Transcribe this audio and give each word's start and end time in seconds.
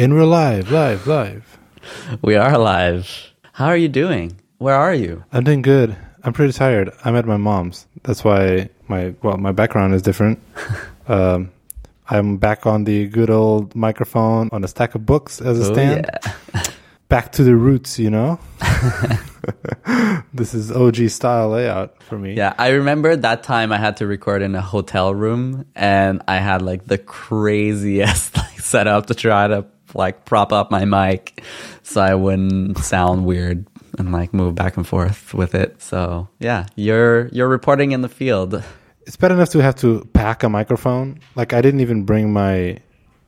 And 0.00 0.14
we're 0.14 0.24
live, 0.24 0.70
live, 0.70 1.06
live. 1.06 1.58
We 2.22 2.34
are 2.34 2.56
live. 2.56 3.34
How 3.52 3.66
are 3.66 3.76
you 3.76 3.88
doing? 3.88 4.40
Where 4.56 4.74
are 4.74 4.94
you? 4.94 5.24
I'm 5.30 5.44
doing 5.44 5.60
good. 5.60 5.94
I'm 6.24 6.32
pretty 6.32 6.54
tired. 6.54 6.90
I'm 7.04 7.14
at 7.16 7.26
my 7.26 7.36
mom's. 7.36 7.86
That's 8.04 8.24
why 8.24 8.70
my 8.88 9.14
well, 9.22 9.36
my 9.36 9.52
background 9.52 9.92
is 9.92 10.00
different. 10.00 10.40
um, 11.06 11.50
I'm 12.08 12.38
back 12.38 12.64
on 12.64 12.84
the 12.84 13.08
good 13.08 13.28
old 13.28 13.76
microphone 13.76 14.48
on 14.52 14.64
a 14.64 14.68
stack 14.68 14.94
of 14.94 15.04
books 15.04 15.42
as 15.42 15.60
a 15.60 15.70
Oh, 15.70 15.74
stand. 15.74 16.10
yeah. 16.54 16.62
Back 17.10 17.32
to 17.32 17.42
the 17.42 17.56
roots, 17.56 17.98
you 17.98 18.08
know. 18.08 18.38
this 20.32 20.54
is 20.54 20.70
OG 20.70 21.10
style 21.10 21.50
layout 21.50 22.02
for 22.02 22.16
me. 22.16 22.34
Yeah, 22.34 22.54
I 22.56 22.68
remember 22.68 23.16
that 23.16 23.42
time 23.42 23.70
I 23.70 23.76
had 23.76 23.98
to 23.98 24.06
record 24.06 24.40
in 24.40 24.54
a 24.54 24.62
hotel 24.62 25.12
room 25.12 25.66
and 25.74 26.22
I 26.26 26.36
had 26.36 26.62
like 26.62 26.86
the 26.86 26.96
craziest 26.98 28.36
like 28.36 28.60
setup 28.60 29.06
to 29.06 29.14
try 29.14 29.48
to 29.48 29.66
like 29.94 30.24
prop 30.24 30.52
up 30.52 30.70
my 30.70 30.84
mic 30.84 31.42
so 31.82 32.00
I 32.00 32.14
wouldn't 32.14 32.78
sound 32.78 33.26
weird 33.26 33.66
and 33.98 34.12
like 34.12 34.32
move 34.32 34.54
back 34.54 34.76
and 34.76 34.86
forth 34.86 35.34
with 35.34 35.54
it. 35.54 35.80
So, 35.82 36.28
yeah, 36.38 36.66
you're 36.76 37.28
you're 37.28 37.48
reporting 37.48 37.92
in 37.92 38.02
the 38.02 38.08
field. 38.08 38.62
It's 39.06 39.16
bad 39.16 39.32
enough 39.32 39.50
to 39.50 39.58
have 39.58 39.76
to 39.76 40.08
pack 40.12 40.42
a 40.42 40.48
microphone. 40.48 41.20
Like 41.34 41.52
I 41.52 41.60
didn't 41.60 41.80
even 41.80 42.04
bring 42.04 42.32
my 42.32 42.78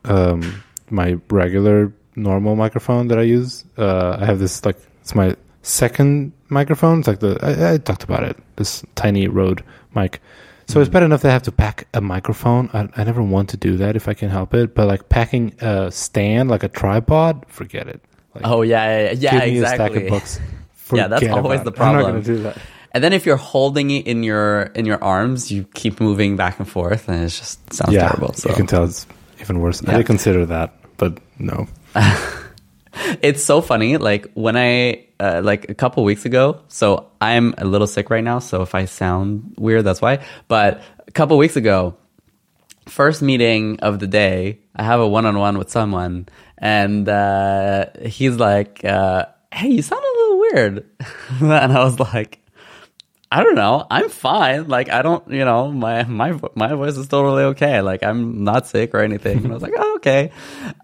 um 0.05 0.63
my 0.89 1.17
regular 1.29 1.93
normal 2.15 2.55
microphone 2.55 3.07
that 3.09 3.19
I 3.19 3.23
use. 3.23 3.65
Uh 3.77 4.17
I 4.19 4.25
have 4.25 4.39
this 4.39 4.65
like 4.65 4.77
it's 5.01 5.15
my 5.15 5.35
second 5.61 6.31
microphone. 6.49 6.99
It's 6.99 7.07
like 7.07 7.19
the 7.19 7.37
I, 7.41 7.73
I 7.73 7.77
talked 7.77 8.03
about 8.03 8.23
it. 8.23 8.37
This 8.55 8.83
tiny 8.95 9.27
Rode 9.27 9.63
mic. 9.95 10.21
So 10.67 10.79
it's 10.79 10.89
bad 10.89 11.03
enough 11.03 11.21
that 11.23 11.29
I 11.29 11.33
have 11.33 11.43
to 11.43 11.51
pack 11.51 11.87
a 11.93 12.01
microphone. 12.01 12.69
I, 12.73 12.89
I 12.95 13.03
never 13.03 13.21
want 13.21 13.49
to 13.49 13.57
do 13.57 13.77
that 13.77 13.95
if 13.95 14.07
I 14.07 14.13
can 14.13 14.29
help 14.29 14.53
it. 14.53 14.73
But 14.75 14.87
like 14.87 15.09
packing 15.09 15.53
a 15.61 15.91
stand, 15.91 16.49
like 16.49 16.63
a 16.63 16.69
tripod, 16.69 17.45
forget 17.47 17.87
it. 17.87 18.01
Like, 18.33 18.47
Oh, 18.47 18.61
yeah, 18.61 19.11
yeah, 19.11 19.11
yeah, 19.11 19.31
give 19.31 19.53
me 19.53 19.59
exactly. 19.59 19.61
a 19.61 19.89
stack 19.89 20.03
of 20.03 20.09
books. 20.09 20.39
Yeah, 20.93 21.07
that's 21.07 21.27
always 21.27 21.63
the 21.63 21.71
it. 21.71 21.79
I'm 21.79 21.93
not 21.95 22.01
problem. 22.03 22.11
going 22.11 22.23
to 22.23 22.35
do 22.35 22.43
that. 22.43 22.57
And 22.91 23.03
then 23.03 23.13
if 23.13 23.25
you're 23.25 23.37
holding 23.37 23.89
it 23.89 24.05
in 24.05 24.21
your 24.21 24.63
in 24.75 24.85
your 24.85 25.03
arms, 25.03 25.51
you 25.51 25.63
keep 25.73 25.99
moving 25.99 26.35
back 26.35 26.59
and 26.59 26.69
forth 26.69 27.09
and 27.09 27.23
it 27.23 27.29
just 27.29 27.73
sounds 27.73 27.93
yeah, 27.93 28.09
terrible. 28.09 28.33
So 28.33 28.49
you 28.49 28.55
can 28.55 28.67
tell 28.67 28.83
it's 28.83 29.07
even 29.41 29.59
worse. 29.59 29.81
I 29.87 29.97
did 29.97 30.05
consider 30.05 30.45
that, 30.45 30.75
but 30.97 31.17
no. 31.39 31.67
it's 33.21 33.43
so 33.43 33.61
funny 33.61 33.97
like 33.97 34.31
when 34.33 34.55
i 34.55 35.05
uh, 35.19 35.41
like 35.43 35.69
a 35.69 35.73
couple 35.73 36.03
weeks 36.03 36.25
ago 36.25 36.61
so 36.67 37.09
i'm 37.21 37.53
a 37.57 37.65
little 37.65 37.87
sick 37.87 38.09
right 38.09 38.23
now 38.23 38.39
so 38.39 38.61
if 38.61 38.75
i 38.75 38.85
sound 38.85 39.53
weird 39.57 39.83
that's 39.83 40.01
why 40.01 40.23
but 40.47 40.81
a 41.07 41.11
couple 41.11 41.37
weeks 41.37 41.55
ago 41.55 41.95
first 42.87 43.21
meeting 43.21 43.79
of 43.79 43.99
the 43.99 44.07
day 44.07 44.59
i 44.75 44.83
have 44.83 44.99
a 44.99 45.07
one-on-one 45.07 45.57
with 45.57 45.69
someone 45.69 46.27
and 46.57 47.09
uh, 47.09 47.85
he's 48.05 48.35
like 48.37 48.83
uh, 48.85 49.25
hey 49.53 49.69
you 49.69 49.81
sound 49.81 50.01
a 50.01 50.17
little 50.19 50.39
weird. 50.39 50.85
And 51.41 51.73
i 51.73 51.83
was 51.83 51.99
like 51.99 52.42
I 53.33 53.41
don't 53.43 53.55
know. 53.55 53.87
I'm 53.89 54.09
fine. 54.09 54.67
Like 54.67 54.91
I 54.91 55.01
don't, 55.01 55.27
you 55.27 55.43
know, 55.43 55.71
my 55.71 56.03
my 56.03 56.39
my 56.53 56.75
voice 56.75 56.97
is 56.97 57.07
totally 57.07 57.45
okay. 57.45 57.81
Like 57.81 58.03
I'm 58.03 58.43
not 58.43 58.67
sick 58.67 58.93
or 58.93 58.99
anything. 58.99 59.37
And 59.39 59.47
I 59.47 59.53
was 59.55 59.63
like, 59.63 59.73
oh, 59.75 59.95
okay. 59.95 60.31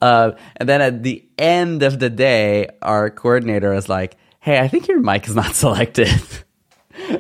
Uh, 0.02 0.32
and 0.56 0.68
then 0.68 0.82
at 0.82 1.04
the 1.04 1.24
end 1.38 1.84
of 1.84 2.00
the 2.00 2.10
day, 2.10 2.70
our 2.82 3.12
coordinator 3.12 3.72
is 3.74 3.88
like, 3.88 4.18
"Hey, 4.40 4.58
I 4.60 4.68
think 4.68 4.88
your 4.88 5.00
mic 5.00 5.28
is 5.28 5.36
not 5.36 5.54
selected." 5.64 6.10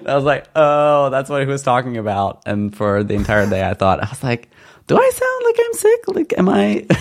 I 0.07 0.15
was 0.15 0.23
like, 0.23 0.47
"Oh, 0.55 1.11
that's 1.11 1.29
what 1.29 1.41
he 1.41 1.47
was 1.47 1.61
talking 1.61 1.97
about." 1.97 2.41
And 2.47 2.75
for 2.75 3.03
the 3.03 3.13
entire 3.13 3.47
day, 3.47 3.63
I 3.63 3.75
thought 3.75 4.03
I 4.03 4.09
was 4.09 4.23
like, 4.23 4.49
"Do 4.87 4.97
I 4.97 5.09
sound 5.13 5.45
like 5.45 5.55
I'm 5.63 5.73
sick? 5.73 6.07
Like, 6.07 6.33
am 6.39 6.49
I?" 6.49 6.87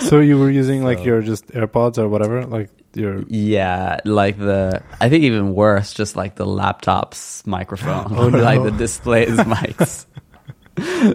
So 0.00 0.20
you 0.20 0.38
were 0.38 0.50
using 0.50 0.84
like 0.84 1.02
your 1.02 1.22
just 1.22 1.46
AirPods 1.48 1.96
or 1.96 2.08
whatever, 2.08 2.44
like 2.44 2.70
your 2.94 3.22
yeah, 3.28 3.98
like 4.04 4.38
the 4.38 4.82
I 5.00 5.08
think 5.08 5.24
even 5.24 5.54
worse, 5.54 5.92
just 5.92 6.16
like 6.16 6.34
the 6.36 6.46
laptop's 6.46 7.46
microphone, 7.46 8.06
Oh, 8.16 8.28
no. 8.30 8.38
like 8.42 8.62
the 8.62 8.70
display's 8.70 9.30
mics. 9.38 10.06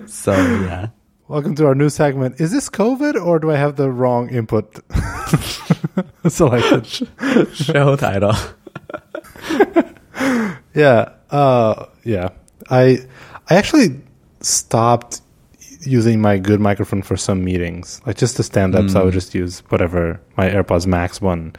so 0.09 0.31
yeah. 0.34 0.88
Welcome 1.28 1.56
to 1.56 1.66
our 1.66 1.73
new 1.75 1.89
segment. 1.89 2.39
Is 2.39 2.51
this 2.51 2.69
COVID 2.69 3.16
or 3.25 3.39
do 3.39 3.50
I 3.50 3.56
have 3.56 3.75
the 3.75 3.89
wrong 3.89 4.29
input 4.29 4.79
selected? 6.28 6.85
show 7.56 7.95
title. 7.95 8.34
Yeah, 10.75 11.13
uh, 11.29 11.85
yeah. 12.03 12.29
I 12.69 13.00
I 13.50 13.55
actually 13.55 14.01
stopped 14.41 15.22
using 15.85 16.21
my 16.21 16.38
good 16.38 16.59
microphone 16.59 17.01
for 17.01 17.17
some 17.17 17.44
meetings, 17.44 18.01
like 18.05 18.17
just 18.17 18.38
the 18.38 18.44
stand 18.44 18.75
ups. 18.75 18.95
I 18.95 19.03
would 19.03 19.13
hmm. 19.13 19.19
just 19.19 19.35
use 19.35 19.59
whatever 19.69 20.19
my 20.38 20.49
AirPods 20.49 20.88
Max 20.88 21.21
one, 21.21 21.53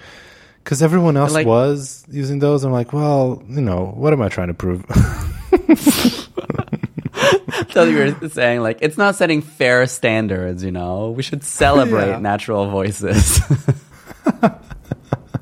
because 0.62 0.82
everyone 0.82 1.16
else 1.16 1.32
Like- 1.32 1.46
was 1.46 2.04
using 2.10 2.38
those. 2.38 2.64
I'm 2.64 2.72
like, 2.72 2.92
well, 2.92 3.42
you 3.48 3.60
know, 3.60 3.92
what 3.96 4.12
am 4.12 4.22
I 4.22 4.28
trying 4.28 4.48
to 4.48 4.54
prove? 4.54 4.84
so 7.70 7.84
you 7.84 7.96
were 7.96 8.28
saying 8.28 8.60
like 8.60 8.78
it's 8.80 8.98
not 8.98 9.16
setting 9.16 9.42
fair 9.42 9.86
standards, 9.86 10.64
you 10.64 10.72
know. 10.72 11.10
We 11.10 11.22
should 11.22 11.44
celebrate 11.44 12.06
Yeah. 12.08 12.18
natural 12.18 12.70
voices. 12.70 13.40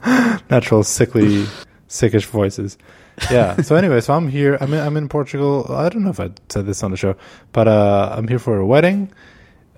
natural 0.51 0.83
sickly 0.83 1.47
sickish 1.93 2.25
voices. 2.27 2.79
Yeah. 3.31 3.61
So 3.63 3.77
anyway 3.77 4.01
so 4.01 4.15
i'm 4.15 4.29
here. 4.29 4.57
I'm 4.61 4.73
in, 4.73 4.81
I'm 4.81 4.97
in 4.97 5.09
portugal. 5.09 5.67
I 5.71 5.89
don't 5.91 6.03
know 6.03 6.11
if 6.11 6.21
i 6.21 6.31
said 6.49 6.65
this 6.67 6.83
on 6.83 6.91
the 6.91 6.97
show 6.97 7.15
but 7.53 7.69
uh 7.69 8.15
i'm 8.17 8.27
here 8.27 8.39
for 8.39 8.57
a 8.59 8.67
wedding. 8.67 9.13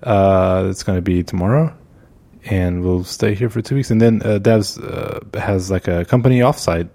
Uh 0.01 0.67
it's 0.69 0.83
going 0.83 0.97
to 0.97 1.01
be 1.01 1.23
tomorrow 1.23 1.75
and 2.45 2.83
we'll 2.83 3.03
stay 3.03 3.33
here 3.35 3.49
for 3.49 3.61
two 3.61 3.75
weeks. 3.75 3.89
And 3.91 3.99
then 3.99 4.21
uh, 4.23 4.37
Debs 4.37 4.77
uh, 4.77 5.19
has 5.33 5.69
like 5.71 5.87
a 5.87 6.05
company 6.05 6.39
offsite 6.39 6.89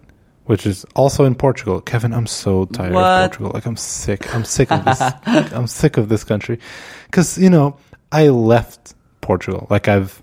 which 0.45 0.65
is 0.67 0.85
also 0.97 1.25
in 1.27 1.35
portugal. 1.35 1.81
Kevin 1.83 2.13
i'm 2.15 2.27
so 2.27 2.65
tired 2.67 2.93
What? 2.95 3.05
of 3.05 3.21
portugal. 3.31 3.51
Like 3.53 3.67
i'm 3.67 3.77
sick. 3.77 4.35
I'm 4.35 4.45
sick 4.45 4.73
of 4.73 4.85
this. 4.85 5.01
I'm 5.53 5.67
sick 5.67 5.97
of 5.99 6.09
this 6.09 6.25
country. 6.25 6.59
Because 7.07 7.37
you 7.37 7.51
know 7.51 7.77
i 8.11 8.29
left 8.29 8.95
portugal. 9.21 9.67
Like 9.69 9.87
i've 9.89 10.23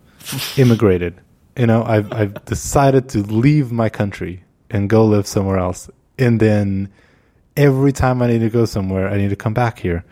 immigrated. 0.57 1.13
You 1.55 1.67
know 1.67 1.83
i've 1.83 2.11
i've 2.11 2.33
decided 2.45 3.09
to 3.09 3.19
leave 3.21 3.71
my 3.71 3.89
country 3.89 4.43
and 4.69 4.89
go 4.89 5.05
live 5.05 5.27
somewhere 5.27 5.57
else. 5.57 5.89
And 6.17 6.39
then 6.39 6.91
every 7.55 7.91
time 7.91 8.21
i 8.21 8.27
need 8.27 8.37
to 8.37 8.51
go 8.51 8.65
somewhere 8.65 9.09
i 9.09 9.17
need 9.17 9.29
to 9.29 9.35
come 9.35 9.53
back 9.53 9.79
here. 9.79 10.03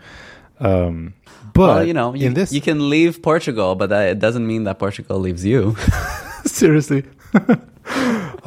Um 0.60 1.14
but 1.52 1.60
well, 1.60 1.84
you 1.84 1.94
know, 1.94 2.14
you, 2.14 2.26
in 2.26 2.34
this 2.34 2.52
you 2.52 2.60
can 2.60 2.90
leave 2.90 3.22
Portugal, 3.22 3.76
but 3.76 3.88
that, 3.88 4.10
it 4.10 4.18
doesn't 4.18 4.46
mean 4.46 4.64
that 4.64 4.78
Portugal 4.78 5.18
leaves 5.18 5.44
you. 5.44 5.76
seriously. 6.44 7.04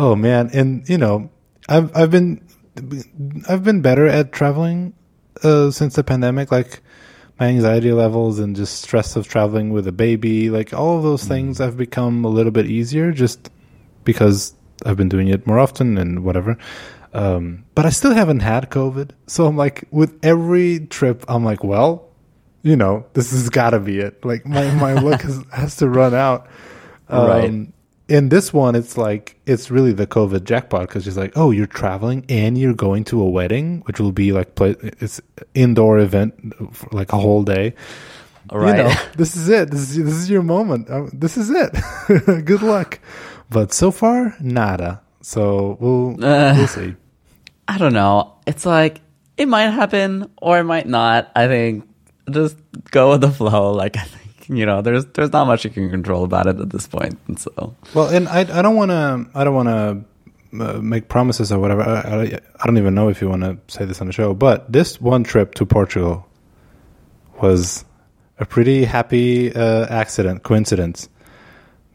Oh 0.02 0.16
man. 0.16 0.50
And 0.54 0.88
you 0.88 0.98
know 0.98 1.30
i've 1.70 1.96
i've 1.96 2.12
been 2.12 2.42
i've 3.48 3.64
been 3.64 3.82
better 3.82 4.08
at 4.08 4.32
traveling 4.34 4.94
uh 5.44 5.72
since 5.72 5.96
the 5.96 6.04
pandemic 6.04 6.52
like 6.52 6.82
my 7.40 7.48
anxiety 7.48 7.92
levels 7.92 8.40
and 8.40 8.56
just 8.56 8.82
stress 8.82 9.16
of 9.16 9.28
traveling 9.28 9.70
with 9.70 9.88
a 9.88 9.92
baby 9.92 10.50
like 10.50 10.74
all 10.74 10.98
of 10.98 11.04
those 11.04 11.24
things 11.24 11.62
i've 11.62 11.78
become 11.78 12.26
a 12.26 12.28
little 12.28 12.52
bit 12.52 12.66
easier 12.66 13.12
just 13.12 13.50
because 14.04 14.56
i've 14.86 14.98
been 14.98 15.10
doing 15.10 15.28
it 15.28 15.46
more 15.46 15.60
often 15.60 15.98
and 15.98 16.24
whatever 16.24 16.58
um 17.14 17.64
but 17.76 17.86
i 17.86 17.90
still 17.90 18.14
haven't 18.14 18.42
had 18.42 18.70
covid 18.70 19.12
so 19.28 19.46
i'm 19.46 19.58
like 19.58 19.84
with 19.92 20.18
every 20.24 20.80
trip 20.88 21.26
i'm 21.28 21.44
like 21.44 21.64
well 21.64 22.08
you 22.62 22.76
know 22.76 23.06
this 23.14 23.32
has 23.32 23.50
got 23.50 23.72
to 23.72 23.80
be 23.80 24.00
it 24.00 24.24
like 24.24 24.46
my 24.46 24.70
my 24.76 24.94
luck 25.02 25.22
has, 25.22 25.44
has 25.52 25.76
to 25.76 25.90
run 25.90 26.14
out 26.14 26.48
Right. 27.10 27.50
Um, 27.50 27.74
in 28.08 28.30
this 28.30 28.52
one, 28.52 28.76
it's 28.76 28.98
like 28.98 29.40
it's 29.46 29.70
really 29.70 29.94
the 29.94 30.08
COVID 30.08 30.44
jackpot 30.44 30.88
because 30.88 31.04
she's 31.04 31.18
like, 31.18 31.34
"Oh, 31.36 31.52
you're 31.52 31.68
traveling 31.68 32.26
and 32.28 32.58
you're 32.58 32.74
going 32.74 33.04
to 33.06 33.22
a 33.22 33.30
wedding, 33.30 33.82
which 33.86 34.00
will 34.00 34.12
be 34.12 34.32
like 34.32 34.56
play, 34.56 34.76
it's 34.80 35.22
indoor 35.54 36.00
event 36.00 36.54
for 36.74 36.90
like 36.92 37.14
a 37.14 37.18
whole 37.18 37.44
day. 37.44 37.76
right. 38.52 38.78
You 38.78 38.84
know, 38.84 38.96
this 39.16 39.36
is 39.36 39.48
it. 39.50 39.70
This 39.70 39.82
is 39.82 40.04
this 40.04 40.16
is 40.16 40.30
your 40.30 40.42
moment. 40.42 40.90
Um, 40.90 41.12
this 41.14 41.38
is 41.38 41.52
it. 41.52 41.72
Good 42.46 42.64
luck. 42.64 43.00
But 43.50 43.74
so 43.74 43.92
far, 43.92 44.36
nada. 44.40 45.02
So 45.22 45.78
we'll 45.80 46.24
Uh. 46.24 46.54
we'll 46.58 46.68
see. 46.68 46.96
I 47.68 47.78
don't 47.78 47.94
know. 47.94 48.36
It's 48.48 48.66
like 48.66 49.02
it 49.38 49.48
might 49.48 49.70
happen 49.70 50.30
or 50.42 50.60
it 50.60 50.64
might 50.64 50.88
not. 50.88 51.32
I 51.36 51.48
think 51.48 51.88
just 52.30 52.58
go 52.92 53.12
with 53.12 53.22
the 53.22 53.32
flow. 53.32 53.72
Like 53.74 53.98
I 53.98 54.02
think 54.04 54.50
you 54.50 54.66
know, 54.66 54.82
there's 54.82 55.06
there's 55.08 55.32
not 55.32 55.46
much 55.46 55.64
you 55.66 55.72
can 55.72 55.90
control 55.90 56.24
about 56.24 56.48
it 56.48 56.60
at 56.60 56.70
this 56.70 56.88
point. 56.88 57.18
And 57.28 57.40
so 57.40 57.76
Well, 57.94 58.08
and 58.10 58.28
I 58.28 58.42
I 58.42 58.62
don't 58.62 58.76
want 58.76 58.92
to 58.92 59.26
I 59.34 59.44
don't 59.44 59.56
want 59.56 59.70
to 59.70 60.06
uh, 60.64 60.82
make 60.82 61.08
promises 61.10 61.52
or 61.52 61.60
whatever. 61.60 61.84
I, 61.84 62.00
I, 62.00 62.40
I 62.60 62.66
don't 62.66 62.78
even 62.80 62.96
know 62.96 63.10
if 63.10 63.22
you 63.22 63.30
want 63.30 63.44
to 63.44 63.58
say 63.68 63.86
this 63.86 64.02
on 64.02 64.08
the 64.08 64.14
show, 64.14 64.34
but 64.34 64.72
this 64.72 65.00
one 65.00 65.24
trip 65.24 65.54
to 65.56 65.66
Portugal 65.66 66.26
was 67.42 67.86
a 68.40 68.46
pretty 68.46 68.84
happy 68.86 69.54
uh, 69.54 69.86
accident, 69.90 70.42
coincidence, 70.44 71.08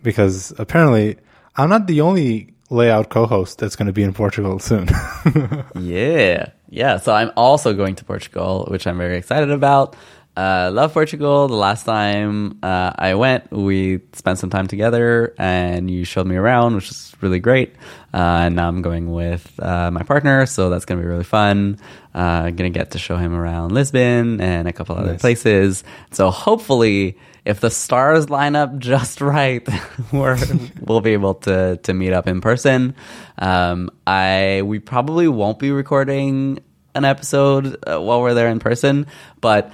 because 0.03 0.53
apparently 0.59 1.17
I'm 1.57 1.69
not 1.69 1.87
the 1.87 2.01
only 2.01 2.55
layout 2.71 3.11
co-host 3.11 3.59
that's 3.59 3.77
going 3.77 3.87
to 3.87 3.93
be 3.93 4.03
in 4.03 4.13
Portugal 4.13 4.59
soon. 4.59 4.89
yeah, 5.77 6.51
yeah. 6.69 6.97
So 6.99 7.13
I'm 7.15 7.31
also 7.37 7.73
going 7.75 7.95
to 7.97 8.05
Portugal, 8.05 8.67
which 8.71 8.87
I'm 8.87 8.99
very 8.99 9.17
excited 9.17 9.51
about. 9.51 9.95
uh, 10.37 10.69
love 10.73 10.93
Portugal. 10.93 11.47
The 11.47 11.55
last 11.55 11.85
time 11.85 12.59
uh, 12.63 12.93
I 12.99 13.15
went, 13.15 13.51
we 13.53 14.01
spent 14.15 14.39
some 14.41 14.51
time 14.51 14.67
together, 14.67 15.33
and 15.39 15.89
you 15.89 16.05
showed 16.05 16.27
me 16.27 16.35
around, 16.35 16.75
which 16.75 16.91
is 16.91 17.15
really 17.21 17.39
great. 17.39 17.75
Uh, 18.13 18.47
and 18.51 18.57
now 18.57 18.67
I'm 18.67 18.83
going 18.83 19.13
with 19.13 19.47
uh, 19.63 19.93
my 19.93 20.03
partner, 20.03 20.47
so 20.47 20.71
that's 20.71 20.85
gonna 20.87 21.01
be 21.01 21.07
really 21.07 21.23
fun. 21.23 21.79
Uh, 22.15 22.51
gonna 22.51 22.71
get 22.71 22.91
to 22.93 22.99
show 22.99 23.17
him 23.17 23.33
around 23.33 23.71
Lisbon 23.73 24.41
and 24.41 24.67
a 24.67 24.73
couple 24.73 24.97
other 24.97 25.13
Nice. 25.13 25.21
places. 25.21 25.85
So 26.11 26.31
hopefully, 26.31 27.17
if 27.45 27.61
the 27.61 27.71
stars 27.71 28.31
line 28.31 28.57
up 28.57 28.79
just 28.79 29.21
right, 29.21 29.67
we're, 30.13 30.39
we'll 30.81 31.01
be 31.01 31.13
able 31.13 31.35
to 31.35 31.77
to 31.79 31.95
meet 31.95 32.13
up 32.13 32.27
in 32.27 32.41
person. 32.41 32.95
Um, 33.39 33.91
I 34.07 34.63
we 34.65 34.79
probably 34.79 35.29
won't 35.29 35.59
be 35.59 35.71
recording 35.71 36.61
an 36.95 37.05
episode 37.05 37.77
uh, 37.87 38.01
while 38.01 38.21
we're 38.21 38.35
there 38.35 38.49
in 38.49 38.61
person, 38.61 39.07
but 39.41 39.73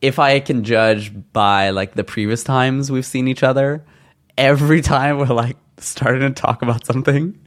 if 0.00 0.18
I 0.18 0.38
can 0.40 0.64
judge 0.64 1.12
by 1.32 1.70
like 1.70 1.94
the 1.94 2.04
previous 2.04 2.44
times 2.44 2.90
we've 2.92 3.06
seen 3.06 3.26
each 3.26 3.42
other, 3.42 3.84
every 4.36 4.80
time 4.80 5.18
we're 5.18 5.26
like 5.26 5.56
starting 5.78 6.20
to 6.20 6.30
talk 6.30 6.62
about 6.62 6.86
something, 6.86 7.38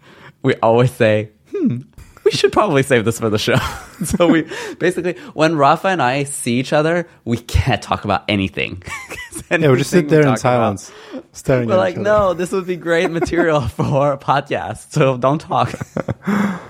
we 0.42 0.56
always 0.56 0.92
say, 0.92 1.30
"Hmm, 1.56 1.84
we 2.26 2.32
should 2.32 2.52
probably 2.52 2.84
save 2.84 3.06
this 3.06 3.20
for 3.20 3.30
the 3.30 3.38
show." 3.38 3.56
so 4.04 4.28
we 4.28 4.48
basically, 4.80 5.14
when 5.34 5.56
Rafa 5.56 5.90
and 5.90 6.02
I 6.02 6.26
see 6.26 6.60
each 6.60 6.74
other, 6.74 7.08
we 7.24 7.38
can't 7.38 7.82
talk 7.82 8.04
about 8.04 8.26
anything. 8.28 8.84
'Cause 9.60 9.62
Yeah, 9.62 9.72
we 9.72 9.78
just 9.78 9.90
sit 9.90 10.10
there 10.10 10.22
in 10.22 10.26
talk 10.28 10.40
about- 10.40 10.80
silence, 10.80 10.92
staring 11.34 11.68
We're 11.68 11.76
at 11.76 11.78
like, 11.80 11.94
each 11.96 12.00
other. 12.00 12.10
no, 12.10 12.34
this 12.34 12.52
would 12.52 12.66
be 12.68 12.76
great 12.78 13.12
material 13.20 13.62
for 13.62 14.14
a 14.14 14.18
podcast. 14.18 14.92
So 14.94 15.18
don't 15.18 15.40
talk. 15.40 15.74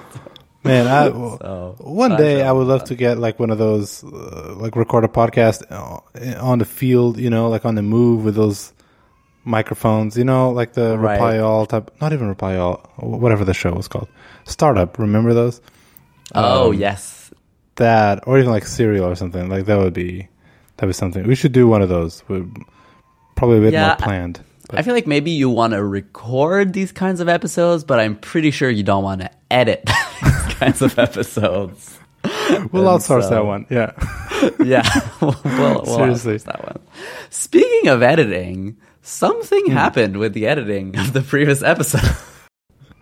Man, 0.63 0.85
I, 0.87 1.07
So, 1.09 1.75
one 1.79 2.15
day 2.17 2.43
I 2.43 2.51
would 2.51 2.67
love 2.67 2.83
to 2.85 2.95
get 2.95 3.17
like 3.17 3.39
one 3.39 3.49
of 3.49 3.57
those, 3.57 4.03
uh, 4.03 4.53
like 4.57 4.75
record 4.75 5.03
a 5.03 5.07
podcast 5.07 5.63
uh, 5.71 5.99
on 6.39 6.59
the 6.59 6.65
field, 6.65 7.17
you 7.17 7.31
know, 7.31 7.49
like 7.49 7.65
on 7.65 7.73
the 7.73 7.81
move 7.81 8.23
with 8.23 8.35
those 8.35 8.71
microphones, 9.43 10.15
you 10.15 10.23
know, 10.23 10.51
like 10.51 10.73
the 10.73 10.99
Right. 10.99 11.13
Reply 11.13 11.39
All 11.39 11.65
type, 11.65 11.89
not 11.99 12.13
even 12.13 12.27
Reply 12.27 12.57
All, 12.57 12.75
whatever 12.97 13.43
the 13.43 13.55
show 13.55 13.73
was 13.73 13.87
called. 13.87 14.07
Startup, 14.45 14.99
remember 14.99 15.33
those? 15.33 15.61
oh 16.35 16.69
Um, 16.69 16.75
yes, 16.75 17.31
That, 17.77 18.27
or 18.27 18.37
even 18.37 18.51
like 18.51 18.67
Serial 18.67 19.07
or 19.07 19.15
something. 19.15 19.49
Like 19.49 19.65
that 19.65 19.79
would 19.79 19.93
be, 19.93 20.27
that 20.81 20.87
was 20.87 20.97
something. 20.97 21.25
We 21.27 21.35
should 21.35 21.51
do 21.53 21.67
one 21.67 21.81
of 21.81 21.87
those. 21.89 22.23
With 22.27 22.51
probably 23.35 23.59
a 23.59 23.61
bit 23.61 23.73
Yeah, 23.73 23.87
more 23.87 23.95
planned. 23.97 24.41
But 24.67 24.79
I 24.79 24.81
feel 24.81 24.93
like 24.93 25.07
maybe 25.07 25.31
you 25.31 25.49
want 25.49 25.73
to 25.73 25.83
record 25.83 26.73
these 26.73 26.91
kinds 26.91 27.19
of 27.21 27.29
episodes, 27.29 27.83
but 27.83 27.99
I'm 27.99 28.15
pretty 28.15 28.51
sure 28.51 28.69
you 28.69 28.83
don't 28.83 29.03
want 29.03 29.21
to 29.21 29.29
edit 29.49 29.83
these 30.23 30.53
kinds 30.55 30.81
of 30.81 30.97
episodes. 30.99 31.97
we'll 32.23 32.29
and 32.49 32.71
outsource 32.73 33.23
so- 33.23 33.29
that 33.29 33.45
one. 33.45 33.65
Yeah. 33.69 33.91
Yeah, 34.59 34.81
we'll, 35.21 35.35
we'll 35.45 35.85
Seriously. 35.85 36.37
that 36.37 36.63
one. 36.63 36.79
Speaking 37.29 37.89
of 37.89 38.01
editing, 38.01 38.75
something 39.03 39.65
Hmm. 39.67 39.71
happened 39.73 40.17
with 40.17 40.33
the 40.33 40.47
editing 40.47 40.97
of 40.97 41.13
the 41.13 41.21
previous 41.21 41.61
episode. 41.61 42.01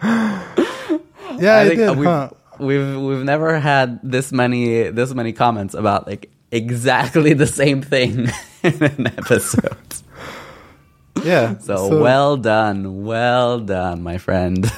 Yeah, 0.04 1.56
I, 1.56 1.62
I 1.62 1.68
think 1.70 1.80
did. 1.80 1.98
we've, 1.98 2.06
huh? 2.06 2.30
we've 2.60 2.98
we've 3.00 3.24
never 3.24 3.58
had 3.58 4.00
this 4.04 4.34
many 4.34 4.90
this 4.90 5.14
many 5.14 5.32
comments 5.32 5.74
about 5.76 6.08
like 6.08 6.30
exactly 6.52 7.34
the 7.34 7.48
same 7.48 7.82
thing 7.82 8.30
in 8.64 8.84
an 8.84 9.08
episode. 9.08 9.78
Yeah. 11.24 11.58
So, 11.60 12.00
well 12.00 12.38
done, 12.38 13.04
well 13.04 13.60
done, 13.60 14.04
my 14.04 14.18
friend. 14.18 14.70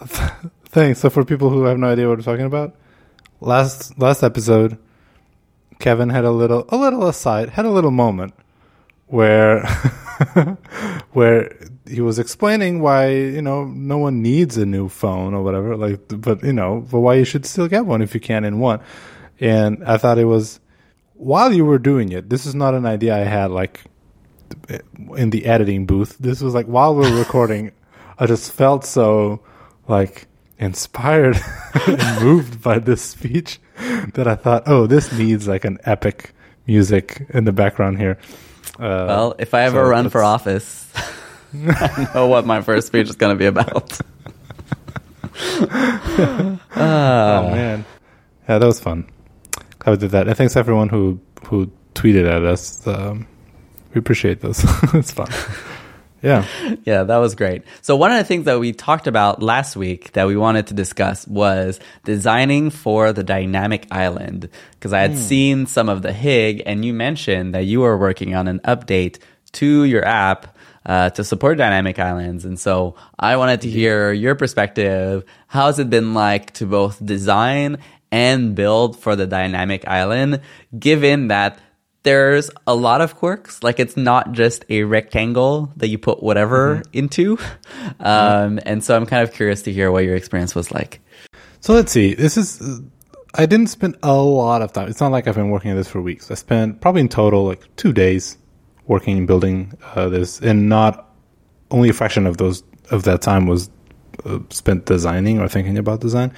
Thanks. 0.64 1.00
So 1.00 1.10
for 1.10 1.24
people 1.24 1.50
who 1.50 1.64
have 1.64 1.78
no 1.78 1.88
idea 1.88 2.08
what 2.08 2.18
we're 2.18 2.24
talking 2.24 2.46
about, 2.46 2.74
last 3.40 3.98
last 3.98 4.22
episode, 4.22 4.78
Kevin 5.78 6.08
had 6.08 6.24
a 6.24 6.30
little 6.30 6.64
a 6.70 6.76
little 6.76 7.06
aside, 7.06 7.50
had 7.50 7.66
a 7.66 7.70
little 7.70 7.90
moment 7.90 8.32
where 9.06 9.66
where 11.12 11.54
he 11.86 12.00
was 12.00 12.18
explaining 12.18 12.80
why 12.80 13.10
you 13.10 13.42
know 13.42 13.66
no 13.66 13.98
one 13.98 14.22
needs 14.22 14.56
a 14.56 14.64
new 14.64 14.88
phone 14.88 15.34
or 15.34 15.42
whatever. 15.42 15.76
Like, 15.76 16.00
but 16.08 16.42
you 16.42 16.54
know, 16.54 16.86
but 16.90 17.00
why 17.00 17.14
you 17.14 17.24
should 17.24 17.44
still 17.44 17.68
get 17.68 17.84
one 17.84 18.00
if 18.00 18.14
you 18.14 18.20
can 18.20 18.44
in 18.44 18.58
one. 18.58 18.80
And 19.40 19.84
I 19.84 19.98
thought 19.98 20.18
it 20.18 20.24
was 20.24 20.60
while 21.22 21.52
you 21.52 21.64
were 21.64 21.78
doing 21.78 22.10
it. 22.12 22.28
This 22.28 22.46
is 22.46 22.54
not 22.54 22.74
an 22.74 22.84
idea 22.84 23.14
I 23.14 23.24
had 23.24 23.50
like 23.50 23.80
in 25.16 25.30
the 25.30 25.46
editing 25.46 25.86
booth. 25.86 26.18
This 26.18 26.40
was 26.42 26.52
like 26.54 26.66
while 26.66 26.94
we 26.94 27.10
were 27.10 27.18
recording, 27.18 27.72
I 28.18 28.26
just 28.26 28.52
felt 28.52 28.84
so 28.84 29.40
like 29.88 30.26
inspired 30.58 31.38
and 31.86 32.22
moved 32.22 32.62
by 32.62 32.78
this 32.78 33.02
speech 33.02 33.60
that 34.14 34.26
I 34.26 34.34
thought, 34.34 34.64
oh, 34.66 34.86
this 34.86 35.12
needs 35.12 35.48
like 35.48 35.64
an 35.64 35.78
epic 35.84 36.32
music 36.66 37.26
in 37.30 37.44
the 37.44 37.52
background 37.52 37.98
here. 37.98 38.18
Uh, 38.78 39.06
Well, 39.08 39.34
if 39.38 39.54
I 39.54 39.62
ever 39.62 39.84
so 39.84 39.88
run 39.90 40.08
for 40.10 40.22
office, 40.22 40.90
I 41.54 42.08
know 42.14 42.26
what 42.28 42.46
my 42.46 42.60
first 42.62 42.86
speech 42.86 43.08
is 43.08 43.16
going 43.16 43.34
to 43.34 43.38
be 43.38 43.46
about. 43.46 43.98
oh 45.34 46.58
Ah, 46.76 47.48
man, 47.50 47.84
yeah, 48.48 48.58
that 48.58 48.66
was 48.66 48.80
fun. 48.80 49.06
We 49.86 49.96
did 49.96 50.10
that. 50.10 50.28
And 50.28 50.36
thanks 50.36 50.56
everyone 50.56 50.88
who 50.88 51.20
who 51.46 51.70
tweeted 51.94 52.28
at 52.28 52.44
us. 52.44 52.86
Um, 52.86 53.26
we 53.94 53.98
appreciate 53.98 54.40
those. 54.40 54.62
it's 54.94 55.10
fun. 55.10 55.28
Yeah. 56.22 56.46
yeah, 56.84 57.02
that 57.02 57.16
was 57.16 57.34
great. 57.34 57.64
So 57.80 57.96
one 57.96 58.12
of 58.12 58.18
the 58.18 58.22
things 58.22 58.44
that 58.44 58.60
we 58.60 58.72
talked 58.72 59.08
about 59.08 59.42
last 59.42 59.74
week 59.74 60.12
that 60.12 60.28
we 60.28 60.36
wanted 60.36 60.68
to 60.68 60.74
discuss 60.74 61.26
was 61.26 61.80
designing 62.04 62.70
for 62.70 63.12
the 63.12 63.24
dynamic 63.24 63.88
island 63.90 64.48
because 64.70 64.92
I 64.92 65.00
had 65.00 65.18
seen 65.18 65.66
some 65.66 65.88
of 65.88 66.02
the 66.02 66.12
HIG 66.12 66.62
and 66.64 66.84
you 66.84 66.94
mentioned 66.94 67.56
that 67.56 67.64
you 67.64 67.80
were 67.80 67.98
working 67.98 68.36
on 68.36 68.46
an 68.46 68.60
update 68.60 69.18
to 69.54 69.82
your 69.82 70.04
app 70.04 70.56
uh, 70.86 71.10
to 71.10 71.24
support 71.24 71.58
dynamic 71.58 71.98
islands. 71.98 72.44
And 72.44 72.58
so 72.58 72.94
I 73.18 73.36
wanted 73.36 73.62
to 73.62 73.70
hear 73.70 74.12
your 74.12 74.36
perspective. 74.36 75.24
How's 75.48 75.80
it 75.80 75.90
been 75.90 76.14
like 76.14 76.52
to 76.54 76.66
both 76.66 77.04
design 77.04 77.78
and 78.12 78.54
build 78.54 78.98
for 78.98 79.16
the 79.16 79.26
dynamic 79.26 79.88
island, 79.88 80.42
given 80.78 81.28
that 81.28 81.58
there's 82.02 82.50
a 82.66 82.74
lot 82.74 83.00
of 83.00 83.16
quirks. 83.16 83.62
Like 83.62 83.80
it's 83.80 83.96
not 83.96 84.32
just 84.32 84.64
a 84.68 84.84
rectangle 84.84 85.72
that 85.76 85.88
you 85.88 85.98
put 85.98 86.22
whatever 86.22 86.82
into. 86.92 87.38
Um, 87.98 88.58
and 88.64 88.82
so 88.82 88.96
I'm 88.96 89.06
kind 89.06 89.22
of 89.22 89.32
curious 89.32 89.62
to 89.62 89.72
hear 89.72 89.90
what 89.90 90.04
your 90.04 90.16
experience 90.16 90.54
was 90.54 90.72
like. 90.72 91.00
So 91.60 91.72
let's 91.72 91.92
see. 91.92 92.14
This 92.14 92.36
is. 92.36 92.80
I 93.34 93.46
didn't 93.46 93.68
spend 93.68 93.96
a 94.02 94.14
lot 94.14 94.62
of 94.62 94.72
time. 94.72 94.88
It's 94.88 95.00
not 95.00 95.12
like 95.12 95.28
I've 95.28 95.36
been 95.36 95.50
working 95.50 95.70
on 95.70 95.76
this 95.76 95.88
for 95.88 96.00
weeks. 96.00 96.30
I 96.30 96.34
spent 96.34 96.80
probably 96.80 97.00
in 97.00 97.08
total 97.08 97.44
like 97.44 97.64
two 97.76 97.92
days 97.92 98.38
working 98.86 99.18
and 99.18 99.26
building 99.26 99.78
uh, 99.94 100.08
this, 100.08 100.40
and 100.40 100.68
not 100.68 101.10
only 101.70 101.88
a 101.88 101.92
fraction 101.92 102.26
of 102.26 102.38
those 102.38 102.62
of 102.90 103.04
that 103.04 103.22
time 103.22 103.46
was 103.46 103.70
uh, 104.24 104.38
spent 104.50 104.86
designing 104.86 105.40
or 105.40 105.48
thinking 105.48 105.78
about 105.78 106.00
design. 106.00 106.32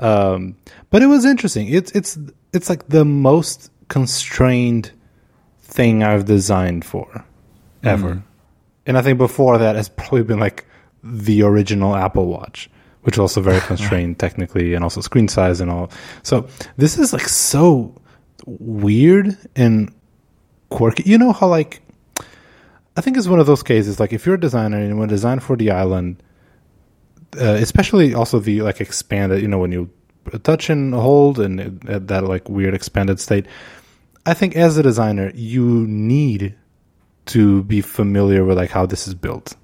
Um, 0.00 0.56
but 0.88 1.02
it 1.02 1.06
was 1.06 1.24
interesting. 1.24 1.68
It's 1.68 1.92
it's 1.92 2.18
it's 2.52 2.68
like 2.68 2.88
the 2.88 3.04
most 3.04 3.70
constrained 3.88 4.90
thing 5.62 6.02
I've 6.02 6.24
designed 6.24 6.84
for 6.84 7.24
ever. 7.84 8.22
And 8.86 8.98
I 8.98 9.02
think 9.02 9.18
before 9.18 9.58
that 9.58 9.76
has 9.76 9.88
probably 9.88 10.22
been 10.22 10.40
like 10.40 10.66
the 11.04 11.42
original 11.42 11.94
Apple 11.94 12.26
Watch, 12.26 12.70
which 13.02 13.18
also 13.18 13.40
very 13.40 13.60
constrained 13.72 14.18
technically 14.18 14.74
and 14.74 14.82
also 14.82 15.00
screen 15.00 15.28
size 15.28 15.60
and 15.60 15.70
all. 15.70 15.90
So 16.22 16.48
this 16.76 16.98
is 16.98 17.12
like 17.12 17.28
so 17.28 17.94
weird 18.46 19.36
and 19.54 19.92
quirky. 20.70 21.02
You 21.04 21.18
know 21.18 21.32
how 21.32 21.48
like 21.48 21.82
I 22.96 23.02
think 23.02 23.16
it's 23.16 23.28
one 23.28 23.38
of 23.38 23.46
those 23.46 23.62
cases 23.62 24.00
like 24.00 24.12
if 24.12 24.24
you're 24.24 24.36
a 24.36 24.40
designer 24.40 24.78
and 24.78 24.88
you 24.88 24.96
want 24.96 25.10
to 25.10 25.14
design 25.14 25.40
for 25.40 25.56
the 25.56 25.70
island, 25.70 26.22
uh, 27.38 27.54
especially 27.60 28.14
also 28.14 28.38
the 28.38 28.62
like 28.62 28.80
expanded, 28.80 29.42
you 29.42 29.48
know, 29.48 29.58
when 29.58 29.72
you 29.72 29.90
touch 30.42 30.70
and 30.70 30.94
hold 30.94 31.38
and 31.40 31.60
it, 31.88 32.06
that 32.08 32.24
like 32.24 32.48
weird 32.48 32.74
expanded 32.74 33.18
state. 33.20 33.46
I 34.26 34.34
think 34.34 34.54
as 34.56 34.76
a 34.76 34.82
designer, 34.82 35.32
you 35.34 35.86
need 35.86 36.54
to 37.26 37.62
be 37.64 37.80
familiar 37.80 38.44
with 38.44 38.56
like 38.58 38.70
how 38.70 38.86
this 38.86 39.06
is 39.08 39.14
built, 39.14 39.56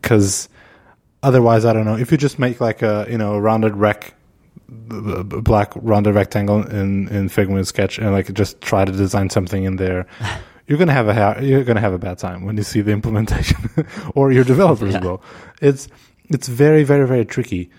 because 0.00 0.48
otherwise, 1.22 1.64
I 1.64 1.72
don't 1.72 1.84
know. 1.84 1.96
If 1.96 2.10
you 2.12 2.16
just 2.18 2.38
make 2.38 2.60
like 2.60 2.82
a 2.82 3.06
you 3.10 3.18
know 3.18 3.34
a 3.34 3.40
rounded 3.40 3.76
rec, 3.76 4.14
black 4.68 5.72
rounded 5.76 6.14
rectangle 6.14 6.66
in 6.66 7.08
in 7.08 7.28
Figma 7.28 7.66
Sketch, 7.66 7.98
and 7.98 8.12
like 8.12 8.32
just 8.32 8.60
try 8.60 8.84
to 8.84 8.92
design 8.92 9.30
something 9.30 9.64
in 9.64 9.76
there, 9.76 10.06
you're 10.66 10.78
gonna 10.78 10.92
have 10.92 11.08
a 11.08 11.14
ha- 11.14 11.40
you're 11.40 11.64
gonna 11.64 11.80
have 11.80 11.92
a 11.94 11.98
bad 11.98 12.18
time 12.18 12.44
when 12.44 12.56
you 12.56 12.62
see 12.62 12.80
the 12.80 12.92
implementation, 12.92 13.58
or 14.14 14.32
your 14.32 14.44
developers 14.44 14.94
Yeah. 14.94 15.00
will. 15.00 15.22
It's 15.60 15.88
it's 16.28 16.48
very 16.48 16.84
very 16.84 17.06
very 17.06 17.24
tricky. 17.24 17.70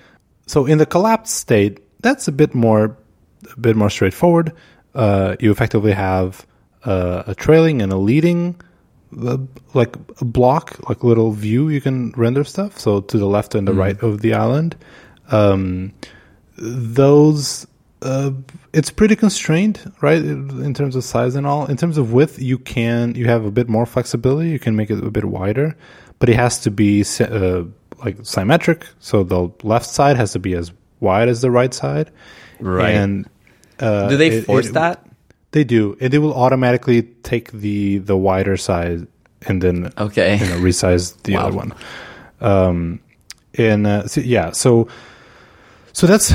So 0.47 0.65
in 0.65 0.77
the 0.77 0.85
collapsed 0.85 1.35
state, 1.35 1.79
that's 2.01 2.27
a 2.27 2.31
bit 2.31 2.55
more 2.55 2.97
a 3.51 3.59
bit 3.59 3.75
more 3.75 3.89
straightforward. 3.89 4.53
Uh, 4.95 5.35
you 5.39 5.51
effectively 5.51 5.93
have 5.93 6.45
uh, 6.83 7.23
a 7.27 7.35
trailing 7.35 7.81
and 7.81 7.91
a 7.91 7.97
leading, 7.97 8.59
uh, 9.21 9.37
like 9.73 9.95
a 10.19 10.25
block, 10.25 10.77
like 10.89 11.03
little 11.03 11.31
view 11.31 11.69
you 11.69 11.81
can 11.81 12.11
render 12.11 12.43
stuff. 12.43 12.79
So 12.79 13.01
to 13.01 13.17
the 13.17 13.27
left 13.27 13.55
and 13.55 13.67
the 13.67 13.73
right 13.73 14.01
of 14.01 14.21
the 14.21 14.33
island, 14.33 14.75
um, 15.29 15.93
those 16.57 17.67
uh, 18.01 18.31
it's 18.71 18.91
pretty 18.91 19.15
constrained, 19.15 19.91
right? 20.01 20.21
In 20.21 20.73
terms 20.73 20.95
of 20.95 21.03
size 21.03 21.35
and 21.35 21.45
all. 21.45 21.65
In 21.65 21.75
terms 21.75 21.97
of 21.97 22.13
width, 22.13 22.41
you 22.41 22.57
can 22.57 23.15
you 23.15 23.25
have 23.25 23.45
a 23.45 23.51
bit 23.51 23.67
more 23.67 23.85
flexibility. 23.85 24.49
You 24.49 24.59
can 24.59 24.75
make 24.75 24.89
it 24.89 25.03
a 25.03 25.11
bit 25.11 25.25
wider, 25.25 25.75
but 26.19 26.29
it 26.29 26.35
has 26.35 26.59
to 26.61 26.71
be 26.71 27.03
uh, 27.19 27.63
like 28.03 28.17
symmetric. 28.23 28.85
So 28.99 29.23
the 29.23 29.49
left 29.63 29.85
side 29.85 30.17
has 30.17 30.33
to 30.33 30.39
be 30.39 30.53
as 30.55 30.71
wide 30.99 31.29
as 31.29 31.41
the 31.41 31.51
right 31.51 31.73
side. 31.73 32.11
Right. 32.59 32.91
And 32.95 33.27
uh, 33.79 34.09
Do 34.09 34.17
they 34.17 34.29
it- 34.29 34.45
force 34.45 34.67
it- 34.69 34.73
that? 34.73 35.05
They 35.51 35.63
do. 35.63 35.97
And 35.99 36.13
they 36.13 36.19
will 36.19 36.33
automatically 36.35 37.01
take 37.23 37.51
the 37.51 37.97
the 37.97 38.15
wider 38.15 38.55
side 38.57 39.07
and 39.47 39.61
then 39.63 39.91
Okay. 39.97 40.37
you 40.37 40.45
know 40.45 40.57
resize 40.59 41.15
the 41.23 41.35
Wow. 41.35 41.47
other 41.47 41.57
one. 41.57 41.73
Um, 42.41 42.99
and 43.57 43.87
uh, 43.87 44.07
so, 44.07 44.21
yeah, 44.21 44.51
so 44.51 44.87
so 45.93 46.05
that's 46.07 46.31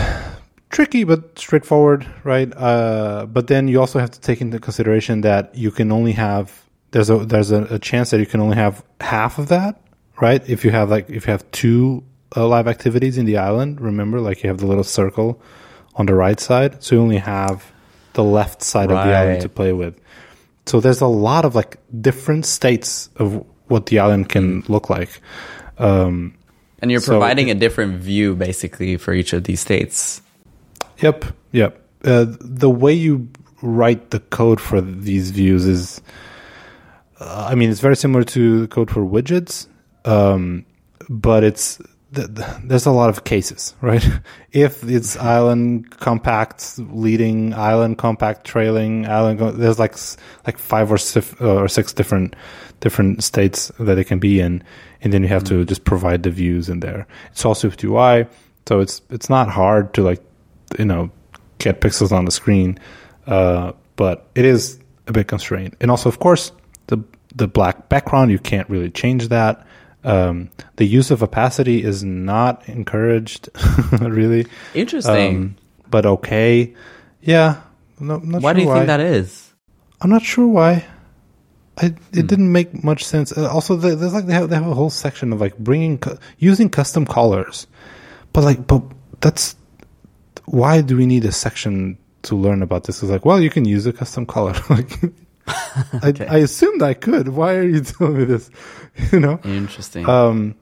tricky 0.71 1.05
but 1.05 1.39
straightforward, 1.39 2.07
right? 2.25 2.53
Uh, 2.57 3.27
but 3.27 3.47
then 3.47 3.69
you 3.69 3.79
also 3.79 4.01
have 4.01 4.11
to 4.11 4.21
take 4.21 4.41
into 4.41 4.59
consideration 4.59 5.21
that 5.21 5.55
you 5.55 5.71
can 5.71 5.93
only 5.93 6.13
have 6.13 6.51
there's 6.91 7.09
a 7.11 7.19
there's 7.19 7.53
a, 7.53 7.63
a 7.75 7.79
chance 7.79 8.11
that 8.11 8.19
you 8.19 8.27
can 8.27 8.41
only 8.41 8.57
have 8.57 8.83
half 9.01 9.39
of 9.39 9.47
that, 9.49 9.81
right? 10.21 10.43
If 10.49 10.65
you 10.65 10.71
have 10.71 10.91
like 10.91 11.11
if 11.11 11.27
you 11.27 11.31
have 11.31 11.49
two 11.53 12.03
uh, 12.37 12.47
live 12.47 12.67
activities 12.69 13.19
in 13.19 13.27
the 13.27 13.39
island, 13.39 13.81
remember, 13.81 14.21
like 14.21 14.43
you 14.43 14.49
have 14.49 14.59
the 14.59 14.67
little 14.67 14.85
circle 14.85 15.41
on 15.95 16.07
the 16.07 16.15
right 16.15 16.41
side, 16.41 16.83
so 16.83 16.97
you 16.97 17.01
only 17.01 17.19
have 17.19 17.73
the 18.15 18.25
left 18.25 18.63
side 18.63 18.91
of 18.91 18.97
the 19.05 19.13
island 19.15 19.43
to 19.43 19.49
play 19.49 19.73
with. 19.73 19.99
So 20.67 20.81
there's 20.81 21.01
a 21.01 21.07
lot 21.07 21.45
of 21.45 21.55
like 21.55 21.77
different 22.01 22.47
states 22.47 23.11
of 23.17 23.45
what 23.69 23.87
the 23.87 23.99
island 23.99 24.29
can 24.29 24.63
look 24.69 24.89
like. 24.91 25.21
Um, 25.79 26.35
And 26.81 26.91
you're 26.91 27.01
So- 27.01 27.13
providing 27.13 27.51
a 27.51 27.55
different 27.55 28.03
view 28.03 28.35
basically 28.35 28.97
for 28.99 29.13
each 29.15 29.33
of 29.33 29.45
these 29.45 29.61
states. 29.61 30.21
Yep, 30.99 31.25
yep. 31.53 31.81
Uh, 32.05 32.27
the 32.41 32.69
way 32.71 32.93
you 32.93 33.29
write 33.63 34.11
the 34.11 34.21
code 34.21 34.61
for 34.61 34.81
these 34.81 35.31
views 35.31 35.65
is, 35.67 36.01
uh, 37.21 37.47
I 37.51 37.55
mean, 37.55 37.71
it's 37.71 37.81
very 37.81 37.97
similar 37.97 38.25
to 38.25 38.61
the 38.61 38.69
code 38.69 38.91
for 38.91 39.01
widgets, 39.03 39.67
um, 40.05 40.65
but 41.09 41.45
it's 41.45 41.81
th- 42.15 42.35
th- 42.35 42.49
there's 42.65 42.87
a 42.87 42.91
lot 42.91 43.11
of 43.11 43.25
cases, 43.25 43.75
right? 43.81 44.07
if 44.53 44.85
it's 44.85 45.17
island 45.17 45.91
compact, 45.91 46.79
leading 46.79 47.55
island 47.55 47.99
compact, 47.99 48.47
trailing 48.47 49.07
island, 49.07 49.41
there's 49.61 49.79
like 49.79 49.97
like 50.47 50.59
five 50.59 50.91
or 50.91 50.99
six 50.99 51.35
or 51.41 51.69
six 51.69 51.93
different 51.93 52.37
different 52.81 53.25
states 53.25 53.73
that 53.79 53.99
it 53.99 54.05
can 54.05 54.19
be 54.19 54.41
in, 54.41 54.63
and 55.03 55.13
then 55.13 55.23
you 55.23 55.29
have 55.29 55.45
to 55.45 55.65
just 55.65 55.85
provide 55.85 56.23
the 56.23 56.31
views 56.31 56.69
in 56.69 56.81
there. 56.81 57.07
It's 57.33 57.45
all 57.45 57.55
Swift 57.55 57.83
UI, 57.83 58.27
so 58.67 58.81
it's 58.81 59.03
it's 59.11 59.29
not 59.29 59.49
hard 59.49 59.95
to 59.95 60.03
like 60.03 60.23
you 60.79 60.85
know 60.85 61.11
get 61.59 61.81
pixels 61.81 62.13
on 62.13 62.25
the 62.25 62.31
screen, 62.31 62.79
uh, 63.27 63.73
but 63.97 64.29
it 64.35 64.45
is 64.45 64.79
a 65.07 65.13
bit 65.13 65.29
constrained. 65.29 65.77
And 65.81 65.91
also, 65.91 66.09
of 66.09 66.19
course, 66.19 66.53
the 66.87 66.99
the 67.35 67.49
black 67.49 67.89
background 67.89 68.31
you 68.31 68.39
can't 68.39 68.69
really 68.71 68.91
change 68.91 69.29
that. 69.29 69.67
Um, 70.05 70.51
the 70.77 70.85
use 70.85 71.11
of 71.11 71.23
opacity 71.23 71.83
is 71.83 72.05
not 72.05 72.69
encouraged, 72.69 73.49
really. 74.01 74.47
Interesting. 74.75 75.37
Um, 75.37 75.57
but 75.91 76.05
okay, 76.07 76.75
yeah. 77.23 77.63
No, 78.01 78.19
not 78.19 78.43
why 78.43 78.51
sure 78.51 78.55
do 78.55 78.61
you 78.63 78.69
why. 78.69 78.75
think 78.77 78.87
that 78.89 79.01
is? 79.01 79.53
I'm 80.01 80.11
not 80.11 80.23
sure 80.23 80.47
why. 80.47 80.85
I, 81.79 81.87
it 81.87 81.95
Hmm. 82.21 82.27
didn't 82.27 82.53
make 82.53 82.85
much 82.85 83.05
sense. 83.05 83.37
Uh, 83.37 83.49
also, 83.51 83.77
the- 83.77 83.97
there's 83.97 84.13
like 84.13 84.27
they 84.27 84.35
have 84.35 84.49
they 84.51 84.57
have 84.57 84.67
a 84.67 84.75
whole 84.75 84.91
section 84.91 85.33
of 85.33 85.41
like 85.41 85.57
bringing 85.59 85.99
cu- 85.99 86.19
using 86.39 86.69
custom 86.69 87.07
colors, 87.07 87.67
but 88.33 88.45
like 88.45 88.67
but 88.67 88.83
that's 89.21 89.57
why 90.45 90.83
do 90.83 90.97
we 90.97 91.07
need 91.07 91.25
a 91.25 91.33
section 91.33 91.97
to 92.23 92.37
learn 92.37 92.63
about 92.63 92.85
this? 92.85 93.03
It's 93.03 93.11
like 93.11 93.25
well, 93.25 93.41
you 93.41 93.51
can 93.51 93.65
use 93.65 93.87
a 93.87 93.93
custom 93.93 94.27
color. 94.27 94.55
like 94.71 94.91
I, 95.47 96.13
I 96.29 96.37
assumed 96.39 96.83
I 96.83 96.95
could. 96.95 97.29
Why 97.29 97.55
are 97.55 97.63
you 97.69 97.81
telling 97.81 98.19
me 98.19 98.25
this? 98.25 98.51
you 99.13 99.21
know. 99.21 99.41
Interesting. 99.45 100.09
Um, 100.09 100.55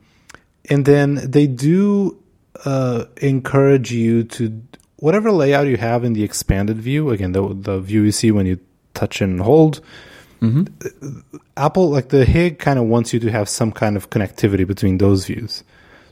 and 0.71 0.85
then 0.85 1.15
they 1.17 1.47
do 1.47 2.19
uh, 2.65 3.05
encourage 3.19 3.93
you 3.93 4.25
to 4.25 4.63
whatever 4.97 5.33
layout 5.33 5.67
you 5.67 5.77
have 5.77 6.05
in 6.05 6.13
the 6.13 6.23
expanded 6.23 6.79
view. 6.79 7.11
Again, 7.11 7.33
the 7.33 7.55
the 7.55 7.81
view 7.81 8.03
you 8.03 8.13
see 8.13 8.31
when 8.31 8.47
you 8.47 8.59
touch 8.95 9.21
and 9.21 9.41
hold. 9.41 9.81
Apple, 11.57 11.91
like 11.91 12.09
the 12.09 12.25
HIG, 12.25 12.59
kind 12.59 12.79
of 12.79 12.87
wants 12.87 13.13
you 13.13 13.21
to 13.21 13.31
have 13.31 13.49
some 13.49 13.71
kind 13.71 13.97
of 13.97 14.11
connectivity 14.11 14.67
between 14.67 14.99
those 14.99 15.27
views. 15.27 15.63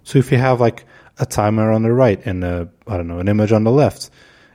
So 0.05 0.19
if 0.21 0.31
you 0.31 0.39
have 0.39 0.61
like 0.61 0.85
a 1.19 1.27
timer 1.27 1.73
on 1.73 1.83
the 1.83 1.93
right 1.93 2.25
and 2.25 2.45
a, 2.45 2.69
I 2.87 2.97
don't 2.97 3.09
know 3.09 3.19
an 3.19 3.29
image 3.29 3.50
on 3.50 3.65
the 3.65 3.73
left, 3.73 4.11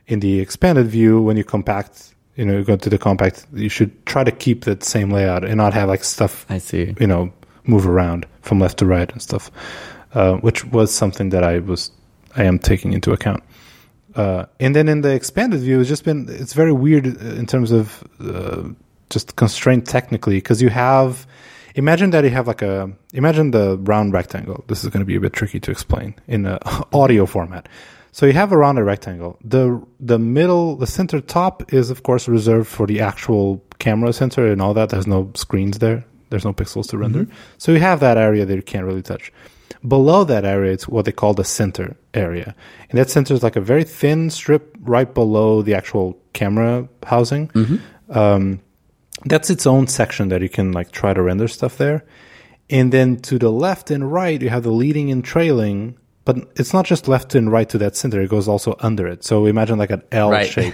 in 0.08 0.22
the 0.22 0.40
expanded 0.40 0.88
view, 0.88 1.22
when 1.22 1.36
you 1.36 1.44
compact, 1.44 2.16
you 2.36 2.46
know, 2.46 2.58
you 2.58 2.64
go 2.64 2.78
to 2.78 2.90
the 2.90 2.98
compact, 2.98 3.48
you 3.54 3.68
should 3.68 4.06
try 4.06 4.24
to 4.24 4.32
keep 4.32 4.64
that 4.64 4.84
same 4.84 5.12
layout 5.12 5.44
and 5.44 5.58
not 5.58 5.74
have 5.74 5.90
like 5.90 6.04
stuff 6.06 6.46
I 6.50 6.60
see. 6.60 6.96
you 7.00 7.08
know 7.08 7.34
move 7.68 7.88
around 7.88 8.26
from 8.42 8.60
left 8.60 8.80
to 8.80 8.86
right 8.86 9.12
and 9.12 9.22
stuff, 9.22 9.52
uh, 10.14 10.36
which 10.38 10.66
was 10.66 10.94
something 10.94 11.30
that 11.30 11.44
I 11.44 11.60
was 11.60 11.92
I 12.36 12.44
am 12.44 12.60
taking 12.60 12.94
into 12.94 13.12
account. 13.12 13.44
Uh, 14.16 14.46
and 14.60 14.76
then 14.76 14.88
in 14.88 15.02
the 15.02 15.14
expanded 15.14 15.60
view, 15.60 15.80
it's 15.80 15.90
just 15.90 16.06
been 16.06 16.28
it's 16.30 16.54
very 16.54 16.72
weird 16.72 17.06
in 17.06 17.46
terms 17.46 17.72
of 17.72 18.04
uh, 18.20 18.64
just 19.10 19.36
constraint 19.36 19.88
technically 19.88 20.38
because 20.38 20.62
you 20.62 20.70
have 20.70 21.28
imagine 21.76 22.10
that 22.12 22.24
you 22.24 22.30
have 22.30 22.48
like 22.48 22.62
a 22.62 22.92
imagine 23.14 23.52
the 23.52 23.78
round 23.80 24.14
rectangle. 24.14 24.64
This 24.68 24.84
is 24.84 24.90
going 24.90 25.02
to 25.02 25.06
be 25.06 25.16
a 25.16 25.20
bit 25.20 25.34
tricky 25.34 25.60
to 25.60 25.72
explain 25.72 26.16
in 26.28 26.46
a 26.46 26.60
audio 26.94 27.26
format. 27.26 27.68
So 28.12 28.26
you 28.26 28.32
have 28.32 28.54
a 28.54 28.58
rounded 28.58 28.86
rectangle. 28.86 29.38
The 29.44 29.86
the 30.00 30.18
middle, 30.18 30.78
the 30.78 30.88
center 30.88 31.20
top 31.20 31.74
is 31.74 31.90
of 31.90 32.04
course 32.04 32.30
reserved 32.30 32.70
for 32.70 32.88
the 32.88 33.02
actual 33.02 33.62
camera 33.80 34.14
sensor 34.14 34.48
and 34.48 34.62
all 34.62 34.74
that. 34.74 34.90
There's 34.90 35.08
no 35.08 35.32
screens 35.36 35.80
there. 35.80 36.06
There's 36.30 36.46
no 36.46 36.54
pixels 36.54 36.88
to 36.90 36.98
render. 36.98 37.28
So 37.58 37.72
you 37.72 37.80
have 37.80 38.00
that 38.00 38.18
area 38.18 38.46
that 38.46 38.56
you 38.56 38.62
can't 38.62 38.86
really 38.86 39.02
touch. 39.02 39.32
Below 39.88 40.24
that 40.26 40.46
area, 40.46 40.72
it's 40.74 40.88
what 40.88 41.06
they 41.06 41.12
call 41.12 41.34
the 41.34 41.44
center 41.44 41.96
area. 42.14 42.56
And 42.90 42.98
that 43.00 43.10
center 43.10 43.34
is 43.34 43.44
like 43.44 43.56
a 43.56 43.62
very 43.62 43.84
thin 43.84 44.30
strip 44.30 44.76
right 44.82 45.12
below 45.14 45.62
the 45.62 45.76
actual 45.76 46.18
camera 46.34 46.88
housing. 47.06 47.52
Um, 48.10 48.62
that's 49.26 49.50
its 49.50 49.66
own 49.68 49.88
section 49.88 50.30
that 50.30 50.42
you 50.42 50.50
can 50.50 50.72
like 50.72 50.92
try 50.92 51.14
to 51.14 51.22
render 51.22 51.48
stuff 51.48 51.78
there. 51.78 52.04
And 52.70 52.92
then 52.92 53.18
to 53.22 53.38
the 53.38 53.52
left 53.52 53.92
and 53.92 54.12
right, 54.12 54.42
you 54.42 54.50
have 54.50 54.64
the 54.64 54.72
leading 54.72 55.12
and 55.12 55.24
trailing, 55.24 55.98
but 56.26 56.38
it's 56.56 56.74
not 56.74 56.86
just 56.86 57.08
left 57.08 57.36
and 57.36 57.52
right 57.52 57.70
to 57.70 57.78
that 57.78 57.96
center. 57.96 58.20
It 58.22 58.30
goes 58.30 58.48
also 58.48 58.76
under 58.80 59.08
it. 59.08 59.24
So 59.24 59.46
imagine 59.46 59.78
like 59.78 59.92
an 59.92 60.02
L 60.12 60.32
Right. 60.32 60.50
shape, 60.56 60.74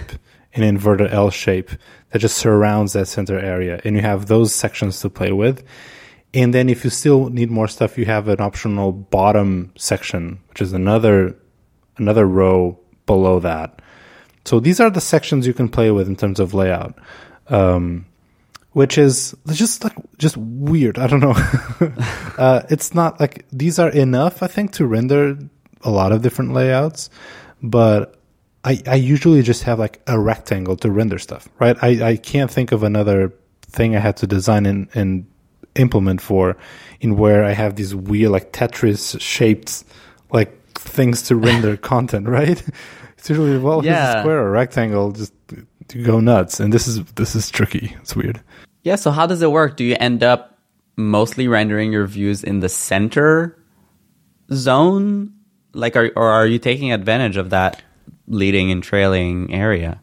an 0.54 0.62
inverted 0.62 1.12
L 1.12 1.30
shape 1.30 1.70
that 2.10 2.18
just 2.18 2.36
surrounds 2.36 2.92
that 2.92 3.08
center 3.08 3.38
area. 3.38 3.80
And 3.84 3.96
you 3.96 4.02
have 4.02 4.26
those 4.26 4.54
sections 4.54 5.00
to 5.00 5.10
play 5.10 5.32
with. 5.32 5.64
And 6.34 6.52
then 6.54 6.68
if 6.68 6.84
you 6.84 6.90
still 6.90 7.28
need 7.28 7.50
more 7.50 7.68
stuff, 7.68 7.98
you 7.98 8.04
have 8.06 8.28
an 8.28 8.40
optional 8.40 8.92
bottom 8.92 9.72
section, 9.76 10.40
which 10.48 10.62
is 10.62 10.72
another, 10.72 11.36
another 11.96 12.26
row 12.26 12.78
below 13.06 13.40
that. 13.40 13.82
So 14.44 14.60
these 14.60 14.80
are 14.80 14.90
the 14.90 15.00
sections 15.00 15.46
you 15.46 15.54
can 15.54 15.68
play 15.68 15.90
with 15.90 16.08
in 16.08 16.16
terms 16.16 16.40
of 16.40 16.54
layout. 16.54 16.98
Um, 17.48 18.06
which 18.72 18.96
is 18.96 19.34
just 19.48 19.84
like 19.84 19.94
just 20.18 20.36
weird. 20.36 20.98
I 20.98 21.06
don't 21.06 21.20
know. 21.20 21.34
uh, 22.38 22.62
it's 22.70 22.94
not 22.94 23.20
like 23.20 23.44
these 23.52 23.78
are 23.78 23.90
enough, 23.90 24.42
I 24.42 24.46
think, 24.46 24.72
to 24.72 24.86
render 24.86 25.38
a 25.82 25.90
lot 25.90 26.12
of 26.12 26.22
different 26.22 26.52
layouts, 26.54 27.10
but 27.62 28.16
I 28.64 28.80
I 28.86 28.94
usually 28.94 29.42
just 29.42 29.62
have 29.64 29.78
like 29.78 30.00
a 30.06 30.18
rectangle 30.18 30.76
to 30.76 30.90
render 30.90 31.18
stuff, 31.18 31.48
right? 31.58 31.76
I 31.82 32.10
I 32.10 32.16
can't 32.16 32.50
think 32.50 32.72
of 32.72 32.82
another 32.82 33.32
thing 33.62 33.96
I 33.96 34.00
had 34.00 34.16
to 34.18 34.26
design 34.26 34.66
and 34.66 34.88
and 34.94 35.26
implement 35.74 36.20
for 36.20 36.56
in 37.00 37.16
where 37.16 37.44
I 37.44 37.52
have 37.52 37.76
these 37.76 37.94
weird 37.94 38.30
like 38.30 38.52
Tetris 38.52 39.18
shaped 39.20 39.84
like 40.30 40.52
things 40.74 41.22
to 41.22 41.36
render 41.36 41.76
content, 41.92 42.28
right? 42.28 42.62
It's 43.18 43.30
usually 43.30 43.58
well, 43.58 43.80
here's 43.80 43.96
a 43.96 43.98
Yeah. 43.98 44.20
square 44.20 44.38
or 44.46 44.50
rectangle, 44.50 45.12
just 45.12 45.32
to 45.88 46.02
go 46.02 46.20
nuts. 46.20 46.60
And 46.60 46.72
this 46.72 46.86
is 46.88 47.02
this 47.14 47.34
is 47.34 47.50
tricky. 47.50 47.96
It's 48.02 48.14
weird. 48.14 48.40
Yeah, 48.82 48.96
so 48.96 49.10
how 49.10 49.26
does 49.26 49.42
it 49.42 49.50
work? 49.50 49.76
Do 49.76 49.84
you 49.84 49.96
end 50.00 50.22
up 50.22 50.58
mostly 50.96 51.48
rendering 51.48 51.92
your 51.92 52.06
views 52.06 52.42
in 52.44 52.60
the 52.60 52.68
center 52.68 53.56
zone? 54.52 55.32
Like 55.74 55.96
are 55.96 56.10
or 56.16 56.28
are 56.30 56.46
you 56.46 56.58
taking 56.58 56.92
advantage 56.92 57.36
of 57.38 57.50
that 57.50 57.80
leading 58.26 58.70
and 58.70 58.82
trailing 58.82 59.52
area? 59.52 60.00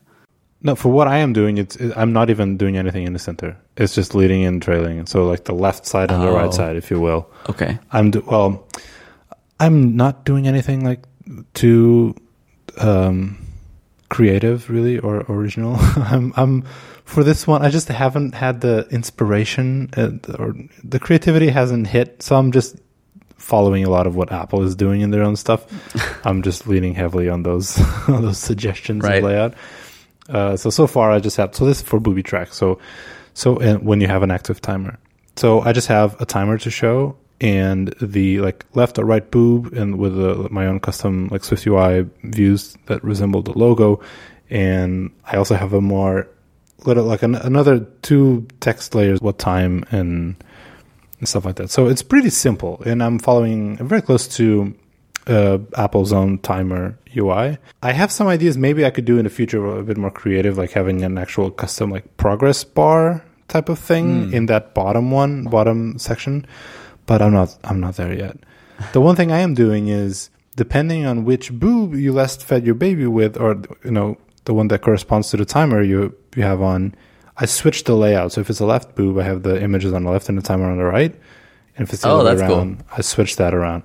No, 0.61 0.75
for 0.75 0.89
what 0.91 1.07
I 1.07 1.19
am 1.19 1.31
doing, 1.31 1.57
it's 1.57 1.75
it, 1.77 1.93
I'm 1.95 2.11
not 2.11 2.29
even 2.29 2.57
doing 2.57 2.75
anything 2.77 3.05
in 3.07 3.13
the 3.13 3.19
center. 3.19 3.55
It's 3.77 3.95
just 3.95 4.13
leading 4.13 4.43
and 4.43 4.61
trailing. 4.61 5.05
So 5.05 5.25
like 5.25 5.45
the 5.45 5.53
left 5.53 5.85
side 5.85 6.11
and 6.11 6.21
the 6.21 6.27
Oh. 6.27 6.35
right 6.35 6.53
side, 6.53 6.75
if 6.75 6.91
you 6.91 6.99
will. 6.99 7.29
Okay. 7.49 7.79
I'm 7.91 8.11
do, 8.11 8.23
well. 8.27 8.67
I'm 9.61 9.95
not 9.95 10.25
doing 10.25 10.47
anything 10.47 10.83
like 10.83 11.03
too 11.53 12.15
um, 12.77 13.38
creative, 14.09 14.69
really, 14.69 14.99
or 14.99 15.25
original. 15.29 15.75
I'm 15.95 16.33
I'm 16.35 16.63
for 17.05 17.23
this 17.23 17.47
one. 17.47 17.61
I 17.61 17.69
just 17.69 17.88
haven't 17.88 18.35
had 18.35 18.61
the 18.61 18.88
inspiration 18.91 19.89
uh, 19.97 20.11
or 20.38 20.55
the 20.83 20.99
creativity 20.99 21.49
hasn't 21.49 21.88
hit. 21.88 22.21
So 22.21 22.35
I'm 22.35 22.51
just 22.51 22.75
following 23.39 23.84
a 23.86 23.89
lot 23.89 24.05
of 24.05 24.15
what 24.15 24.31
Apple 24.31 24.62
is 24.63 24.75
doing 24.75 25.01
in 25.01 25.12
their 25.12 25.24
own 25.24 25.36
stuff. 25.36 25.65
I'm 26.25 26.41
just 26.43 26.67
leaning 26.67 26.93
heavily 26.93 27.29
on 27.29 27.43
those 27.43 27.79
on 28.08 28.22
those 28.22 28.38
suggestions 28.38 29.03
Right. 29.03 29.17
of 29.17 29.24
layout. 29.24 29.53
Uh, 30.29 30.55
so 30.55 30.69
so 30.69 30.86
far 30.86 31.10
I 31.12 31.19
just 31.19 31.38
have 31.38 31.55
so 31.55 31.65
this 31.65 31.77
is 31.81 31.84
for 31.84 32.00
booby 32.00 32.22
track. 32.24 32.53
So 32.53 32.79
so 33.34 33.58
and 33.58 33.84
when 33.84 34.00
you 34.01 34.08
have 34.08 34.22
an 34.24 34.29
active 34.31 34.62
timer. 34.62 35.00
So 35.38 35.62
I 35.62 35.72
just 35.74 35.88
have 35.88 36.19
a 36.22 36.25
timer 36.25 36.58
to 36.60 36.69
show 36.69 37.15
and 37.41 37.93
the 38.01 38.39
like 38.41 38.65
left 38.75 39.00
or 39.00 39.05
right 39.05 39.31
boob 39.31 39.74
and 39.74 39.98
with 39.98 40.19
uh 40.19 40.48
my 40.51 40.67
own 40.67 40.79
custom 40.81 41.29
like 41.31 41.43
Swift 41.46 41.65
UI 41.65 42.05
views 42.24 42.77
that 42.88 43.03
resemble 43.03 43.41
the 43.41 43.58
logo. 43.58 44.01
And 44.50 45.12
I 45.25 45.38
also 45.38 45.55
have 45.55 45.74
a 45.74 45.79
more 45.81 46.27
little 46.86 47.05
like 47.05 47.24
an, 47.24 47.36
another 47.36 47.79
two 48.01 48.48
text 48.62 48.96
layers, 48.96 49.22
what 49.22 49.38
time 49.39 49.84
and, 49.91 50.36
and 51.19 51.27
stuff 51.27 51.45
like 51.45 51.55
that. 51.55 51.69
So 51.69 51.88
it's 51.88 52.01
pretty 52.01 52.29
simple, 52.29 52.81
and 52.85 53.03
I'm 53.03 53.19
following 53.19 53.77
very 53.77 54.01
close 54.01 54.27
to 54.38 54.73
uh, 55.27 55.59
Apple's 55.77 56.11
own 56.11 56.39
timer 56.39 56.97
UI. 57.15 57.57
I 57.83 57.91
have 57.91 58.11
some 58.11 58.27
ideas. 58.27 58.57
Maybe 58.57 58.85
I 58.85 58.89
could 58.89 59.05
do 59.05 59.17
in 59.17 59.25
the 59.25 59.29
future 59.29 59.65
a 59.65 59.83
bit 59.83 59.97
more 59.97 60.11
creative, 60.11 60.57
like 60.57 60.71
having 60.71 61.03
an 61.03 61.17
actual 61.17 61.51
custom 61.51 61.91
like 61.91 62.17
progress 62.17 62.63
bar 62.63 63.23
type 63.47 63.69
of 63.69 63.79
thing 63.79 64.33
in 64.33 64.45
that 64.47 64.73
bottom 64.73 65.11
one, 65.11 65.45
bottom 65.45 65.97
section. 65.99 66.45
But 67.05 67.21
I'm 67.21 67.33
not. 67.33 67.57
I'm 67.63 67.79
not 67.79 67.95
there 67.95 68.13
yet. 68.13 68.38
The 68.93 69.01
one 69.01 69.15
thing 69.15 69.31
I 69.31 69.39
am 69.39 69.53
doing 69.53 69.88
is 69.88 70.29
depending 70.55 71.05
on 71.05 71.25
which 71.25 71.51
boob 71.53 71.95
you 71.95 72.13
last 72.13 72.43
fed 72.43 72.65
your 72.65 72.75
baby 72.75 73.05
with, 73.07 73.38
or 73.38 73.61
you 73.83 73.91
know 73.91 74.17
the 74.45 74.53
one 74.53 74.67
that 74.69 74.81
corresponds 74.81 75.29
to 75.31 75.38
the 75.38 75.45
timer 75.45 75.81
you 75.81 76.15
you 76.35 76.43
have 76.43 76.61
on. 76.61 76.95
I 77.39 77.46
switch 77.46 77.86
the 77.86 77.96
layout. 77.96 78.34
So 78.34 78.41
if 78.41 78.50
it's 78.50 78.60
a 78.60 78.65
left 78.65 78.96
boob, 78.96 79.17
I 79.17 79.24
have 79.24 79.43
the 79.43 79.62
images 79.62 79.93
on 79.93 80.03
the 80.03 80.12
left 80.12 80.27
and 80.29 80.38
the 80.38 80.41
timer 80.41 80.69
on 80.69 80.77
the 80.77 80.84
right. 80.84 81.13
And 81.77 81.88
if 81.88 81.93
it's 81.93 82.01
the 82.03 82.10
Oh, 82.10 82.19
other 82.19 82.31
way 82.31 82.36
that's 82.36 82.48
cool. 82.50 82.58
around, 82.58 82.84
I 82.96 83.01
switch 83.01 83.38
that 83.38 83.53
around. 83.53 83.84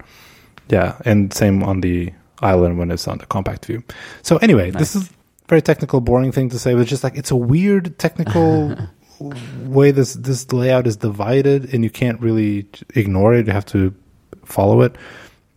Yeah, 0.68 0.96
and 1.04 1.32
same 1.32 1.62
on 1.62 1.80
the 1.80 2.12
island 2.42 2.78
when 2.78 2.90
it's 2.90 3.06
on 3.06 3.18
the 3.18 3.26
compact 3.26 3.66
view. 3.66 3.82
So 4.22 4.38
anyway, 4.38 4.70
this 4.70 4.96
is 4.96 5.10
very 5.48 5.62
technical, 5.62 6.00
boring 6.00 6.32
thing 6.32 6.48
to 6.50 6.58
say, 6.58 6.72
but 6.74 6.80
it's 6.80 6.90
just 6.90 7.04
like 7.04 7.16
it's 7.16 7.30
a 7.30 7.36
weird 7.36 7.96
technical 7.98 8.76
way 9.60 9.90
this 9.92 10.14
this 10.14 10.52
layout 10.52 10.86
is 10.86 10.96
divided, 10.96 11.72
and 11.72 11.84
you 11.84 11.90
can't 11.90 12.20
really 12.20 12.66
ignore 12.96 13.34
it. 13.34 13.46
You 13.46 13.52
have 13.52 13.66
to 13.66 13.94
follow 14.44 14.80
it. 14.82 14.96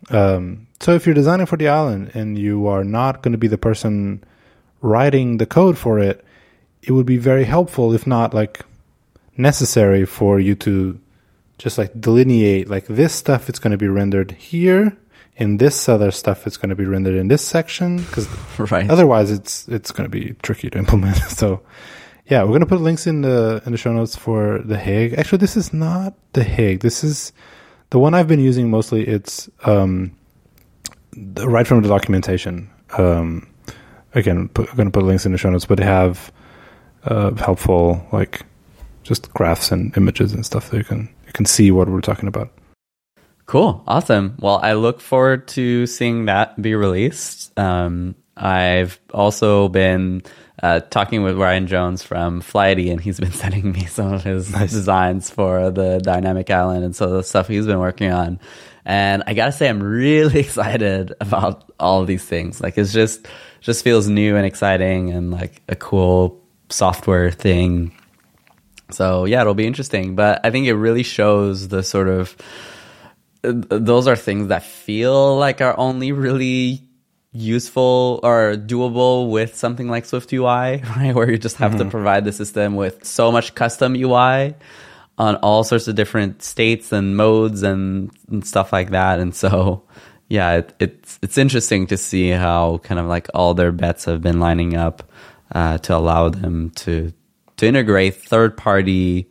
Um, 0.09 0.67
so 0.79 0.93
if 0.93 1.05
you're 1.07 1.15
designing 1.15 1.47
for 1.47 1.57
the 1.57 1.67
island 1.69 2.11
and 2.13 2.37
you 2.37 2.67
are 2.67 2.83
not 2.83 3.23
going 3.23 3.31
to 3.31 3.37
be 3.37 3.47
the 3.47 3.57
person 3.57 4.23
writing 4.81 5.37
the 5.37 5.45
code 5.45 5.77
for 5.77 5.97
it, 5.99 6.23
it 6.83 6.91
would 6.91 7.05
be 7.05 7.17
very 7.17 7.43
helpful, 7.43 7.93
if 7.93 8.05
not 8.07 8.33
like 8.33 8.61
necessary, 9.35 10.05
for 10.05 10.39
you 10.39 10.55
to 10.55 10.99
just 11.57 11.77
like 11.77 11.99
delineate 11.99 12.69
like 12.69 12.85
this 12.85 13.13
stuff 13.13 13.49
it's 13.49 13.59
going 13.59 13.71
to 13.71 13.77
be 13.77 13.87
rendered 13.87 14.31
here, 14.31 14.95
and 15.37 15.59
this 15.59 15.89
other 15.89 16.11
stuff 16.11 16.45
it's 16.47 16.57
going 16.57 16.69
to 16.69 16.75
be 16.75 16.85
rendered 16.85 17.15
in 17.15 17.27
this 17.27 17.41
section 17.45 17.97
because 17.97 18.27
Right. 18.71 18.89
otherwise 18.89 19.31
it's 19.31 19.67
it's 19.67 19.91
going 19.91 20.09
to 20.09 20.19
be 20.19 20.35
tricky 20.43 20.69
to 20.69 20.77
implement. 20.83 21.17
So 21.17 21.61
yeah, 22.27 22.41
we're 22.43 22.49
going 22.49 22.59
to 22.61 22.65
put 22.67 22.81
links 22.81 23.07
in 23.07 23.21
the 23.21 23.61
in 23.65 23.71
the 23.71 23.77
show 23.77 23.93
notes 23.93 24.15
for 24.15 24.59
the 24.59 24.77
HIG. 24.77 25.13
Actually, 25.13 25.39
this 25.39 25.55
is 25.57 25.73
not 25.73 26.13
the 26.33 26.43
HIG. 26.43 26.81
This 26.81 27.03
is 27.03 27.31
the 27.89 27.99
one 27.99 28.13
I've 28.13 28.27
been 28.27 28.41
using 28.41 28.69
mostly. 28.69 29.07
It's 29.07 29.49
um, 29.63 30.15
the, 31.13 31.47
right 31.47 31.65
from 31.65 31.81
the 31.81 31.87
documentation. 31.87 32.69
Um, 32.97 33.47
again, 34.13 34.49
put, 34.49 34.69
I'm 34.69 34.75
going 34.75 34.87
to 34.87 34.91
put 34.91 35.03
links 35.03 35.25
in 35.25 35.31
the 35.31 35.37
show 35.37 35.49
notes, 35.49 35.65
but 35.65 35.77
they 35.77 35.85
have 35.85 36.31
uh, 37.03 37.33
helpful 37.35 38.05
like 38.11 38.43
just 39.03 39.31
graphs 39.33 39.71
and 39.71 39.95
images 39.97 40.33
and 40.33 40.45
stuff 40.45 40.69
that 40.69 40.77
you 40.77 40.83
can 40.83 41.09
you 41.25 41.33
can 41.33 41.45
see 41.45 41.71
what 41.71 41.87
we're 41.89 42.01
talking 42.01 42.27
about. 42.27 42.51
Cool. 43.45 43.81
Awesome. 43.87 44.35
Well, 44.39 44.59
I 44.61 44.73
look 44.73 44.99
forward 44.99 45.47
to 45.49 45.87
seeing 45.87 46.25
that 46.25 46.61
be 46.61 46.75
released. 46.75 47.57
Um, 47.57 48.15
I've 48.35 48.99
also 49.13 49.69
been 49.69 50.23
uh, 50.61 50.81
talking 50.81 51.23
with 51.23 51.37
Ryan 51.37 51.65
Jones 51.67 52.03
from 52.03 52.41
Flighty, 52.41 52.89
and 52.89 52.99
he's 52.99 53.19
been 53.21 53.31
sending 53.31 53.71
me 53.71 53.85
some 53.85 54.11
of 54.13 54.23
his 54.23 54.51
Nice. 54.51 54.71
designs 54.71 55.29
for 55.29 55.71
the 55.71 55.99
Dynamic 55.99 56.49
Island 56.49 56.83
and 56.83 56.93
so 56.95 57.09
the 57.09 57.23
stuff 57.23 57.47
he's 57.47 57.65
been 57.65 57.79
working 57.79 58.11
on. 58.11 58.39
And 58.83 59.23
I 59.27 59.33
gotta 59.33 59.53
say, 59.53 59.69
I'm 59.69 59.81
really 59.81 60.39
excited 60.41 61.13
about 61.21 61.71
all 61.79 62.01
of 62.01 62.07
these 62.07 62.25
things. 62.25 62.59
Like, 62.59 62.77
it's 62.77 62.91
just 62.91 63.27
just 63.61 63.83
feels 63.83 64.07
new 64.09 64.35
and 64.35 64.45
exciting, 64.45 65.11
and 65.11 65.31
like 65.31 65.61
a 65.69 65.75
cool 65.75 66.43
software 66.69 67.31
thing. 67.31 67.91
So 68.91 69.25
yeah, 69.25 69.41
it'll 69.41 69.53
be 69.53 69.67
interesting. 69.67 70.15
But 70.15 70.41
I 70.43 70.51
think 70.51 70.67
it 70.67 70.75
really 70.75 71.03
shows 71.03 71.67
the 71.67 71.83
sort 71.83 72.07
of 72.07 72.35
those 73.41 74.07
are 74.07 74.15
things 74.15 74.47
that 74.47 74.63
feel 74.63 75.37
like 75.37 75.61
are 75.61 75.77
only 75.77 76.11
really 76.11 76.83
useful 77.31 78.19
or 78.23 78.55
doable 78.55 79.29
with 79.29 79.55
something 79.55 79.87
like 79.87 80.05
Swift 80.05 80.31
UI, 80.33 80.81
right? 80.97 81.13
Where 81.13 81.29
you 81.29 81.37
just 81.37 81.57
have 81.57 81.73
to 81.73 81.79
mm-hmm. 81.79 81.89
provide 81.89 82.25
the 82.25 82.31
system 82.31 82.75
with 82.75 83.05
so 83.05 83.31
much 83.31 83.55
custom 83.55 83.95
UI 83.95 84.55
on 85.17 85.35
all 85.37 85.63
sorts 85.63 85.87
of 85.87 85.95
different 85.95 86.43
states 86.43 86.91
and 86.91 87.17
modes 87.17 87.63
and, 87.63 88.11
and 88.29 88.45
stuff 88.45 88.71
like 88.71 88.91
that. 88.91 89.19
And 89.19 89.35
so, 89.35 89.83
yeah, 90.29 90.57
it, 90.57 90.73
it's 90.79 91.19
it's 91.21 91.37
interesting 91.37 91.87
to 91.87 91.97
see 91.97 92.29
how 92.29 92.79
kind 92.79 92.99
of 92.99 93.07
like 93.07 93.27
all 93.33 93.53
their 93.53 93.71
bets 93.71 94.05
have 94.05 94.21
been 94.21 94.39
lining 94.39 94.75
up 94.75 95.09
uh, 95.53 95.77
to 95.79 95.95
allow 95.95 96.29
them 96.29 96.69
to 96.71 97.13
to 97.57 97.65
integrate 97.65 98.15
third 98.15 98.55
party 98.57 99.27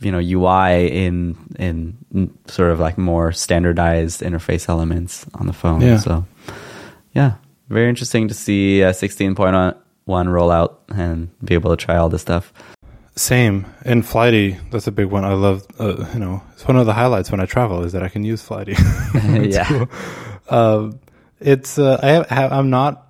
you 0.00 0.10
know 0.10 0.18
UI 0.18 0.88
in 0.88 1.36
in 1.58 1.96
sort 2.46 2.70
of 2.70 2.80
like 2.80 2.98
more 2.98 3.32
standardized 3.32 4.20
interface 4.22 4.68
elements 4.68 5.26
on 5.34 5.46
the 5.46 5.52
phone. 5.52 5.80
Yeah. 5.80 5.98
So 5.98 6.24
yeah, 7.12 7.34
very 7.68 7.88
interesting 7.88 8.28
to 8.28 8.34
see 8.34 8.80
a 8.82 8.90
16.1 8.90 9.74
rollout 10.06 10.74
and 10.88 11.30
be 11.44 11.54
able 11.54 11.70
to 11.76 11.82
try 11.82 11.96
all 11.96 12.08
this 12.08 12.22
stuff. 12.22 12.52
Same 13.16 13.66
and 13.84 14.04
Flighty. 14.04 14.58
That's 14.72 14.88
a 14.88 14.92
big 14.92 15.06
one. 15.06 15.24
I 15.24 15.34
love. 15.34 15.64
Uh, 15.78 16.04
you 16.12 16.18
know, 16.18 16.42
it's 16.54 16.66
one 16.66 16.76
of 16.76 16.86
the 16.86 16.92
highlights 16.92 17.30
when 17.30 17.38
I 17.40 17.46
travel 17.46 17.84
is 17.84 17.92
that 17.92 18.02
I 18.02 18.08
can 18.08 18.24
use 18.24 18.42
Flighty. 18.42 18.74
It's 18.76 19.54
Yeah. 19.56 19.64
cool. 19.68 19.88
Um, 20.50 20.98
it's. 21.38 21.78
Uh, 21.78 22.24
I 22.28 22.34
have. 22.34 22.52
I'm 22.52 22.70
not 22.70 23.03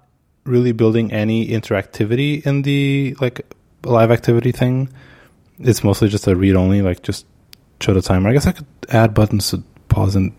really 0.44 0.72
building 0.72 1.12
any 1.12 1.48
interactivity 1.48 2.44
in 2.46 2.62
the 2.62 3.16
like 3.20 3.54
live 3.84 4.10
activity 4.10 4.52
thing. 4.52 4.88
It's 5.58 5.84
mostly 5.84 6.08
just 6.08 6.26
a 6.26 6.36
read 6.36 6.56
only. 6.56 6.82
Like 6.82 7.02
just 7.02 7.26
show 7.80 7.94
the 7.94 8.02
timer. 8.02 8.30
I 8.30 8.32
guess 8.32 8.46
I 8.46 8.52
could 8.52 8.66
add 8.88 9.14
buttons 9.14 9.50
to 9.50 9.62
pause 9.88 10.16
and 10.16 10.32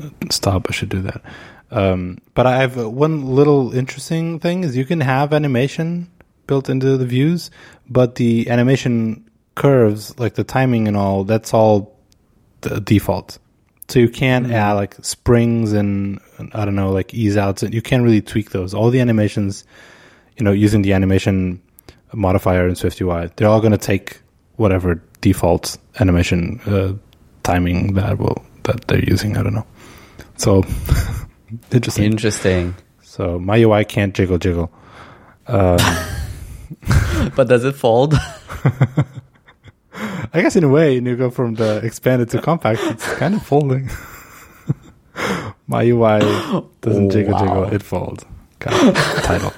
uh, 0.00 0.10
stop. 0.30 0.66
I 0.68 0.72
should 0.72 0.88
do 0.88 1.02
that. 1.02 1.22
Um, 1.70 2.18
but 2.34 2.46
I 2.46 2.58
have 2.58 2.78
uh, 2.78 2.90
one 2.90 3.26
little 3.26 3.72
interesting 3.74 4.40
thing 4.40 4.64
is 4.64 4.76
you 4.76 4.84
can 4.84 5.00
have 5.00 5.32
animation 5.32 6.10
built 6.46 6.68
into 6.68 6.96
the 6.96 7.06
views, 7.06 7.50
but 7.88 8.16
the 8.16 8.50
animation 8.50 9.30
curves, 9.54 10.18
like 10.18 10.34
the 10.34 10.44
timing 10.44 10.88
and 10.88 10.96
all, 10.96 11.22
that's 11.24 11.54
all 11.54 11.96
the 12.62 12.80
default. 12.80 13.38
So 13.90 13.98
you 13.98 14.08
can't 14.08 14.52
add 14.52 14.74
like 14.74 14.94
springs 15.04 15.72
and 15.72 16.20
I 16.52 16.64
don't 16.64 16.76
know, 16.76 16.92
like 16.92 17.12
ease 17.12 17.36
outs. 17.36 17.64
And 17.64 17.74
you 17.74 17.82
can't 17.82 18.04
really 18.04 18.22
tweak 18.22 18.50
those. 18.50 18.72
All 18.72 18.88
the 18.90 19.00
animations, 19.00 19.64
you 20.36 20.44
know, 20.44 20.52
using 20.52 20.82
the 20.82 20.92
animation 20.92 21.60
modifier 22.12 22.68
in 22.68 22.74
SwiftUI, 22.74 23.34
they're 23.34 23.48
all 23.48 23.60
going 23.60 23.72
to 23.72 23.78
take 23.78 24.20
whatever 24.56 25.02
default 25.20 25.76
animation 25.98 26.60
uh, 26.66 26.92
timing 27.42 27.94
that 27.94 28.18
will 28.18 28.44
that 28.62 28.86
they're 28.86 29.04
using. 29.04 29.36
I 29.36 29.42
don't 29.42 29.54
know. 29.54 29.66
So 30.36 30.62
interesting. 31.72 32.04
Interesting. 32.04 32.76
so 33.02 33.40
my 33.40 33.56
UI 33.60 33.84
can't 33.84 34.14
jiggle 34.14 34.38
jiggle. 34.38 34.70
Um, 35.48 35.78
But 37.34 37.48
does 37.48 37.64
it 37.64 37.74
fold? 37.74 38.14
I 40.32 40.42
guess 40.42 40.56
in 40.56 40.64
a 40.64 40.68
way, 40.68 40.96
when 40.96 41.06
you 41.06 41.16
go 41.16 41.30
from 41.30 41.54
the 41.54 41.78
expanded 41.84 42.30
to 42.30 42.40
compact, 42.40 42.80
it's 42.84 43.14
kind 43.14 43.34
of 43.34 43.42
folding. 43.42 43.90
My 45.66 45.82
UI 45.84 46.20
doesn't 46.80 47.06
oh, 47.06 47.10
jiggle 47.10 47.32
Wow. 47.34 47.40
jiggle; 47.40 47.64
it 47.74 47.82
folds. 47.82 48.24
Kind 48.58 48.88
of 48.88 48.94
title. 49.22 49.52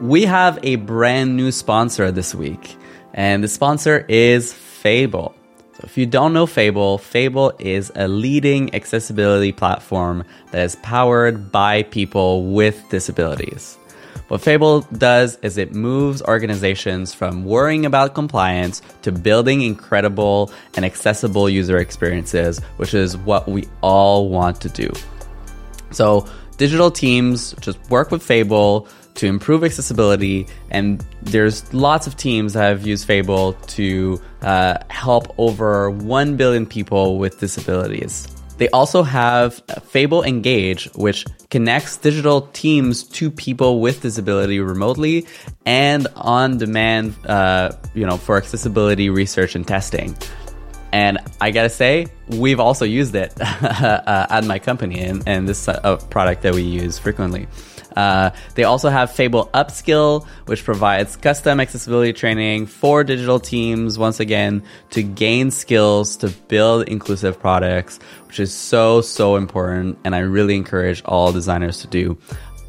We 0.00 0.24
have 0.26 0.58
a 0.62 0.76
brand 0.76 1.36
new 1.36 1.50
sponsor 1.50 2.10
this 2.10 2.34
week, 2.34 2.76
and 3.14 3.42
the 3.42 3.48
sponsor 3.48 4.04
is 4.08 4.52
Fable. 4.52 5.34
So 5.74 5.80
if 5.84 5.96
you 5.96 6.04
don't 6.06 6.32
know 6.34 6.46
Fable, 6.46 6.98
Fable 6.98 7.52
is 7.58 7.90
a 7.94 8.06
leading 8.06 8.74
accessibility 8.74 9.50
platform 9.50 10.24
that 10.52 10.62
is 10.62 10.76
powered 10.76 11.50
by 11.50 11.84
people 11.84 12.44
with 12.52 12.82
disabilities. 12.90 13.78
What 14.28 14.40
Fable 14.40 14.80
does 14.80 15.36
is 15.42 15.58
it 15.58 15.74
moves 15.74 16.22
organizations 16.22 17.12
from 17.12 17.44
worrying 17.44 17.84
about 17.84 18.14
compliance 18.14 18.80
to 19.02 19.12
building 19.12 19.60
incredible 19.60 20.50
and 20.76 20.84
accessible 20.84 21.48
user 21.48 21.76
experiences, 21.76 22.58
which 22.78 22.94
is 22.94 23.18
what 23.18 23.46
we 23.48 23.68
all 23.82 24.30
want 24.30 24.62
to 24.62 24.70
do. 24.70 24.90
So 25.90 26.26
digital 26.56 26.90
teams 26.90 27.54
just 27.60 27.78
work 27.90 28.10
with 28.10 28.22
Fable 28.22 28.88
to 29.14 29.26
improve 29.26 29.62
accessibility. 29.62 30.46
And 30.70 31.04
there's 31.22 31.72
lots 31.74 32.06
of 32.06 32.16
teams 32.16 32.54
that 32.54 32.62
have 32.62 32.86
used 32.86 33.06
Fable 33.06 33.52
to 33.52 34.20
uh, 34.42 34.78
help 34.88 35.34
over 35.38 35.90
1 35.90 36.36
billion 36.36 36.66
people 36.66 37.18
with 37.18 37.38
disabilities. 37.40 38.33
They 38.56 38.68
also 38.68 39.02
have 39.02 39.60
Fable 39.88 40.22
Engage, 40.22 40.86
which 40.94 41.24
connects 41.50 41.96
digital 41.96 42.42
teams 42.52 43.02
to 43.04 43.30
people 43.30 43.80
with 43.80 44.02
disability 44.02 44.60
remotely 44.60 45.26
and 45.66 46.06
on 46.14 46.58
demand, 46.58 47.14
uh, 47.26 47.72
you 47.94 48.06
know, 48.06 48.16
for 48.16 48.36
accessibility 48.36 49.10
research 49.10 49.54
and 49.54 49.66
testing. 49.66 50.16
And 50.92 51.18
I 51.40 51.50
gotta 51.50 51.70
say, 51.70 52.06
we've 52.28 52.60
also 52.60 52.84
used 52.84 53.16
it 53.16 53.34
uh, 53.40 54.26
at 54.30 54.44
my 54.44 54.60
company, 54.60 55.00
and, 55.00 55.24
and 55.26 55.48
this 55.48 55.66
is 55.66 55.76
a 55.82 55.96
product 55.96 56.42
that 56.42 56.54
we 56.54 56.62
use 56.62 56.98
frequently. 56.98 57.48
Uh, 57.96 58.30
they 58.54 58.64
also 58.64 58.88
have 58.88 59.10
Fable 59.12 59.50
Upskill, 59.54 60.26
which 60.46 60.64
provides 60.64 61.16
custom 61.16 61.60
accessibility 61.60 62.12
training 62.12 62.66
for 62.66 63.04
digital 63.04 63.40
teams, 63.40 63.98
once 63.98 64.20
again, 64.20 64.62
to 64.90 65.02
gain 65.02 65.50
skills 65.50 66.16
to 66.18 66.28
build 66.48 66.88
inclusive 66.88 67.38
products, 67.38 67.98
which 68.26 68.40
is 68.40 68.52
so, 68.52 69.00
so 69.00 69.36
important. 69.36 69.98
And 70.04 70.14
I 70.14 70.20
really 70.20 70.56
encourage 70.56 71.02
all 71.04 71.32
designers 71.32 71.80
to 71.82 71.86
do. 71.86 72.18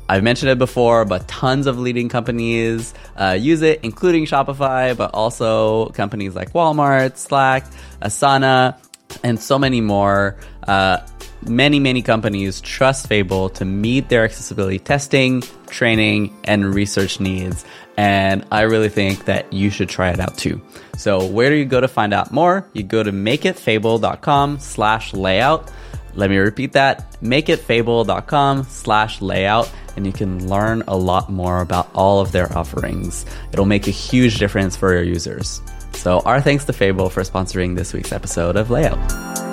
I've 0.08 0.22
mentioned 0.22 0.52
it 0.52 0.60
before, 0.60 1.04
but 1.04 1.28
tons 1.28 1.66
of 1.66 1.80
leading 1.80 2.10
companies 2.10 2.94
uh, 3.16 3.32
use 3.40 3.64
it, 3.64 3.80
including 3.82 4.26
Shopify, 4.26 4.96
but 4.96 5.12
also 5.16 5.88
companies 5.90 6.36
like 6.36 6.54
Walmart, 6.54 7.18
Slack, 7.18 7.66
Asana, 8.04 8.78
and 9.24 9.40
so 9.40 9.58
many 9.58 9.82
more. 9.82 10.38
Uh, 10.68 11.00
many, 11.48 11.80
many 11.80 12.02
companies 12.02 12.62
trust 12.62 13.08
Fable 13.08 13.50
to 13.50 13.66
meet 13.66 14.10
their 14.10 14.24
accessibility 14.24 14.80
testing, 14.80 15.42
training, 15.68 16.36
and 16.44 16.74
research 16.74 17.20
needs. 17.20 17.66
And 17.98 18.46
I 18.52 18.62
really 18.62 18.90
think 18.90 19.26
that 19.26 19.52
you 19.54 19.70
should 19.70 19.90
try 19.90 20.10
it 20.10 20.20
out 20.20 20.38
too. 20.38 20.62
So 20.98 21.26
where 21.26 21.50
do 21.50 21.56
you 21.56 21.66
go 21.66 21.82
to 21.82 21.88
find 21.88 22.14
out 22.14 22.32
more? 22.32 22.68
You 22.74 22.84
go 22.84 23.04
to 23.04 23.12
makeitfable.com 23.12 24.60
slash 24.60 25.14
layout. 25.14 25.72
Let 26.16 26.30
me 26.30 26.38
repeat 26.38 26.74
that, 26.74 27.20
makeitfable.com 27.22 28.64
slash 28.64 29.22
layout, 29.22 29.72
and 29.98 30.06
you 30.06 30.14
can 30.14 30.48
learn 30.48 30.84
a 30.88 30.96
lot 30.96 31.30
more 31.30 31.62
about 31.62 31.90
all 31.94 32.22
of 32.22 32.32
their 32.32 32.58
offerings. 32.58 33.26
It'll 33.52 33.66
make 33.66 33.88
a 33.88 33.92
huge 33.92 34.38
difference 34.38 34.78
for 34.78 34.94
your 34.94 35.04
users. 35.04 35.62
So 35.92 36.20
our 36.22 36.40
thanks 36.40 36.66
to 36.66 36.74
Fable 36.74 37.10
for 37.10 37.24
sponsoring 37.24 37.76
this 37.76 37.92
week's 37.94 38.14
episode 38.14 38.56
of 38.56 38.70
Layout. 38.70 39.45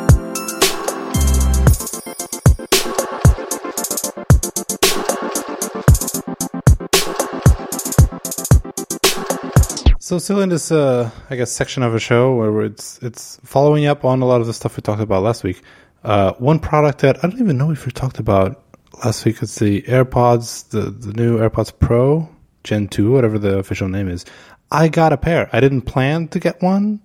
So 10.13 10.19
still 10.19 10.43
in 10.43 10.51
this, 10.51 10.71
uh, 10.71 11.11
I 11.31 11.37
guess, 11.37 11.51
section 11.51 11.83
of 11.83 11.95
a 11.95 11.99
show 11.99 12.35
where 12.35 12.67
it's 12.67 12.99
it's 12.99 13.41
following 13.45 13.87
up 13.87 14.05
on 14.05 14.21
a 14.21 14.27
lot 14.27 14.43
of 14.43 14.47
the 14.47 14.53
stuff 14.53 14.77
we 14.77 14.83
talked 14.83 15.01
about 15.01 15.23
last 15.23 15.43
week. 15.43 15.63
Uh, 16.05 16.35
one 16.35 16.59
product 16.59 16.99
that 16.99 17.25
I 17.25 17.29
don't 17.29 17.41
even 17.41 17.57
know 17.57 17.71
if 17.71 17.87
we 17.87 17.93
talked 17.93 18.19
about 18.19 18.63
last 19.03 19.25
week 19.25 19.43
is 19.43 19.55
the 19.55 19.81
AirPods, 19.81 20.69
the 20.69 20.91
the 20.91 21.15
new 21.15 21.39
AirPods 21.39 21.73
Pro 21.79 22.29
Gen 22.63 22.89
two, 22.89 23.11
whatever 23.11 23.39
the 23.39 23.57
official 23.57 23.89
name 23.89 24.07
is. 24.07 24.27
I 24.71 24.89
got 24.89 25.15
a 25.15 25.17
pair. 25.17 25.49
I 25.51 25.61
didn't 25.61 25.87
plan 25.87 26.29
to 26.29 26.39
get 26.39 26.61
one. 26.61 27.01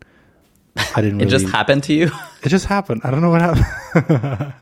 I 0.75 0.99
didn't. 0.99 1.21
it 1.21 1.27
really, 1.27 1.31
just 1.31 1.47
happened 1.47 1.83
to 1.83 1.93
you. 1.93 2.11
It 2.43 2.49
just 2.49 2.65
happened. 2.65 3.03
I 3.05 3.11
don't 3.11 3.21
know 3.21 3.29
what 3.29 3.41
happened. 3.41 4.53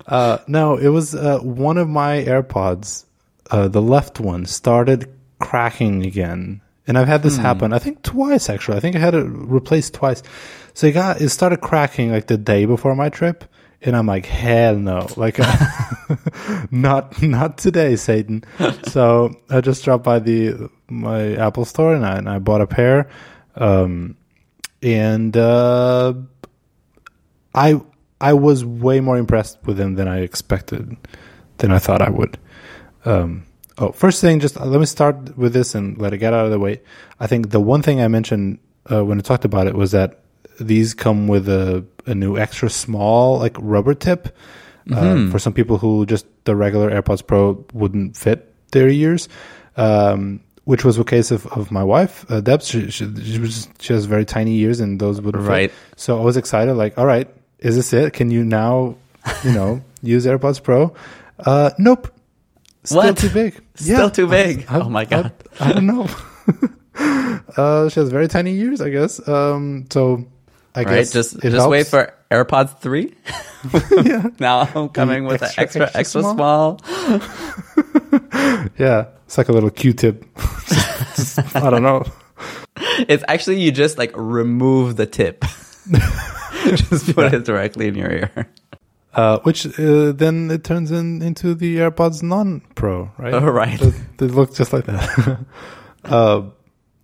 uh, 0.06 0.38
no, 0.46 0.78
it 0.78 0.88
was 0.88 1.14
uh, 1.14 1.38
one 1.40 1.76
of 1.76 1.90
my 1.90 2.24
AirPods, 2.24 3.04
uh, 3.50 3.68
the 3.68 3.82
left 3.82 4.20
one, 4.20 4.46
started 4.46 5.12
cracking 5.38 6.06
again, 6.06 6.62
and 6.86 6.98
I've 6.98 7.08
had 7.08 7.22
this 7.22 7.36
happen. 7.36 7.72
I 7.72 7.78
think 7.78 8.02
twice 8.02 8.50
actually. 8.50 8.76
I 8.76 8.80
think 8.80 8.96
I 8.96 8.98
had 8.98 9.14
it 9.14 9.24
replaced 9.26 9.94
twice. 9.94 10.22
So 10.74 10.86
it 10.86 10.92
got 10.92 11.20
it 11.20 11.30
started 11.30 11.60
cracking 11.60 12.12
like 12.12 12.26
the 12.26 12.36
day 12.36 12.64
before 12.66 12.94
my 12.94 13.08
trip, 13.08 13.44
and 13.80 13.96
I'm 13.96 14.06
like, 14.06 14.26
hell 14.26 14.76
no, 14.76 15.06
like 15.16 15.38
not 16.70 17.22
not 17.22 17.58
today, 17.58 17.96
Satan. 17.96 18.44
so 18.84 19.34
I 19.50 19.60
just 19.60 19.84
dropped 19.84 20.04
by 20.04 20.18
the 20.18 20.70
my 20.88 21.34
Apple 21.36 21.64
store 21.64 21.94
and 21.94 22.04
I 22.04 22.18
and 22.18 22.28
I 22.28 22.38
bought 22.38 22.60
a 22.60 22.66
pair. 22.66 23.08
Um, 23.56 24.16
and 24.82 25.36
uh, 25.36 26.14
I 27.54 27.80
I 28.20 28.32
was 28.34 28.64
way 28.64 29.00
more 29.00 29.16
impressed 29.16 29.58
with 29.64 29.76
them 29.76 29.94
than 29.94 30.08
I 30.08 30.20
expected, 30.20 30.96
than 31.58 31.72
I 31.72 31.78
thought 31.78 32.02
I 32.02 32.10
would. 32.10 32.38
Um, 33.04 33.46
oh, 33.78 33.92
first 33.92 34.20
thing, 34.20 34.40
just 34.40 34.56
uh, 34.56 34.64
let 34.64 34.80
me 34.80 34.86
start 34.86 35.36
with 35.36 35.52
this 35.52 35.74
and 35.74 35.98
let 35.98 36.12
it 36.12 36.18
get 36.18 36.32
out 36.32 36.44
of 36.44 36.50
the 36.50 36.58
way. 36.58 36.80
I 37.20 37.26
think 37.26 37.50
the 37.50 37.60
one 37.60 37.82
thing 37.82 38.00
I 38.00 38.08
mentioned 38.08 38.58
uh, 38.90 39.04
when 39.04 39.18
I 39.18 39.22
talked 39.22 39.44
about 39.44 39.66
it 39.66 39.74
was 39.74 39.92
that 39.92 40.20
these 40.60 40.94
come 40.94 41.26
with 41.26 41.48
a, 41.48 41.84
a 42.06 42.14
new 42.14 42.38
extra 42.38 42.70
small 42.70 43.38
like 43.38 43.56
rubber 43.58 43.94
tip 43.94 44.36
uh, 44.92 45.30
for 45.30 45.38
some 45.38 45.52
people 45.52 45.78
who 45.78 46.06
just 46.06 46.26
the 46.44 46.54
regular 46.54 46.90
AirPods 46.90 47.26
Pro 47.26 47.64
wouldn't 47.72 48.16
fit 48.16 48.52
their 48.72 48.88
ears. 48.88 49.28
Um, 49.76 50.40
which 50.64 50.82
was 50.82 50.96
the 50.96 51.04
case 51.04 51.30
of, 51.30 51.46
of 51.48 51.70
my 51.70 51.84
wife, 51.84 52.24
uh, 52.30 52.40
Debs. 52.40 52.68
She, 52.68 52.90
she, 52.90 53.14
she, 53.22 53.38
was, 53.38 53.68
she 53.80 53.92
has 53.92 54.06
very 54.06 54.24
tiny 54.24 54.56
ears, 54.60 54.80
and 54.80 54.98
those 54.98 55.20
would 55.20 55.36
Right. 55.36 55.70
So 55.96 56.18
I 56.18 56.24
was 56.24 56.38
excited. 56.38 56.72
Like, 56.72 56.96
all 56.96 57.04
right, 57.04 57.28
is 57.58 57.76
this 57.76 57.92
it? 57.92 58.14
Can 58.14 58.30
you 58.30 58.44
now, 58.44 58.96
you 59.42 59.52
know, 59.52 59.82
use 60.02 60.24
AirPods 60.24 60.62
Pro? 60.62 60.94
Uh, 61.38 61.72
nope. 61.78 62.10
Still 62.84 62.98
What? 62.98 63.16
too 63.18 63.30
big. 63.30 63.62
Still 63.74 64.10
too 64.10 64.26
big. 64.26 64.66
I- 64.68 64.80
oh 64.80 64.88
my 64.88 65.04
god. 65.04 65.32
I, 65.60 65.70
I 65.70 65.72
don't 65.72 65.86
know. 65.86 66.08
uh, 67.56 67.88
she 67.88 68.00
has 68.00 68.10
very 68.10 68.28
tiny 68.28 68.54
ears, 68.58 68.80
I 68.80 68.90
guess. 68.90 69.26
Um, 69.26 69.86
so 69.90 70.26
I 70.74 70.82
right? 70.82 70.94
guess 70.96 71.12
Just 71.12 71.36
it 71.44 71.50
just 71.50 71.68
wait 71.68 71.86
helps. 71.88 71.90
for 71.90 72.14
AirPods 72.30 72.78
three. 72.80 73.14
yeah, 74.04 74.26
now 74.38 74.68
I'm 74.74 74.88
coming 74.90 75.24
with 75.24 75.42
extra, 75.42 75.60
an 75.62 75.64
extra 75.64 75.82
extra 75.94 76.00
extra, 76.00 76.22
small? 76.22 76.78
small. 76.78 77.20
yeah. 78.78 79.06
It's 79.26 79.38
like 79.38 79.48
a 79.48 79.52
little 79.52 79.70
Q-tip. 79.70 80.24
Just- 81.16 81.38
I 81.56 81.70
don't 81.70 81.82
know. 81.82 82.04
It's 83.08 83.24
actually 83.28 83.60
you 83.60 83.72
just 83.72 83.96
like 83.98 84.12
remove 84.14 84.96
the 84.96 85.06
tip. 85.06 85.44
just 86.64 87.14
put 87.14 87.32
it 87.32 87.44
directly 87.44 87.88
in 87.88 87.94
your 87.94 88.10
ear. 88.10 88.48
Uh, 89.14 89.38
which 89.40 89.66
uh, 89.78 90.10
then 90.10 90.50
it 90.50 90.64
turns 90.64 90.90
in, 90.90 91.22
into 91.22 91.54
the 91.54 91.76
AirPods 91.76 92.22
Non-Pro, 92.22 93.12
right? 93.16 93.34
Oh, 93.34 93.46
right. 93.46 93.78
They, 93.78 93.90
they 94.18 94.26
look 94.26 94.54
just 94.54 94.72
like 94.72 94.86
that. 94.86 95.38
uh, 96.04 96.42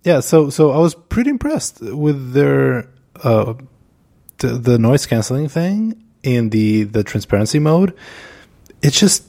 yeah, 0.03 0.19
so 0.19 0.49
so 0.49 0.71
I 0.71 0.77
was 0.77 0.95
pretty 0.95 1.29
impressed 1.29 1.79
with 1.81 2.33
their 2.33 2.89
uh, 3.23 3.53
the, 4.39 4.47
the 4.47 4.79
noise 4.79 5.05
canceling 5.05 5.47
thing 5.47 6.03
and 6.23 6.51
the 6.51 6.83
the 6.83 7.03
transparency 7.03 7.59
mode. 7.59 7.95
It's 8.81 8.99
just 8.99 9.23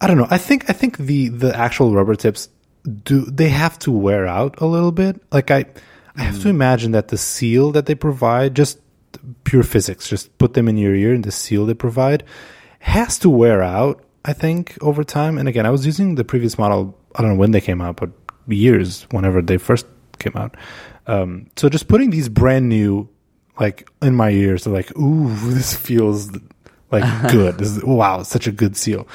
I 0.00 0.06
don't 0.06 0.16
know. 0.16 0.28
I 0.30 0.38
think 0.38 0.68
I 0.68 0.74
think 0.74 0.98
the 0.98 1.28
the 1.28 1.56
actual 1.56 1.94
rubber 1.94 2.14
tips 2.14 2.48
do 2.84 3.22
they 3.24 3.48
have 3.48 3.78
to 3.80 3.90
wear 3.90 4.26
out 4.26 4.60
a 4.60 4.66
little 4.66 4.92
bit. 4.92 5.20
Like 5.32 5.50
I 5.50 5.64
I 6.14 6.22
have 6.22 6.42
to 6.42 6.48
imagine 6.48 6.92
that 6.92 7.08
the 7.08 7.18
seal 7.18 7.72
that 7.72 7.86
they 7.86 7.94
provide 7.94 8.54
just 8.54 8.78
pure 9.44 9.62
physics 9.62 10.08
just 10.08 10.36
put 10.38 10.54
them 10.54 10.68
in 10.68 10.76
your 10.76 10.94
ear 10.94 11.12
and 11.14 11.24
the 11.24 11.32
seal 11.32 11.66
they 11.66 11.74
provide 11.74 12.24
has 12.80 13.18
to 13.18 13.28
wear 13.30 13.62
out 13.62 14.04
I 14.24 14.32
think 14.32 14.76
over 14.82 15.02
time. 15.04 15.38
And 15.38 15.48
again, 15.48 15.66
I 15.66 15.70
was 15.70 15.86
using 15.86 16.14
the 16.14 16.24
previous 16.24 16.58
model 16.58 16.96
I 17.14 17.22
don't 17.22 17.32
know 17.32 17.38
when 17.38 17.50
they 17.50 17.60
came 17.60 17.80
out, 17.80 17.96
but 17.96 18.10
years 18.46 19.06
whenever 19.10 19.42
they 19.42 19.58
first 19.58 19.86
came 20.18 20.36
out. 20.36 20.56
Um, 21.06 21.50
so 21.56 21.68
just 21.68 21.88
putting 21.88 22.10
these 22.10 22.28
brand 22.28 22.68
new 22.68 23.08
like 23.58 23.88
in 24.00 24.14
my 24.14 24.30
ears, 24.30 24.66
like, 24.66 24.96
ooh, 24.96 25.28
this 25.50 25.74
feels 25.74 26.30
like 26.90 27.04
good. 27.30 27.58
This 27.58 27.76
is, 27.76 27.84
wow, 27.84 28.22
such 28.22 28.46
a 28.46 28.52
good 28.52 28.76
seal. 28.76 29.08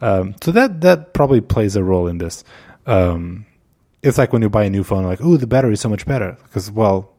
Um, 0.00 0.34
so 0.42 0.52
that 0.52 0.80
that 0.82 1.14
probably 1.14 1.40
plays 1.40 1.76
a 1.76 1.84
role 1.84 2.06
in 2.06 2.18
this. 2.18 2.44
Um, 2.86 3.46
it's 4.02 4.18
like 4.18 4.32
when 4.32 4.42
you 4.42 4.50
buy 4.50 4.64
a 4.64 4.70
new 4.70 4.84
phone, 4.84 5.04
like, 5.04 5.20
ooh, 5.22 5.38
the 5.38 5.46
battery 5.46 5.72
is 5.72 5.80
so 5.80 5.88
much 5.88 6.04
better. 6.04 6.36
Because, 6.42 6.70
well, 6.70 7.10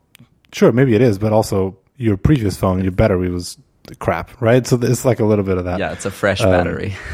sure, 0.51 0.71
maybe 0.71 0.93
it 0.93 1.01
is, 1.01 1.17
but 1.17 1.33
also 1.33 1.77
your 1.97 2.17
previous 2.17 2.57
phone, 2.57 2.81
your 2.83 2.91
battery 2.91 3.29
was 3.29 3.57
crap, 3.99 4.41
right? 4.41 4.65
So 4.65 4.77
it's 4.81 5.05
like 5.05 5.19
a 5.19 5.25
little 5.25 5.45
bit 5.45 5.57
of 5.57 5.65
that. 5.65 5.79
Yeah, 5.79 5.91
it's 5.93 6.05
a 6.05 6.11
fresh 6.11 6.41
Um, 6.41 6.51
battery. 6.51 6.95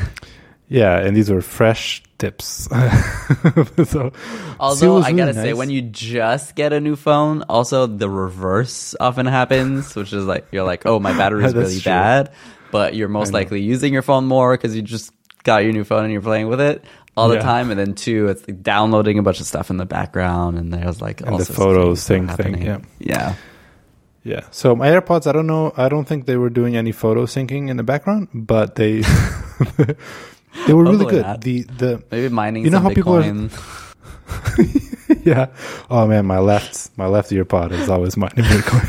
Yeah, 0.73 0.97
and 0.99 1.13
these 1.17 1.29
were 1.29 1.41
fresh 1.41 2.01
tips. 2.17 2.69
so, 3.85 4.13
Although 4.57 4.99
I 4.99 5.11
gotta 5.11 5.23
really 5.25 5.33
say, 5.33 5.43
nice. 5.49 5.55
when 5.55 5.69
you 5.69 5.81
just 5.81 6.55
get 6.55 6.71
a 6.71 6.79
new 6.79 6.95
phone, 6.95 7.41
also 7.43 7.87
the 7.87 8.09
reverse 8.09 8.95
often 8.97 9.25
happens, 9.25 9.93
which 9.97 10.13
is 10.13 10.23
like 10.25 10.47
you're 10.53 10.63
like, 10.63 10.85
oh, 10.85 10.97
my 10.97 11.11
battery 11.17 11.43
is 11.43 11.53
really 11.53 11.73
true. 11.79 11.89
bad, 11.91 12.31
but 12.71 12.95
you're 12.95 13.09
most 13.09 13.33
likely 13.33 13.61
using 13.61 13.91
your 13.91 14.01
phone 14.01 14.27
more 14.27 14.55
because 14.55 14.73
you 14.73 14.81
just 14.81 15.11
got 15.43 15.63
your 15.65 15.73
new 15.73 15.83
phone 15.83 16.03
and 16.05 16.13
you're 16.13 16.21
playing 16.21 16.47
with 16.47 16.61
it 16.61 16.85
all 17.17 17.27
the 17.27 17.35
Yeah. 17.35 17.41
time. 17.41 17.69
And 17.69 17.77
then 17.77 17.93
two, 17.93 18.29
it's 18.29 18.47
like 18.47 18.63
downloading 18.63 19.19
a 19.19 19.23
bunch 19.23 19.41
of 19.41 19.45
stuff 19.47 19.69
in 19.71 19.75
the 19.75 19.85
background, 19.85 20.57
and 20.57 20.73
there's 20.73 21.01
like 21.01 21.21
all 21.27 21.37
the 21.37 21.43
photos 21.43 22.07
thing 22.07 22.27
thing, 22.29 22.53
happening. 22.53 22.85
yeah. 22.99 23.35
Yeah. 24.23 24.41
So 24.51 24.75
my 24.75 24.87
AirPods, 24.89 25.25
I 25.27 25.31
don't 25.31 25.47
know. 25.47 25.73
I 25.77 25.89
don't 25.89 26.05
think 26.05 26.25
they 26.25 26.37
were 26.37 26.49
doing 26.49 26.75
any 26.77 26.91
photo 26.91 27.25
syncing 27.25 27.69
in 27.69 27.77
the 27.77 27.83
background, 27.83 28.27
but 28.33 28.75
they 28.75 29.01
They 30.67 30.73
were 30.73 30.83
really 30.83 31.05
good. 31.05 31.21
not. 31.23 31.41
The 31.41 31.63
the 31.63 32.03
Maybe 32.11 32.29
mining. 32.29 32.63
You 32.65 32.69
know 32.71 32.77
some 32.77 32.83
how 32.83 32.89
people 32.93 33.15
are- 33.17 33.49
yeah. 35.23 35.47
Oh 35.89 36.07
man, 36.07 36.25
my 36.25 36.39
left 36.39 36.89
my 36.97 37.07
left 37.07 37.31
ear 37.31 37.45
pod 37.45 37.71
is 37.71 37.89
always 37.89 38.15
mining 38.17 38.45
Bitcoin. 38.45 38.87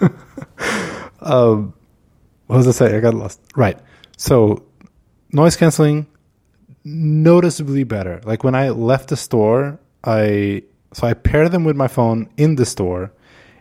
um, 1.20 1.74
what 2.46 2.56
was 2.56 2.68
I 2.68 2.72
saying? 2.72 2.94
I 2.96 3.00
got 3.00 3.14
lost. 3.14 3.40
Right. 3.56 3.78
So 4.16 4.64
noise 5.32 5.56
canceling 5.56 6.06
noticeably 6.84 7.84
better. 7.84 8.20
Like 8.24 8.44
when 8.44 8.54
I 8.54 8.70
left 8.70 9.08
the 9.08 9.16
store, 9.16 9.78
I 10.04 10.62
so 10.92 11.06
I 11.06 11.14
paired 11.14 11.50
them 11.52 11.64
with 11.64 11.76
my 11.76 11.88
phone 11.88 12.28
in 12.36 12.56
the 12.56 12.66
store, 12.66 13.12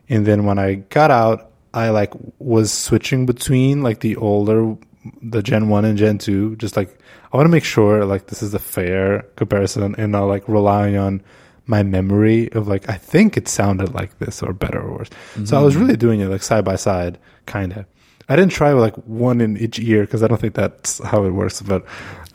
and 0.10 0.26
then 0.26 0.46
when 0.46 0.60
I 0.60 0.76
got 0.76 1.12
out, 1.12 1.52
I 1.74 1.90
like 1.90 2.14
was 2.40 2.72
switching 2.72 3.26
between 3.26 3.82
like 3.82 4.02
the 4.02 4.16
older, 4.16 4.76
the 5.22 5.42
Gen 5.42 5.70
One 5.70 5.86
and 5.86 5.98
Gen 5.98 6.18
Two. 6.18 6.56
Just 6.58 6.78
like 6.78 6.98
I 7.32 7.38
want 7.38 7.46
to 7.46 7.52
make 7.52 7.64
sure 7.64 8.06
like 8.06 8.28
this 8.28 8.44
is 8.44 8.54
a 8.54 8.60
fair 8.60 9.24
comparison, 9.36 9.96
and 9.98 10.12
not 10.12 10.26
like 10.26 10.48
relying 10.48 10.98
on 10.98 11.24
my 11.66 11.82
memory 11.84 12.52
of 12.54 12.68
like 12.68 12.90
I 12.90 12.96
think 12.96 13.38
it 13.38 13.48
sounded 13.48 13.94
like 13.94 14.20
this 14.20 14.44
or 14.44 14.54
better 14.54 14.82
or 14.82 14.98
worse. 14.98 15.10
So 15.46 15.58
I 15.58 15.64
was 15.64 15.76
really 15.76 15.98
doing 15.98 16.20
it 16.20 16.28
like 16.28 16.44
side 16.44 16.66
by 16.66 16.76
side, 16.76 17.18
kind 17.46 17.74
of. 17.74 17.86
I 18.30 18.36
didn't 18.36 18.52
try 18.52 18.72
like 18.74 18.96
one 18.96 19.42
in 19.42 19.58
each 19.58 19.80
ear 19.80 20.02
because 20.02 20.24
I 20.24 20.28
don't 20.28 20.40
think 20.40 20.56
that's 20.56 21.00
how 21.04 21.26
it 21.26 21.32
works, 21.32 21.62
but 21.62 21.86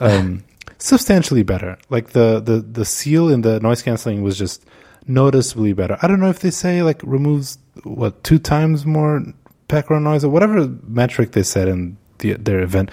um, 0.00 0.44
substantially 0.78 1.42
better. 1.42 1.78
Like 1.88 2.10
the, 2.10 2.40
the 2.40 2.60
the 2.60 2.84
seal 2.84 3.28
in 3.28 3.42
the 3.42 3.60
noise 3.60 3.82
canceling 3.82 4.22
was 4.22 4.38
just 4.38 4.64
noticeably 5.08 5.72
better. 5.72 5.98
I 6.02 6.06
don't 6.06 6.20
know 6.20 6.30
if 6.30 6.40
they 6.40 6.50
say 6.50 6.82
like 6.82 7.00
removes 7.02 7.58
what 7.82 8.22
two 8.22 8.38
times 8.38 8.86
more 8.86 9.24
background 9.66 10.04
noise 10.04 10.24
or 10.24 10.30
whatever 10.30 10.68
metric 10.86 11.32
they 11.32 11.42
said 11.42 11.68
in 11.68 11.96
the, 12.18 12.34
their 12.34 12.60
event. 12.60 12.90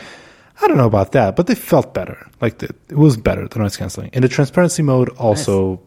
I 0.62 0.68
don't 0.68 0.78
know 0.78 0.88
about 0.88 1.12
that, 1.12 1.36
but 1.36 1.48
they 1.48 1.56
felt 1.56 1.94
better. 1.94 2.30
Like 2.40 2.60
the, 2.60 2.70
it 2.90 2.98
was 2.98 3.18
better 3.18 3.48
the 3.48 3.60
noise 3.60 3.76
canceling. 3.76 4.10
And 4.14 4.24
the 4.24 4.30
transparency 4.30 4.82
mode 4.82 5.10
also 5.10 5.82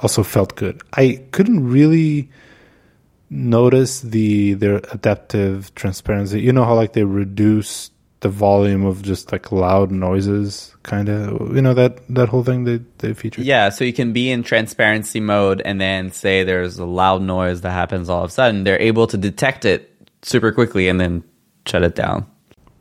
also 0.00 0.24
felt 0.24 0.56
good. 0.56 0.82
I 0.92 1.22
couldn't 1.30 1.68
really 1.68 2.30
notice 3.30 4.00
the 4.00 4.54
their 4.54 4.76
adaptive 4.90 5.74
transparency. 5.74 6.40
You 6.40 6.52
know 6.52 6.64
how 6.64 6.74
like 6.74 6.92
they 6.92 7.04
reduce 7.04 7.90
the 8.24 8.30
volume 8.30 8.86
of 8.86 9.02
just 9.02 9.30
like 9.32 9.52
loud 9.52 9.90
noises, 9.90 10.74
kind 10.82 11.10
of. 11.10 11.54
You 11.54 11.60
know 11.60 11.74
that 11.74 12.00
that 12.08 12.30
whole 12.30 12.42
thing 12.42 12.64
they 12.64 12.80
they 12.98 13.12
featured. 13.12 13.44
Yeah, 13.44 13.68
so 13.68 13.84
you 13.84 13.92
can 13.92 14.14
be 14.14 14.30
in 14.30 14.42
transparency 14.42 15.20
mode 15.20 15.60
and 15.62 15.78
then 15.78 16.10
say 16.10 16.42
there's 16.42 16.78
a 16.78 16.86
loud 16.86 17.20
noise 17.20 17.60
that 17.60 17.70
happens 17.70 18.08
all 18.08 18.24
of 18.24 18.30
a 18.30 18.32
sudden. 18.32 18.64
They're 18.64 18.80
able 18.80 19.06
to 19.08 19.18
detect 19.18 19.66
it 19.66 19.90
super 20.22 20.52
quickly 20.52 20.88
and 20.88 20.98
then 20.98 21.22
shut 21.66 21.82
it 21.82 21.94
down. 21.94 22.26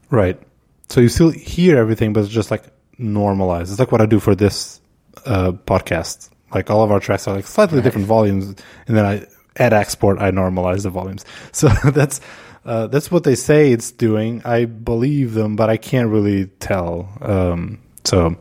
Right. 0.09 0.39
So 0.87 1.01
you 1.01 1.09
still 1.09 1.31
hear 1.31 1.77
everything, 1.77 2.13
but 2.13 2.23
it's 2.23 2.31
just 2.31 2.49
like 2.49 2.63
normalized. 2.97 3.69
It's 3.69 3.79
like 3.79 3.91
what 3.91 3.99
I 3.99 4.05
do 4.05 4.21
for 4.21 4.35
this 4.35 4.79
uh, 5.25 5.51
podcast. 5.51 6.29
Like 6.55 6.69
all 6.69 6.83
of 6.83 6.91
our 6.91 7.01
tracks 7.01 7.27
are 7.27 7.35
like 7.35 7.47
slightly 7.47 7.81
different 7.81 8.07
volumes, 8.07 8.45
and 8.87 8.95
then 8.95 9.05
I 9.05 9.27
at 9.57 9.73
export 9.73 10.19
I 10.19 10.31
normalize 10.31 10.83
the 10.83 10.89
volumes. 10.89 11.25
So 11.51 11.67
that's 11.91 12.21
uh, 12.65 12.87
that's 12.87 13.11
what 13.11 13.23
they 13.23 13.35
say 13.35 13.71
it's 13.71 13.91
doing. 13.91 14.41
I 14.45 14.65
believe 14.65 15.33
them, 15.33 15.55
but 15.55 15.69
I 15.69 15.77
can't 15.77 16.09
really 16.09 16.47
tell. 16.59 17.09
Um, 17.21 17.81
so 18.03 18.37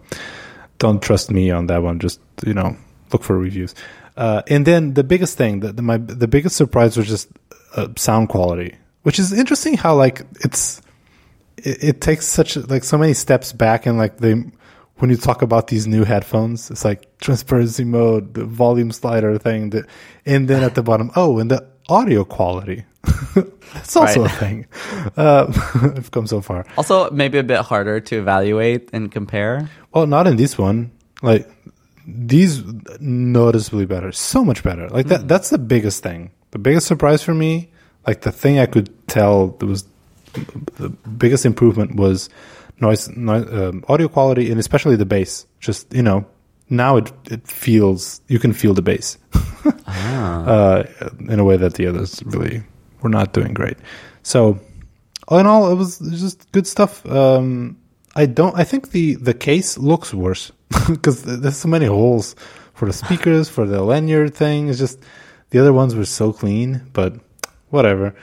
don't 0.78 1.02
trust 1.02 1.30
me 1.30 1.50
on 1.50 1.66
that 1.66 1.82
one. 1.82 1.98
Just 1.98 2.20
you 2.46 2.54
know, 2.54 2.76
look 3.12 3.22
for 3.22 3.36
reviews. 3.36 3.74
Uh, 4.16 4.42
and 4.48 4.66
then 4.66 4.94
the 4.94 5.04
biggest 5.04 5.38
thing, 5.38 5.60
the, 5.60 5.82
my 5.82 5.96
the 5.96 6.28
biggest 6.28 6.56
surprise 6.56 6.96
was 6.96 7.08
just 7.08 7.28
uh, 7.74 7.88
sound 7.96 8.28
quality, 8.28 8.76
which 9.02 9.18
is 9.18 9.32
interesting. 9.32 9.76
How 9.76 9.94
like 9.94 10.22
it's 10.40 10.82
it, 11.56 11.84
it 11.84 12.00
takes 12.00 12.26
such 12.26 12.56
like 12.56 12.84
so 12.84 12.98
many 12.98 13.14
steps 13.14 13.52
back 13.52 13.86
and 13.86 13.98
like 13.98 14.18
they 14.18 14.34
when 14.96 15.10
you 15.10 15.16
talk 15.16 15.42
about 15.42 15.66
these 15.66 15.86
new 15.86 16.04
headphones 16.04 16.70
it's 16.70 16.84
like 16.84 17.18
transparency 17.18 17.84
mode 17.84 18.34
the 18.34 18.44
volume 18.44 18.92
slider 18.92 19.36
thing 19.38 19.70
the, 19.70 19.84
and 20.26 20.48
then 20.48 20.62
at 20.62 20.74
the 20.74 20.82
bottom 20.82 21.10
oh 21.16 21.38
and 21.38 21.50
the 21.50 21.66
audio 21.88 22.24
quality 22.24 22.84
that's 23.74 23.96
also 23.96 24.22
Right. 24.22 24.30
a 24.32 24.34
thing. 24.36 24.66
Uh, 25.16 25.46
i've 25.96 26.10
come 26.10 26.26
so 26.26 26.40
far. 26.40 26.64
Also, 26.76 27.10
maybe 27.10 27.38
a 27.38 27.42
bit 27.42 27.60
harder 27.60 28.00
to 28.00 28.16
evaluate 28.18 28.90
and 28.92 29.10
compare. 29.10 29.68
well 29.92 30.06
not 30.06 30.26
in 30.26 30.36
this 30.36 30.56
one. 30.58 30.90
Like 31.22 31.48
these 32.06 32.62
noticeably 33.00 33.86
better. 33.86 34.12
So 34.12 34.44
much 34.44 34.62
better. 34.62 34.88
Like 34.88 35.06
that 35.08 35.28
that's 35.28 35.50
the 35.50 35.58
biggest 35.58 36.02
thing. 36.02 36.30
The 36.50 36.58
biggest 36.58 36.86
surprise 36.86 37.22
for 37.22 37.34
me 37.34 37.68
like 38.06 38.22
the 38.22 38.32
thing 38.32 38.58
i 38.58 38.66
could 38.66 38.90
tell 39.06 39.48
that 39.58 39.66
was 39.66 39.84
the 40.76 40.88
biggest 41.16 41.46
improvement 41.46 41.94
was 41.94 42.28
noise, 42.80 43.08
noise 43.10 43.46
um, 43.52 43.84
audio 43.88 44.08
quality 44.08 44.50
and 44.50 44.58
especially 44.58 44.96
the 44.96 45.06
bass. 45.06 45.46
Just 45.60 45.92
you 45.94 46.02
know 46.02 46.26
now 46.68 46.96
it 46.96 47.12
it 47.30 47.46
feels 47.46 48.20
you 48.28 48.38
can 48.38 48.52
feel 48.52 48.74
the 48.74 48.82
bass. 48.82 49.18
Uh, 49.86 50.84
in 51.28 51.38
a 51.38 51.44
way 51.44 51.56
that 51.56 51.74
the 51.74 51.86
others 51.86 52.22
really 52.26 52.62
were 53.02 53.08
not 53.10 53.32
doing 53.32 53.52
great 53.54 53.76
so 54.22 54.58
all 55.28 55.38
in 55.38 55.46
all 55.46 55.70
it 55.70 55.74
was, 55.76 55.98
just 55.98 56.50
good 56.52 56.66
stuff 56.66 57.04
um, 57.06 57.76
i 58.16 58.26
don't 58.26 58.56
i 58.58 58.64
think 58.64 58.90
the 58.90 59.14
the 59.16 59.34
case 59.34 59.78
looks 59.78 60.12
worse 60.14 60.52
because 60.88 61.22
there's 61.22 61.56
so 61.56 61.68
many 61.68 61.86
holes 61.86 62.34
for 62.74 62.86
the 62.86 62.92
speakers 62.92 63.48
for 63.48 63.66
the 63.66 63.82
lanyard 63.82 64.34
thing 64.34 64.68
it's 64.68 64.78
just 64.78 64.98
the 65.50 65.58
other 65.58 65.72
ones 65.72 65.94
were 65.94 66.04
so 66.04 66.32
clean 66.32 66.80
but 66.92 67.14
whatever 67.70 68.14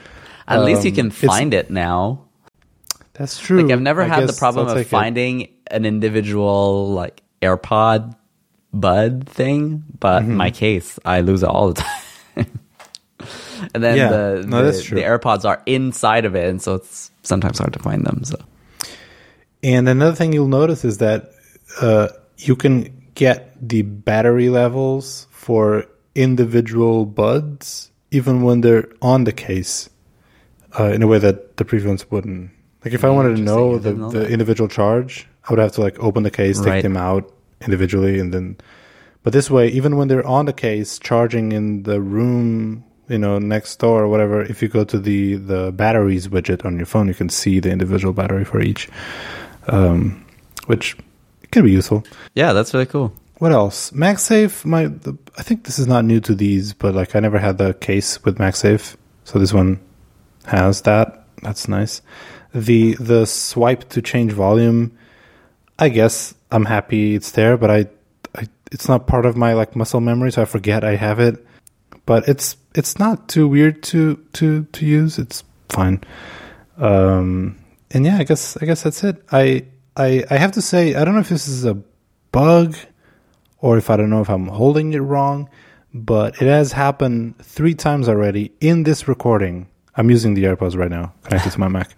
At 0.48 0.64
least 0.64 0.84
you 0.84 0.90
Um, 0.90 0.96
can 0.96 1.10
find 1.10 1.54
it 1.54 1.70
now. 1.70 2.26
that's 3.12 3.38
true 3.38 3.62
Like 3.62 3.72
I've 3.72 3.80
never 3.82 4.02
I 4.02 4.06
had 4.06 4.26
the 4.28 4.32
problem 4.32 4.66
of 4.68 4.74
take 4.74 4.86
it. 4.86 4.90
finding 4.90 5.48
an 5.70 5.84
individual 5.84 6.90
like 6.92 7.22
AirPod 7.42 8.14
bud 8.72 9.28
thing, 9.28 9.84
but 9.98 10.22
Mm-hmm. 10.22 10.36
my 10.36 10.50
case, 10.50 10.98
I 11.04 11.20
lose 11.22 11.42
it 11.42 11.48
all 11.48 11.68
the 11.72 11.82
time. 11.82 12.02
and 13.74 13.82
then 13.82 13.96
Yeah. 13.96 14.08
the, 14.10 14.44
No, 14.46 14.64
the, 14.64 14.72
the 14.72 15.02
AirPods 15.02 15.44
are 15.44 15.62
inside 15.66 16.24
of 16.24 16.34
it, 16.34 16.48
and 16.48 16.60
so 16.62 16.74
it's 16.74 17.10
sometimes 17.22 17.58
hard 17.58 17.72
to 17.72 17.78
find 17.78 18.04
them. 18.04 18.24
So 18.24 18.36
And 19.62 19.88
another 19.88 20.14
thing 20.14 20.32
you'll 20.32 20.48
notice 20.48 20.84
is 20.84 20.98
that 20.98 21.32
uh, 21.80 22.08
you 22.38 22.56
can 22.56 22.88
get 23.14 23.56
the 23.60 23.82
battery 23.82 24.48
levels 24.48 25.26
for 25.30 25.84
individual 26.14 27.04
buds 27.06 27.90
even 28.10 28.42
when 28.42 28.60
they're 28.62 28.88
on 29.02 29.24
the 29.24 29.32
case 29.32 29.88
uh, 30.78 30.84
in 30.84 31.02
a 31.02 31.06
way 31.06 31.18
that 31.18 31.56
the 31.56 31.64
previous 31.64 31.86
ones 31.86 32.10
wouldn't. 32.10 32.50
Like 32.84 32.94
if 32.94 33.04
I 33.04 33.10
wanted 33.10 33.36
to 33.36 33.42
know 33.42 33.78
the, 33.78 33.92
know 33.92 34.10
the 34.10 34.26
individual 34.28 34.66
charge, 34.68 35.28
I 35.48 35.52
would 35.52 35.58
have 35.58 35.72
to 35.72 35.80
like 35.80 35.98
open 36.00 36.22
the 36.22 36.30
case, 36.30 36.58
Right. 36.58 36.74
take 36.76 36.82
them 36.82 36.96
out 36.96 37.30
individually, 37.60 38.18
and 38.18 38.32
then. 38.34 38.56
But 39.22 39.32
this 39.34 39.50
way, 39.50 39.68
even 39.68 39.96
when 39.96 40.08
they're 40.08 40.26
on 40.26 40.46
the 40.46 40.52
case, 40.54 40.98
charging 40.98 41.52
in 41.52 41.82
the 41.82 42.00
room, 42.00 42.84
you 43.10 43.18
know, 43.18 43.38
next 43.38 43.76
door 43.76 44.04
or 44.04 44.08
whatever, 44.08 44.40
if 44.40 44.62
you 44.62 44.68
go 44.68 44.84
to 44.84 44.98
the 44.98 45.34
the 45.34 45.72
batteries 45.72 46.28
widget 46.28 46.64
on 46.64 46.76
your 46.76 46.86
phone, 46.86 47.08
you 47.08 47.14
can 47.14 47.28
see 47.28 47.60
the 47.60 47.70
individual 47.70 48.14
battery 48.14 48.44
for 48.44 48.60
each 48.60 48.88
um, 49.70 50.24
which 50.66 50.96
can 51.50 51.64
be 51.64 51.72
useful. 51.72 52.04
yeah, 52.34 52.52
that's 52.52 52.74
really 52.74 52.86
cool. 52.86 53.12
What 53.38 53.52
else? 53.52 53.90
MagSafe. 53.92 54.64
My, 54.64 54.86
the, 54.86 55.16
I 55.38 55.42
think 55.42 55.64
this 55.64 55.78
is 55.78 55.86
not 55.86 56.04
new 56.04 56.20
to 56.20 56.34
these, 56.34 56.74
but 56.74 56.94
like 56.94 57.16
I 57.16 57.20
never 57.20 57.38
had 57.38 57.58
the 57.58 57.74
case 57.74 58.22
with 58.24 58.38
MagSafe, 58.38 58.96
so 59.24 59.38
this 59.38 59.52
one 59.52 59.80
has 60.44 60.82
that. 60.82 61.24
That's 61.42 61.68
nice. 61.68 62.02
The 62.54 62.94
the 62.94 63.24
swipe 63.24 63.88
to 63.90 64.02
change 64.02 64.32
volume. 64.32 64.96
I 65.78 65.88
guess 65.88 66.34
I'm 66.50 66.66
happy 66.66 67.14
it's 67.14 67.30
there, 67.30 67.56
but 67.56 67.70
I, 67.70 67.86
I 68.34 68.46
it's 68.70 68.88
not 68.88 69.06
part 69.06 69.24
of 69.24 69.36
my 69.36 69.54
like 69.54 69.74
muscle 69.74 70.00
memory, 70.00 70.32
so 70.32 70.42
I 70.42 70.44
forget 70.44 70.84
I 70.84 70.96
have 70.96 71.18
it. 71.18 71.46
But 72.06 72.28
it's 72.28 72.56
it's 72.74 72.98
not 72.98 73.28
too 73.28 73.48
weird 73.48 73.82
to 73.84 74.16
to 74.34 74.64
to 74.64 74.86
use. 74.86 75.18
It's 75.18 75.44
fine. 75.68 76.02
Um, 76.76 77.58
and 77.90 78.04
yeah, 78.04 78.18
I 78.18 78.24
guess 78.24 78.56
I 78.60 78.66
guess 78.66 78.82
that's 78.82 79.04
it. 79.04 79.22
I 79.30 79.66
I 79.96 80.24
I 80.30 80.36
have 80.36 80.52
to 80.52 80.62
say 80.62 80.94
I 80.94 81.04
don't 81.04 81.14
know 81.14 81.20
if 81.20 81.28
this 81.28 81.48
is 81.48 81.64
a 81.64 81.82
bug 82.32 82.76
or 83.58 83.76
if 83.76 83.90
I 83.90 83.96
don't 83.96 84.10
know 84.10 84.22
if 84.22 84.30
I'm 84.30 84.46
holding 84.46 84.92
it 84.92 85.00
wrong, 85.00 85.50
but 85.92 86.40
it 86.40 86.48
has 86.48 86.72
happened 86.72 87.38
three 87.38 87.74
times 87.74 88.08
already 88.08 88.52
in 88.60 88.84
this 88.84 89.08
recording. 89.08 89.68
I'm 89.96 90.10
using 90.10 90.34
the 90.34 90.44
AirPods 90.44 90.76
right 90.76 90.90
now, 90.90 91.12
connected 91.24 91.52
to 91.52 91.60
my 91.60 91.68
Mac. 91.68 91.90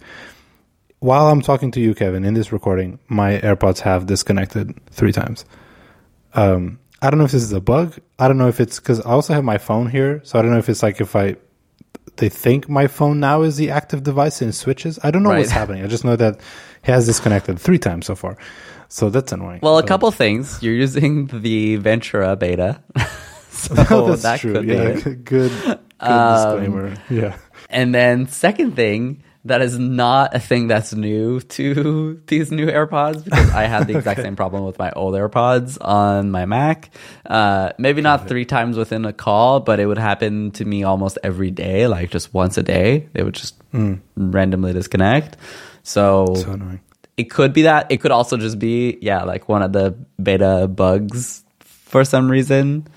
While 0.99 1.27
I'm 1.27 1.41
talking 1.41 1.71
to 1.71 1.81
you, 1.81 1.93
Kevin, 1.93 2.23
in 2.23 2.33
this 2.33 2.51
recording, 2.51 2.97
my 3.07 3.37
AirPods 3.39 3.79
have 3.79 4.05
disconnected 4.05 4.73
three 4.89 5.11
times. 5.11 5.43
Um, 6.33 6.79
I 7.03 7.09
don't 7.09 7.19
know 7.19 7.25
if 7.25 7.31
this 7.31 7.43
is 7.43 7.51
a 7.53 7.61
bug. 7.61 7.99
I 8.17 8.27
don't 8.29 8.37
know 8.37 8.47
if 8.47 8.59
it's 8.59 8.79
because 8.79 9.01
I 9.01 9.09
also 9.11 9.33
have 9.33 9.43
my 9.43 9.57
phone 9.57 9.89
here, 9.89 10.21
so 10.23 10.39
I 10.39 10.41
don't 10.41 10.51
know 10.51 10.57
if 10.57 10.69
it's 10.69 10.81
like 10.81 11.01
if 11.01 11.15
I 11.15 11.35
they 12.15 12.29
think 12.29 12.69
my 12.69 12.87
phone 12.87 13.19
now 13.19 13.41
is 13.41 13.57
the 13.57 13.71
active 13.71 14.03
device 14.03 14.41
and 14.41 14.49
it 14.49 14.53
switches. 14.53 14.99
I 15.03 15.11
don't 15.11 15.21
know 15.23 15.29
what's 15.31 15.51
happening. 15.61 15.83
I 15.83 15.87
just 15.87 16.05
know 16.05 16.15
that 16.15 16.39
he 16.83 16.91
has 16.91 17.05
disconnected 17.05 17.59
three 17.59 17.77
times 17.79 18.05
so 18.05 18.15
far. 18.15 18.37
So 18.87 19.09
that's 19.09 19.31
annoying. 19.31 19.59
Well, 19.61 19.79
a 19.79 19.83
couple 19.83 20.09
things. 20.11 20.61
You're 20.63 20.75
using 20.75 21.27
the 21.27 21.75
Ventura 21.77 22.35
beta, 22.35 22.81
so 23.49 23.73
that's 24.07 24.21
that 24.21 24.39
true. 24.39 24.53
could 24.53 24.65
yeah, 24.67 24.93
good, 24.99 25.25
good 25.25 25.51
Um, 25.99 26.35
disclaimer. 26.35 26.95
Yeah. 27.09 27.35
And 27.69 27.93
then 27.93 28.27
second 28.27 28.75
thing, 28.75 29.23
that 29.45 29.61
is 29.61 29.77
not 29.77 30.33
a 30.33 30.39
thing 30.39 30.67
that's 30.67 30.93
new 30.93 31.41
to 31.41 32.21
these 32.27 32.49
new 32.51 32.67
AirPods 32.67 33.23
because 33.25 33.49
I 33.51 33.63
had 33.63 33.87
the 33.87 33.97
exact 33.97 34.21
same 34.21 34.35
problem 34.37 34.63
with 34.63 34.79
my 34.79 34.91
old 34.91 35.15
AirPods 35.15 35.77
on 35.81 36.31
my 36.31 36.45
Mac. 36.45 36.89
Uh, 37.25 37.71
maybe 37.77 38.01
not 38.01 38.27
three 38.29 38.45
times 38.45 38.77
within 38.77 39.03
a 39.05 39.11
call, 39.13 39.59
but 39.59 39.79
it 39.81 39.85
would 39.85 39.97
happen 39.97 40.51
to 40.51 40.63
me 40.65 40.83
almost 40.83 41.17
every 41.23 41.51
day, 41.51 41.87
like 41.87 42.09
just 42.09 42.33
once 42.33 42.57
a 42.57 42.63
day. 42.63 43.09
They 43.13 43.21
would 43.23 43.33
just 43.35 43.55
randomly 44.15 44.71
disconnect. 44.73 45.35
So, 45.83 46.25
So 46.35 46.51
annoying. 46.53 46.79
it 47.17 47.25
could 47.29 47.51
be 47.51 47.63
that. 47.63 47.91
It 47.91 47.99
could 47.99 48.11
also 48.11 48.37
just 48.37 48.57
be, 48.59 48.97
yeah, 49.01 49.23
like 49.23 49.49
one 49.49 49.61
of 49.61 49.73
the 49.73 49.91
beta 50.21 50.69
bugs 50.69 51.43
for 51.59 52.05
some 52.05 52.31
reason. 52.31 52.87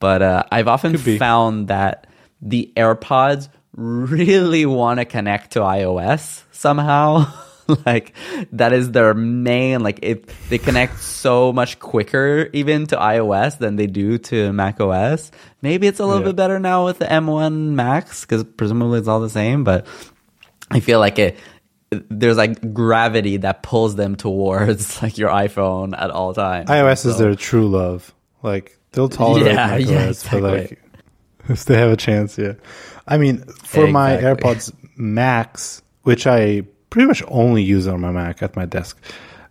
But 0.00 0.20
uh, 0.22 0.42
I've 0.52 0.68
often 0.68 0.96
found 0.98 1.68
that 1.68 2.06
the 2.42 2.70
AirPods 2.76 3.48
really 3.78 4.66
want 4.66 4.98
to 4.98 5.04
connect 5.04 5.52
to 5.52 5.60
iOS 5.60 6.42
somehow. 6.52 7.32
like 7.86 8.14
that 8.52 8.72
is 8.72 8.92
their 8.92 9.12
main 9.12 9.82
like 9.82 9.98
it 10.02 10.26
they 10.48 10.56
connect 10.56 10.98
so 11.00 11.52
much 11.52 11.78
quicker 11.78 12.48
even 12.54 12.86
to 12.86 12.96
iOS 12.96 13.58
than 13.58 13.76
they 13.76 13.86
do 13.86 14.16
to 14.18 14.52
Mac 14.54 14.80
OS. 14.80 15.30
Maybe 15.60 15.86
it's 15.86 16.00
a 16.00 16.06
little 16.06 16.22
Yeah. 16.22 16.28
bit 16.28 16.36
better 16.36 16.58
now 16.58 16.86
with 16.86 16.98
the 16.98 17.04
M1 17.04 17.74
Max 17.74 18.24
cuz 18.24 18.42
presumably 18.56 18.98
it's 19.00 19.06
all 19.08 19.20
the 19.20 19.28
same, 19.28 19.64
but 19.64 19.86
I 20.70 20.80
feel 20.80 20.98
like 20.98 21.18
it 21.18 21.36
there's 22.10 22.38
like 22.38 22.72
gravity 22.74 23.36
that 23.38 23.62
pulls 23.62 23.96
them 23.96 24.16
towards 24.16 25.02
like 25.02 25.18
your 25.18 25.28
iPhone 25.30 25.94
at 25.96 26.10
all 26.10 26.32
times. 26.34 26.70
iOS 26.70 27.04
is 27.06 27.18
their 27.18 27.34
true 27.34 27.68
love. 27.68 28.14
Like 28.42 28.78
they'll 28.92 29.10
tolerate 29.10 29.46
Yeah, 29.54 29.66
macOS 29.76 30.24
yeah, 30.24 30.30
for 30.30 30.40
like 30.40 30.82
if 31.50 31.66
they 31.66 31.76
have 31.76 31.90
a 31.90 31.96
chance. 31.96 32.38
Yeah, 32.38 32.54
I 33.08 33.18
mean 33.18 33.42
for 33.64 33.86
my 33.88 34.16
AirPods 34.16 34.72
Max, 34.96 35.82
which 36.02 36.26
I 36.26 36.62
pretty 36.90 37.06
much 37.08 37.22
only 37.28 37.62
use 37.62 37.86
on 37.88 38.00
my 38.00 38.10
Mac 38.12 38.42
at 38.42 38.54
my 38.56 38.64
desk, 38.66 38.98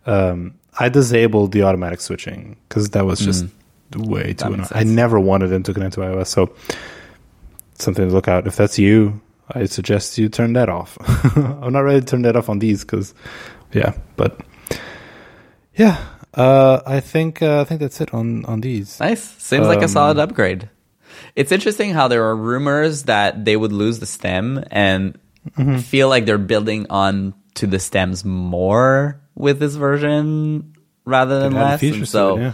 um, 0.06 0.54
I 0.78 0.88
disabled 0.88 1.52
the 1.52 1.62
automatic 1.64 2.00
switching 2.00 2.56
because 2.68 2.90
that 2.90 3.04
was 3.04 3.20
just 3.20 3.46
way 3.96 4.32
too. 4.34 4.44
Mm. 4.46 4.54
Annoying. 4.54 4.68
I 4.72 4.84
never 4.84 5.18
wanted 5.20 5.48
them 5.48 5.62
to 5.64 5.74
connect 5.74 5.94
to 5.94 6.00
iOS, 6.00 6.28
so 6.28 6.54
something 7.78 8.08
to 8.08 8.14
look 8.14 8.28
out. 8.28 8.46
If 8.46 8.56
that's 8.56 8.78
you, 8.78 9.20
I 9.50 9.64
suggest 9.66 10.18
you 10.18 10.28
turn 10.28 10.52
that 10.54 10.68
off. 10.68 10.96
I'm 11.36 11.72
not 11.72 11.80
ready 11.80 12.00
to 12.00 12.06
turn 12.06 12.22
that 12.22 12.36
off 12.36 12.48
on 12.48 12.58
these 12.58 12.84
because, 12.84 13.14
yeah, 13.72 13.94
but 14.16 14.38
yeah, 15.74 16.04
uh, 16.34 16.80
I 16.86 17.00
think 17.00 17.42
uh, 17.42 17.60
I 17.60 17.64
think 17.64 17.80
that's 17.80 18.00
it 18.00 18.12
on 18.12 18.44
on 18.44 18.60
these. 18.60 19.00
Nice. 19.00 19.22
Seems 19.38 19.66
like 19.66 19.80
a 19.80 19.84
Um, 19.84 19.88
solid 19.88 20.18
upgrade. 20.18 20.68
It's 21.36 21.52
interesting 21.52 21.92
how 21.92 22.08
there 22.08 22.24
are 22.24 22.36
rumors 22.36 23.04
that 23.04 23.44
they 23.44 23.56
would 23.56 23.72
lose 23.72 23.98
the 23.98 24.06
stem 24.06 24.64
and 24.70 25.18
Mm-hmm. 25.56 25.78
feel 25.78 26.08
like 26.10 26.26
they're 26.26 26.36
building 26.36 26.86
on 26.90 27.32
to 27.54 27.66
the 27.66 27.78
stems 27.78 28.22
more 28.22 29.18
with 29.34 29.58
this 29.58 29.76
version 29.76 30.74
rather 31.06 31.40
than 31.40 31.54
less. 31.54 31.82
And 31.82 32.06
so 32.06 32.36
it, 32.36 32.40
yeah. 32.40 32.52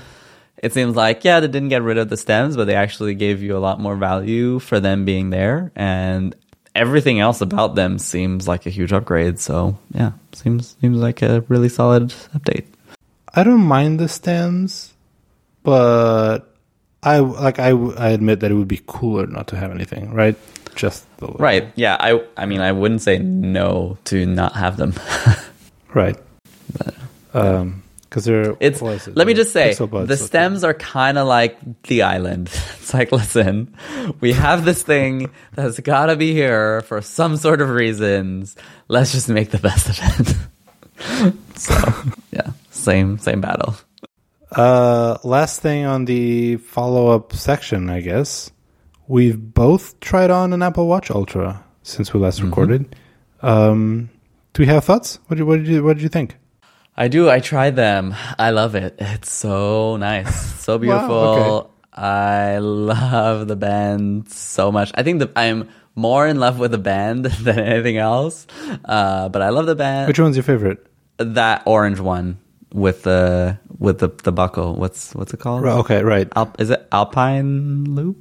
it 0.59 0.72
seems 0.72 0.94
like 0.94 1.24
yeah, 1.24 1.40
they 1.40 1.48
didn't 1.48 1.70
get 1.70 1.83
rid 1.83 1.98
of 1.98 2.09
the 2.09 2.16
stems, 2.16 2.57
but 2.57 2.66
they 2.66 2.77
actually 2.77 3.14
gave 3.14 3.42
you 3.42 3.57
a 3.57 3.59
lot 3.59 3.81
more 3.81 3.96
value 3.96 4.61
for 4.61 4.79
them 4.79 5.05
being 5.05 5.31
there 5.31 5.72
and 5.74 6.37
everything 6.74 7.18
else 7.18 7.40
about 7.40 7.74
them 7.74 7.98
seems 7.98 8.46
like 8.46 8.66
a 8.66 8.70
huge 8.70 8.92
upgrade. 8.92 9.40
So 9.40 9.77
yeah, 9.92 10.12
seems 10.33 10.77
seems 10.81 10.98
like 10.98 11.22
a 11.22 11.40
really 11.48 11.70
solid 11.70 12.11
update. 12.33 12.66
I 13.35 13.42
don't 13.42 13.64
mind 13.64 13.98
the 13.98 14.09
stems, 14.09 14.94
but 15.64 16.54
I 17.05 17.19
like 17.19 17.59
I 17.59 17.71
I 17.71 18.09
admit 18.11 18.40
that 18.40 18.51
it 18.51 18.55
would 18.55 18.69
be 18.69 18.81
cooler 18.87 19.27
not 19.27 19.49
to 19.49 19.57
have 19.57 19.71
anything, 19.71 20.12
right? 20.14 20.37
Just 20.75 21.05
the 21.19 21.27
look. 21.27 21.38
Right. 21.38 21.71
Yeah. 21.77 21.97
I 22.01 22.25
I 22.37 22.47
mean 22.47 22.61
I 22.61 22.73
wouldn't 22.73 23.03
say 23.03 23.19
no 23.19 23.99
to 24.07 24.27
not 24.27 24.55
have 24.57 24.77
them. 24.77 24.95
right. 25.95 26.17
Um, 27.35 27.83
because 28.09 28.27
they're 28.27 28.57
It's 28.61 28.81
it? 28.81 29.17
let 29.17 29.27
me 29.27 29.35
just 29.35 29.53
say 29.53 29.75
the 29.75 30.17
stems 30.17 30.62
are 30.62 30.73
kind 30.75 31.19
of 31.19 31.27
like 31.27 31.59
the 31.85 32.03
island. 32.03 32.49
It's 32.85 32.93
like 32.93 33.12
listen, 33.12 33.75
we 34.21 34.33
have 34.35 34.67
this 34.67 34.83
thing 34.83 35.31
that's 35.55 35.81
got 35.81 36.07
to 36.07 36.17
be 36.17 36.35
here 36.35 36.83
for 36.83 37.01
some 37.01 37.38
sort 37.38 37.62
of 37.62 37.71
reasons. 37.71 38.57
Let's 38.88 39.12
just 39.12 39.31
make 39.31 39.51
the 39.51 39.59
best 39.59 39.88
of 39.88 39.99
it. 40.03 41.35
so 41.59 41.75
yeah, 42.31 42.53
same 42.71 43.17
same 43.19 43.40
battle. 43.40 43.75
Uh, 44.57 45.19
last 45.25 45.61
thing 45.61 45.85
on 45.85 46.05
the 46.05 46.57
follow 46.59 47.09
up 47.09 47.33
section, 47.35 47.90
I 47.90 48.01
guess. 48.01 48.51
We've 49.07 49.38
both 49.38 50.01
tried 50.01 50.31
on 50.31 50.53
an 50.53 50.62
Apple 50.62 50.87
Watch 50.87 51.11
Ultra 51.11 51.64
since 51.83 52.12
we 52.14 52.21
last 52.21 52.38
Mm-hmm. 52.38 52.49
recorded. 52.49 52.97
Um, 53.43 54.09
do 54.55 54.62
we 54.62 54.67
have 54.67 54.85
thoughts? 54.85 55.19
What 55.27 55.37
did, 55.37 55.45
what 55.45 55.57
did 55.59 55.69
you 55.69 55.85
What 55.85 55.95
did 55.99 56.03
you 56.03 56.09
think? 56.09 56.37
I 56.97 57.09
do. 57.09 57.29
I 57.29 57.40
tried 57.40 57.75
them. 57.77 58.14
I 58.38 58.51
love 58.51 58.75
it. 58.77 58.95
It's 58.99 59.31
so 59.31 59.97
nice, 59.97 60.35
so 60.62 60.79
beautiful. 60.85 61.14
okay. 61.14 61.71
I 61.97 62.59
love 62.59 63.47
the 63.49 63.57
band 63.57 64.31
so 64.31 64.73
much. 64.73 64.90
I 64.95 65.03
think 65.03 65.19
that 65.21 65.33
I'm 65.37 65.69
more 65.95 66.27
in 66.27 66.40
love 66.40 66.59
with 66.59 66.71
the 66.71 66.79
band 66.79 67.25
than 67.43 67.59
anything 67.59 67.99
else. 67.99 68.47
Uh, 68.85 69.29
but 69.29 69.43
I 69.43 69.51
love 69.51 69.67
the 69.67 69.75
band. 69.77 70.09
Which 70.09 70.19
one's 70.19 70.37
your 70.37 70.43
favorite? 70.45 70.87
that 71.19 71.62
orange 71.67 72.01
one 72.01 72.38
with 72.74 73.04
the 73.04 73.56
with 73.78 74.00
the 74.00 74.08
the 74.24 74.32
buckle. 74.32 74.74
What's 74.74 75.14
what's 75.14 75.32
it 75.32 75.38
called? 75.40 75.62
Right, 75.62 75.78
okay, 75.78 76.02
right. 76.02 76.28
Alp, 76.37 76.60
is 76.60 76.68
it 76.70 76.87
Alpine 76.92 77.84
Loop? 77.94 78.18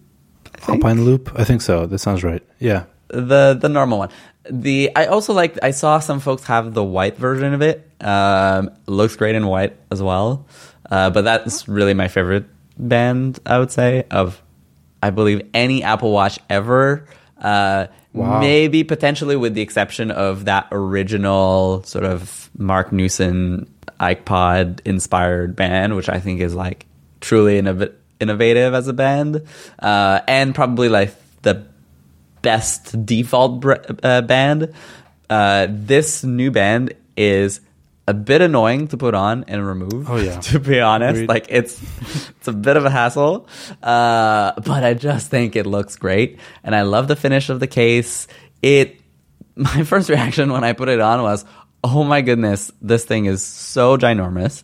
Alpine 0.70 1.04
Loop. 1.04 1.32
I 1.36 1.44
think 1.44 1.62
so. 1.62 1.86
That 1.88 1.98
sounds 2.00 2.24
right. 2.24 2.44
Yeah. 2.60 2.86
the 3.10 3.58
the 3.60 3.68
normal 3.68 3.98
one. 3.98 4.10
The 4.50 4.92
I 4.96 5.06
also 5.08 5.34
like 5.34 5.58
I 5.64 5.72
saw 5.72 6.00
some 6.00 6.20
folks 6.20 6.44
have 6.46 6.74
the 6.74 6.84
white 6.84 7.18
version 7.18 7.54
of 7.54 7.62
it. 7.62 7.90
Um, 8.00 8.70
looks 8.86 9.16
great 9.16 9.36
in 9.36 9.48
white 9.48 9.76
as 9.92 10.02
well. 10.02 10.46
Uh, 10.90 11.10
but 11.10 11.24
that's 11.24 11.68
really 11.68 11.94
my 11.94 12.08
favorite 12.08 12.46
band. 12.78 13.40
I 13.46 13.58
would 13.60 13.72
say 13.72 14.06
of 14.12 14.42
I 15.02 15.10
believe 15.10 15.42
any 15.54 15.84
Apple 15.84 16.12
Watch 16.12 16.40
ever. 16.50 17.08
Uh, 17.44 17.88
Wow. 18.14 18.40
Maybe 18.42 18.84
potentially 18.84 19.36
with 19.36 19.56
the 19.56 19.62
exception 19.62 20.12
of 20.12 20.46
that 20.46 20.68
original 20.72 21.82
sort 21.82 22.06
of 22.06 22.48
Marc 22.56 22.92
Newson 22.92 23.68
iPod 24.00 24.82
inspired 24.86 25.56
band, 25.56 25.96
which 25.96 26.10
I 26.10 26.20
think 26.20 26.40
is 26.40 26.54
like 26.54 26.86
truly 27.22 27.60
innov- 27.60 27.92
innovative 28.20 28.76
as 28.76 28.88
a 28.88 28.94
band, 28.94 29.42
uh, 29.80 30.20
and 30.28 30.54
probably 30.54 30.90
like 30.90 31.16
the 31.42 31.66
best 32.44 33.04
default 33.04 33.62
br- 33.62 33.82
uh, 34.04 34.22
band. 34.22 34.72
Uh, 35.28 35.66
this 35.72 36.24
new 36.24 36.52
band 36.52 36.94
is 37.18 37.62
a 38.08 38.14
bit 38.14 38.42
annoying 38.42 38.88
to 38.90 38.98
put 38.98 39.14
on 39.16 39.46
and 39.48 39.66
remove. 39.66 40.10
Oh, 40.10 40.18
yeah. 40.18 40.40
to 40.52 40.60
be 40.60 40.80
honest, 40.82 41.16
Agreed. 41.16 41.30
like 41.30 41.46
it's 41.50 41.82
it's 42.30 42.48
a 42.48 42.54
bit 42.54 42.76
of 42.78 42.86
a 42.86 42.90
hassle, 42.90 43.48
uh, 43.82 44.54
but 44.62 44.84
I 44.84 44.94
just 44.94 45.30
think 45.30 45.56
it 45.56 45.66
looks 45.66 45.96
great, 45.96 46.40
and 46.64 46.76
I 46.76 46.82
love 46.84 47.08
the 47.08 47.16
finish 47.16 47.50
of 47.50 47.60
the 47.60 47.68
case. 47.68 48.28
It 48.62 49.00
my 49.56 49.84
first 49.84 50.10
reaction 50.10 50.52
when 50.52 50.64
I 50.64 50.74
put 50.74 50.90
it 50.90 51.00
on 51.00 51.22
was, 51.22 51.46
"Oh 51.84 52.04
my 52.04 52.22
goodness, 52.22 52.72
this 52.82 53.06
thing 53.06 53.26
is 53.26 53.42
so 53.44 53.98
ginormous." 53.98 54.64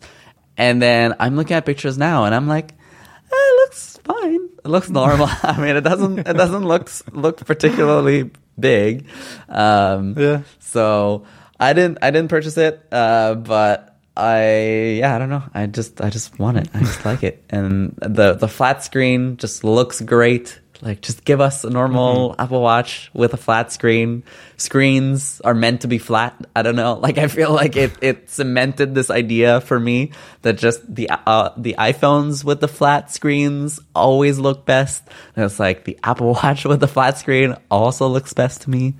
And 0.56 0.82
then 0.82 1.14
I'm 1.18 1.36
looking 1.36 1.56
at 1.56 1.64
pictures 1.64 1.96
now, 1.96 2.24
and 2.26 2.34
I'm 2.34 2.46
like, 2.46 2.72
eh, 2.72 3.32
"It 3.32 3.56
looks 3.62 3.98
fine. 4.04 4.48
It 4.64 4.68
looks 4.68 4.90
normal. 4.90 5.28
I 5.42 5.56
mean, 5.58 5.76
it 5.76 5.80
doesn't 5.82 6.18
it 6.18 6.34
doesn't 6.36 6.64
look 6.66 6.90
look 7.12 7.38
particularly 7.46 8.30
big." 8.58 9.06
Um, 9.48 10.14
Yeah. 10.18 10.42
So 10.58 11.24
I 11.60 11.74
didn't 11.74 11.98
I 12.02 12.10
didn't 12.10 12.30
purchase 12.30 12.56
it, 12.56 12.86
uh, 12.90 13.34
but 13.34 13.98
I 14.16 14.96
yeah 14.98 15.14
I 15.14 15.18
don't 15.18 15.28
know. 15.28 15.44
I 15.54 15.66
just 15.66 16.00
I 16.00 16.10
just 16.10 16.38
want 16.38 16.56
it. 16.56 16.68
I 16.74 16.80
just 16.80 17.04
like 17.04 17.22
it, 17.22 17.44
and 17.50 17.94
the 18.00 18.34
the 18.34 18.48
flat 18.48 18.82
screen 18.82 19.36
just 19.36 19.62
looks 19.62 20.00
great. 20.00 20.59
Like 20.82 21.02
just 21.02 21.24
give 21.24 21.40
us 21.40 21.64
a 21.64 21.70
normal 21.70 22.34
Apple 22.38 22.62
Watch 22.62 23.10
with 23.12 23.34
a 23.34 23.36
flat 23.36 23.70
screen. 23.72 24.22
Screens 24.56 25.40
are 25.42 25.54
meant 25.54 25.82
to 25.82 25.88
be 25.88 25.98
flat. 25.98 26.34
I 26.56 26.62
don't 26.62 26.76
know. 26.76 26.94
Like 27.10 27.18
I 27.18 27.26
feel 27.28 27.52
like 27.52 27.76
it 27.76 27.92
it 28.00 28.30
cemented 28.30 28.94
this 28.94 29.10
idea 29.10 29.60
for 29.60 29.80
me 29.80 30.12
that 30.42 30.58
just 30.58 30.82
the 30.94 31.10
uh, 31.10 31.50
the 31.56 31.74
iPhones 31.78 32.44
with 32.44 32.60
the 32.60 32.68
flat 32.68 33.10
screens 33.10 33.80
always 33.94 34.38
look 34.38 34.64
best. 34.64 35.02
And 35.34 35.44
it's 35.44 35.58
like 35.58 35.84
the 35.84 35.98
Apple 36.04 36.34
Watch 36.42 36.64
with 36.64 36.80
the 36.80 36.88
flat 36.88 37.18
screen 37.18 37.56
also 37.70 38.06
looks 38.06 38.32
best 38.32 38.62
to 38.62 38.70
me. 38.70 38.94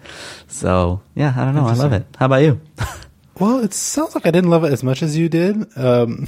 So 0.49 1.03
yeah, 1.15 1.33
I 1.37 1.45
don't 1.45 1.55
know. 1.55 1.67
I 1.67 1.75
love 1.75 1.93
it. 1.93 2.07
How 2.19 2.27
about 2.27 2.43
you? 2.43 2.61
Well, 3.41 3.65
it 3.65 3.73
sounds 3.73 4.15
like 4.15 4.27
I 4.27 4.31
didn't 4.31 4.51
love 4.51 4.65
it 4.65 4.73
as 4.73 4.83
much 4.83 5.03
as 5.03 5.17
you 5.17 5.31
did, 5.31 5.57
um, 5.79 6.27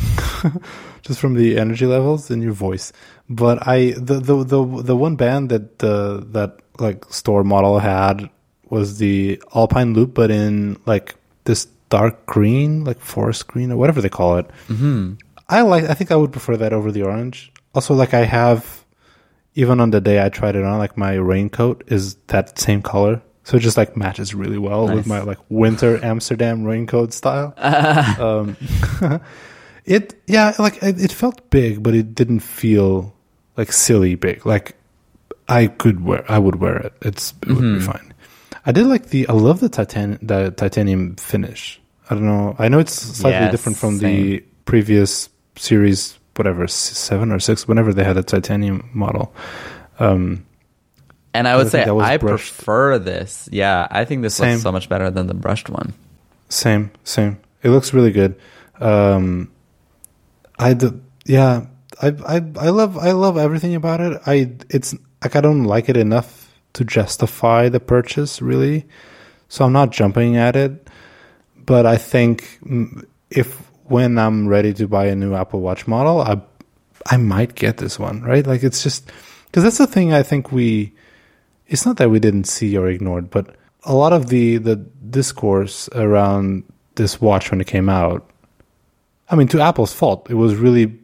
just 1.03 1.21
from 1.21 1.35
the 1.35 1.59
energy 1.59 1.87
levels 1.87 2.31
in 2.31 2.43
your 2.43 2.53
voice. 2.53 2.93
But 3.29 3.67
I, 3.67 3.93
the 3.93 4.21
the 4.21 4.45
the, 4.45 4.83
the 4.83 4.97
one 4.97 5.17
band 5.17 5.51
that 5.51 5.79
the 5.79 6.25
that 6.31 6.59
like 6.79 7.05
store 7.13 7.45
model 7.45 7.79
had 7.79 8.29
was 8.69 8.99
the 8.99 9.43
Alpine 9.55 9.95
Loop, 9.95 10.15
but 10.15 10.31
in 10.31 10.81
like 10.87 11.15
this 11.45 11.67
dark 11.89 12.27
green, 12.27 12.85
like 12.85 13.01
forest 13.01 13.47
green 13.47 13.71
or 13.71 13.77
whatever 13.77 14.01
they 14.01 14.09
call 14.09 14.39
it. 14.39 14.47
Mm-hmm. 14.69 15.15
I 15.49 15.63
like. 15.63 15.85
I 15.85 15.95
think 15.95 16.11
I 16.11 16.17
would 16.17 16.33
prefer 16.33 16.57
that 16.57 16.73
over 16.73 16.91
the 16.91 17.03
orange. 17.03 17.53
Also, 17.75 17.95
like 17.95 18.15
I 18.15 18.25
have, 18.25 18.85
even 19.55 19.81
on 19.81 19.91
the 19.91 20.01
day 20.01 20.25
I 20.25 20.29
tried 20.29 20.57
it 20.57 20.65
on, 20.65 20.79
like 20.79 20.97
my 20.97 21.15
raincoat 21.15 21.85
is 21.87 22.17
that 22.29 22.59
same 22.59 22.83
color 22.83 23.23
so 23.45 23.57
it 23.57 23.61
just 23.61 23.77
like 23.77 23.97
matches 23.97 24.35
really 24.35 24.59
well 24.59 24.87
with 24.87 25.07
my 25.07 25.21
like 25.21 25.39
winter 25.49 26.03
Amsterdam 26.05 26.65
raincoat 26.65 27.13
style. 27.13 27.55
um, 27.59 28.57
it 29.85 30.15
yeah, 30.27 30.55
like 30.59 30.83
it, 30.83 31.01
it 31.03 31.13
felt 31.13 31.51
big, 31.51 31.83
but 31.83 31.95
it 31.95 32.15
didn't 32.15 32.41
feel 32.41 33.15
like 33.57 33.73
silly 33.73 34.15
big. 34.15 34.45
Like 34.47 34.77
I 35.49 35.67
could 35.67 36.05
wear, 36.05 36.25
I 36.31 36.39
would 36.39 36.57
wear 36.57 36.77
it. 36.79 36.93
It's 37.03 37.35
it 37.43 37.49
would 37.49 37.79
be 37.79 37.81
fine. 37.81 38.15
I 38.65 38.71
did 38.73 38.87
like 38.87 39.07
the, 39.09 39.27
I 39.29 39.33
love 39.33 39.59
the 39.59 39.69
titan, 39.69 40.19
the 40.23 40.53
titanium 40.53 41.17
finish. 41.17 41.81
I 42.09 42.15
don't 42.15 42.27
know. 42.27 42.55
I 42.59 42.69
know 42.69 42.79
it's 42.79 42.93
slightly 42.95 43.41
Yes, 43.41 43.51
different 43.51 43.77
from 43.79 43.99
same. 43.99 44.23
the 44.23 44.45
previous 44.67 45.29
series, 45.57 46.17
whatever 46.37 46.69
seven 46.69 47.33
or 47.33 47.41
six, 47.41 47.67
whenever 47.67 47.93
they 47.93 48.05
had 48.05 48.17
a 48.17 48.23
titanium 48.23 48.89
model. 48.95 49.35
Um, 49.99 50.47
And 51.35 51.49
I 51.49 51.53
I 51.53 51.57
would 51.57 51.71
think 51.71 51.87
say 51.87 51.91
I 51.91 52.19
brushed. 52.19 52.55
prefer 52.55 52.99
this. 53.01 53.49
Yeah, 53.51 53.89
I 53.91 54.05
think 54.05 54.23
this 54.23 54.35
Same. 54.37 54.51
looks 54.53 54.63
so 54.63 54.71
much 54.73 54.89
better 54.89 55.11
than 55.11 55.27
the 55.27 55.35
brushed 55.35 55.69
one. 55.69 55.93
Same, 56.49 56.91
same. 57.05 57.39
It 57.65 57.71
looks 57.71 57.93
really 57.93 58.13
good. 58.13 58.37
Um, 58.81 59.51
I 60.63 60.75
d- 60.75 61.01
yeah, 61.27 61.67
I 62.01 62.09
I 62.27 62.37
I 62.37 62.69
love 62.71 62.99
I 62.99 63.13
love 63.13 63.37
everything 63.37 63.75
about 63.75 64.01
it. 64.01 64.21
I 64.27 64.53
it's 64.71 64.95
like 65.23 65.37
I 65.37 65.41
don't 65.41 65.65
like 65.65 65.89
it 65.89 65.97
enough 65.97 66.53
to 66.75 66.85
justify 66.85 67.69
the 67.69 67.81
purchase 67.81 68.41
really, 68.41 68.87
so 69.49 69.65
I'm 69.65 69.73
not 69.73 69.91
jumping 69.91 70.37
at 70.37 70.57
it. 70.57 70.89
But 71.65 71.87
I 71.87 71.97
think 71.97 72.59
mm, 72.65 73.05
if 73.31 73.71
when 73.85 74.19
I'm 74.19 74.49
ready 74.49 74.73
to 74.75 74.89
buy 74.89 75.07
a 75.07 75.15
new 75.15 75.35
Apple 75.35 75.61
Watch 75.61 75.87
model, 75.87 76.21
I 76.21 76.41
I 77.07 77.17
might 77.17 77.55
get 77.55 77.77
this 77.79 77.99
one 77.99 78.23
right. 78.23 78.47
Like 78.47 78.63
it's 78.63 78.83
just 78.83 79.11
because 79.47 79.65
that's 79.65 79.79
the 79.79 79.87
thing. 79.87 80.13
I 80.13 80.23
think 80.23 80.53
we 80.53 80.93
it's 81.67 81.87
not 81.87 81.97
that 81.99 82.11
we 82.11 82.21
didn't 82.21 82.45
see 82.45 82.77
or 82.77 82.89
ignored, 82.89 83.31
but 83.31 83.57
a 83.85 83.95
lot 83.95 84.13
of 84.13 84.29
the 84.29 84.59
the 84.59 84.77
discourse 84.77 85.89
around 85.95 86.65
this 86.95 87.21
watch 87.21 87.51
when 87.51 87.61
it 87.61 87.67
came 87.67 87.89
out, 87.89 88.29
I 89.33 89.35
mean, 89.35 89.49
to 89.49 89.61
Apple's 89.61 89.93
fault, 89.93 90.31
it 90.31 90.35
was 90.35 90.55
really 90.55 90.99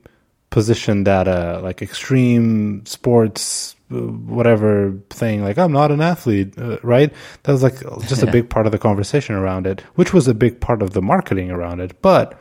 positioned 0.51 1.07
that 1.07 1.26
a 1.29 1.61
like 1.61 1.83
extreme 1.83 2.85
sports 2.87 3.76
uh, 3.91 3.97
whatever 3.97 4.99
thing 5.11 5.43
like 5.43 5.59
i'm 5.59 5.72
not 5.72 5.91
an 5.91 6.01
athlete 6.01 6.55
uh, 6.59 6.79
right? 6.83 7.12
That 7.43 7.53
was 7.53 7.62
like 7.62 7.81
just 8.09 8.22
a 8.22 8.31
big 8.31 8.49
part 8.49 8.64
of 8.64 8.72
the 8.72 8.79
conversation 8.79 9.35
around 9.35 9.66
it 9.66 9.83
which 9.95 10.14
was 10.14 10.26
a 10.26 10.33
big 10.33 10.59
part 10.59 10.81
of 10.81 10.93
the 10.93 11.03
marketing 11.03 11.51
around 11.51 11.81
it. 11.81 12.01
But 12.01 12.39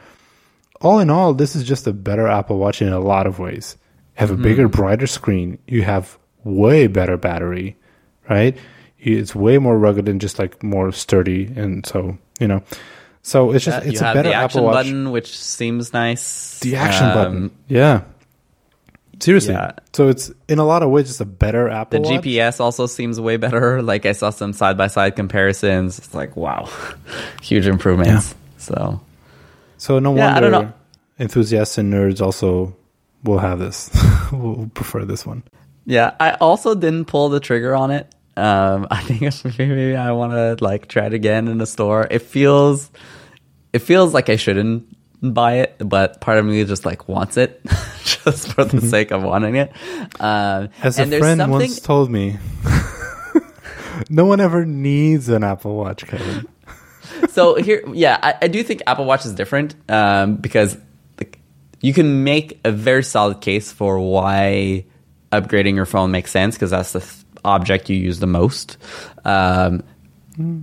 all 0.80 1.00
in 1.00 1.10
all 1.10 1.34
this 1.34 1.56
is 1.56 1.64
just 1.64 1.88
a 1.88 1.94
better 1.94 2.28
apple 2.28 2.60
watch 2.60 2.82
in 2.82 2.94
a 2.94 3.00
lot 3.00 3.28
of 3.28 3.40
ways. 3.40 3.76
You 4.16 4.22
have 4.22 4.32
a 4.32 4.38
bigger 4.38 4.68
brighter 4.68 5.08
screen. 5.08 5.60
You 5.68 5.84
have 5.84 6.18
way 6.44 6.88
better 6.88 7.18
battery 7.18 7.76
right? 8.30 8.58
It's 9.00 9.36
way 9.36 9.58
more 9.58 9.78
rugged 9.78 10.10
and 10.10 10.20
just 10.20 10.40
like 10.40 10.62
more 10.64 10.92
sturdy. 10.92 11.46
And 11.56 11.86
so 11.86 12.18
you 12.40 12.48
know 12.48 12.64
so 13.28 13.51
it's 13.51 13.65
just 13.65 13.84
Yeah, 13.84 13.89
it's 13.91 13.99
a 14.01 14.13
better 14.15 14.30
the 14.30 14.36
action 14.36 14.59
apple 14.59 14.65
watch 14.71 14.86
button, 14.86 15.11
which 15.11 15.38
seems 15.38 15.91
nice. 15.91 16.59
the 16.61 16.75
action 16.78 17.07
Um, 17.07 17.13
button 17.13 17.51
yeah 17.67 18.01
seriously 19.19 19.53
Yeah. 19.53 19.71
so 19.93 20.07
it's 20.07 20.32
in 20.47 20.59
a 20.59 20.65
lot 20.65 20.84
of 20.84 20.89
ways 20.89 21.07
just 21.07 21.21
a 21.21 21.25
better 21.25 21.65
The 21.65 21.75
apple 21.75 22.01
watch 22.01 22.23
GPS 22.23 22.59
also 22.59 22.86
seems 22.88 23.19
way 23.19 23.38
better. 23.38 23.82
Like 23.91 24.05
I 24.05 24.13
saw 24.13 24.30
some 24.32 24.53
side 24.53 24.78
by 24.78 24.88
side 24.88 25.15
comparisons. 25.15 25.97
It's 25.99 26.13
like 26.13 26.36
wow, 26.38 26.69
huge 27.41 27.67
improvements. 27.67 28.36
So 28.57 29.01
so 29.78 29.99
no 29.99 30.15
Yeah, 30.15 30.36
I 30.38 30.41
wonder 30.41 30.73
enthusiasts 31.19 31.78
and 31.78 31.91
nerds 31.93 32.21
also 32.21 32.75
will 33.23 33.39
have 33.39 33.59
this 33.59 33.89
will 34.32 34.69
prefer 34.73 35.03
this 35.05 35.25
one 35.25 35.43
yeah, 35.89 36.15
I 36.19 36.32
also 36.34 36.75
didn't 36.75 37.05
pull 37.05 37.30
the 37.30 37.39
trigger 37.39 37.73
on 37.73 37.91
it. 37.91 38.13
Um, 38.36 38.88
I 38.91 39.01
think 39.01 39.21
maybe 39.57 39.95
I 39.95 40.11
want 40.11 40.34
to 40.34 40.61
like 40.63 40.88
try 40.89 41.05
it 41.05 41.13
again 41.13 41.47
in 41.47 41.57
the 41.59 41.65
store. 41.65 42.05
It 42.11 42.23
feels, 42.23 42.91
it 43.78 43.82
feels 43.84 44.13
like 44.13 44.30
I 44.30 44.36
shouldn't 44.36 44.86
buy 45.21 45.59
it, 45.59 45.75
but 45.80 46.19
part 46.19 46.38
of 46.39 46.45
me 46.45 46.63
just 46.65 46.86
like 46.86 47.07
wants 47.07 47.38
it 47.38 47.61
just 48.03 48.53
for 48.53 48.65
the 48.65 48.82
sake 48.82 49.11
of 49.11 49.23
wanting 49.23 49.55
it. 49.55 49.71
Um, 50.19 50.69
as 50.84 50.99
a 50.99 51.05
there's 51.05 51.21
friend 51.21 51.39
something- 51.39 51.59
once 51.59 51.80
told 51.80 52.09
me 52.11 52.38
no 54.09 54.25
one 54.25 54.39
ever 54.39 54.65
needs 54.65 55.30
an 55.30 55.43
apple 55.43 55.75
watch 55.75 56.05
kevin 56.05 56.47
so 57.30 57.55
here, 57.55 57.84
yeah, 57.93 58.19
I, 58.21 58.36
I 58.43 58.47
do 58.47 58.61
think 58.63 58.82
Apple 58.86 59.05
Watch 59.05 59.25
is 59.25 59.34
different 59.34 59.75
um, 59.89 60.36
because 60.36 60.78
like, 61.19 61.39
you 61.82 61.93
can 61.93 62.23
make 62.23 62.59
a 62.63 62.71
very 62.71 63.03
solid 63.03 63.41
case 63.41 63.71
for 63.71 63.99
why 63.99 64.86
upgrading 65.32 65.75
your 65.75 65.86
phone 65.86 66.11
makes 66.11 66.32
sense 66.32 66.55
because 66.55 66.71
that's 66.71 66.91
the 66.93 66.99
th- 66.99 67.11
object 67.43 67.89
you 67.89 67.97
use 67.97 68.19
the 68.19 68.28
most. 68.28 68.78
Um, 69.25 69.84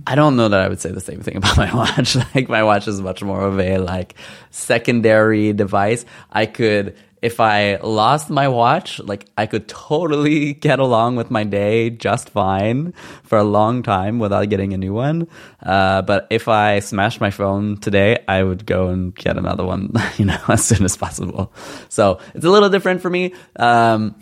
I 0.07 0.15
don't 0.15 0.37
know 0.37 0.47
that 0.49 0.59
I 0.61 0.69
would 0.69 0.79
say 0.79 0.91
the 0.91 1.01
same 1.01 1.21
thing 1.21 1.37
about 1.37 1.57
my 1.57 1.73
watch. 1.73 2.15
like 2.35 2.49
my 2.49 2.63
watch 2.63 2.87
is 2.87 3.01
much 3.01 3.23
more 3.23 3.41
of 3.41 3.59
a 3.59 3.77
like 3.77 4.15
secondary 4.51 5.53
device. 5.53 6.05
I 6.31 6.45
could 6.45 6.95
if 7.21 7.39
I 7.39 7.77
lost 7.77 8.29
my 8.29 8.47
watch, 8.47 8.99
like 8.99 9.25
I 9.35 9.47
could 9.47 9.67
totally 9.67 10.53
get 10.67 10.77
along 10.77 11.15
with 11.15 11.31
my 11.31 11.43
day 11.43 11.89
just 11.89 12.29
fine 12.29 12.93
for 13.23 13.39
a 13.39 13.43
long 13.43 13.81
time 13.81 14.19
without 14.19 14.47
getting 14.49 14.73
a 14.73 14.77
new 14.77 14.93
one. 14.93 15.27
Uh, 15.63 16.03
but 16.03 16.27
if 16.29 16.47
I 16.47 16.79
smashed 16.79 17.19
my 17.19 17.31
phone 17.31 17.77
today, 17.77 18.23
I 18.27 18.43
would 18.43 18.67
go 18.67 18.89
and 18.89 19.15
get 19.15 19.37
another 19.37 19.65
one, 19.65 19.91
you 20.17 20.25
know, 20.25 20.37
as 20.47 20.65
soon 20.65 20.85
as 20.85 20.95
possible. 20.95 21.51
So 21.89 22.19
it's 22.35 22.45
a 22.45 22.51
little 22.51 22.69
different 22.69 23.01
for 23.01 23.09
me. 23.09 23.33
Um, 23.55 24.15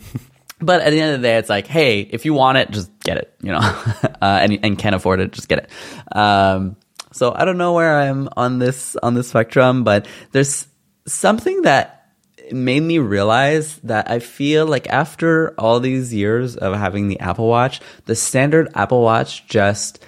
but 0.64 0.80
at 0.80 0.90
the 0.90 1.00
end 1.00 1.14
of 1.14 1.20
the 1.20 1.28
day, 1.28 1.36
it's 1.36 1.48
like, 1.48 1.66
hey, 1.66 2.00
if 2.00 2.24
you 2.24 2.34
want 2.34 2.58
it, 2.58 2.70
just 2.70 2.90
get 3.00 3.18
it, 3.18 3.34
you 3.42 3.52
know, 3.52 3.58
uh, 3.58 4.12
and 4.20 4.58
and 4.62 4.78
can't 4.78 4.94
afford 4.94 5.20
it, 5.20 5.32
just 5.32 5.48
get 5.48 5.58
it. 5.58 6.16
Um, 6.16 6.76
so 7.12 7.32
I 7.34 7.44
don't 7.44 7.58
know 7.58 7.74
where 7.74 8.00
I'm 8.00 8.28
on 8.36 8.58
this 8.58 8.96
on 8.96 9.14
this 9.14 9.28
spectrum, 9.28 9.84
but 9.84 10.06
there's 10.32 10.66
something 11.06 11.62
that 11.62 12.12
made 12.50 12.80
me 12.80 12.98
realize 12.98 13.78
that 13.84 14.10
I 14.10 14.18
feel 14.18 14.66
like 14.66 14.88
after 14.88 15.54
all 15.58 15.80
these 15.80 16.12
years 16.12 16.56
of 16.56 16.74
having 16.74 17.08
the 17.08 17.20
Apple 17.20 17.48
Watch, 17.48 17.80
the 18.06 18.14
standard 18.14 18.68
Apple 18.74 19.02
Watch 19.02 19.46
just 19.46 20.04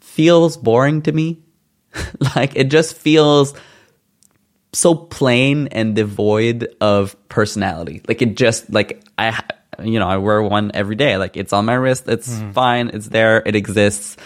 feels 0.00 0.56
boring 0.56 1.02
to 1.02 1.12
me. 1.12 1.42
like 2.36 2.56
it 2.56 2.70
just 2.70 2.96
feels 2.96 3.54
so 4.72 4.94
plain 4.94 5.68
and 5.68 5.94
devoid 5.94 6.74
of 6.80 7.16
personality. 7.28 8.02
Like 8.08 8.22
it 8.22 8.36
just 8.36 8.72
like 8.72 9.02
I 9.18 9.42
you 9.84 9.98
know, 9.98 10.08
I 10.08 10.16
wear 10.16 10.42
one 10.42 10.70
every 10.74 10.96
day. 10.96 11.16
Like 11.16 11.36
it's 11.36 11.52
on 11.52 11.64
my 11.64 11.74
wrist, 11.74 12.08
it's 12.08 12.28
mm-hmm. 12.28 12.52
fine, 12.52 12.88
it's 12.88 13.08
there, 13.08 13.42
it 13.44 13.56
exists. 13.56 14.16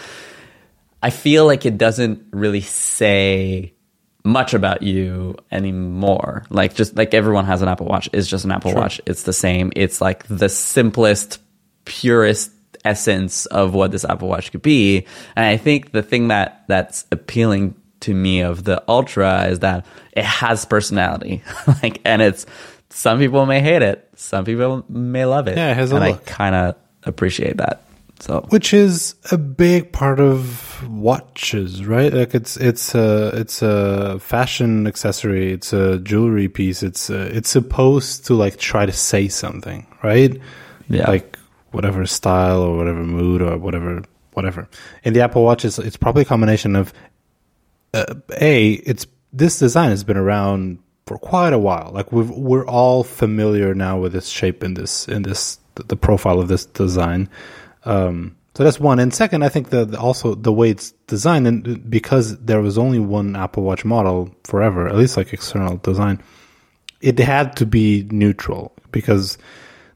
I 1.01 1.09
feel 1.09 1.45
like 1.45 1.65
it 1.65 1.77
doesn't 1.77 2.25
really 2.31 2.61
say 2.61 3.73
much 4.23 4.53
about 4.53 4.83
you 4.83 5.35
anymore. 5.51 6.43
Like 6.49 6.75
just 6.75 6.95
like 6.95 7.13
everyone 7.13 7.45
has 7.45 7.61
an 7.61 7.67
Apple 7.69 7.85
Watch, 7.85 8.09
it's 8.13 8.27
just 8.27 8.45
an 8.45 8.51
Apple 8.51 8.73
Watch. 8.73 8.99
It's 9.05 9.23
the 9.23 9.33
same. 9.33 9.71
It's 9.75 10.01
like 10.01 10.27
the 10.27 10.49
simplest, 10.49 11.39
purest 11.85 12.51
essence 12.83 13.45
of 13.47 13.73
what 13.73 13.91
this 13.91 14.05
Apple 14.05 14.27
Watch 14.27 14.51
could 14.51 14.61
be. 14.61 15.05
And 15.35 15.45
I 15.45 15.57
think 15.57 15.91
the 15.91 16.03
thing 16.03 16.29
that 16.29 16.63
that's 16.67 17.05
appealing 17.11 17.75
to 18.01 18.13
me 18.13 18.41
of 18.41 18.63
the 18.63 18.83
Ultra 18.87 19.47
is 19.47 19.59
that 19.59 19.85
it 20.11 20.25
has 20.25 20.65
personality. 20.65 21.43
like 21.83 22.01
and 22.05 22.21
it's 22.21 22.45
some 22.89 23.19
people 23.19 23.45
may 23.45 23.61
hate 23.61 23.81
it, 23.81 24.09
some 24.15 24.45
people 24.45 24.85
may 24.89 25.25
love 25.25 25.47
it. 25.47 25.57
Yeah, 25.57 25.71
it 25.71 25.75
has 25.75 25.91
a 25.91 25.95
and 25.95 26.03
I 26.03 26.13
kind 26.13 26.55
of 26.55 26.75
appreciate 27.03 27.57
that. 27.57 27.83
So 28.19 28.45
which 28.49 28.73
is 28.73 29.15
a 29.31 29.37
big 29.37 29.91
part 29.91 30.19
of 30.19 30.87
watches, 30.89 31.85
right? 31.85 32.11
Like 32.11 32.33
it's 32.33 32.57
it's 32.57 32.95
a 32.95 33.27
it's 33.35 33.61
a 33.61 34.19
fashion 34.19 34.87
accessory, 34.87 35.53
it's 35.53 35.71
a 35.71 35.99
jewelry 35.99 36.47
piece. 36.47 36.81
It's 36.81 37.09
uh 37.09 37.29
it's 37.31 37.49
supposed 37.49 38.25
to 38.27 38.33
like 38.33 38.57
try 38.57 38.85
to 38.85 38.91
say 38.91 39.27
something, 39.27 39.85
right? 40.03 40.39
Yeah. 40.89 41.07
like 41.07 41.37
whatever 41.71 42.05
style 42.05 42.61
or 42.61 42.75
whatever 42.75 43.03
mood 43.03 43.41
or 43.41 43.57
whatever 43.57 44.03
whatever. 44.33 44.67
In 45.03 45.13
the 45.13 45.21
Apple 45.21 45.43
Watch, 45.43 45.65
it's, 45.65 45.77
it's 45.79 45.97
probably 45.97 46.23
a 46.23 46.25
combination 46.25 46.75
of 46.75 46.93
uh, 47.93 48.15
a 48.39 48.73
it's 48.73 49.05
this 49.31 49.59
design 49.59 49.89
has 49.91 50.03
been 50.03 50.17
around 50.17 50.79
for 51.07 51.17
quite 51.17 51.53
a 51.53 51.59
while. 51.59 51.91
Like 51.93 52.11
we've, 52.11 52.29
we're 52.29 52.67
all 52.67 53.03
familiar 53.03 53.73
now 53.73 53.97
with 53.97 54.13
this 54.13 54.27
shape 54.27 54.63
in 54.63 54.73
this 54.73 55.07
in 55.07 55.23
this 55.23 55.59
the 55.75 55.95
profile 55.95 56.39
of 56.39 56.47
this 56.47 56.65
design. 56.65 57.29
Um, 57.85 58.35
so 58.55 58.63
that's 58.63 58.79
one. 58.79 58.99
And 58.99 59.13
second, 59.13 59.43
I 59.43 59.49
think 59.49 59.69
that 59.69 59.95
also 59.95 60.33
the 60.33 60.51
way 60.51 60.71
it's 60.71 60.91
designed, 61.05 61.47
and 61.47 61.89
because 61.89 62.37
there 62.39 62.61
was 62.61 62.77
only 62.77 62.99
one 62.99 63.35
Apple 63.35 63.63
Watch 63.63 63.85
model 63.85 64.35
forever, 64.43 64.87
at 64.87 64.95
least 64.95 65.15
like 65.15 65.31
external 65.31 65.77
design, 65.77 66.21
it 66.99 67.19
had 67.19 67.55
to 67.57 67.65
be 67.65 68.07
neutral 68.09 68.73
because 68.91 69.37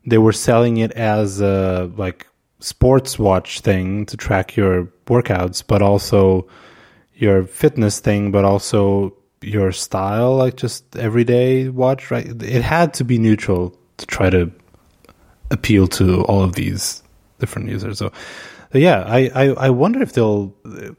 they 0.06 0.20
were 0.20 0.32
selling 0.32 0.78
it 0.78 0.92
as 0.92 1.42
a 1.42 1.92
like 1.98 2.28
sports 2.60 3.18
watch 3.18 3.62
thing 3.62 4.06
to 4.06 4.16
track 4.16 4.56
your 4.56 4.86
workouts, 5.08 5.64
but 5.66 5.82
also 5.82 6.48
your 7.16 7.44
fitness 7.44 8.00
thing, 8.00 8.32
but 8.32 8.46
also 8.46 9.16
your 9.42 9.72
style, 9.72 10.36
like 10.36 10.56
just 10.56 10.96
everyday 10.96 11.70
watch, 11.70 12.12
right? 12.12 12.28
It 12.44 12.62
had 12.62 12.94
to 12.96 13.04
be 13.04 13.18
neutral 13.18 13.78
to 13.98 14.06
try 14.06 14.30
to 14.30 14.52
appeal 15.50 15.88
to 15.88 16.24
all 16.26 16.42
of 16.42 16.54
these 16.56 17.04
different 17.40 17.70
users. 17.70 18.00
So 18.00 18.12
yeah, 18.74 19.04
I, 19.06 19.30
I, 19.36 19.46
I 19.50 19.70
wonder 19.70 20.02
if 20.02 20.14
they'll 20.14 20.54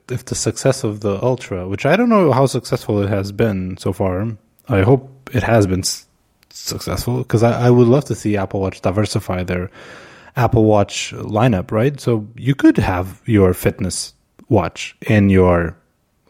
if 0.09 0.25
the 0.25 0.35
success 0.35 0.83
of 0.83 0.99
the 0.99 1.21
Ultra, 1.23 1.67
which 1.67 1.85
I 1.85 1.95
don't 1.95 2.09
know 2.09 2.31
how 2.31 2.45
successful 2.45 3.01
it 3.01 3.09
has 3.09 3.31
been 3.31 3.77
so 3.77 3.93
far. 3.93 4.27
I 4.69 4.81
hope 4.81 5.29
it 5.33 5.43
has 5.43 5.65
been 5.65 5.79
s- 5.79 6.05
successful 6.49 7.19
because 7.19 7.41
I, 7.43 7.67
I 7.67 7.69
would 7.71 7.87
love 7.87 8.05
to 8.05 8.15
see 8.15 8.37
Apple 8.37 8.61
Watch 8.61 8.81
diversify 8.81 9.43
their 9.43 9.71
Apple 10.35 10.65
Watch 10.65 11.13
lineup, 11.15 11.71
right? 11.71 11.99
So 11.99 12.27
you 12.35 12.53
could 12.53 12.77
have 12.77 13.21
your 13.25 13.53
fitness 13.53 14.13
watch 14.49 14.95
in 15.07 15.29
your 15.29 15.75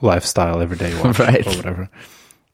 lifestyle 0.04 0.62
everyday 0.62 0.94
watch 1.04 1.18
Right. 1.20 1.46
or 1.48 1.56
whatever. 1.56 1.90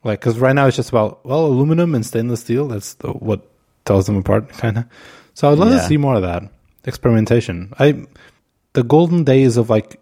Like, 0.04 0.22
because 0.22 0.39
right 0.39 0.54
now 0.56 0.68
it's 0.68 0.78
just 0.78 0.89
about 0.89 1.26
well, 1.26 1.45
aluminum 1.45 1.93
and 1.95 2.06
stainless 2.06 2.39
steel. 2.39 2.68
That's 2.68 2.93
the, 2.95 3.10
what 3.12 3.45
tells 3.86 4.06
them 4.06 4.16
apart, 4.16 4.50
kind 4.58 4.78
of. 4.78 4.86
So 5.34 5.52
I'd 5.52 5.58
love 5.58 5.70
to 5.72 5.80
see 5.86 5.97
more 5.97 6.16
of 6.16 6.22
that 6.22 6.43
experimentation. 6.86 7.74
I 7.80 8.06
the 8.74 8.84
golden 8.84 9.24
days 9.24 9.58
of 9.58 9.70
like 9.70 10.00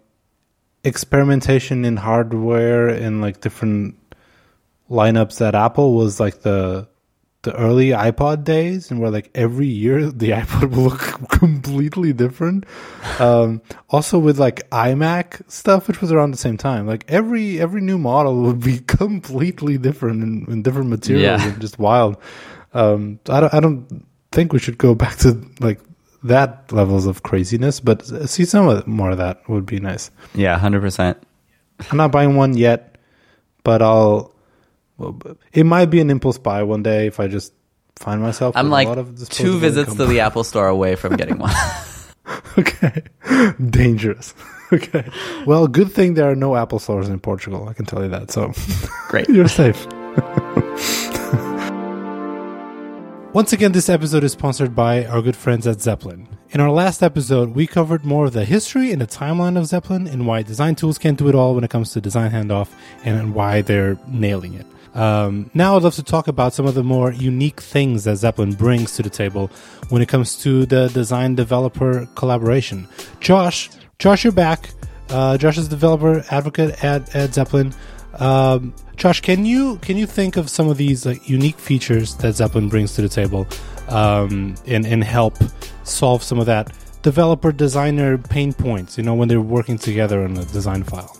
experimentation 0.84 1.84
in 1.84 1.96
hardware 1.96 2.88
and 2.88 3.20
like 3.20 3.40
different 3.40 3.96
lineups 4.90 5.46
at 5.46 5.54
Apple 5.54 5.94
was 5.94 6.18
like 6.18 6.42
the 6.42 6.87
the 7.42 7.54
early 7.56 7.90
iPod 7.90 8.42
days, 8.44 8.90
and 8.90 9.00
where 9.00 9.10
like 9.10 9.30
every 9.34 9.66
year 9.68 10.10
the 10.10 10.30
iPod 10.30 10.70
will 10.74 10.84
look 10.84 11.28
completely 11.30 12.12
different. 12.12 12.64
Um, 13.20 13.62
also 13.90 14.18
with 14.18 14.38
like 14.38 14.68
iMac 14.70 15.48
stuff, 15.50 15.86
which 15.88 16.00
was 16.00 16.10
around 16.12 16.32
the 16.32 16.36
same 16.38 16.56
time, 16.56 16.86
like 16.86 17.04
every 17.08 17.60
every 17.60 17.80
new 17.80 17.98
model 17.98 18.42
would 18.42 18.60
be 18.60 18.78
completely 18.80 19.78
different 19.78 20.22
in, 20.22 20.52
in 20.52 20.62
different 20.62 20.88
materials 20.90 21.40
Yeah. 21.42 21.48
and 21.52 21.60
just 21.60 21.78
wild. 21.78 22.16
Um, 22.74 23.18
I 23.28 23.40
don't 23.40 23.54
I 23.54 23.60
don't 23.60 24.04
think 24.32 24.52
we 24.52 24.58
should 24.58 24.76
go 24.78 24.94
back 24.94 25.16
to 25.18 25.40
like 25.60 25.80
that 26.24 26.70
levels 26.72 27.06
of 27.06 27.22
craziness, 27.22 27.78
but 27.80 28.04
see 28.28 28.44
some 28.44 28.66
of 28.68 28.86
more 28.86 29.12
of 29.12 29.18
that 29.18 29.48
would 29.48 29.64
be 29.64 29.78
nice. 29.78 30.10
Yeah, 30.34 30.58
hundred 30.58 30.80
percent. 30.80 31.16
I'm 31.90 31.96
not 31.96 32.10
buying 32.10 32.34
one 32.34 32.56
yet, 32.56 32.98
but 33.62 33.80
I'll. 33.82 34.34
Well, 34.98 35.18
It 35.52 35.64
might 35.64 35.86
be 35.86 36.00
an 36.00 36.10
impulse 36.10 36.38
buy 36.38 36.62
one 36.64 36.82
day 36.82 37.06
if 37.06 37.20
I 37.20 37.28
just 37.28 37.52
find 37.96 38.20
myself. 38.20 38.56
I'm 38.56 38.68
like 38.68 38.86
a 38.86 38.90
lot 38.90 38.98
of 38.98 39.28
two 39.28 39.58
visits 39.58 39.94
to 39.94 40.06
the 40.06 40.20
Apple 40.20 40.44
Store 40.44 40.68
away 40.68 40.96
from 40.96 41.16
getting 41.16 41.38
one. 41.38 41.54
okay, 42.58 43.02
dangerous. 43.70 44.34
Okay, 44.70 45.08
well, 45.46 45.66
good 45.66 45.90
thing 45.92 46.12
there 46.12 46.30
are 46.30 46.36
no 46.36 46.54
Apple 46.54 46.78
stores 46.78 47.08
in 47.08 47.18
Portugal. 47.20 47.70
I 47.70 47.72
can 47.72 47.86
tell 47.86 48.02
you 48.02 48.10
that. 48.10 48.30
So 48.30 48.52
Great. 49.08 49.26
you're 49.26 49.48
safe. 49.48 49.86
Once 53.32 53.54
again, 53.54 53.72
this 53.72 53.88
episode 53.88 54.24
is 54.24 54.32
sponsored 54.32 54.76
by 54.76 55.06
our 55.06 55.22
good 55.22 55.36
friends 55.36 55.66
at 55.66 55.78
Zeplin. 55.78 56.26
In 56.50 56.60
our 56.60 56.70
last 56.70 57.02
episode, 57.02 57.54
we 57.54 57.66
covered 57.66 58.04
more 58.04 58.26
of 58.26 58.34
the 58.34 58.44
history 58.44 58.92
and 58.92 59.00
the 59.00 59.06
timeline 59.06 59.56
of 59.56 59.64
Zeplin 59.64 60.06
and 60.06 60.26
why 60.26 60.42
design 60.42 60.74
tools 60.74 60.98
can't 60.98 61.16
do 61.18 61.28
it 61.28 61.34
all 61.34 61.54
when 61.54 61.64
it 61.64 61.70
comes 61.70 61.92
to 61.92 62.00
design 62.02 62.30
handoff 62.30 62.68
and 63.06 63.34
why 63.34 63.62
they're 63.62 63.96
nailing 64.06 64.52
it. 64.52 64.66
Um, 64.94 65.50
now, 65.54 65.76
I'd 65.76 65.82
love 65.82 65.94
to 65.96 66.02
talk 66.02 66.28
about 66.28 66.52
some 66.54 66.66
of 66.66 66.74
the 66.74 66.82
more 66.82 67.12
unique 67.12 67.60
things 67.60 68.04
that 68.04 68.16
Zeplin 68.16 68.56
brings 68.56 68.96
to 68.96 69.02
the 69.02 69.10
table 69.10 69.50
when 69.90 70.02
it 70.02 70.08
comes 70.08 70.40
to 70.42 70.66
the 70.66 70.88
design 70.88 71.34
developer 71.34 72.06
collaboration. 72.14 72.88
Josh, 73.20 73.70
Josh, 73.98 74.24
you're 74.24 74.32
back. 74.32 74.70
Uh, 75.10 75.38
Josh 75.38 75.58
is 75.58 75.68
developer 75.68 76.24
advocate 76.30 76.82
at, 76.84 77.14
at 77.14 77.30
Zeplin. 77.30 77.74
Um, 78.20 78.74
Josh, 78.96 79.20
can 79.20 79.44
you 79.44 79.76
can 79.76 79.96
you 79.96 80.06
think 80.06 80.36
of 80.36 80.50
some 80.50 80.68
of 80.68 80.76
these 80.76 81.06
like 81.06 81.28
unique 81.28 81.58
features 81.58 82.16
that 82.16 82.34
Zeplin 82.34 82.68
brings 82.68 82.94
to 82.94 83.02
the 83.02 83.08
table, 83.08 83.46
um, 83.88 84.54
and 84.66 84.84
and 84.84 85.04
help 85.04 85.36
solve 85.84 86.22
some 86.22 86.38
of 86.40 86.46
that 86.46 86.72
developer 87.02 87.52
designer 87.52 88.18
pain 88.18 88.52
points? 88.52 88.98
You 88.98 89.04
know, 89.04 89.14
when 89.14 89.28
they're 89.28 89.40
working 89.40 89.78
together 89.78 90.24
on 90.24 90.36
a 90.36 90.44
design 90.46 90.82
file. 90.82 91.17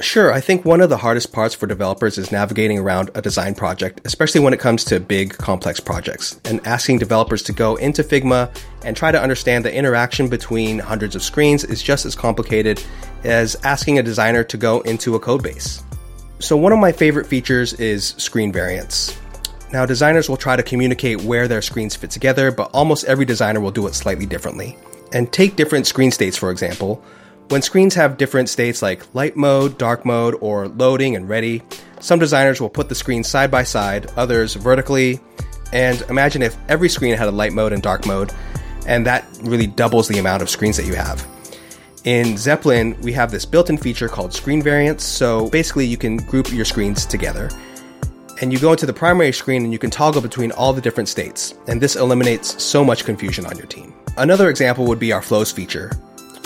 Sure, 0.00 0.32
I 0.32 0.40
think 0.40 0.64
one 0.64 0.80
of 0.80 0.90
the 0.90 0.96
hardest 0.96 1.32
parts 1.32 1.56
for 1.56 1.66
developers 1.66 2.18
is 2.18 2.30
navigating 2.30 2.78
around 2.78 3.10
a 3.16 3.22
design 3.22 3.56
project, 3.56 4.00
especially 4.04 4.40
when 4.40 4.52
it 4.52 4.60
comes 4.60 4.84
to 4.84 5.00
big, 5.00 5.36
complex 5.36 5.80
projects, 5.80 6.40
and 6.44 6.64
asking 6.64 7.00
developers 7.00 7.42
to 7.42 7.52
go 7.52 7.74
into 7.74 8.04
Figma 8.04 8.48
and 8.84 8.96
try 8.96 9.10
to 9.10 9.20
understand 9.20 9.64
the 9.64 9.74
interaction 9.74 10.28
between 10.28 10.78
hundreds 10.78 11.16
of 11.16 11.22
screens 11.24 11.64
is 11.64 11.82
just 11.82 12.06
as 12.06 12.14
complicated 12.14 12.80
as 13.24 13.56
asking 13.64 13.98
a 13.98 14.02
designer 14.02 14.44
to 14.44 14.56
go 14.56 14.82
into 14.82 15.16
a 15.16 15.20
code 15.20 15.42
base. 15.42 15.82
So, 16.38 16.56
one 16.56 16.72
of 16.72 16.78
my 16.78 16.92
favorite 16.92 17.26
features 17.26 17.72
is 17.74 18.14
screen 18.18 18.52
variants. 18.52 19.18
Now, 19.72 19.84
designers 19.84 20.28
will 20.28 20.36
try 20.36 20.54
to 20.54 20.62
communicate 20.62 21.22
where 21.22 21.48
their 21.48 21.60
screens 21.60 21.96
fit 21.96 22.12
together, 22.12 22.52
but 22.52 22.70
almost 22.72 23.04
every 23.06 23.24
designer 23.24 23.58
will 23.58 23.72
do 23.72 23.88
it 23.88 23.96
slightly 23.96 24.26
differently. 24.26 24.78
And 25.12 25.32
take 25.32 25.56
different 25.56 25.88
screen 25.88 26.12
states, 26.12 26.36
for 26.36 26.52
example. 26.52 27.02
When 27.48 27.62
screens 27.62 27.94
have 27.94 28.18
different 28.18 28.50
states 28.50 28.82
like 28.82 29.14
light 29.14 29.34
mode, 29.34 29.78
dark 29.78 30.04
mode, 30.04 30.36
or 30.42 30.68
loading 30.68 31.16
and 31.16 31.26
ready, 31.26 31.62
some 31.98 32.18
designers 32.18 32.60
will 32.60 32.68
put 32.68 32.90
the 32.90 32.94
screens 32.94 33.26
side 33.26 33.50
by 33.50 33.62
side, 33.62 34.10
others 34.16 34.52
vertically. 34.52 35.18
And 35.72 36.02
imagine 36.10 36.42
if 36.42 36.58
every 36.68 36.90
screen 36.90 37.16
had 37.16 37.26
a 37.26 37.30
light 37.30 37.54
mode 37.54 37.72
and 37.72 37.82
dark 37.82 38.04
mode, 38.04 38.32
and 38.86 39.06
that 39.06 39.26
really 39.40 39.66
doubles 39.66 40.08
the 40.08 40.18
amount 40.18 40.42
of 40.42 40.50
screens 40.50 40.76
that 40.76 40.84
you 40.84 40.94
have. 40.94 41.26
In 42.04 42.34
Zeplin, 42.34 43.00
we 43.02 43.12
have 43.12 43.30
this 43.30 43.46
built 43.46 43.70
in 43.70 43.78
feature 43.78 44.08
called 44.08 44.34
screen 44.34 44.60
variants. 44.60 45.04
So 45.04 45.48
basically, 45.48 45.86
you 45.86 45.96
can 45.96 46.18
group 46.18 46.52
your 46.52 46.66
screens 46.66 47.06
together. 47.06 47.48
And 48.42 48.52
you 48.52 48.58
go 48.58 48.72
into 48.72 48.86
the 48.86 48.92
primary 48.92 49.32
screen 49.32 49.64
and 49.64 49.72
you 49.72 49.78
can 49.78 49.90
toggle 49.90 50.20
between 50.20 50.52
all 50.52 50.74
the 50.74 50.82
different 50.82 51.08
states. 51.08 51.54
And 51.66 51.80
this 51.80 51.96
eliminates 51.96 52.62
so 52.62 52.84
much 52.84 53.04
confusion 53.04 53.46
on 53.46 53.56
your 53.56 53.66
team. 53.66 53.94
Another 54.18 54.50
example 54.50 54.84
would 54.84 54.98
be 54.98 55.12
our 55.12 55.22
flows 55.22 55.50
feature. 55.50 55.90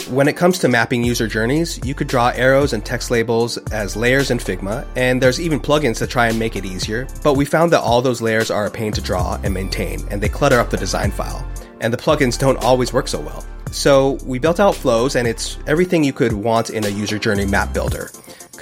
When 0.09 0.29
it 0.29 0.37
comes 0.37 0.59
to 0.59 0.69
mapping 0.69 1.03
user 1.03 1.27
journeys, 1.27 1.81
you 1.85 1.95
could 1.95 2.07
draw 2.07 2.29
arrows 2.35 2.73
and 2.73 2.85
text 2.85 3.11
labels 3.11 3.57
as 3.73 3.97
layers 3.97 4.31
in 4.31 4.39
Figma, 4.39 4.87
and 4.97 5.23
there's 5.23 5.41
even 5.41 5.61
plugins 5.61 5.99
to 5.99 6.07
try 6.07 6.29
and 6.29 6.39
make 6.39 6.57
it 6.57 6.65
easier. 6.65 7.07
But 7.23 7.35
we 7.35 7.45
found 7.45 7.73
that 7.73 7.81
all 7.81 8.03
those 8.03 8.21
layers 8.21 8.51
are 8.51 8.67
a 8.67 8.71
pain 8.71 8.93
to 8.93 9.01
draw 9.01 9.41
and 9.43 9.55
maintain, 9.55 10.07
and 10.11 10.21
they 10.21 10.29
clutter 10.29 10.59
up 10.59 10.71
the 10.71 10.77
design 10.77 11.11
file. 11.11 11.47
And 11.81 11.93
the 11.93 11.99
plugins 11.99 12.39
don't 12.39 12.63
always 12.63 12.93
work 12.93 13.09
so 13.09 13.21
well. 13.21 13.45
So 13.71 14.19
we 14.27 14.39
built 14.39 14.61
out 14.61 14.75
flows, 14.75 15.17
and 15.17 15.27
it's 15.27 15.59
everything 15.67 16.05
you 16.05 16.13
could 16.13 16.33
want 16.33 16.71
in 16.71 16.85
a 16.85 16.89
user 16.89 17.19
journey 17.19 17.47
map 17.47 17.73
builder 17.73 18.11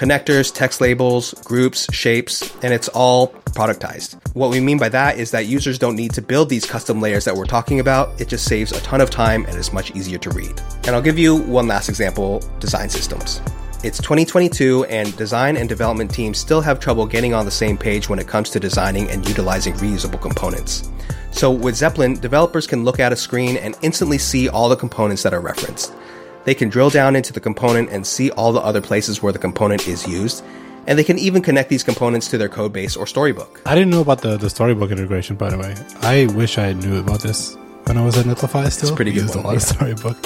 connectors, 0.01 0.51
text 0.51 0.81
labels, 0.81 1.35
groups, 1.45 1.87
shapes, 1.93 2.55
and 2.63 2.73
it's 2.73 2.89
all 2.89 3.29
productized. 3.53 4.17
What 4.35 4.49
we 4.49 4.59
mean 4.59 4.79
by 4.79 4.89
that 4.89 5.19
is 5.19 5.31
that 5.33 5.45
users 5.45 5.79
don't 5.79 5.95
need 5.95 6.15
to 6.15 6.23
build 6.23 6.49
these 6.49 6.65
custom 6.65 7.03
layers 7.03 7.27
that 7.27 7.37
we're 7.37 7.45
talking 7.45 7.81
about. 7.81 8.19
It 8.19 8.27
just 8.27 8.47
saves 8.47 8.73
a 8.73 8.81
ton 8.81 9.03
of 9.03 9.11
time 9.11 9.45
and 9.45 9.59
is 9.59 9.75
much 9.75 9.95
easier 9.95 10.17
to 10.17 10.31
read. 10.31 10.59
And 10.87 10.97
I'll 10.97 11.03
give 11.03 11.19
you 11.19 11.37
one 11.37 11.69
last 11.69 11.91
example 11.91 12.43
design 12.61 12.89
systems. 12.89 13.43
It's 13.85 13.99
2022, 13.99 14.87
and 14.87 15.15
design 15.19 15.59
and 15.59 15.69
development 15.69 16.11
teams 16.11 16.39
still 16.39 16.63
have 16.63 16.81
trouble 16.81 17.05
getting 17.05 17.35
on 17.35 17.45
the 17.45 17.51
same 17.51 17.77
page 17.77 18.09
when 18.09 18.19
it 18.19 18.27
comes 18.27 18.49
to 18.51 18.61
designing 18.61 19.11
and 19.11 19.29
utilizing 19.29 19.75
reusable 19.75 20.21
components. 20.21 20.89
So, 21.31 21.51
with 21.51 21.75
Zeplin, 21.75 22.23
developers 22.23 22.67
can 22.67 22.85
look 22.85 23.01
at 23.01 23.13
a 23.13 23.17
screen 23.17 23.59
and 23.59 23.77
instantly 23.83 24.17
see 24.17 24.49
all 24.49 24.71
the 24.71 24.77
components 24.77 25.23
that 25.25 25.35
are 25.35 25.41
referenced. 25.41 25.95
They 26.45 26.55
can 26.55 26.69
drill 26.69 26.91
down 26.91 27.17
into 27.17 27.33
the 27.33 27.41
component 27.41 27.91
and 27.91 28.07
see 28.07 28.31
all 28.31 28.53
the 28.53 28.61
other 28.61 28.81
places 28.81 29.23
where 29.23 29.33
the 29.33 29.39
component 29.39 29.87
is 29.87 30.07
used, 30.07 30.43
and 30.87 30.99
they 30.99 31.05
can 31.05 31.19
even 31.19 31.43
connect 31.43 31.69
these 31.69 31.83
components 31.83 32.29
to 32.29 32.39
their 32.39 32.49
code 32.49 32.73
base 32.73 32.97
or 32.97 33.07
storybook. 33.07 33.61
I 33.67 33.75
didn't 33.75 33.91
know 33.91 34.01
about 34.01 34.23
the, 34.23 34.37
the 34.37 34.49
storybook 34.51 34.91
integration, 34.91 35.37
by 35.37 35.51
the 35.51 35.59
way. 35.59 35.75
I 36.01 36.27
wish 36.35 36.59
I 36.59 36.73
knew 36.73 36.99
about 36.99 37.21
this 37.21 37.57
when 37.85 37.97
I 37.99 38.05
was 38.05 38.17
at 38.17 38.25
Netlify 38.25 38.71
still. 38.71 38.95
pretty 38.97 39.13
good 39.13 39.23
Used 39.23 39.37
one, 39.37 39.45
a 39.45 39.49
lot 39.49 39.57
of 39.57 39.63
storybook. 39.63 40.17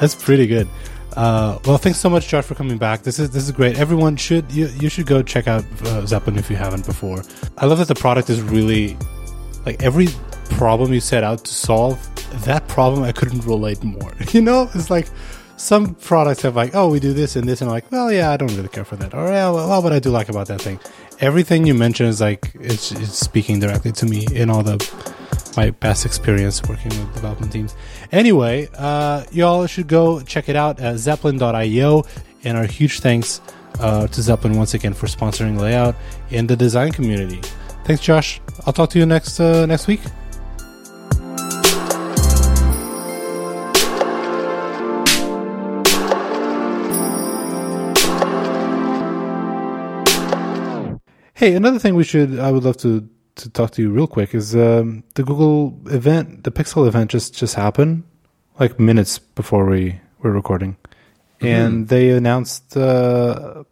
That's 0.00 0.14
pretty 0.14 0.46
good. 0.46 0.68
Uh, 1.16 1.58
well, 1.64 1.76
thanks 1.76 1.98
so 1.98 2.08
much, 2.08 2.28
Josh, 2.28 2.44
for 2.44 2.54
coming 2.54 2.78
back. 2.78 3.02
This 3.02 3.18
is 3.18 3.30
this 3.30 3.44
is 3.44 3.50
great. 3.50 3.78
Everyone 3.78 4.16
should 4.16 4.50
you 4.52 4.68
you 4.68 4.88
should 4.88 5.06
go 5.06 5.22
check 5.22 5.48
out 5.48 5.64
uh, 5.64 6.02
Zeplin 6.02 6.38
if 6.38 6.48
you 6.50 6.56
haven't 6.56 6.86
before. 6.86 7.22
I 7.58 7.66
love 7.66 7.78
that 7.78 7.88
the 7.88 7.96
product 7.96 8.30
is 8.30 8.40
really 8.40 8.96
like 9.66 9.82
every 9.82 10.08
problem 10.50 10.92
you 10.92 11.00
set 11.00 11.24
out 11.24 11.44
to 11.44 11.52
solve. 11.52 11.98
That 12.44 12.68
problem 12.68 13.02
I 13.02 13.12
couldn't 13.12 13.44
relate 13.44 13.82
more. 13.82 14.12
You 14.32 14.40
know, 14.40 14.70
it's 14.74 14.90
like 14.90 15.08
some 15.60 15.94
products 15.94 16.42
have 16.42 16.56
like, 16.56 16.74
oh, 16.74 16.88
we 16.88 17.00
do 17.00 17.12
this 17.12 17.36
and 17.36 17.46
this, 17.46 17.60
and 17.60 17.68
I'm 17.68 17.74
like, 17.74 17.92
well, 17.92 18.10
yeah, 18.10 18.30
I 18.30 18.36
don't 18.36 18.54
really 18.56 18.68
care 18.68 18.84
for 18.84 18.96
that, 18.96 19.14
or 19.14 19.28
yeah, 19.28 19.50
well, 19.50 19.82
what 19.82 19.92
I 19.92 19.98
do 19.98 20.10
like 20.10 20.28
about 20.28 20.46
that 20.48 20.62
thing. 20.62 20.80
Everything 21.20 21.66
you 21.66 21.74
mention 21.74 22.06
is 22.06 22.20
like 22.20 22.50
it's, 22.54 22.92
it's 22.92 23.18
speaking 23.18 23.60
directly 23.60 23.92
to 23.92 24.06
me 24.06 24.26
in 24.32 24.48
all 24.48 24.62
the 24.62 24.78
my 25.56 25.70
past 25.70 26.06
experience 26.06 26.62
working 26.62 26.88
with 26.90 27.12
development 27.14 27.52
teams. 27.52 27.74
Anyway, 28.10 28.68
uh, 28.78 29.24
y'all 29.32 29.66
should 29.66 29.88
go 29.88 30.20
check 30.22 30.48
it 30.48 30.56
out 30.56 30.80
at 30.80 30.94
zeplin.io. 30.94 32.04
And 32.42 32.56
our 32.56 32.64
huge 32.64 33.00
thanks 33.00 33.42
uh, 33.80 34.06
to 34.06 34.20
Zeplin 34.20 34.56
once 34.56 34.72
again 34.72 34.94
for 34.94 35.06
sponsoring 35.06 35.58
Layout 35.58 35.94
in 36.30 36.46
the 36.46 36.56
design 36.56 36.90
community. 36.90 37.40
Thanks, 37.84 38.02
Josh. 38.02 38.40
I'll 38.64 38.72
talk 38.72 38.88
to 38.90 38.98
you 38.98 39.04
next 39.04 39.38
uh, 39.40 39.66
next 39.66 39.86
week. 39.86 40.00
Hey, 51.40 51.54
another 51.54 51.78
thing 51.78 51.94
we 51.94 52.04
should 52.04 52.38
I 52.38 52.52
would 52.52 52.64
love 52.64 52.76
to 52.84 53.08
to 53.36 53.48
talk 53.48 53.70
to 53.70 53.80
you 53.80 53.90
real 53.90 54.06
quick 54.06 54.34
is 54.34 54.54
um, 54.54 55.04
the 55.14 55.22
Google 55.22 55.74
event, 55.86 56.44
the 56.44 56.50
Pixel 56.50 56.86
event 56.86 57.10
just 57.10 57.32
just 57.32 57.54
happened 57.54 58.02
like 58.58 58.78
minutes 58.78 59.18
before 59.18 59.64
we 59.64 59.98
were 60.18 60.32
recording, 60.32 60.76
and 61.40 61.88
they 61.88 62.10
announced 62.10 62.76
uh, 62.76 63.64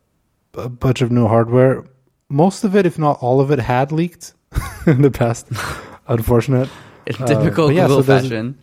a 0.54 0.68
bunch 0.70 1.02
of 1.02 1.12
new 1.12 1.28
hardware. 1.28 1.84
Most 2.30 2.64
of 2.64 2.74
it, 2.74 2.86
if 2.86 2.98
not 2.98 3.18
all 3.20 3.38
of 3.38 3.50
it, 3.50 3.58
had 3.58 3.92
leaked 3.92 4.32
in 4.86 5.02
the 5.02 5.10
past. 5.10 5.46
Unfortunate. 6.08 6.70
In 7.06 7.16
typical 7.16 7.66
Uh, 7.66 7.72
yeah, 7.72 7.86
Google 7.86 8.02
so 8.02 8.18
fashion. 8.18 8.58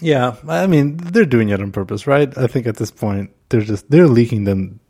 Yeah, 0.00 0.36
I 0.48 0.66
mean 0.66 0.96
they're 0.96 1.26
doing 1.26 1.50
it 1.50 1.60
on 1.60 1.70
purpose, 1.70 2.06
right? 2.06 2.32
I 2.38 2.46
think 2.46 2.66
at 2.66 2.76
this 2.76 2.90
point 2.90 3.32
they're 3.50 3.60
just 3.60 3.90
they're 3.90 4.08
leaking 4.08 4.44
them 4.44 4.80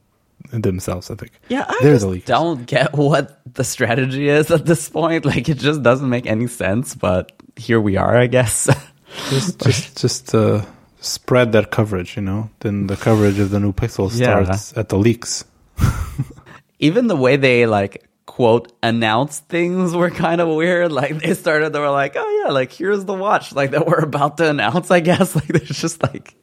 themselves. 0.52 1.10
I 1.10 1.14
think. 1.16 1.32
Yeah, 1.48 1.64
I 1.68 1.78
they're 1.82 1.94
just 1.94 2.04
the 2.06 2.12
leakers. 2.12 2.24
don't 2.26 2.66
get 2.66 2.92
what 2.94 3.40
the 3.54 3.64
strategy 3.64 4.28
is 4.28 4.50
at 4.50 4.64
this 4.66 4.88
point. 4.88 5.24
Like, 5.32 5.48
it 5.48 5.58
just 5.58 5.82
doesn't 5.82 6.08
make 6.08 6.26
any 6.26 6.46
sense. 6.46 6.94
But 6.94 7.32
here 7.56 7.80
we 7.80 7.96
are, 7.96 8.16
I 8.16 8.26
guess. 8.26 8.68
just 9.30 9.60
just 9.60 9.96
just 9.98 10.34
uh, 10.34 10.64
spread 11.00 11.52
that 11.52 11.70
coverage, 11.70 12.16
you 12.16 12.22
know. 12.22 12.50
Then 12.60 12.86
the 12.86 12.96
coverage 12.96 13.38
of 13.38 13.50
the 13.50 13.60
new 13.60 13.72
Pixel 13.72 14.10
Yeah. 14.14 14.44
starts 14.44 14.76
at 14.76 14.88
the 14.88 14.98
leaks. 14.98 15.44
Even 16.78 17.06
the 17.06 17.16
way 17.16 17.36
they 17.36 17.66
like 17.66 18.02
quote 18.26 18.70
announce 18.82 19.38
things 19.38 19.94
were 19.94 20.10
kind 20.10 20.40
of 20.42 20.48
weird. 20.48 20.92
Like 20.92 21.20
they 21.22 21.32
started, 21.34 21.72
they 21.72 21.78
were 21.80 21.88
like, 21.90 22.12
"Oh 22.16 22.42
yeah, 22.44 22.52
like 22.52 22.70
here's 22.72 23.04
the 23.06 23.14
watch 23.14 23.54
like 23.54 23.70
that 23.70 23.86
we're 23.86 24.00
about 24.04 24.36
to 24.38 24.50
announce." 24.50 24.90
I 24.90 25.00
guess 25.00 25.34
like 25.34 25.46
there's 25.46 25.68
just 25.68 26.02
like 26.02 26.34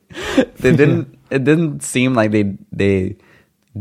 they 0.58 0.76
didn't. 0.76 1.20
it 1.30 1.44
didn't 1.44 1.84
seem 1.84 2.16
like 2.16 2.32
they 2.32 2.58
they 2.72 3.18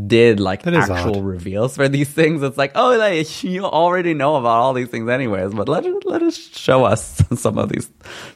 did 0.07 0.39
like 0.39 0.65
actual 0.65 1.17
odd. 1.17 1.23
reveals 1.25 1.75
for 1.75 1.87
these 1.87 2.09
things. 2.09 2.41
It's 2.41 2.57
like, 2.57 2.71
oh, 2.75 2.97
like, 2.97 3.43
you 3.43 3.63
already 3.65 4.13
know 4.13 4.35
about 4.35 4.59
all 4.59 4.73
these 4.73 4.89
things 4.89 5.09
anyways, 5.09 5.53
but 5.53 5.69
let 5.69 5.85
let 6.05 6.23
us 6.23 6.35
show 6.35 6.85
us 6.85 7.21
some 7.35 7.57
of 7.57 7.69
these 7.69 7.89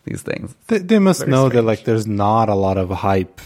these 0.04 0.22
things. 0.22 0.56
They, 0.68 0.80
they 0.80 1.00
must 1.00 1.22
Very 1.22 1.32
know 1.32 1.50
that 1.50 1.64
like 1.64 1.84
there's 1.84 2.08
not 2.08 2.50
a 2.50 2.56
lot 2.56 2.78
of 2.78 2.90
hype 2.90 3.42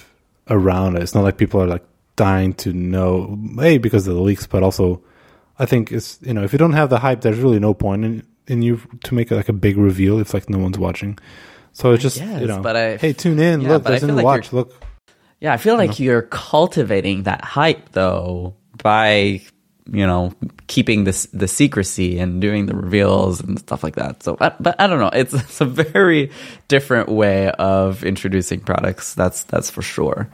around 0.49 0.97
it. 0.97 1.03
It's 1.03 1.15
not 1.15 1.23
like 1.23 1.37
people 1.37 1.61
are 1.61 1.67
like 1.67 1.85
dying 2.15 2.53
to 2.53 2.73
know, 2.73 3.39
a 3.61 3.77
because 3.77 4.07
of 4.07 4.15
the 4.15 4.21
leaks, 4.21 4.45
but 4.45 4.63
also 4.63 5.01
I 5.57 5.65
think 5.65 5.91
it's 5.91 6.19
you 6.21 6.33
know 6.33 6.43
if 6.43 6.51
you 6.51 6.59
don't 6.59 6.73
have 6.73 6.89
the 6.89 6.99
hype, 6.99 7.21
there's 7.21 7.39
really 7.39 7.59
no 7.59 7.73
point 7.73 8.03
in 8.05 8.27
in 8.47 8.61
you 8.61 8.81
to 9.05 9.13
make 9.15 9.31
like 9.31 9.47
a 9.49 9.53
big 9.53 9.77
reveal 9.77 10.19
if 10.19 10.33
like 10.33 10.49
no 10.49 10.57
one's 10.57 10.77
watching. 10.77 11.17
So 11.73 11.93
it's 11.93 12.03
just 12.03 12.19
you 12.19 12.47
know, 12.47 12.61
but 12.61 12.75
I- 12.75 12.97
hey, 12.97 13.13
tune 13.13 13.39
in. 13.39 13.61
Yeah, 13.61 13.69
look, 13.73 13.83
there's 13.85 14.03
a 14.03 14.07
new 14.07 14.13
like 14.15 14.25
watch. 14.25 14.51
Look, 14.51 14.73
Yeah, 15.41 15.53
I 15.53 15.57
feel 15.57 15.75
like 15.75 15.99
you're 15.99 16.21
cultivating 16.21 17.23
that 17.23 17.43
hype 17.43 17.89
though 17.93 18.53
by 18.83 19.41
you 19.91 20.05
know 20.05 20.33
keeping 20.67 21.03
this 21.03 21.25
the 21.33 21.47
secrecy 21.47 22.19
and 22.19 22.39
doing 22.39 22.67
the 22.67 22.75
reveals 22.75 23.41
and 23.41 23.57
stuff 23.57 23.83
like 23.83 23.95
that. 23.95 24.21
So, 24.21 24.35
but, 24.35 24.61
but 24.61 24.79
I 24.79 24.85
don't 24.85 24.99
know. 24.99 25.09
It's, 25.11 25.33
it's 25.33 25.59
a 25.59 25.65
very 25.65 26.31
different 26.67 27.09
way 27.09 27.49
of 27.51 28.03
introducing 28.03 28.59
products. 28.59 29.15
That's 29.15 29.43
that's 29.45 29.71
for 29.71 29.81
sure. 29.81 30.29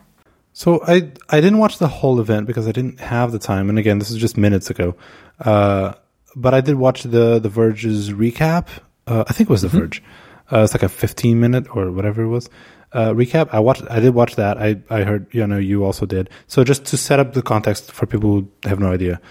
So 0.52 0.84
I 0.86 1.10
I 1.30 1.40
didn't 1.40 1.60
watch 1.60 1.78
the 1.78 1.88
whole 1.88 2.20
event 2.20 2.46
because 2.46 2.68
I 2.68 2.74
didn't 2.74 3.00
have 3.00 3.32
the 3.32 3.40
time, 3.40 3.70
and 3.70 3.80
again, 3.80 4.00
this 4.00 4.12
is 4.12 4.18
just 4.18 4.38
minutes 4.38 4.70
ago. 4.70 4.96
Uh, 5.40 5.94
but 6.36 6.54
I 6.54 6.60
did 6.60 6.76
watch 6.76 7.04
the 7.04 7.40
the 7.40 7.50
Verge's 7.50 8.12
recap. 8.12 8.68
Uh, 9.08 9.24
I 9.26 9.32
think 9.32 9.50
it 9.50 9.54
was 9.54 9.62
the 9.62 9.70
Verge. 9.70 10.04
Uh, 10.52 10.64
it's 10.64 10.74
like 10.74 10.84
a 10.84 10.90
15 10.90 11.40
minute 11.40 11.76
or 11.76 11.92
whatever 11.92 12.24
it 12.24 12.28
was 12.30 12.50
uh, 12.94 13.12
recap. 13.12 13.50
I 13.52 13.60
watched. 13.60 13.84
I 13.90 14.00
did 14.00 14.14
watch 14.14 14.36
that. 14.36 14.58
I 14.58 14.78
I 14.90 15.04
heard 15.04 15.28
you 15.32 15.46
know 15.46 15.58
you 15.58 15.84
also 15.84 16.06
did. 16.06 16.30
So 16.48 16.64
just 16.64 16.86
to 16.86 16.98
set 16.98 17.20
up 17.20 17.34
the 17.34 17.42
context 17.42 17.92
for 17.92 18.06
people 18.06 18.30
who 18.30 18.48
have 18.64 18.80
no 18.80 18.92
idea, 18.92 19.22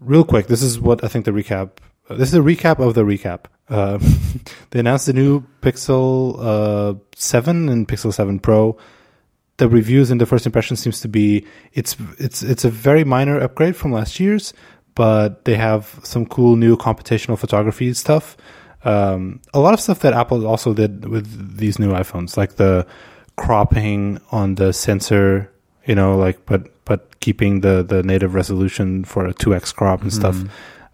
real 0.00 0.24
quick. 0.24 0.46
This 0.46 0.62
is 0.62 0.80
what 0.80 1.04
I 1.04 1.08
think 1.08 1.24
the 1.24 1.32
recap. 1.32 1.70
Uh, 2.08 2.14
this 2.14 2.28
is 2.28 2.34
a 2.34 2.40
recap 2.40 2.78
of 2.78 2.94
the 2.94 3.02
recap. 3.02 3.46
Uh, 3.68 3.98
they 4.70 4.80
announced 4.80 5.06
the 5.06 5.12
new 5.12 5.42
Pixel 5.60 6.38
uh, 6.40 6.94
7 7.16 7.68
and 7.68 7.88
Pixel 7.88 8.14
7 8.14 8.38
Pro 8.38 8.78
the 9.58 9.68
reviews 9.68 10.10
and 10.10 10.20
the 10.20 10.26
first 10.26 10.46
impression 10.46 10.76
seems 10.76 11.00
to 11.00 11.08
be 11.08 11.46
it's 11.72 11.96
it's 12.18 12.42
it's 12.42 12.64
a 12.64 12.70
very 12.70 13.04
minor 13.04 13.40
upgrade 13.40 13.76
from 13.76 13.92
last 13.92 14.20
year's, 14.20 14.52
but 14.94 15.44
they 15.44 15.54
have 15.54 15.98
some 16.02 16.26
cool 16.26 16.56
new 16.56 16.76
computational 16.76 17.38
photography 17.38 17.92
stuff. 17.94 18.36
Um, 18.86 19.40
a 19.52 19.58
lot 19.58 19.74
of 19.74 19.80
stuff 19.80 20.00
that 20.00 20.12
Apple 20.12 20.46
also 20.46 20.72
did 20.72 21.06
with 21.06 21.58
these 21.58 21.78
new 21.78 21.90
iPhones, 21.92 22.36
like 22.36 22.56
the 22.56 22.86
cropping 23.36 24.20
on 24.30 24.54
the 24.54 24.72
sensor, 24.72 25.50
you 25.86 25.94
know, 25.94 26.16
like 26.16 26.46
but 26.46 26.84
but 26.84 27.18
keeping 27.20 27.60
the 27.60 27.82
the 27.82 28.02
native 28.02 28.34
resolution 28.34 29.04
for 29.04 29.26
a 29.26 29.34
two 29.34 29.54
x 29.54 29.72
crop 29.72 30.02
and 30.02 30.12
stuff. 30.12 30.36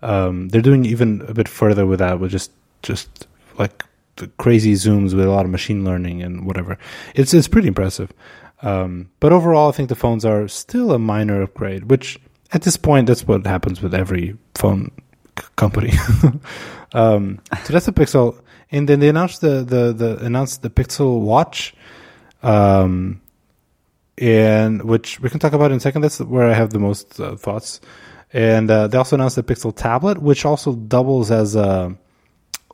Um, 0.03 0.49
they're 0.49 0.63
doing 0.63 0.85
even 0.87 1.23
a 1.29 1.35
bit 1.35 1.49
further 1.49 1.87
with 1.87 2.01
that, 2.01 2.19
with 2.19 2.31
just 2.31 2.51
just 2.83 3.29
like 3.59 3.85
the 4.17 4.27
crazy 4.39 4.73
zooms 4.73 5.15
with 5.15 5.25
a 5.27 5.31
lot 5.31 5.45
of 5.45 5.51
machine 5.51 5.85
learning 5.85 6.23
and 6.23 6.47
whatever. 6.47 6.79
It's 7.15 7.35
it's 7.35 7.49
pretty 7.49 7.69
impressive. 7.69 8.13
Um, 8.63 9.11
but 9.21 9.33
overall, 9.33 9.69
I 9.69 9.73
think 9.73 9.89
the 9.89 9.95
phones 9.97 10.25
are 10.25 10.49
still 10.49 10.93
a 10.93 10.99
minor 10.99 11.43
upgrade, 11.43 11.91
which 11.91 12.19
at 12.53 12.63
this 12.63 12.77
point, 12.77 13.07
that's 13.07 13.27
what 13.27 13.47
happens 13.47 13.81
with 13.81 13.95
every 13.95 14.37
phone 14.55 14.91
c- 15.39 15.47
company. 15.57 15.93
um, 16.95 17.41
so 17.65 17.73
that's 17.73 17.87
the 17.87 17.93
Pixel, 17.93 18.41
and 18.71 18.89
then 18.89 19.01
they 19.01 19.09
announced 19.09 19.41
the 19.41 19.63
the, 19.65 19.93
the 19.93 20.25
announced 20.25 20.63
the 20.63 20.71
Pixel 20.71 21.21
Watch, 21.21 21.75
um, 22.43 23.21
and 24.19 24.83
which 24.83 25.21
we 25.21 25.31
can 25.31 25.41
talk 25.41 25.53
about 25.53 25.71
in 25.71 25.79
a 25.79 25.81
second. 25.81 26.03
That's 26.03 26.21
where 26.21 26.49
I 26.49 26.55
have 26.55 26.71
the 26.71 26.79
most 26.79 27.21
uh, 27.21 27.37
thoughts. 27.37 27.81
And 28.35 28.71
uh, 28.71 28.89
they 28.89 28.97
also 28.97 29.17
announced 29.17 29.37
the 29.37 29.43
Pixel 29.43 29.77
Tablet, 29.77 30.23
which 30.23 30.47
also 30.47 30.75
doubles 30.75 31.31
as 31.31 31.55
a 31.55 31.97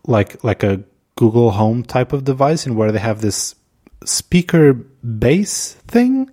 like 0.05 0.43
like 0.45 0.63
a 0.63 0.85
Google 1.17 1.51
Home 1.51 1.83
type 1.83 2.13
of 2.13 2.25
device, 2.25 2.65
and 2.65 2.77
where 2.77 2.93
they 2.93 3.01
have 3.01 3.21
this 3.21 3.57
speaker 4.05 4.75
base 4.75 5.75
thing 5.89 6.31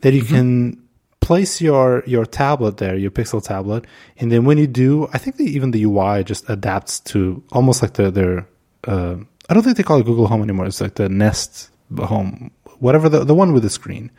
that 0.00 0.14
you 0.14 0.22
can 0.22 0.81
place 1.22 1.60
your 1.62 2.02
your 2.06 2.26
tablet 2.26 2.76
there, 2.76 2.96
your 2.96 3.10
Pixel 3.10 3.42
tablet, 3.42 3.86
and 4.18 4.30
then 4.30 4.44
when 4.44 4.58
you 4.58 4.66
do, 4.66 5.08
I 5.14 5.18
think 5.18 5.36
the, 5.36 5.44
even 5.44 5.70
the 5.70 5.84
UI 5.84 6.22
just 6.24 6.48
adapts 6.50 7.00
to 7.12 7.42
almost 7.52 7.80
like 7.82 7.94
the 7.94 8.10
their. 8.10 8.46
Uh, 8.86 9.16
I 9.48 9.54
don't 9.54 9.62
think 9.62 9.76
they 9.76 9.82
call 9.82 10.00
it 10.00 10.04
Google 10.06 10.26
Home 10.26 10.42
anymore. 10.42 10.66
It's 10.66 10.80
like 10.80 10.96
the 10.96 11.08
Nest 11.08 11.70
Home, 11.96 12.50
whatever 12.80 13.08
the 13.08 13.24
the 13.24 13.34
one 13.34 13.52
with 13.54 13.62
the 13.62 13.70
screen. 13.70 14.10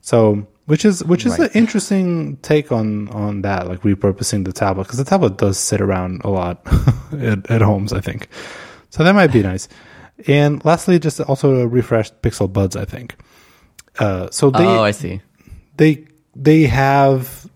So, 0.00 0.46
which 0.66 0.84
is 0.84 1.02
which 1.04 1.26
is 1.26 1.32
Right. 1.38 1.50
an 1.50 1.58
interesting 1.60 2.36
take 2.42 2.70
on 2.72 3.08
on 3.08 3.42
that, 3.42 3.66
like 3.68 3.80
repurposing 3.82 4.44
the 4.44 4.52
tablet 4.52 4.84
because 4.84 4.98
the 4.98 5.04
tablet 5.04 5.36
does 5.38 5.58
sit 5.58 5.80
around 5.80 6.22
a 6.24 6.30
lot 6.30 6.60
at, 7.12 7.50
at 7.50 7.60
homes, 7.62 7.92
I 7.92 8.00
think. 8.00 8.28
So 8.90 9.02
that 9.04 9.14
might 9.14 9.32
be 9.32 9.42
nice. 9.42 9.68
And 10.28 10.64
lastly, 10.64 10.98
just 10.98 11.20
also 11.20 11.56
a 11.60 11.66
refreshed 11.66 12.22
Pixel 12.22 12.50
Buds, 12.52 12.76
I 12.76 12.84
think. 12.84 13.16
Uh, 13.98 14.28
so 14.30 14.50
they 14.50 14.64
oh, 14.64 14.82
I 14.82 14.92
see. 14.92 15.20
they 15.76 16.06
they 16.36 16.64
have 16.64 17.48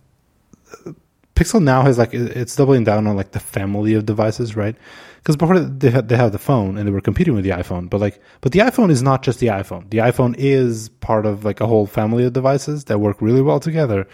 Pixel 1.35 1.63
now 1.63 1.83
has 1.83 1.97
like 1.97 2.13
it's 2.13 2.55
doubling 2.57 2.85
down 2.85 3.07
on 3.07 3.17
like 3.17 3.33
the 3.33 3.41
family 3.41 3.95
of 3.95 4.05
devices, 4.05 4.57
right? 4.57 4.77
Because 5.19 5.37
before 5.37 5.59
they 5.59 5.91
had, 5.91 6.09
they 6.09 6.17
have 6.17 6.33
the 6.33 6.39
phone 6.39 6.77
and 6.77 6.87
they 6.87 6.93
were 6.93 7.01
competing 7.01 7.35
with 7.35 7.45
the 7.45 7.51
iPhone, 7.51 7.89
but 7.89 8.01
like 8.01 8.21
but 8.41 8.53
the 8.53 8.59
iPhone 8.61 8.91
is 8.91 9.03
not 9.03 9.23
just 9.23 9.39
the 9.39 9.47
iPhone. 9.49 9.89
The 9.91 9.99
iPhone 9.99 10.35
is 10.37 10.91
part 11.01 11.27
of 11.27 11.45
like 11.45 11.61
a 11.61 11.67
whole 11.67 11.87
family 11.87 12.25
of 12.25 12.33
devices 12.33 12.85
that 12.85 12.99
work 12.99 13.21
really 13.23 13.43
well 13.43 13.61
together. 13.61 14.07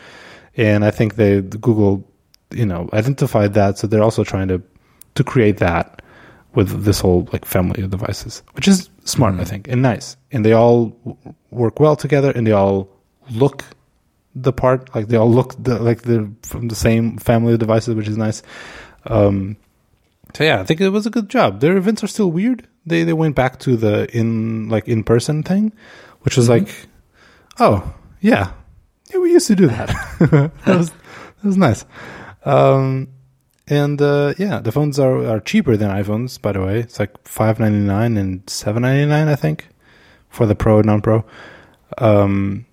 And 0.57 0.85
I 0.85 0.91
think 0.91 1.17
they 1.17 1.43
Google, 1.43 2.09
you 2.51 2.65
know, 2.65 2.89
identified 2.93 3.55
that, 3.55 3.79
so 3.79 3.87
they're 3.87 4.03
also 4.03 4.25
trying 4.25 4.49
to 4.49 4.63
to 5.17 5.25
create 5.25 5.59
that 5.59 6.03
with 6.55 6.85
this 6.85 7.01
whole 7.01 7.29
like 7.33 7.45
family 7.45 7.83
of 7.83 7.91
devices, 7.91 8.43
which 8.53 8.69
is 8.69 8.89
smart, 9.05 9.35
I 9.35 9.39
mm-hmm. 9.39 9.47
think, 9.47 9.69
and 9.69 9.83
nice. 9.83 10.17
And 10.31 10.45
they 10.45 10.53
all 10.53 10.97
work 11.51 11.81
well 11.81 11.97
together, 11.97 12.31
and 12.31 12.47
they 12.47 12.53
all 12.53 12.89
look 13.31 13.65
the 14.37 14.53
part 14.53 14.95
like 14.95 15.09
they 15.09 15.17
all 15.17 15.31
look 15.31 15.55
the, 15.59 15.79
like 15.79 16.03
they're 16.03 16.29
from 16.43 16.69
the 16.69 16.75
same 16.75 17.17
family 17.17 17.55
of 17.55 17.59
devices, 17.59 17.95
which 17.95 18.07
is 18.07 18.19
nice. 18.19 18.43
Um, 19.07 19.57
so 20.35 20.45
yeah, 20.45 20.61
I 20.61 20.65
think 20.65 20.81
it 20.81 20.91
was 20.91 21.07
a 21.07 21.11
good 21.11 21.29
job. 21.29 21.61
Their 21.61 21.77
events 21.77 22.05
are 22.05 22.09
still 22.09 22.31
weird. 22.31 22.69
They 22.85 23.03
they 23.03 23.15
went 23.15 23.35
back 23.35 23.59
to 23.61 23.77
the 23.77 24.15
in 24.17 24.69
like 24.69 24.87
in 24.87 25.03
person 25.03 25.43
thing, 25.43 25.73
which 26.21 26.37
was 26.37 26.49
like, 26.49 26.69
oh 27.59 27.95
yeah, 28.21 28.53
yeah, 29.11 29.19
we 29.19 29.33
used 29.33 29.47
to 29.49 29.57
do 29.57 29.67
that. 29.69 29.89
that 30.67 30.77
was 30.77 30.91
that 30.91 31.45
was 31.45 31.57
nice. 31.57 31.85
Um, 32.45 33.09
and 33.67 34.01
uh, 34.01 34.35
yeah, 34.39 34.61
the 34.61 34.71
phones 34.71 34.99
are, 34.99 35.27
are 35.27 35.41
cheaper 35.41 35.77
than 35.77 35.91
iPhones. 35.91 36.41
By 36.41 36.53
the 36.53 36.63
way, 36.63 36.81
it's 36.81 37.01
like 37.01 37.27
five 37.27 37.59
ninety 37.59 37.79
nine 37.79 38.17
and 38.17 38.49
seven 38.49 38.83
ninety 38.83 39.07
nine, 39.07 39.29
I 39.29 39.35
think, 39.35 39.69
for 40.29 40.47
the 40.47 40.55
Pro 40.55 40.79
and 40.79 40.87
non 40.87 41.01
Pro. 41.01 41.25
Um, 41.99 42.67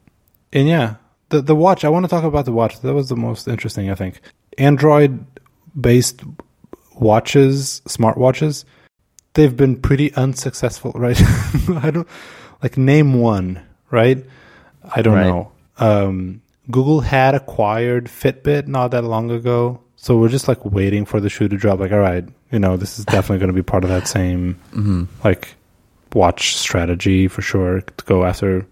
and 0.51 0.67
yeah, 0.67 0.95
the 1.29 1.41
the 1.41 1.55
watch. 1.55 1.83
I 1.85 1.89
want 1.89 2.05
to 2.05 2.09
talk 2.09 2.23
about 2.23 2.45
the 2.45 2.51
watch. 2.51 2.79
That 2.81 2.93
was 2.93 3.09
the 3.09 3.15
most 3.15 3.47
interesting, 3.47 3.89
I 3.89 3.95
think. 3.95 4.21
Android 4.57 5.25
based 5.79 6.21
watches, 6.95 7.81
smartwatches, 7.87 8.65
they've 9.33 9.55
been 9.55 9.75
pretty 9.75 10.13
unsuccessful, 10.13 10.91
right? 10.95 11.19
I 11.69 11.91
don't 11.91 12.07
like 12.61 12.77
name 12.77 13.15
one, 13.15 13.61
right? 13.91 14.23
I 14.95 15.01
don't 15.01 15.15
Right. 15.15 15.27
know. 15.27 15.51
Um, 15.77 16.41
Google 16.69 17.01
had 17.01 17.33
acquired 17.35 18.05
Fitbit 18.05 18.67
not 18.67 18.91
that 18.91 19.03
long 19.03 19.31
ago, 19.31 19.81
so 19.95 20.17
we're 20.17 20.29
just 20.29 20.47
like 20.47 20.63
waiting 20.63 21.05
for 21.05 21.19
the 21.19 21.29
shoe 21.29 21.47
to 21.47 21.57
drop. 21.57 21.79
Like, 21.79 21.91
all 21.91 21.99
right, 21.99 22.23
you 22.51 22.59
know, 22.59 22.77
this 22.77 22.99
is 22.99 23.05
definitely 23.05 23.39
going 23.39 23.47
to 23.47 23.53
be 23.53 23.63
part 23.63 23.83
of 23.83 23.89
that 23.89 24.07
same 24.07 25.09
like 25.23 25.55
watch 26.13 26.55
strategy 26.55 27.27
for 27.27 27.41
sure 27.41 27.81
to 27.81 28.05
go 28.05 28.23
after 28.23 28.67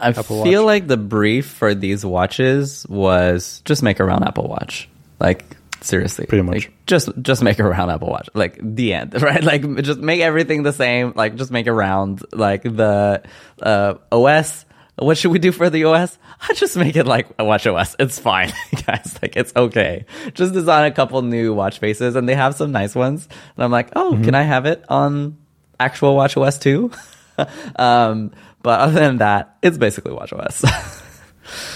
I 0.00 0.12
feel 0.12 0.64
like 0.64 0.86
the 0.86 0.96
brief 0.96 1.46
for 1.46 1.74
these 1.74 2.04
watches 2.04 2.86
was 2.88 3.62
just 3.64 3.82
make 3.82 4.00
a 4.00 4.04
round 4.04 4.24
Apple 4.24 4.48
Watch. 4.48 4.88
Like 5.20 5.44
seriously, 5.80 6.26
Pretty 6.26 6.42
much. 6.42 6.54
Like, 6.54 6.72
just 6.86 7.10
just 7.22 7.42
make 7.42 7.58
a 7.58 7.64
round 7.64 7.90
Apple 7.90 8.08
Watch. 8.08 8.28
Like 8.34 8.58
the 8.60 8.94
end, 8.94 9.20
right? 9.22 9.42
Like 9.42 9.62
just 9.82 10.00
make 10.00 10.20
everything 10.20 10.62
the 10.62 10.72
same. 10.72 11.12
Like 11.14 11.36
just 11.36 11.50
make 11.50 11.66
a 11.66 11.72
round. 11.72 12.22
Like 12.32 12.62
the 12.62 13.22
uh, 13.62 13.94
OS. 14.12 14.64
What 14.96 15.18
should 15.18 15.32
we 15.32 15.40
do 15.40 15.50
for 15.50 15.70
the 15.70 15.84
OS? 15.84 16.16
I 16.48 16.54
just 16.54 16.76
make 16.76 16.94
it 16.94 17.04
like 17.04 17.26
a 17.38 17.44
watch 17.44 17.66
OS. 17.66 17.96
It's 17.98 18.18
fine, 18.20 18.52
guys. 18.86 19.18
Like 19.20 19.36
it's 19.36 19.52
okay. 19.56 20.04
Just 20.34 20.52
design 20.52 20.84
a 20.90 20.94
couple 20.94 21.20
new 21.22 21.52
watch 21.52 21.80
faces, 21.80 22.14
and 22.14 22.28
they 22.28 22.34
have 22.36 22.54
some 22.54 22.70
nice 22.70 22.94
ones. 22.94 23.28
And 23.56 23.64
I'm 23.64 23.72
like, 23.72 23.90
oh, 23.96 24.12
Mm-hmm. 24.12 24.24
can 24.24 24.34
I 24.36 24.42
have 24.42 24.66
it 24.66 24.84
on 24.88 25.36
actual 25.80 26.14
watch 26.14 26.36
OS 26.36 26.58
too? 26.60 26.92
um, 27.76 28.30
but 28.64 28.80
other 28.80 28.98
than 28.98 29.18
that, 29.18 29.56
it's 29.62 29.78
basically 29.78 30.12
watch 30.12 30.32
OS. 30.32 30.64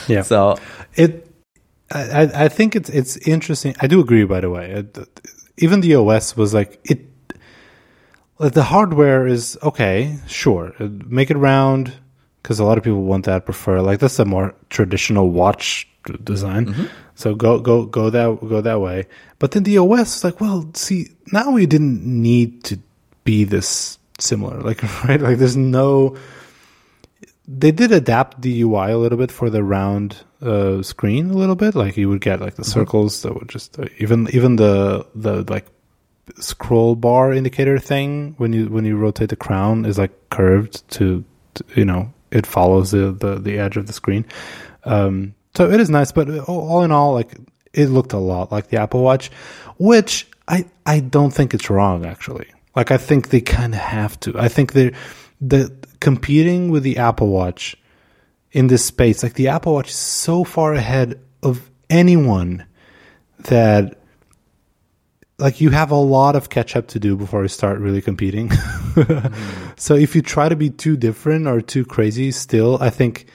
Yeah. 0.08 0.22
so 0.22 0.56
it 0.94 1.28
I, 1.92 2.22
I- 2.46 2.48
think 2.48 2.74
it's 2.74 2.88
it's 2.88 3.16
interesting. 3.28 3.74
I 3.80 3.86
do 3.86 4.00
agree 4.00 4.24
by 4.24 4.40
the 4.40 4.48
way. 4.50 4.82
Even 5.58 5.82
the 5.82 5.94
os 5.96 6.36
was 6.36 6.54
like 6.54 6.80
it 6.84 7.04
the 8.40 8.62
hardware 8.62 9.26
is 9.26 9.58
okay 9.62 10.16
sure. 10.26 10.72
Make 10.80 11.30
it 11.30 11.36
round 11.36 11.92
because 12.42 12.58
a 12.60 12.64
lot 12.64 12.78
of 12.78 12.84
people 12.84 13.02
want 13.02 13.26
that 13.26 13.44
prefer 13.44 13.80
like 13.82 14.00
that's 14.00 14.18
a 14.18 14.24
more 14.24 14.54
traditional 14.70 15.30
watch 15.30 15.86
design. 16.24 16.66
Mm-hmm. 16.66 16.86
So 17.14 17.34
go 17.34 17.60
go 17.60 17.84
go 17.84 18.08
that 18.10 18.40
go 18.48 18.60
that 18.62 18.80
way. 18.80 19.06
But 19.38 19.50
then 19.52 19.64
the 19.64 19.76
os 19.78 20.16
is 20.16 20.24
like 20.24 20.40
well 20.40 20.64
see 20.74 21.10
now 21.32 21.50
we 21.50 21.66
didn't 21.66 22.00
need 22.06 22.64
to 22.64 22.78
be 23.24 23.44
this 23.44 23.98
similar. 24.18 24.60
Like 24.62 24.82
right? 25.04 25.20
Like 25.20 25.36
there's 25.38 25.56
no 25.58 26.16
they 27.48 27.72
did 27.72 27.92
adapt 27.92 28.42
the 28.42 28.60
UI 28.60 28.90
a 28.90 28.98
little 28.98 29.16
bit 29.16 29.32
for 29.32 29.48
the 29.48 29.64
round 29.64 30.22
uh, 30.42 30.82
screen 30.82 31.30
a 31.30 31.34
little 31.34 31.56
bit. 31.56 31.74
Like 31.74 31.96
you 31.96 32.10
would 32.10 32.20
get 32.20 32.40
like 32.40 32.56
the 32.56 32.64
circles 32.64 33.22
that 33.22 33.34
would 33.34 33.48
just 33.48 33.78
uh, 33.78 33.86
even 33.96 34.28
even 34.34 34.56
the 34.56 35.06
the 35.14 35.50
like 35.50 35.66
scroll 36.38 36.94
bar 36.94 37.32
indicator 37.32 37.78
thing 37.78 38.34
when 38.36 38.52
you 38.52 38.66
when 38.66 38.84
you 38.84 38.96
rotate 38.96 39.30
the 39.30 39.36
crown 39.36 39.86
is 39.86 39.96
like 39.96 40.12
curved 40.28 40.86
to, 40.90 41.24
to 41.54 41.64
you 41.74 41.86
know 41.86 42.12
it 42.30 42.44
follows 42.46 42.90
the, 42.90 43.12
the 43.12 43.36
the 43.36 43.58
edge 43.58 43.78
of 43.78 43.86
the 43.86 43.94
screen. 43.94 44.26
Um, 44.84 45.34
so 45.54 45.70
it 45.70 45.80
is 45.80 45.88
nice, 45.88 46.12
but 46.12 46.28
all 46.40 46.68
all 46.68 46.82
in 46.82 46.92
all, 46.92 47.14
like 47.14 47.34
it 47.72 47.86
looked 47.86 48.12
a 48.12 48.18
lot 48.18 48.52
like 48.52 48.68
the 48.68 48.76
Apple 48.76 49.02
Watch, 49.02 49.30
which 49.78 50.28
I 50.46 50.66
I 50.84 51.00
don't 51.00 51.30
think 51.30 51.54
it's 51.54 51.70
wrong 51.70 52.04
actually. 52.04 52.48
Like 52.76 52.90
I 52.90 52.98
think 52.98 53.30
they 53.30 53.40
kind 53.40 53.74
of 53.74 53.80
have 53.80 54.20
to. 54.20 54.38
I 54.38 54.48
think 54.48 54.74
they're 54.74 54.92
the 55.40 55.74
competing 56.00 56.70
with 56.70 56.82
the 56.82 56.98
Apple 56.98 57.28
Watch 57.28 57.76
in 58.52 58.68
this 58.68 58.84
space. 58.84 59.22
Like 59.22 59.34
the 59.34 59.48
Apple 59.48 59.74
Watch 59.74 59.90
is 59.90 59.96
so 59.96 60.44
far 60.44 60.74
ahead 60.74 61.20
of 61.42 61.70
anyone 61.90 62.64
that 63.44 64.00
like 65.38 65.60
you 65.60 65.70
have 65.70 65.92
a 65.92 65.96
lot 65.96 66.34
of 66.34 66.50
catch 66.50 66.74
up 66.74 66.88
to 66.88 66.98
do 66.98 67.16
before 67.16 67.42
you 67.42 67.48
start 67.48 67.78
really 67.78 68.02
competing. 68.02 68.50
So 69.78 69.94
if 69.94 70.16
you 70.16 70.22
try 70.22 70.48
to 70.48 70.56
be 70.56 70.70
too 70.70 70.96
different 70.96 71.46
or 71.46 71.60
too 71.60 71.84
crazy 71.84 72.32
still, 72.32 72.78
I 72.80 72.90
think 72.90 73.26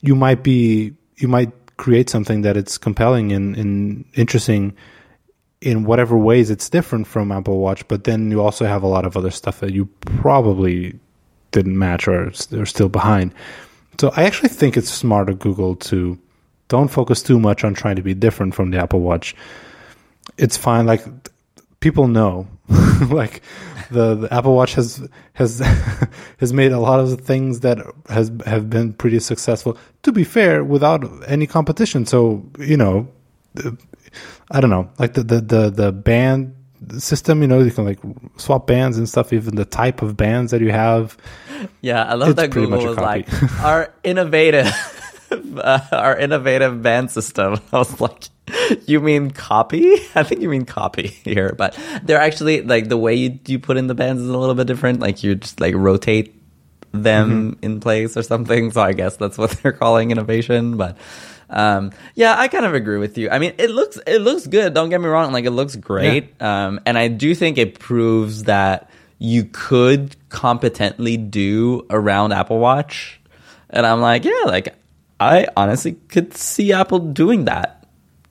you 0.00 0.14
might 0.14 0.42
be 0.42 0.94
you 1.16 1.28
might 1.28 1.52
create 1.76 2.08
something 2.08 2.42
that 2.42 2.56
it's 2.56 2.78
compelling 2.78 3.32
and, 3.32 3.54
and 3.56 4.04
interesting 4.14 4.74
in 5.60 5.84
whatever 5.84 6.16
ways 6.16 6.50
it's 6.50 6.70
different 6.70 7.06
from 7.06 7.30
Apple 7.30 7.58
Watch, 7.58 7.86
but 7.86 8.04
then 8.04 8.30
you 8.30 8.40
also 8.40 8.64
have 8.64 8.82
a 8.82 8.86
lot 8.86 9.04
of 9.04 9.16
other 9.16 9.30
stuff 9.30 9.60
that 9.60 9.72
you 9.72 9.86
probably 10.00 10.98
didn't 11.54 11.78
match 11.78 12.06
or 12.06 12.30
they're 12.50 12.66
still 12.66 12.90
behind. 12.90 13.32
So 13.98 14.12
I 14.16 14.24
actually 14.24 14.50
think 14.50 14.76
it's 14.76 14.90
smart 14.90 15.30
of 15.30 15.38
Google 15.38 15.76
to 15.76 16.18
don't 16.68 16.88
focus 16.88 17.22
too 17.22 17.38
much 17.38 17.64
on 17.64 17.74
trying 17.74 17.96
to 17.96 18.02
be 18.02 18.12
different 18.12 18.54
from 18.54 18.70
the 18.70 18.78
Apple 18.78 19.00
Watch. 19.00 19.34
It's 20.36 20.56
fine. 20.56 20.84
Like 20.84 21.04
people 21.80 22.08
know, 22.08 22.48
like 23.08 23.42
the, 23.90 24.16
the 24.16 24.34
Apple 24.34 24.56
Watch 24.56 24.74
has 24.74 25.08
has 25.34 25.60
has 26.38 26.52
made 26.52 26.72
a 26.72 26.80
lot 26.80 26.98
of 27.00 27.20
things 27.20 27.60
that 27.60 27.78
has 28.08 28.32
have 28.46 28.68
been 28.68 28.92
pretty 28.92 29.20
successful. 29.20 29.78
To 30.02 30.12
be 30.12 30.24
fair, 30.24 30.64
without 30.64 31.04
any 31.28 31.46
competition. 31.46 32.04
So 32.04 32.44
you 32.58 32.76
know, 32.76 33.08
I 34.50 34.60
don't 34.60 34.70
know, 34.70 34.90
like 34.98 35.14
the 35.14 35.22
the 35.22 35.40
the, 35.40 35.70
the 35.70 35.92
band 35.92 36.56
system. 36.98 37.42
You 37.42 37.48
know, 37.48 37.60
you 37.60 37.70
can 37.70 37.84
like 37.84 37.98
swap 38.36 38.66
bands 38.66 38.98
and 38.98 39.08
stuff. 39.08 39.32
Even 39.32 39.56
the 39.56 39.64
type 39.64 40.02
of 40.02 40.16
bands 40.16 40.50
that 40.52 40.60
you 40.60 40.70
have. 40.70 41.16
yeah, 41.80 42.04
I 42.04 42.14
love 42.14 42.30
It's 42.30 42.36
that 42.36 42.50
Google 42.50 42.84
was 42.84 42.96
like 42.96 43.28
our 43.62 43.92
innovative, 44.02 44.70
uh, 45.56 45.80
our 45.92 46.16
innovative 46.18 46.82
band 46.82 47.10
system. 47.10 47.58
I 47.72 47.78
was 47.78 48.00
like, 48.00 48.24
you 48.86 49.00
mean 49.00 49.30
copy? 49.30 49.94
I 50.14 50.22
think 50.22 50.40
you 50.42 50.48
mean 50.48 50.64
copy 50.66 51.08
here, 51.08 51.54
but 51.56 51.78
they're 52.02 52.20
actually 52.20 52.62
like 52.62 52.88
the 52.88 52.96
way 52.98 53.14
you 53.14 53.38
you 53.46 53.58
put 53.58 53.76
in 53.76 53.86
the 53.86 53.94
bands 53.94 54.22
is 54.22 54.28
a 54.28 54.36
little 54.36 54.54
bit 54.54 54.66
different. 54.66 55.00
Like 55.00 55.22
you 55.22 55.34
just 55.36 55.60
like 55.60 55.74
rotate 55.74 56.34
them 56.92 57.54
Mm-hmm. 57.54 57.64
in 57.64 57.80
place 57.80 58.16
or 58.16 58.22
something. 58.22 58.70
So 58.70 58.80
I 58.80 58.92
guess 58.92 59.16
that's 59.16 59.36
what 59.36 59.50
they're 59.50 59.72
calling 59.72 60.12
innovation. 60.12 60.76
But 60.76 60.96
um, 61.54 61.92
yeah, 62.14 62.38
I 62.38 62.48
kind 62.48 62.66
of 62.66 62.74
agree 62.74 62.98
with 62.98 63.16
you. 63.16 63.30
I 63.30 63.38
mean, 63.38 63.54
it 63.58 63.70
looks 63.70 63.98
it 64.06 64.20
looks 64.20 64.46
good. 64.46 64.74
Don't 64.74 64.90
get 64.90 65.00
me 65.00 65.06
wrong. 65.06 65.32
Like 65.32 65.44
it 65.44 65.52
looks 65.52 65.76
great. 65.76 66.40
Um, 66.42 66.80
and 66.84 66.98
I 66.98 67.08
do 67.08 67.34
think 67.34 67.56
it 67.56 67.78
proves 67.78 68.44
that 68.44 68.90
you 69.18 69.44
could 69.44 70.16
competently 70.28 71.16
do 71.16 71.86
around 71.88 72.32
Apple 72.32 72.58
Watch. 72.58 73.20
And 73.70 73.86
I'm 73.86 74.00
like, 74.00 74.24
yeah, 74.24 74.42
like 74.46 74.74
I 75.20 75.46
honestly 75.56 75.92
could 76.08 76.36
see 76.36 76.72
Apple 76.72 76.98
doing 76.98 77.46
that. 77.46 77.86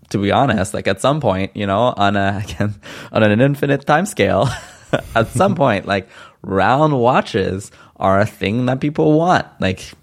To 0.10 0.20
be 0.20 0.32
honest, 0.32 0.76
like 0.76 0.88
at 0.88 1.02
some 1.02 1.22
point, 1.22 1.56
you 1.56 1.66
know, 1.66 1.94
on 1.98 2.16
a 2.16 2.44
again 2.48 2.76
on 3.12 3.24
an 3.24 3.40
infinite 3.40 3.86
time 3.86 4.06
scale, 4.06 4.50
at 5.16 5.28
some 5.30 5.56
point, 5.64 5.86
like 5.88 6.10
round 6.42 7.00
watches 7.00 7.72
are 7.96 8.20
a 8.20 8.26
thing 8.26 8.66
that 8.66 8.80
people 8.80 9.14
want. 9.14 9.48
Like, 9.60 9.94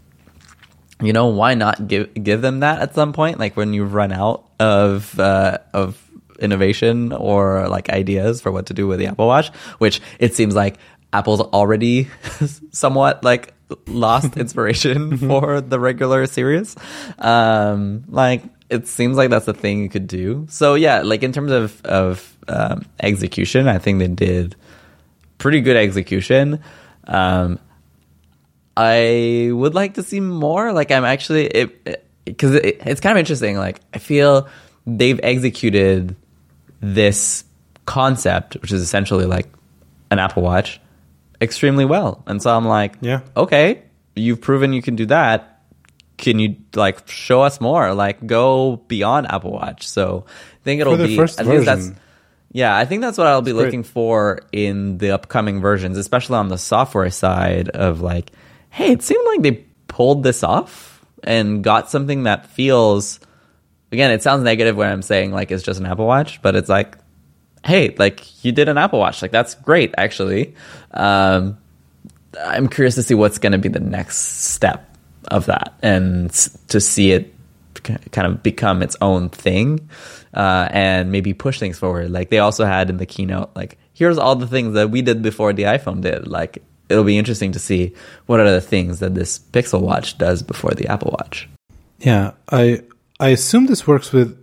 you 1.00 1.12
know, 1.12 1.26
why 1.26 1.54
not 1.54 1.88
give 1.88 2.12
give 2.14 2.42
them 2.42 2.60
that 2.60 2.80
at 2.80 2.94
some 2.94 3.12
point? 3.12 3.38
Like 3.38 3.56
when 3.56 3.72
you've 3.74 3.94
run 3.94 4.12
out 4.12 4.44
of 4.58 5.18
uh, 5.18 5.58
of 5.72 6.02
innovation 6.38 7.12
or 7.12 7.68
like 7.68 7.90
ideas 7.90 8.40
for 8.40 8.50
what 8.50 8.66
to 8.66 8.74
do 8.74 8.86
with 8.86 8.98
the 8.98 9.06
Apple 9.06 9.26
Watch, 9.26 9.48
which 9.78 10.00
it 10.18 10.34
seems 10.34 10.54
like 10.54 10.78
Apple's 11.12 11.40
already 11.40 12.08
somewhat 12.72 13.24
like 13.24 13.54
lost 13.86 14.36
inspiration 14.36 15.16
for 15.16 15.60
the 15.60 15.78
regular 15.78 16.26
series. 16.26 16.76
Um, 17.18 18.04
like 18.08 18.42
it 18.68 18.86
seems 18.86 19.16
like 19.16 19.30
that's 19.30 19.48
a 19.48 19.54
thing 19.54 19.80
you 19.80 19.88
could 19.88 20.06
do. 20.06 20.46
So 20.48 20.74
yeah, 20.74 21.02
like 21.02 21.22
in 21.22 21.32
terms 21.32 21.52
of 21.52 21.84
of 21.84 22.36
um, 22.48 22.84
execution, 23.00 23.68
I 23.68 23.78
think 23.78 23.98
they 23.98 24.08
did 24.08 24.56
pretty 25.38 25.60
good 25.60 25.76
execution. 25.76 26.60
Um, 27.06 27.58
I 28.80 29.50
would 29.52 29.74
like 29.74 29.94
to 29.94 30.02
see 30.02 30.20
more. 30.20 30.72
Like 30.72 30.90
I'm 30.90 31.04
actually 31.04 31.46
it 31.46 32.04
because 32.24 32.54
it, 32.54 32.80
it's 32.86 33.00
kind 33.00 33.12
of 33.12 33.18
interesting. 33.18 33.56
Like 33.56 33.80
I 33.92 33.98
feel 33.98 34.48
they've 34.86 35.20
executed 35.22 36.16
this 36.80 37.44
concept, 37.84 38.56
which 38.62 38.72
is 38.72 38.80
essentially 38.80 39.26
like 39.26 39.46
an 40.10 40.18
Apple 40.18 40.42
Watch, 40.42 40.80
extremely 41.40 41.84
well. 41.84 42.22
And 42.26 42.42
so 42.42 42.56
I'm 42.56 42.66
like, 42.66 42.94
Yeah. 43.00 43.20
okay, 43.36 43.82
you've 44.16 44.40
proven 44.40 44.72
you 44.72 44.82
can 44.82 44.96
do 44.96 45.06
that. 45.06 45.62
Can 46.16 46.38
you 46.38 46.56
like 46.74 47.08
show 47.08 47.42
us 47.42 47.60
more? 47.60 47.92
Like 47.94 48.26
go 48.26 48.76
beyond 48.88 49.26
Apple 49.30 49.52
Watch. 49.52 49.86
So 49.86 50.24
I 50.28 50.64
think 50.64 50.80
it'll 50.80 50.96
be 50.96 51.16
first 51.16 51.38
at 51.38 51.46
least 51.46 51.66
that's 51.66 51.92
yeah, 52.52 52.76
I 52.76 52.84
think 52.84 53.00
that's 53.02 53.16
what 53.16 53.28
I'll 53.28 53.42
be 53.42 53.52
looking 53.52 53.84
for 53.84 54.40
in 54.50 54.98
the 54.98 55.12
upcoming 55.12 55.60
versions, 55.60 55.96
especially 55.96 56.36
on 56.36 56.48
the 56.48 56.58
software 56.58 57.08
side 57.10 57.68
of 57.68 58.00
like, 58.00 58.32
hey, 58.70 58.92
it 58.92 59.02
seemed 59.02 59.26
like 59.26 59.42
they 59.42 59.64
pulled 59.88 60.22
this 60.22 60.42
off 60.42 61.04
and 61.22 61.62
got 61.62 61.90
something 61.90 62.24
that 62.24 62.46
feels 62.46 63.20
again, 63.92 64.10
it 64.10 64.22
sounds 64.22 64.42
negative 64.44 64.76
when 64.76 64.90
I'm 64.90 65.02
saying 65.02 65.32
like 65.32 65.50
it's 65.50 65.62
just 65.62 65.80
an 65.80 65.86
Apple 65.86 66.06
Watch, 66.06 66.40
but 66.42 66.56
it's 66.56 66.68
like, 66.68 66.96
hey, 67.64 67.94
like 67.98 68.44
you 68.44 68.52
did 68.52 68.68
an 68.68 68.78
Apple 68.78 68.98
Watch. 68.98 69.20
Like 69.22 69.32
that's 69.32 69.54
great 69.56 69.94
actually. 69.98 70.54
Um 70.92 71.58
I'm 72.38 72.68
curious 72.68 72.94
to 72.94 73.02
see 73.02 73.14
what's 73.14 73.38
going 73.38 73.52
to 73.52 73.58
be 73.58 73.68
the 73.68 73.80
next 73.80 74.18
step 74.52 74.96
of 75.30 75.46
that 75.46 75.74
and 75.82 76.30
to 76.68 76.80
see 76.80 77.12
it 77.12 77.34
kind 77.82 78.26
of 78.26 78.42
become 78.42 78.82
its 78.82 78.96
own 79.00 79.28
thing 79.30 79.88
uh, 80.34 80.68
and 80.70 81.10
maybe 81.10 81.34
push 81.34 81.58
things 81.58 81.78
forward. 81.78 82.10
Like 82.10 82.30
they 82.30 82.38
also 82.38 82.64
had 82.64 82.90
in 82.90 82.98
the 82.98 83.06
keynote, 83.06 83.50
like, 83.54 83.78
here's 83.92 84.18
all 84.18 84.36
the 84.36 84.46
things 84.46 84.74
that 84.74 84.90
we 84.90 85.02
did 85.02 85.22
before 85.22 85.52
the 85.52 85.64
iPhone 85.64 86.00
did. 86.00 86.26
Like, 86.26 86.62
it'll 86.90 87.04
be 87.04 87.18
interesting 87.18 87.52
to 87.52 87.58
see 87.58 87.94
what 88.26 88.40
are 88.40 88.50
the 88.50 88.60
things 88.60 89.00
that 89.00 89.14
this 89.14 89.38
Pixel 89.38 89.80
Watch 89.80 90.18
does 90.18 90.42
before 90.42 90.72
the 90.72 90.88
Apple 90.88 91.16
Watch. 91.18 91.48
Yeah, 91.98 92.32
I 92.50 92.82
I 93.18 93.28
assume 93.28 93.66
this 93.66 93.86
works 93.86 94.12
with 94.12 94.36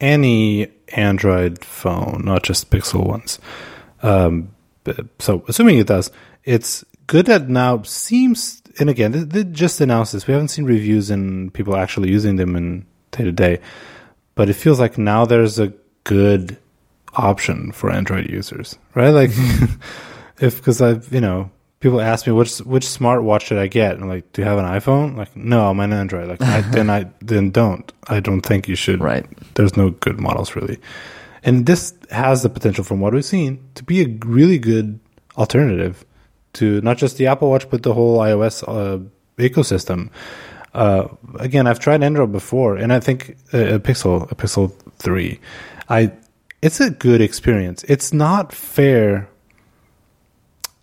any 0.00 0.68
Android 0.88 1.64
phone, 1.64 2.22
not 2.24 2.42
just 2.42 2.70
Pixel 2.70 3.06
ones. 3.06 3.38
Um, 4.02 4.54
so 5.18 5.44
assuming 5.48 5.78
it 5.78 5.86
does, 5.86 6.10
it's 6.44 6.84
good 7.06 7.26
that 7.26 7.48
now 7.48 7.82
seems 7.82 8.62
and 8.78 8.88
again, 8.88 9.28
they, 9.28 9.44
just 9.44 9.80
announced 9.80 10.12
this. 10.12 10.26
We 10.26 10.32
haven't 10.32 10.48
seen 10.48 10.64
reviews 10.64 11.10
and 11.10 11.52
people 11.52 11.76
actually 11.76 12.10
using 12.10 12.36
them 12.36 12.54
in 12.54 12.86
day 13.10 13.24
to 13.24 13.32
day, 13.32 13.60
but 14.34 14.48
it 14.48 14.54
feels 14.54 14.78
like 14.78 14.98
now 14.98 15.24
there's 15.24 15.58
a 15.58 15.72
good 16.04 16.56
option 17.14 17.72
for 17.72 17.90
Android 17.90 18.30
users, 18.30 18.78
right? 18.94 19.10
Like, 19.10 19.30
if 20.40 20.58
because 20.58 20.80
I've 20.80 21.12
you 21.12 21.20
know 21.20 21.50
people 21.80 22.00
ask 22.00 22.26
me 22.26 22.32
which 22.32 22.58
which 22.58 22.84
smartwatch 22.84 23.42
should 23.42 23.58
I 23.58 23.66
get, 23.66 23.94
and 23.94 24.02
I'm 24.02 24.08
like, 24.08 24.32
do 24.32 24.42
you 24.42 24.48
have 24.48 24.58
an 24.58 24.64
iPhone? 24.64 25.16
Like, 25.16 25.36
no, 25.36 25.68
I'm 25.68 25.80
an 25.80 25.92
Android. 25.92 26.28
Like, 26.28 26.42
I, 26.42 26.60
then 26.62 26.90
I 26.90 27.06
then 27.20 27.50
don't. 27.50 27.90
I 28.08 28.20
don't 28.20 28.42
think 28.42 28.68
you 28.68 28.76
should. 28.76 29.00
Right. 29.00 29.26
There's 29.54 29.76
no 29.76 29.90
good 29.90 30.20
models 30.20 30.56
really, 30.56 30.78
and 31.42 31.66
this 31.66 31.94
has 32.10 32.42
the 32.42 32.48
potential, 32.48 32.84
from 32.84 33.00
what 33.00 33.12
we've 33.12 33.24
seen, 33.24 33.60
to 33.74 33.84
be 33.84 34.02
a 34.02 34.08
really 34.26 34.58
good 34.58 34.98
alternative 35.36 36.04
to 36.54 36.80
not 36.80 36.96
just 36.96 37.16
the 37.16 37.26
Apple 37.26 37.50
Watch, 37.50 37.68
but 37.70 37.82
the 37.82 37.94
whole 37.94 38.18
iOS 38.18 38.64
uh, 38.66 38.98
ecosystem. 39.38 40.10
Uh, 40.74 41.08
again, 41.38 41.66
I've 41.66 41.80
tried 41.80 42.02
Android 42.02 42.30
before, 42.30 42.76
and 42.76 42.92
I 42.92 43.00
think 43.00 43.36
a, 43.52 43.76
a 43.76 43.80
Pixel, 43.80 44.30
a 44.30 44.34
Pixel 44.34 44.72
Three, 44.98 45.40
I 45.88 46.12
it's 46.60 46.80
a 46.80 46.90
good 46.90 47.20
experience. 47.20 47.84
It's 47.84 48.12
not 48.12 48.52
fair. 48.52 49.28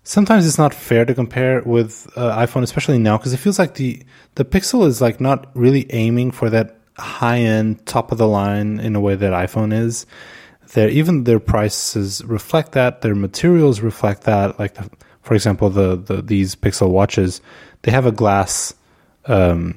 Sometimes 0.08 0.46
it's 0.46 0.56
not 0.56 0.72
fair 0.72 1.04
to 1.04 1.14
compare 1.14 1.62
with 1.62 2.06
uh, 2.14 2.36
iPhone, 2.38 2.62
especially 2.62 2.96
now, 2.96 3.18
because 3.18 3.32
it 3.32 3.38
feels 3.38 3.58
like 3.58 3.74
the 3.74 4.04
the 4.36 4.44
Pixel 4.44 4.86
is 4.86 5.00
like 5.00 5.20
not 5.20 5.50
really 5.54 5.84
aiming 5.92 6.30
for 6.30 6.48
that 6.48 6.78
high 6.96 7.38
end, 7.38 7.84
top 7.86 8.12
of 8.12 8.18
the 8.18 8.28
line 8.28 8.78
in 8.78 8.94
a 8.94 9.00
way 9.00 9.16
that 9.16 9.32
iPhone 9.32 9.74
is. 9.74 10.06
Their 10.74 10.88
even 10.90 11.24
their 11.24 11.40
prices 11.40 12.24
reflect 12.24 12.70
that. 12.72 13.02
Their 13.02 13.16
materials 13.16 13.80
reflect 13.80 14.22
that. 14.22 14.60
Like, 14.60 14.74
the, 14.74 14.88
for 15.22 15.34
example, 15.34 15.70
the, 15.70 15.96
the 15.96 16.22
these 16.22 16.54
Pixel 16.54 16.90
watches, 16.90 17.40
they 17.82 17.90
have 17.90 18.06
a 18.06 18.12
glass, 18.12 18.74
um, 19.24 19.76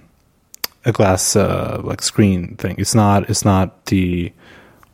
a 0.86 0.92
glass 0.92 1.36
uh, 1.36 1.82
like 1.84 2.04
screen 2.04 2.56
thing. 2.58 2.76
It's 2.78 2.94
not. 2.94 3.28
It's 3.32 3.44
not 3.44 3.86
the 3.88 4.32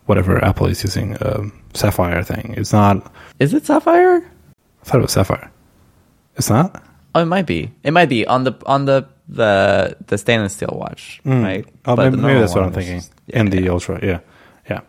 whatever 0.06 0.42
Apple 0.42 0.68
is 0.68 0.82
using, 0.82 1.18
um, 1.22 1.52
Sapphire 1.74 2.24
thing. 2.24 2.54
It's 2.56 2.72
not. 2.72 3.12
Is 3.40 3.54
it 3.54 3.66
Sapphire? 3.66 4.32
I 4.86 4.90
thought 4.90 5.00
it 5.00 5.02
was 5.02 5.12
Sapphire. 5.14 5.52
It's 6.36 6.50
not. 6.50 6.84
Oh, 7.16 7.22
it 7.22 7.26
might 7.26 7.46
be. 7.48 7.72
It 7.84 7.92
might 7.92 8.10
be 8.10 8.28
on 8.28 8.44
the 8.44 8.54
on 8.66 8.86
the 8.86 9.08
the 9.28 9.98
the 10.06 10.18
stainless 10.18 10.54
steel 10.54 10.76
watch, 10.80 11.22
right? 11.26 11.66
Oh, 11.86 11.96
maybe, 11.96 12.18
maybe 12.18 12.40
that's 12.40 12.54
what 12.54 12.64
I'm 12.66 12.74
thinking. 12.74 12.98
just- 13.00 13.12
yeah, 13.28 13.40
and 13.40 13.52
the 13.52 13.64
yeah. 13.64 13.72
Ultra, 13.72 14.00
yeah, 14.06 14.20
yeah. 14.70 14.82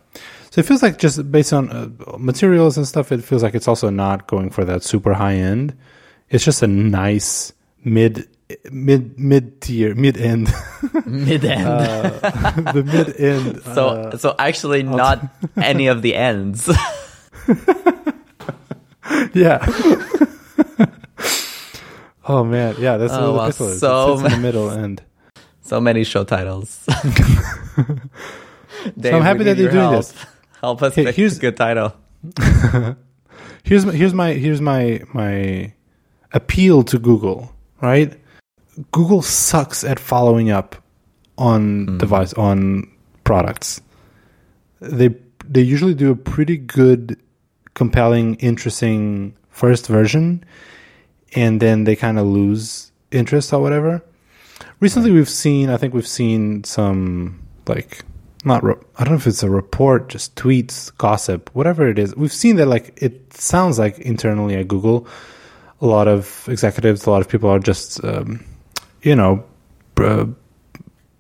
So 0.51 0.61
it 0.61 0.67
feels 0.67 0.83
like 0.83 0.99
just 0.99 1.31
based 1.33 1.53
on 1.53 1.71
uh, 1.71 1.89
materials 2.19 2.77
and 2.77 2.87
stuff, 2.87 3.13
it 3.13 3.25
feels 3.25 3.43
like 3.43 3.55
it's 3.55 3.69
also 3.69 3.89
not 3.91 4.27
going 4.27 4.51
for 4.51 4.65
that 4.67 4.83
super 4.83 5.15
high 5.15 5.35
end. 5.37 5.75
It's 6.29 6.45
just 6.45 6.63
a 6.63 6.67
nice 6.67 7.53
mid 7.85 8.29
mid 8.71 9.19
mid 9.19 9.61
tier 9.63 9.95
mid 9.95 10.17
end 10.19 10.53
mid 11.07 11.45
end. 11.45 11.65
the 12.75 12.83
mid 12.85 13.17
end. 13.21 13.63
so 13.63 13.89
uh, 13.89 14.17
so 14.19 14.35
actually 14.39 14.83
not 14.83 15.25
any 15.57 15.87
of 15.87 16.03
the 16.03 16.15
ends. 16.17 16.69
yeah. 19.35 19.65
oh 22.27 22.45
man, 22.45 22.77
yeah, 22.79 22.97
that's 22.97 23.13
Oh, 23.13 23.35
wow, 23.35 23.51
so 23.51 24.19
in 24.19 24.31
the 24.33 24.39
middle 24.39 24.71
end. 24.71 25.03
so 25.63 25.81
many 25.81 26.05
show 26.05 26.25
titles. 26.25 26.87
Dave, 28.99 29.15
I'm 29.15 29.23
happy 29.23 29.45
that 29.45 29.57
they're 29.57 29.71
doing 29.71 29.91
help. 29.91 29.97
this. 29.97 30.15
Help 30.61 30.83
us 30.83 30.95
Hey, 30.95 31.05
pick 31.05 31.17
here's- 31.17 31.37
a 31.37 31.41
good 31.41 31.57
title. 31.57 31.95
here's 33.63 33.87
my 33.87 33.93
here's 33.93 34.15
my 34.15 34.33
here's 34.33 34.61
my 34.61 35.03
my 35.13 35.73
appeal 36.33 36.83
to 36.85 36.99
Google, 36.99 37.53
right? 37.81 38.19
Google 38.93 39.23
sucks 39.23 39.85
at 39.85 39.99
following 40.01 40.51
up 40.51 40.77
on 41.39 41.87
mm-hmm. 41.87 41.99
device 41.99 42.33
on 42.35 42.91
products. 43.25 43.81
They 44.81 45.15
they 45.49 45.63
usually 45.63 45.95
do 45.95 46.11
a 46.11 46.17
pretty 46.17 46.57
good, 46.57 47.19
compelling, 47.77 48.35
interesting 48.37 49.37
first 49.51 49.87
version, 49.87 50.43
and 51.35 51.61
then 51.61 51.85
they 51.85 51.95
kind 51.95 52.19
of 52.19 52.27
lose 52.27 52.91
interest 53.13 53.53
or 53.53 53.61
whatever. 53.61 54.03
Recently, 54.81 55.13
we've 55.13 55.29
seen. 55.29 55.71
I 55.71 55.77
think 55.77 55.95
we've 55.95 56.09
seen 56.09 56.65
some 56.65 57.47
like 57.69 58.03
not. 58.45 58.65
Re- 58.65 58.83
I 58.97 59.05
don't 59.05 59.13
know 59.13 59.19
if 59.19 59.27
it's 59.27 59.43
a 59.43 59.51
report, 59.51 60.09
just 60.09 60.35
tweets, 60.35 60.97
gossip, 60.97 61.51
whatever 61.53 61.87
it 61.87 61.99
is. 61.99 62.17
We've 62.17 62.33
seen 62.33 62.57
that 62.57 62.67
like 62.67 62.99
it 63.01 63.33
sounds 63.33 63.79
like 63.79 63.99
internally 63.99 64.57
at 64.57 64.67
Google, 64.67 65.07
a 65.81 65.87
lot 65.87 66.09
of 66.09 66.49
executives, 66.49 67.07
a 67.07 67.11
lot 67.11 67.21
of 67.21 67.29
people 67.29 67.51
are 67.51 67.59
just, 67.59 68.03
um, 68.05 68.45
you 69.03 69.15
know, 69.15 69.45
pr- 69.95 70.25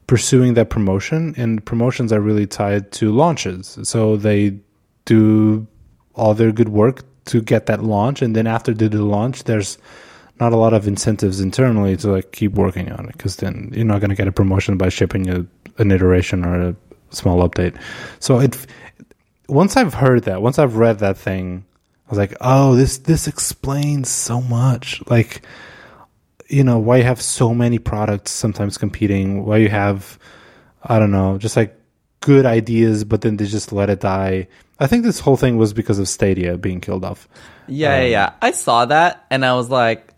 pursuing 0.06 0.54
that 0.54 0.70
promotion, 0.70 1.34
and 1.36 1.64
promotions 1.64 2.12
are 2.12 2.20
really 2.20 2.46
tied 2.46 2.92
to 2.92 3.12
launches. 3.12 3.78
So 3.82 4.16
they 4.16 4.58
do 5.04 5.66
all 6.16 6.34
their 6.34 6.52
good 6.52 6.68
work 6.68 7.04
to 7.26 7.40
get 7.40 7.66
that 7.66 7.82
launch, 7.82 8.22
and 8.22 8.34
then 8.34 8.46
after 8.46 8.72
they 8.72 8.88
do 8.88 8.98
the 8.98 9.04
launch, 9.04 9.44
there's 9.44 9.78
not 10.40 10.52
a 10.52 10.56
lot 10.56 10.74
of 10.74 10.86
incentives 10.86 11.40
internally 11.40 11.96
to 11.96 12.10
like 12.10 12.32
keep 12.32 12.52
working 12.52 12.92
on 12.92 13.08
it 13.08 13.12
because 13.12 13.36
then 13.36 13.70
you're 13.72 13.84
not 13.84 14.00
going 14.00 14.10
to 14.10 14.16
get 14.16 14.28
a 14.28 14.32
promotion 14.32 14.76
by 14.76 14.88
shipping 14.88 15.28
a, 15.30 15.46
an 15.78 15.90
iteration 15.90 16.44
or 16.44 16.70
a 16.70 16.76
small 17.10 17.48
update. 17.48 17.78
So 18.20 18.40
it 18.40 18.66
once 19.48 19.76
I've 19.76 19.94
heard 19.94 20.24
that, 20.24 20.42
once 20.42 20.58
I've 20.58 20.76
read 20.76 20.98
that 20.98 21.16
thing, 21.16 21.64
I 22.06 22.10
was 22.10 22.18
like, 22.18 22.36
oh, 22.40 22.74
this 22.76 22.98
this 22.98 23.26
explains 23.26 24.10
so 24.10 24.40
much. 24.40 25.02
Like, 25.08 25.42
you 26.48 26.64
know, 26.64 26.78
why 26.78 26.98
you 26.98 27.04
have 27.04 27.20
so 27.22 27.54
many 27.54 27.78
products 27.78 28.30
sometimes 28.30 28.78
competing, 28.78 29.44
why 29.44 29.58
you 29.58 29.68
have, 29.68 30.18
I 30.82 30.98
don't 30.98 31.10
know, 31.10 31.38
just 31.38 31.56
like 31.56 31.78
good 32.20 32.46
ideas, 32.46 33.04
but 33.04 33.22
then 33.22 33.36
they 33.36 33.46
just 33.46 33.72
let 33.72 33.90
it 33.90 34.00
die. 34.00 34.48
I 34.78 34.86
think 34.86 35.04
this 35.04 35.20
whole 35.20 35.36
thing 35.36 35.56
was 35.56 35.72
because 35.72 35.98
of 35.98 36.08
Stadia 36.08 36.58
being 36.58 36.80
killed 36.80 37.04
off. 37.04 37.28
Yeah, 37.66 38.00
yeah, 38.00 38.04
um, 38.04 38.10
yeah. 38.10 38.32
I 38.42 38.50
saw 38.50 38.84
that 38.84 39.24
and 39.30 39.44
I 39.44 39.54
was 39.54 39.70
like, 39.70 40.12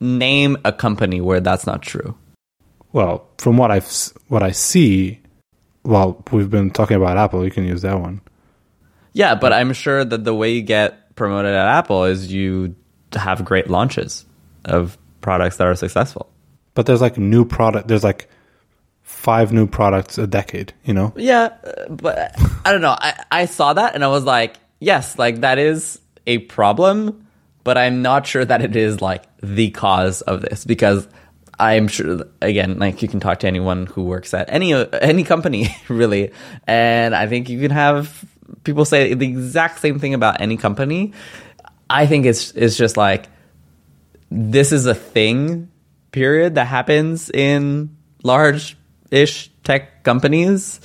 name 0.00 0.58
a 0.64 0.72
company 0.72 1.20
where 1.20 1.40
that's 1.40 1.66
not 1.66 1.80
true. 1.80 2.16
Well, 2.92 3.26
from 3.38 3.56
what 3.56 3.70
I've 3.70 3.90
what 4.28 4.42
I 4.42 4.50
see, 4.50 5.20
well, 5.84 6.22
we've 6.30 6.50
been 6.50 6.70
talking 6.70 6.96
about 6.96 7.16
Apple. 7.16 7.44
You 7.44 7.50
can 7.50 7.64
use 7.64 7.82
that 7.82 7.98
one. 7.98 8.20
Yeah, 9.14 9.34
but 9.34 9.52
I'm 9.52 9.72
sure 9.72 10.04
that 10.04 10.24
the 10.24 10.34
way 10.34 10.52
you 10.52 10.62
get 10.62 11.14
promoted 11.16 11.54
at 11.54 11.66
Apple 11.66 12.04
is 12.04 12.32
you 12.32 12.74
have 13.14 13.44
great 13.44 13.68
launches 13.68 14.26
of 14.64 14.98
products 15.20 15.56
that 15.56 15.66
are 15.66 15.74
successful. 15.74 16.30
But 16.74 16.86
there's 16.86 17.00
like 17.00 17.18
new 17.18 17.44
product. 17.44 17.88
There's 17.88 18.04
like 18.04 18.28
five 19.22 19.52
new 19.52 19.68
products 19.68 20.18
a 20.18 20.26
decade. 20.26 20.74
You 20.84 20.94
know. 20.94 21.12
Yeah, 21.16 21.54
uh, 21.64 21.88
but 21.88 22.34
I 22.64 22.72
don't 22.72 22.82
know. 22.82 22.96
I, 22.98 23.24
I 23.30 23.44
saw 23.46 23.72
that 23.72 23.94
and 23.94 24.04
I 24.04 24.08
was 24.08 24.24
like, 24.24 24.56
yes, 24.80 25.16
like 25.18 25.40
that 25.42 25.58
is 25.58 26.00
a 26.26 26.38
problem, 26.38 27.26
but 27.62 27.78
I'm 27.78 28.02
not 28.02 28.26
sure 28.26 28.44
that 28.44 28.62
it 28.62 28.74
is 28.74 29.00
like 29.00 29.24
the 29.40 29.70
cause 29.70 30.22
of 30.22 30.42
this 30.42 30.64
because 30.64 31.06
I'm 31.58 31.86
sure 31.86 32.24
again, 32.40 32.80
like 32.80 33.00
you 33.00 33.08
can 33.08 33.20
talk 33.20 33.40
to 33.40 33.46
anyone 33.46 33.86
who 33.86 34.02
works 34.02 34.34
at 34.34 34.52
any 34.52 34.74
any 34.74 35.22
company 35.22 35.74
really, 35.88 36.32
and 36.66 37.14
I 37.14 37.28
think 37.28 37.48
you 37.48 37.60
can 37.60 37.70
have 37.70 38.24
people 38.64 38.84
say 38.84 39.14
the 39.14 39.26
exact 39.26 39.80
same 39.80 40.00
thing 40.00 40.14
about 40.14 40.40
any 40.40 40.56
company. 40.56 41.12
I 41.88 42.06
think 42.06 42.26
it's 42.26 42.50
it's 42.52 42.76
just 42.76 42.96
like 42.96 43.28
this 44.30 44.72
is 44.72 44.86
a 44.86 44.94
thing 44.94 45.70
period 46.10 46.56
that 46.56 46.66
happens 46.66 47.30
in 47.30 47.96
large 48.24 48.76
ish 49.12 49.50
tech 49.62 50.02
companies 50.02 50.80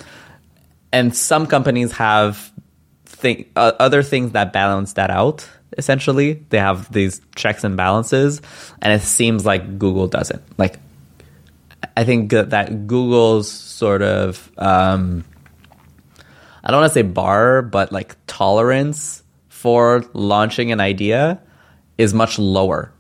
and 0.92 1.16
some 1.16 1.48
companies 1.48 1.92
have 1.94 2.52
think 3.06 3.50
uh, 3.56 3.72
other 3.80 4.04
things 4.04 4.34
that 4.34 4.54
balance 4.54 4.94
that 4.94 5.10
out 5.10 5.48
essentially. 5.78 6.46
They 6.50 6.60
have 6.60 6.92
these 6.92 7.22
checks 7.36 7.64
and 7.64 7.76
balances 7.76 8.42
and 8.82 8.94
it 8.94 9.04
seems 9.04 9.46
like 9.46 9.80
google 9.80 10.08
doesn't 10.08 10.44
like 10.60 10.80
i 11.96 12.04
think 12.04 12.32
that- 12.32 12.88
google's 12.88 13.52
sort 13.52 14.02
of 14.02 14.52
um 14.58 15.24
i 16.64 16.72
don't 16.72 16.82
want 16.82 16.90
to 16.90 16.94
say 16.94 17.02
bar 17.02 17.62
but 17.62 17.92
like 17.92 18.16
tolerance 18.28 19.24
for 19.58 20.06
launching 20.14 20.72
an 20.72 20.80
idea 20.80 21.42
is 21.98 22.14
much 22.14 22.38
lower. 22.38 22.94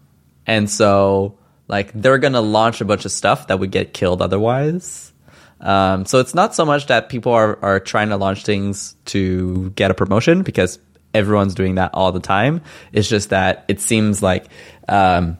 And 0.45 0.69
so 0.69 1.37
like 1.67 1.91
they're 1.93 2.17
gonna 2.17 2.41
launch 2.41 2.81
a 2.81 2.85
bunch 2.85 3.05
of 3.05 3.11
stuff 3.11 3.47
that 3.47 3.59
would 3.59 3.71
get 3.71 3.93
killed 3.93 4.21
otherwise 4.21 5.13
um, 5.59 6.05
so 6.05 6.19
it's 6.19 6.35
not 6.35 6.55
so 6.55 6.65
much 6.65 6.87
that 6.87 7.09
people 7.09 7.31
are, 7.31 7.57
are 7.61 7.79
trying 7.79 8.09
to 8.09 8.17
launch 8.17 8.43
things 8.43 8.95
to 9.05 9.71
get 9.71 9.91
a 9.91 9.93
promotion 9.93 10.43
because 10.43 10.79
everyone's 11.13 11.55
doing 11.55 11.75
that 11.75 11.91
all 11.93 12.11
the 12.11 12.19
time. 12.19 12.61
It's 12.91 13.09
just 13.09 13.29
that 13.29 13.65
it 13.67 13.79
seems 13.79 14.21
like 14.21 14.45
um, 14.87 15.37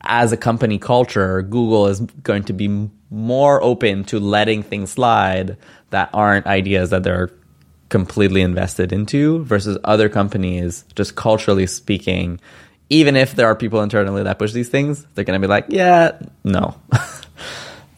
as 0.00 0.32
a 0.32 0.36
company 0.36 0.78
culture, 0.78 1.42
Google 1.42 1.88
is 1.88 2.00
going 2.00 2.44
to 2.44 2.52
be 2.52 2.90
more 3.10 3.62
open 3.62 4.04
to 4.04 4.20
letting 4.20 4.62
things 4.62 4.90
slide 4.90 5.56
that 5.90 6.10
aren't 6.12 6.46
ideas 6.46 6.90
that 6.90 7.02
they're 7.02 7.30
completely 7.88 8.40
invested 8.40 8.92
into 8.92 9.44
versus 9.44 9.78
other 9.84 10.08
companies, 10.08 10.84
just 10.96 11.14
culturally 11.14 11.66
speaking, 11.66 12.40
even 12.90 13.16
if 13.16 13.34
there 13.34 13.46
are 13.46 13.54
people 13.54 13.82
internally 13.82 14.22
that 14.22 14.38
push 14.38 14.52
these 14.52 14.68
things, 14.68 15.06
they're 15.14 15.24
going 15.24 15.40
to 15.40 15.46
be 15.46 15.50
like, 15.50 15.66
yeah, 15.68 16.18
no. 16.42 16.74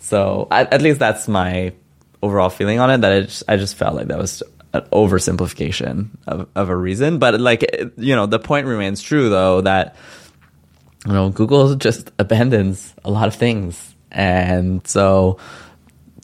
so 0.06 0.46
at, 0.52 0.72
at, 0.72 0.82
least 0.82 1.00
that's 1.00 1.26
my 1.26 1.72
overall 2.22 2.48
feeling 2.48 2.78
on 2.78 2.90
it. 2.90 3.00
That 3.00 3.12
I 3.12 3.20
just, 3.22 3.42
I 3.48 3.56
just 3.56 3.74
felt 3.74 3.96
like 3.96 4.06
that 4.06 4.18
was 4.18 4.40
an 4.72 4.82
oversimplification 4.92 6.10
of, 6.28 6.48
of 6.54 6.68
a 6.68 6.76
reason. 6.76 7.18
But 7.18 7.40
like, 7.40 7.68
you 7.96 8.14
know, 8.14 8.26
the 8.26 8.38
point 8.38 8.68
remains 8.68 9.02
true 9.02 9.28
though 9.28 9.62
that, 9.62 9.96
you 11.04 11.12
know, 11.12 11.30
Google 11.30 11.74
just 11.74 12.12
abandons 12.20 12.94
a 13.04 13.10
lot 13.10 13.26
of 13.26 13.34
things. 13.34 13.96
And 14.12 14.86
so, 14.86 15.38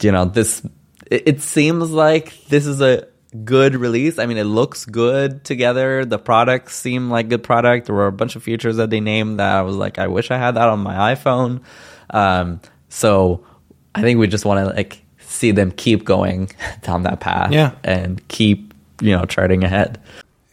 you 0.00 0.12
know, 0.12 0.26
this, 0.26 0.64
it, 1.10 1.22
it 1.26 1.42
seems 1.42 1.90
like 1.90 2.46
this 2.46 2.66
is 2.66 2.80
a, 2.80 3.08
good 3.46 3.74
release. 3.74 4.18
I 4.18 4.26
mean, 4.26 4.36
it 4.36 4.44
looks 4.44 4.84
good 4.84 5.42
together. 5.42 6.04
The 6.04 6.18
products 6.18 6.76
seem 6.76 7.08
like 7.08 7.30
good 7.30 7.42
product. 7.42 7.86
There 7.86 7.94
were 7.94 8.06
a 8.06 8.12
bunch 8.12 8.36
of 8.36 8.42
features 8.42 8.76
that 8.76 8.90
they 8.90 9.00
named 9.00 9.40
that 9.40 9.56
I 9.56 9.62
was 9.62 9.74
like, 9.74 9.98
I 9.98 10.08
wish 10.08 10.30
I 10.30 10.36
had 10.36 10.56
that 10.56 10.68
on 10.68 10.80
my 10.80 11.14
iPhone. 11.14 11.62
Um, 12.10 12.60
so 12.90 13.46
I 13.94 14.02
think 14.02 14.18
we 14.18 14.26
just 14.26 14.44
want 14.44 14.66
to 14.66 14.74
like 14.74 15.02
see 15.20 15.50
them 15.50 15.72
keep 15.72 16.04
going 16.04 16.50
down 16.82 17.02
that 17.02 17.20
path, 17.20 17.52
yeah, 17.52 17.72
and 17.84 18.26
keep 18.28 18.74
you 19.00 19.16
know 19.16 19.24
charting 19.24 19.64
ahead. 19.64 20.00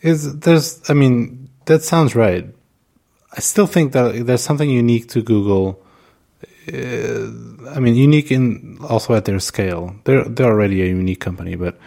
Is 0.02 0.40
there's, 0.40 0.82
I 0.90 0.94
mean, 0.94 1.50
that 1.66 1.84
sounds 1.84 2.16
right. 2.16 2.46
I 3.32 3.40
still 3.42 3.68
think 3.68 3.92
that 3.94 4.26
there's 4.26 4.42
something 4.42 4.70
unique 4.70 5.10
to 5.10 5.22
Google. 5.22 5.84
Uh, 6.68 7.28
I 7.70 7.80
mean, 7.80 7.96
unique 7.96 8.32
in 8.32 8.78
also 8.82 9.14
at 9.14 9.26
their 9.26 9.40
scale. 9.40 9.96
They're 10.04 10.24
they're 10.24 10.52
already 10.52 10.82
a 10.82 10.86
unique 10.86 11.20
company, 11.20 11.56
but 11.56 11.78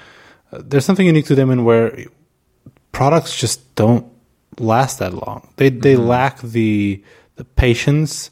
there's 0.53 0.85
something 0.85 1.07
unique 1.07 1.27
to 1.27 1.35
them 1.35 1.51
in 1.51 1.65
where 1.65 2.07
products 2.93 3.35
just 3.37 3.75
don't 3.75 4.07
last 4.59 4.99
that 4.99 5.15
long. 5.15 5.49
They 5.57 5.71
they 5.71 5.95
mm-hmm. 5.95 6.07
lack 6.07 6.41
the 6.41 7.03
the 7.37 7.45
patience 7.45 8.31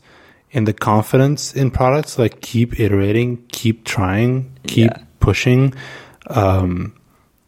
and 0.53 0.67
the 0.67 0.73
confidence 0.73 1.55
in 1.55 1.71
products. 1.71 2.19
Like 2.19 2.41
keep 2.41 2.79
iterating, 2.79 3.45
keep 3.49 3.85
trying, 3.85 4.57
keep 4.67 4.91
yeah. 4.91 5.05
pushing. 5.21 5.75
Um, 6.29 6.95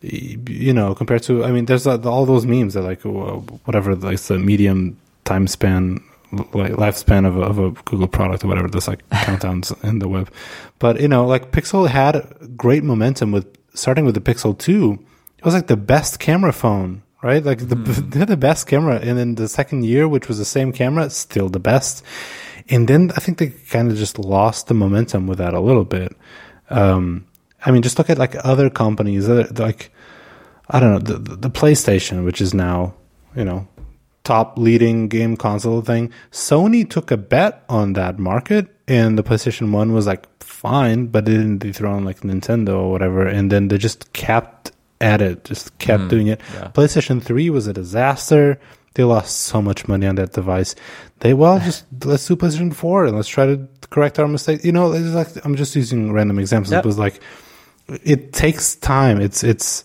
you 0.00 0.72
know, 0.72 0.94
compared 0.94 1.22
to 1.24 1.44
I 1.44 1.52
mean, 1.52 1.66
there's 1.66 1.86
all 1.86 2.26
those 2.26 2.46
memes 2.46 2.74
that 2.74 2.82
like 2.82 3.02
whatever 3.02 3.94
like 3.94 4.20
the 4.20 4.38
medium 4.38 4.98
time 5.24 5.46
span 5.46 6.02
like 6.32 6.72
lifespan 6.72 7.26
of 7.26 7.36
a, 7.36 7.42
of 7.42 7.58
a 7.58 7.70
Google 7.84 8.08
product 8.08 8.42
or 8.42 8.48
whatever. 8.48 8.68
There's 8.68 8.88
like 8.88 9.08
countdowns 9.10 9.72
in 9.84 9.98
the 9.98 10.08
web, 10.08 10.32
but 10.78 11.00
you 11.00 11.08
know, 11.08 11.26
like 11.26 11.52
Pixel 11.52 11.88
had 11.88 12.56
great 12.56 12.82
momentum 12.82 13.32
with 13.32 13.46
starting 13.74 14.04
with 14.04 14.14
the 14.14 14.20
Pixel 14.20 14.56
2, 14.56 14.98
it 15.38 15.44
was 15.44 15.54
like 15.54 15.66
the 15.66 15.76
best 15.76 16.18
camera 16.18 16.52
phone, 16.52 17.02
right? 17.22 17.44
Like 17.44 17.68
the, 17.68 17.76
mm. 17.76 18.10
they 18.10 18.18
had 18.18 18.28
the 18.28 18.36
best 18.36 18.66
camera. 18.66 18.96
And 18.96 19.18
then 19.18 19.34
the 19.34 19.48
second 19.48 19.84
year, 19.84 20.08
which 20.08 20.28
was 20.28 20.38
the 20.38 20.44
same 20.44 20.72
camera, 20.72 21.10
still 21.10 21.48
the 21.48 21.60
best. 21.60 22.04
And 22.68 22.88
then 22.88 23.10
I 23.16 23.20
think 23.20 23.38
they 23.38 23.48
kind 23.48 23.90
of 23.90 23.96
just 23.96 24.18
lost 24.18 24.66
the 24.66 24.74
momentum 24.74 25.26
with 25.26 25.38
that 25.38 25.54
a 25.54 25.60
little 25.60 25.84
bit. 25.84 26.16
Um, 26.70 27.26
I 27.64 27.70
mean, 27.70 27.82
just 27.82 27.98
look 27.98 28.10
at 28.10 28.18
like 28.18 28.34
other 28.44 28.70
companies, 28.70 29.28
like, 29.28 29.90
I 30.68 30.80
don't 30.80 30.92
know, 30.92 31.16
the, 31.16 31.36
the 31.36 31.50
PlayStation, 31.50 32.24
which 32.24 32.40
is 32.40 32.54
now, 32.54 32.94
you 33.36 33.44
know, 33.44 33.68
top 34.24 34.58
leading 34.58 35.08
game 35.08 35.36
console 35.36 35.82
thing. 35.82 36.12
Sony 36.30 36.88
took 36.88 37.10
a 37.10 37.16
bet 37.16 37.64
on 37.68 37.94
that 37.94 38.18
market 38.18 38.68
and 38.88 39.18
the 39.18 39.22
PlayStation 39.22 39.72
1 39.72 39.92
was 39.92 40.06
like 40.06 40.26
fine, 40.42 41.06
but 41.06 41.24
they 41.24 41.32
didn't 41.32 41.58
dethrone 41.58 42.04
like 42.04 42.20
Nintendo 42.20 42.80
or 42.80 42.90
whatever. 42.90 43.26
And 43.26 43.50
then 43.50 43.68
they 43.68 43.78
just 43.78 44.12
kept 44.12 44.72
at 45.00 45.20
it, 45.20 45.44
just 45.44 45.76
kept 45.78 46.04
mm, 46.04 46.08
doing 46.08 46.26
it. 46.28 46.40
Yeah. 46.54 46.70
PlayStation 46.74 47.22
3 47.22 47.50
was 47.50 47.66
a 47.66 47.72
disaster. 47.72 48.60
They 48.94 49.04
lost 49.04 49.40
so 49.42 49.62
much 49.62 49.88
money 49.88 50.06
on 50.06 50.16
that 50.16 50.32
device. 50.32 50.74
They, 51.20 51.34
well, 51.34 51.58
just 51.58 51.86
let's 52.04 52.26
do 52.26 52.36
PlayStation 52.36 52.74
4 52.74 53.06
and 53.06 53.16
let's 53.16 53.28
try 53.28 53.46
to 53.46 53.68
correct 53.90 54.18
our 54.18 54.28
mistake. 54.28 54.64
You 54.64 54.72
know, 54.72 54.92
it's 54.92 55.14
like, 55.14 55.44
I'm 55.44 55.56
just 55.56 55.74
using 55.74 56.12
random 56.12 56.38
examples. 56.38 56.72
Yep. 56.72 56.84
It 56.84 56.86
was 56.86 56.98
like, 56.98 57.20
it 58.04 58.32
takes 58.32 58.76
time. 58.76 59.20
It's, 59.20 59.42
it's, 59.42 59.84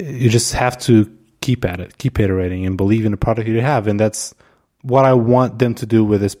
you 0.00 0.30
just 0.30 0.54
have 0.54 0.78
to 0.80 1.14
keep 1.40 1.64
at 1.64 1.80
it, 1.80 1.98
keep 1.98 2.18
iterating 2.18 2.64
and 2.64 2.76
believe 2.76 3.04
in 3.04 3.10
the 3.10 3.18
product 3.18 3.48
you 3.48 3.60
have. 3.60 3.86
And 3.86 4.00
that's 4.00 4.34
what 4.82 5.04
I 5.04 5.12
want 5.12 5.58
them 5.58 5.74
to 5.76 5.86
do 5.86 6.04
with 6.04 6.20
this 6.20 6.36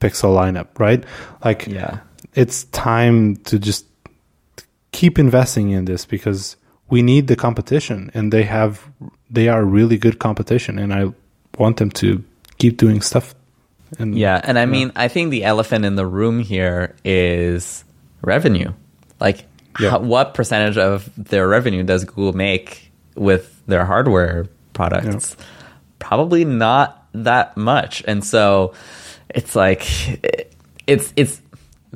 Pixel 0.00 0.36
lineup, 0.36 0.78
right? 0.78 1.04
Like, 1.42 1.66
yeah 1.66 2.00
it's 2.34 2.64
time 2.64 3.36
to 3.36 3.58
just 3.58 3.86
keep 4.92 5.18
investing 5.18 5.70
in 5.70 5.84
this 5.84 6.04
because 6.04 6.56
we 6.90 7.02
need 7.02 7.26
the 7.26 7.36
competition 7.36 8.10
and 8.14 8.32
they 8.32 8.42
have 8.42 8.90
they 9.30 9.48
are 9.48 9.64
really 9.64 9.96
good 9.96 10.18
competition 10.18 10.78
and 10.78 10.92
I 10.92 11.12
want 11.58 11.76
them 11.76 11.90
to 11.90 12.22
keep 12.58 12.76
doing 12.76 13.00
stuff 13.00 13.34
and 13.98 14.16
yeah 14.16 14.40
and 14.42 14.58
I 14.58 14.62
yeah. 14.62 14.66
mean 14.66 14.92
I 14.96 15.08
think 15.08 15.30
the 15.30 15.44
elephant 15.44 15.84
in 15.84 15.96
the 15.96 16.06
room 16.06 16.40
here 16.40 16.94
is 17.04 17.84
revenue 18.22 18.72
like 19.20 19.44
yeah. 19.80 19.90
how, 19.90 19.98
what 20.00 20.34
percentage 20.34 20.78
of 20.78 21.10
their 21.16 21.48
revenue 21.48 21.82
does 21.82 22.04
Google 22.04 22.32
make 22.32 22.90
with 23.14 23.60
their 23.66 23.84
hardware 23.84 24.46
products 24.72 25.36
yeah. 25.38 25.44
probably 25.98 26.44
not 26.44 27.06
that 27.12 27.56
much 27.56 28.02
and 28.06 28.24
so 28.24 28.74
it's 29.28 29.54
like 29.54 29.86
it's 30.86 31.12
it's 31.16 31.40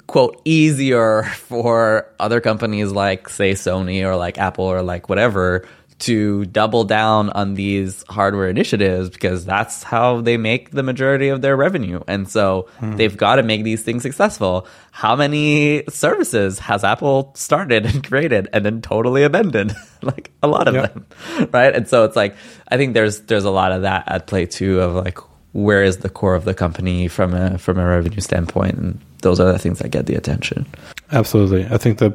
quote 0.07 0.41
easier 0.45 1.23
for 1.35 2.07
other 2.21 2.41
companies 2.41 2.93
like 2.93 3.29
say 3.29 3.53
Sony 3.53 4.05
or 4.05 4.17
like 4.17 4.39
Apple 4.39 4.65
or 4.65 4.83
like 4.83 5.09
whatever 5.09 5.67
to 6.01 6.45
double 6.47 6.85
down 6.85 7.31
on 7.31 7.55
these 7.55 8.05
hardware 8.09 8.49
initiatives 8.49 9.11
because 9.11 9.45
that's 9.45 9.83
how 9.83 10.21
they 10.21 10.37
make 10.37 10.71
the 10.71 10.83
majority 10.83 11.29
of 11.29 11.43
their 11.43 11.57
revenue. 11.57 12.01
And 12.07 12.29
so 12.29 12.69
hmm. 12.79 12.97
they've 12.97 13.17
got 13.17 13.37
to 13.37 13.43
make 13.43 13.65
these 13.65 13.83
things 13.83 14.03
successful. 14.03 14.67
How 14.93 15.17
many 15.17 15.85
services 15.89 16.61
has 16.61 16.85
Apple 16.85 17.33
started 17.35 17.85
and 17.87 18.07
created 18.07 18.49
and 18.53 18.65
then 18.65 18.81
totally 18.81 19.25
abandoned? 19.25 19.75
like 20.03 20.31
a 20.43 20.47
lot 20.47 20.69
of 20.69 20.75
yep. 20.75 20.95
them. 20.95 21.07
Right? 21.53 21.75
And 21.75 21.89
so 21.89 22.05
it's 22.05 22.17
like 22.17 22.37
I 22.69 22.77
think 22.77 22.95
there's 22.95 23.23
there's 23.23 23.45
a 23.45 23.51
lot 23.51 23.73
of 23.73 23.83
that 23.83 24.05
at 24.07 24.27
play 24.27 24.47
too 24.47 24.81
of 24.81 24.95
like 24.95 25.19
where 25.53 25.83
is 25.83 25.99
the 25.99 26.09
core 26.09 26.35
of 26.35 26.45
the 26.45 26.55
company 26.55 27.09
from 27.09 27.35
a 27.35 27.59
from 27.59 27.79
a 27.79 27.87
revenue 27.87 28.21
standpoint 28.21 28.77
and 28.77 29.01
those 29.23 29.41
are 29.41 29.51
the 29.51 29.59
things 29.59 29.79
that 29.79 29.89
get 29.89 30.07
the 30.07 30.15
attention 30.15 30.67
absolutely 31.11 31.67
i 31.71 31.79
think 31.79 31.99
that 31.99 32.15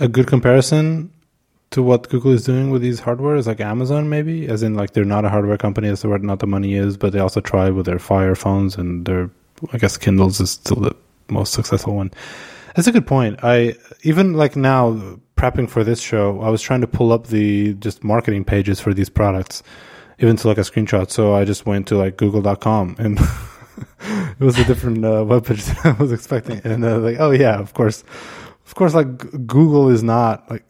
a 0.00 0.08
good 0.08 0.26
comparison 0.26 1.10
to 1.70 1.82
what 1.82 2.08
google 2.08 2.32
is 2.32 2.44
doing 2.44 2.70
with 2.70 2.82
these 2.82 3.00
hardware 3.00 3.36
is 3.36 3.46
like 3.46 3.60
amazon 3.60 4.08
maybe 4.08 4.48
as 4.48 4.62
in 4.62 4.74
like 4.74 4.92
they're 4.92 5.04
not 5.04 5.24
a 5.24 5.28
hardware 5.28 5.58
company 5.58 5.88
as 5.88 6.00
to 6.00 6.08
where 6.08 6.18
not 6.18 6.38
the 6.38 6.46
money 6.46 6.74
is 6.74 6.96
but 6.96 7.12
they 7.12 7.18
also 7.18 7.40
try 7.40 7.70
with 7.70 7.86
their 7.86 7.98
fire 7.98 8.34
phones 8.34 8.76
and 8.76 9.06
their 9.06 9.30
i 9.72 9.78
guess 9.78 9.96
kindles 9.96 10.40
is 10.40 10.50
still 10.50 10.80
the 10.80 10.94
most 11.28 11.52
successful 11.52 11.94
one 11.94 12.10
that's 12.74 12.88
a 12.88 12.92
good 12.92 13.06
point 13.06 13.38
i 13.42 13.74
even 14.02 14.34
like 14.34 14.56
now 14.56 15.18
prepping 15.36 15.68
for 15.68 15.84
this 15.84 16.00
show 16.00 16.40
i 16.40 16.48
was 16.48 16.62
trying 16.62 16.80
to 16.80 16.86
pull 16.86 17.12
up 17.12 17.28
the 17.28 17.74
just 17.74 18.02
marketing 18.02 18.44
pages 18.44 18.80
for 18.80 18.94
these 18.94 19.08
products 19.08 19.62
even 20.18 20.36
to 20.36 20.48
like 20.48 20.58
a 20.58 20.62
screenshot. 20.62 21.10
So 21.10 21.34
I 21.34 21.44
just 21.44 21.66
went 21.66 21.86
to 21.88 21.96
like 21.96 22.16
google.com 22.16 22.96
and 22.98 23.18
it 24.00 24.40
was 24.40 24.58
a 24.58 24.64
different 24.64 25.04
uh, 25.04 25.24
web 25.24 25.46
page 25.46 25.64
than 25.64 25.76
I 25.84 25.92
was 25.92 26.12
expecting. 26.12 26.60
And 26.64 26.84
uh, 26.84 26.98
like, 26.98 27.16
oh 27.18 27.30
yeah, 27.30 27.58
of 27.58 27.74
course, 27.74 28.04
of 28.66 28.74
course, 28.74 28.94
like 28.94 29.46
Google 29.46 29.88
is 29.88 30.02
not 30.02 30.48
like 30.50 30.64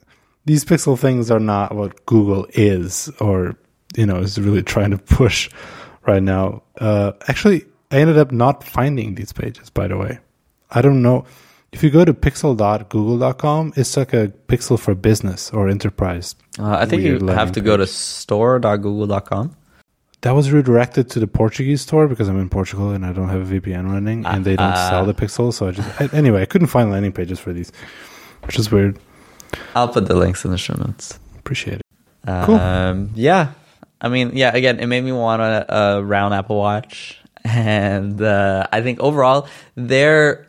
these 0.49 0.65
pixel 0.65 0.99
things 0.99 1.31
are 1.31 1.39
not 1.39 1.75
what 1.75 2.07
Google 2.07 2.47
is 2.55 3.11
or, 3.21 3.55
you 3.95 4.07
know, 4.07 4.17
is 4.17 4.41
really 4.41 4.63
trying 4.63 4.91
to 4.93 4.99
push 5.19 5.51
right 6.07 6.23
now. 6.23 6.63
Uh, 6.81 7.13
actually, 7.29 7.67
I 7.91 7.99
ended 7.99 8.17
up 8.17 8.33
not 8.33 8.65
finding 8.65 9.15
these 9.15 9.31
pages, 9.31 9.69
by 9.69 9.89
the 9.89 9.99
way. 9.99 10.21
I 10.71 10.81
don't 10.81 11.03
know. 11.03 11.27
If 11.71 11.83
you 11.83 11.91
go 11.91 12.03
to 12.03 12.15
pixel.google.com, 12.15 13.75
it's 13.77 13.95
like 13.95 14.15
a 14.15 14.33
pixel 14.49 14.79
for 14.81 14.95
business 14.95 15.51
or 15.51 15.69
enterprise. 15.69 16.35
Uh, 16.59 16.77
I 16.81 16.87
think 16.87 17.03
you 17.03 17.19
have 17.27 17.53
to 17.53 17.61
page. 17.61 17.67
go 17.67 17.77
to 17.77 17.87
store.google.com. 17.87 19.55
That 20.23 20.31
was 20.31 20.51
redirected 20.51 21.11
to 21.11 21.21
the 21.21 21.27
Portuguese 21.27 21.83
store 21.83 22.09
because 22.09 22.27
I'm 22.27 22.41
in 22.41 22.49
Portugal 22.49 22.93
and 22.93 23.05
I 23.05 23.13
don't 23.13 23.29
have 23.29 23.53
a 23.53 23.61
VPN 23.61 23.93
running 23.93 24.25
and 24.25 24.47
they 24.47 24.57
don't 24.57 24.73
uh, 24.73 24.89
sell 24.89 25.05
the 25.05 25.13
pixel. 25.13 25.53
So 25.53 25.69
I 25.69 25.73
just, 25.73 26.01
I, 26.01 26.09
anyway, 26.17 26.41
I 26.41 26.47
couldn't 26.47 26.69
find 26.69 26.91
landing 26.91 27.13
pages 27.13 27.39
for 27.39 27.53
these, 27.53 27.71
which 28.45 28.59
is 28.59 28.73
weird. 28.73 28.99
I'll 29.75 29.89
put 29.89 30.07
the 30.07 30.15
links 30.15 30.45
in 30.45 30.51
the 30.51 30.59
show 30.59 30.75
notes. 30.75 31.19
Appreciate 31.39 31.81
it. 31.81 32.45
Cool. 32.45 32.57
Um, 32.57 33.11
yeah. 33.15 33.53
I 34.01 34.09
mean, 34.09 34.33
yeah, 34.35 34.55
again, 34.55 34.81
it 34.81 34.87
made 34.87 35.03
me 35.03 35.13
want 35.13 35.43
a, 35.43 35.75
a 35.75 36.03
round 36.03 36.35
Apple 36.35 36.57
Watch. 36.57 37.21
And 37.45 38.21
uh, 38.21 38.67
I 38.71 38.83
think 38.83 39.01
overall, 39.01 39.49
they're 39.75 40.49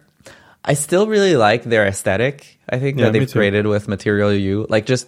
I 0.63 0.73
still 0.73 1.07
really 1.07 1.35
like 1.35 1.63
their 1.63 1.85
aesthetic. 1.85 2.59
I 2.69 2.79
think 2.79 2.97
yeah, 2.97 3.05
that 3.05 3.13
they've 3.13 3.31
created 3.31 3.65
with 3.65 3.87
Material 3.87 4.33
You, 4.33 4.65
like 4.69 4.85
just 4.85 5.07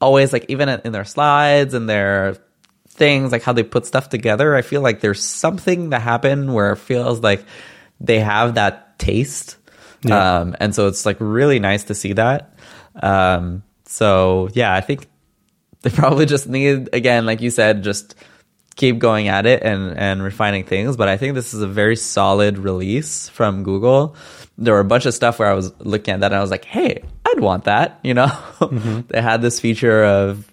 always 0.00 0.32
like 0.32 0.46
even 0.48 0.68
in 0.68 0.92
their 0.92 1.04
slides 1.04 1.74
and 1.74 1.88
their 1.88 2.36
things, 2.88 3.32
like 3.32 3.42
how 3.42 3.52
they 3.52 3.62
put 3.62 3.86
stuff 3.86 4.08
together. 4.08 4.54
I 4.54 4.62
feel 4.62 4.80
like 4.80 5.00
there's 5.00 5.22
something 5.22 5.90
that 5.90 6.00
happened 6.00 6.54
where 6.54 6.72
it 6.72 6.76
feels 6.76 7.20
like 7.20 7.44
they 8.00 8.20
have 8.20 8.54
that 8.54 8.98
taste, 8.98 9.56
yeah. 10.02 10.40
um, 10.40 10.56
and 10.60 10.74
so 10.74 10.86
it's 10.86 11.04
like 11.04 11.16
really 11.18 11.58
nice 11.58 11.84
to 11.84 11.94
see 11.94 12.12
that. 12.14 12.54
Um, 12.94 13.62
so 13.86 14.48
yeah, 14.52 14.74
I 14.74 14.80
think 14.80 15.06
they 15.82 15.90
probably 15.90 16.26
just 16.26 16.48
need 16.48 16.88
again, 16.92 17.26
like 17.26 17.40
you 17.40 17.50
said, 17.50 17.82
just 17.82 18.14
keep 18.76 18.98
going 18.98 19.28
at 19.28 19.46
it 19.46 19.62
and 19.62 19.96
and 19.98 20.22
refining 20.22 20.64
things. 20.64 20.96
But 20.96 21.08
I 21.08 21.16
think 21.16 21.34
this 21.34 21.54
is 21.54 21.62
a 21.62 21.66
very 21.66 21.96
solid 21.96 22.58
release 22.58 23.28
from 23.28 23.64
Google. 23.64 24.16
There 24.58 24.74
were 24.74 24.80
a 24.80 24.84
bunch 24.84 25.06
of 25.06 25.14
stuff 25.14 25.38
where 25.38 25.48
I 25.48 25.54
was 25.54 25.72
looking 25.80 26.14
at 26.14 26.20
that 26.20 26.32
and 26.32 26.36
I 26.36 26.40
was 26.40 26.50
like, 26.50 26.64
hey, 26.64 27.02
I'd 27.26 27.40
want 27.40 27.64
that. 27.64 28.00
You 28.04 28.14
know, 28.14 29.04
they 29.08 29.20
had 29.20 29.42
this 29.42 29.60
feature 29.60 30.04
of 30.04 30.52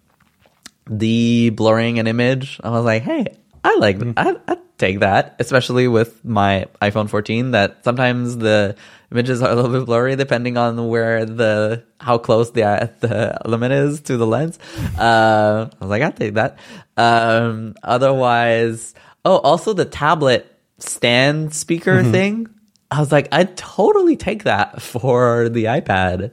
the 0.89 1.51
blurring 1.51 1.99
an 1.99 2.07
image. 2.07 2.59
I 2.63 2.69
was 2.69 2.85
like, 2.85 3.03
hey, 3.03 3.25
I 3.63 3.75
like, 3.79 3.97
I, 4.17 4.35
I'd 4.47 4.77
take 4.77 4.99
that, 5.01 5.35
especially 5.39 5.87
with 5.87 6.23
my 6.25 6.67
iPhone 6.81 7.09
14. 7.09 7.51
That 7.51 7.83
sometimes 7.83 8.37
the 8.37 8.75
images 9.11 9.41
are 9.41 9.51
a 9.51 9.55
little 9.55 9.71
bit 9.71 9.85
blurry 9.85 10.15
depending 10.15 10.57
on 10.57 10.87
where 10.87 11.25
the 11.25 11.83
how 11.99 12.17
close 12.17 12.51
the 12.51 12.91
the 12.99 13.37
limit 13.45 13.71
is 13.71 14.01
to 14.01 14.17
the 14.17 14.27
lens. 14.27 14.59
Uh, 14.97 15.69
I 15.71 15.77
was 15.79 15.89
like, 15.89 16.01
I'd 16.01 16.15
take 16.15 16.35
that. 16.35 16.57
Um, 16.97 17.75
otherwise, 17.83 18.93
oh, 19.25 19.37
also 19.37 19.73
the 19.73 19.85
tablet 19.85 20.55
stand 20.77 21.53
speaker 21.53 22.03
thing. 22.03 22.49
I 22.91 22.99
was 22.99 23.11
like, 23.11 23.27
I'd 23.31 23.55
totally 23.55 24.17
take 24.17 24.43
that 24.43 24.81
for 24.81 25.49
the 25.49 25.65
iPad. 25.65 26.31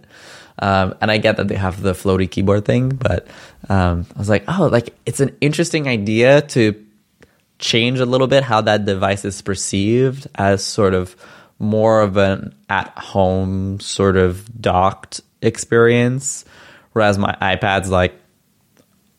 Um, 0.58 0.94
and 1.02 1.10
I 1.10 1.18
get 1.18 1.36
that 1.36 1.48
they 1.48 1.54
have 1.54 1.82
the 1.82 1.92
floaty 1.92 2.30
keyboard 2.30 2.64
thing, 2.64 2.88
but 2.88 3.26
um, 3.68 4.06
I 4.14 4.18
was 4.18 4.30
like, 4.30 4.44
oh, 4.48 4.68
like 4.72 4.94
it's 5.04 5.20
an 5.20 5.36
interesting 5.42 5.86
idea 5.86 6.40
to 6.40 6.82
change 7.58 8.00
a 8.00 8.06
little 8.06 8.26
bit 8.26 8.42
how 8.42 8.62
that 8.62 8.84
device 8.84 9.24
is 9.24 9.42
perceived 9.42 10.26
as 10.34 10.64
sort 10.64 10.94
of 10.94 11.14
more 11.58 12.02
of 12.02 12.16
an 12.16 12.54
at 12.68 12.90
home 12.98 13.80
sort 13.80 14.16
of 14.16 14.60
docked 14.60 15.20
experience, 15.42 16.44
whereas 16.92 17.18
my 17.18 17.36
iPad's 17.40 17.90
like 17.90 18.14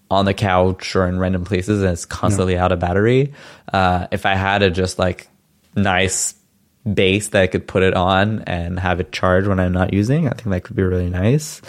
on 0.10 0.26
the 0.26 0.34
couch 0.34 0.96
or 0.96 1.08
in 1.08 1.20
random 1.20 1.44
places 1.44 1.82
and 1.82 1.92
it's 1.92 2.06
constantly 2.06 2.58
out 2.58 2.72
of 2.72 2.80
battery. 2.80 3.34
Uh, 3.72 4.08
if 4.12 4.26
I 4.26 4.36
had 4.36 4.64
a 4.64 4.70
just 4.70 5.00
like 5.00 5.28
nice 5.76 6.36
base 6.92 7.30
that 7.30 7.42
I 7.42 7.48
could 7.48 7.68
put 7.68 7.84
it 7.84 7.94
on 7.94 8.42
and 8.44 8.80
have 8.80 9.00
it 9.00 9.12
charge 9.12 9.48
when 9.48 9.60
I'm 9.60 9.74
not 9.74 9.94
using, 9.94 10.28
I 10.28 10.32
think 10.32 10.50
that 10.50 10.64
could 10.64 10.76
be 10.76 10.84
really 10.84 11.10
nice. 11.10 11.62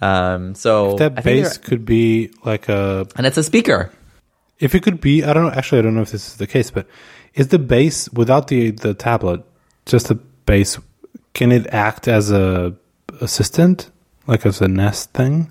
Um, 0.00 0.54
so 0.54 0.96
That 0.96 1.18
I 1.18 1.20
base 1.22 1.58
could 1.58 1.84
be 1.84 2.30
like 2.44 2.68
a 2.68 3.06
and 3.16 3.26
it's 3.26 3.38
a 3.38 3.42
speaker. 3.42 3.90
If 4.58 4.74
it 4.74 4.82
could 4.82 5.00
be, 5.00 5.22
I 5.22 5.32
don't 5.32 5.44
know. 5.44 5.52
Actually, 5.52 5.78
I 5.78 5.82
don't 5.82 5.94
know 5.94 6.02
if 6.02 6.10
this 6.10 6.26
is 6.28 6.36
the 6.36 6.46
case, 6.46 6.70
but 6.70 6.86
is 7.34 7.48
the 7.48 7.58
base 7.58 8.08
without 8.10 8.48
the 8.48 8.72
the 8.72 8.92
tablet 8.92 9.42
just 9.88 10.10
a 10.10 10.14
base? 10.14 10.78
Can 11.34 11.52
it 11.52 11.66
act 11.68 12.08
as 12.08 12.30
a 12.30 12.74
assistant, 13.20 13.90
like 14.26 14.46
as 14.46 14.60
a 14.60 14.68
Nest 14.68 15.12
thing? 15.12 15.50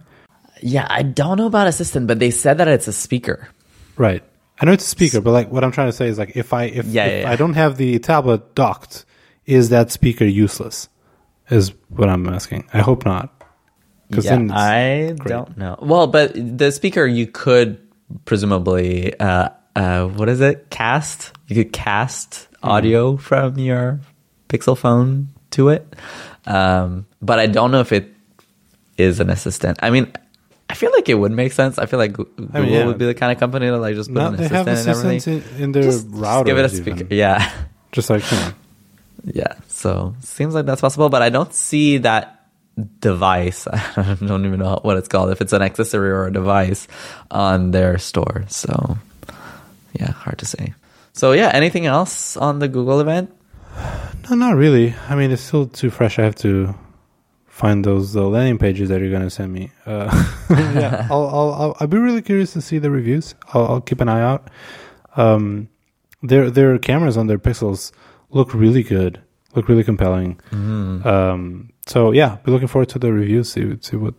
Yeah, 0.62 0.88
I 0.90 1.04
don't 1.04 1.38
know 1.38 1.46
about 1.48 1.68
assistant, 1.68 2.08
but 2.08 2.20
they 2.20 2.32
said 2.32 2.58
that 2.58 2.68
it's 2.68 2.88
a 2.88 2.94
speaker. 2.94 3.48
Right. 3.98 4.24
I 4.60 4.66
know 4.66 4.72
it's 4.72 4.86
a 4.86 4.90
speaker, 4.90 5.22
but 5.22 5.32
like 5.32 5.52
what 5.52 5.64
I'm 5.64 5.72
trying 5.72 5.88
to 5.90 5.94
say 5.94 6.08
is 6.08 6.18
like 6.18 6.36
if 6.36 6.52
I 6.54 6.64
if, 6.64 6.86
Yeah, 6.88 7.06
if 7.06 7.12
yeah, 7.14 7.20
yeah. 7.22 7.32
I 7.32 7.36
don't 7.36 7.54
have 7.54 7.78
the 7.78 8.00
tablet 8.00 8.56
docked, 8.56 9.06
is 9.46 9.70
that 9.70 9.92
speaker 9.92 10.26
useless? 10.26 10.90
Is 11.50 11.72
what 11.90 12.10
I'm 12.10 12.28
asking. 12.28 12.68
I 12.74 12.80
hope 12.80 13.06
not. 13.06 13.32
Because 14.10 14.26
Yeah, 14.26 14.48
I 14.52 15.14
great. 15.18 15.30
don't 15.30 15.58
know. 15.58 15.78
Well, 15.82 16.08
but 16.08 16.34
the 16.36 16.72
speaker 16.72 17.06
you 17.06 17.28
could 17.28 17.78
presumably 18.26 19.18
uh, 19.20 19.50
uh, 19.76 20.08
what 20.08 20.28
is 20.28 20.42
it? 20.42 20.70
Cast. 20.72 21.32
You 21.48 21.56
could 21.64 21.72
cast 21.74 22.48
Hmm. 22.64 22.70
audio 22.70 23.18
from 23.18 23.60
your 23.60 24.00
Pixel 24.50 24.78
phone 24.78 25.30
to 25.52 25.70
it. 25.70 25.86
Um, 26.46 27.06
but 27.22 27.40
I 27.40 27.48
don't 27.48 27.72
know 27.72 27.82
if 27.82 27.92
it 27.92 28.14
is 28.98 29.20
an 29.20 29.30
assistant. 29.30 29.80
I 29.82 29.90
mean, 29.90 30.12
I 30.70 30.74
feel 30.74 30.92
like 30.92 31.08
it 31.10 31.16
would 31.16 31.32
make 31.32 31.54
sense. 31.54 31.78
I 31.78 31.86
feel 31.86 32.00
like 32.00 32.14
Goo- 32.14 32.30
Google 32.36 32.66
yeah. 32.66 32.86
would 32.86 32.98
be 32.98 33.06
the 33.06 33.14
kind 33.14 33.32
of 33.32 33.40
company 33.40 33.68
to 33.68 33.78
like 33.78 33.96
just 33.96 34.14
put 34.14 34.22
an 34.22 34.36
assistant 34.36 34.68
and 34.68 34.88
everything. 34.88 35.44
in, 35.58 35.64
in 35.64 35.72
their 35.72 35.84
Just- 35.84 36.08
router. 36.10 36.50
just 36.50 36.56
give 36.56 36.58
it 36.58 36.66
a 36.66 36.70
speaker. 36.70 37.14
Yeah. 37.14 37.52
Just 37.94 38.10
like 38.10 38.30
you 38.32 38.38
know. 38.38 38.52
Yeah, 39.24 39.54
so 39.68 40.14
seems 40.22 40.54
like 40.54 40.66
that's 40.66 40.82
possible, 40.82 41.10
but 41.10 41.22
I 41.22 41.30
don't 41.30 41.54
see 41.54 41.98
that 42.00 42.46
device. 43.00 43.66
I 43.72 44.18
don't 44.20 44.46
even 44.46 44.60
know 44.60 44.80
what 44.84 44.98
it's 44.98 45.08
called, 45.08 45.32
if 45.32 45.42
it's 45.42 45.54
an 45.54 45.62
accessory 45.62 46.12
or 46.12 46.28
a 46.28 46.32
device 46.34 46.88
on 47.32 47.72
their 47.72 47.98
store. 47.98 48.44
So, 48.48 48.98
yeah, 49.94 50.12
hard 50.12 50.38
to 50.40 50.46
say. 50.46 50.74
So, 51.14 51.32
yeah, 51.32 51.50
anything 51.54 51.86
else 51.88 52.38
on 52.38 52.60
the 52.60 52.68
Google 52.68 53.00
event? 53.00 53.32
No, 54.30 54.36
not 54.36 54.56
really. 54.56 54.94
I 55.10 55.16
mean, 55.16 55.32
it's 55.32 55.42
still 55.42 55.68
too 55.68 55.90
fresh. 55.90 56.20
I 56.20 56.24
have 56.24 56.36
to 56.38 56.76
find 57.48 57.84
those 57.84 58.16
uh, 58.16 58.28
landing 58.28 58.58
pages 58.58 58.90
that 58.90 59.00
you're 59.02 59.12
gonna 59.12 59.30
send 59.30 59.52
me. 59.54 59.72
Uh, 59.86 60.10
yeah, 60.50 61.08
I'll, 61.12 61.28
I'll, 61.28 61.54
I'll, 61.54 61.78
I'll 61.80 61.88
be 61.88 61.98
really 61.98 62.22
curious 62.22 62.54
to 62.54 62.62
see 62.62 62.78
the 62.78 62.92
reviews. 62.92 63.36
I'll, 63.54 63.66
I'll 63.68 63.82
keep 63.82 64.02
an 64.02 64.10
eye 64.10 64.22
out. 64.22 64.50
Um, 65.16 65.70
their 66.22 66.50
their 66.52 66.78
cameras 66.78 67.18
on 67.18 67.28
their 67.28 67.40
Pixels 67.40 67.92
look 68.30 68.54
really 68.54 68.84
good. 68.84 69.22
Look 69.56 69.68
really 69.70 69.84
compelling. 69.84 70.40
Um, 71.06 71.72
so 71.88 72.12
yeah, 72.12 72.38
be 72.44 72.52
looking 72.52 72.68
forward 72.68 72.90
to 72.90 73.00
the 73.00 73.12
reviews. 73.12 73.52
See 73.52 73.78
see 73.82 73.96
what 73.96 74.14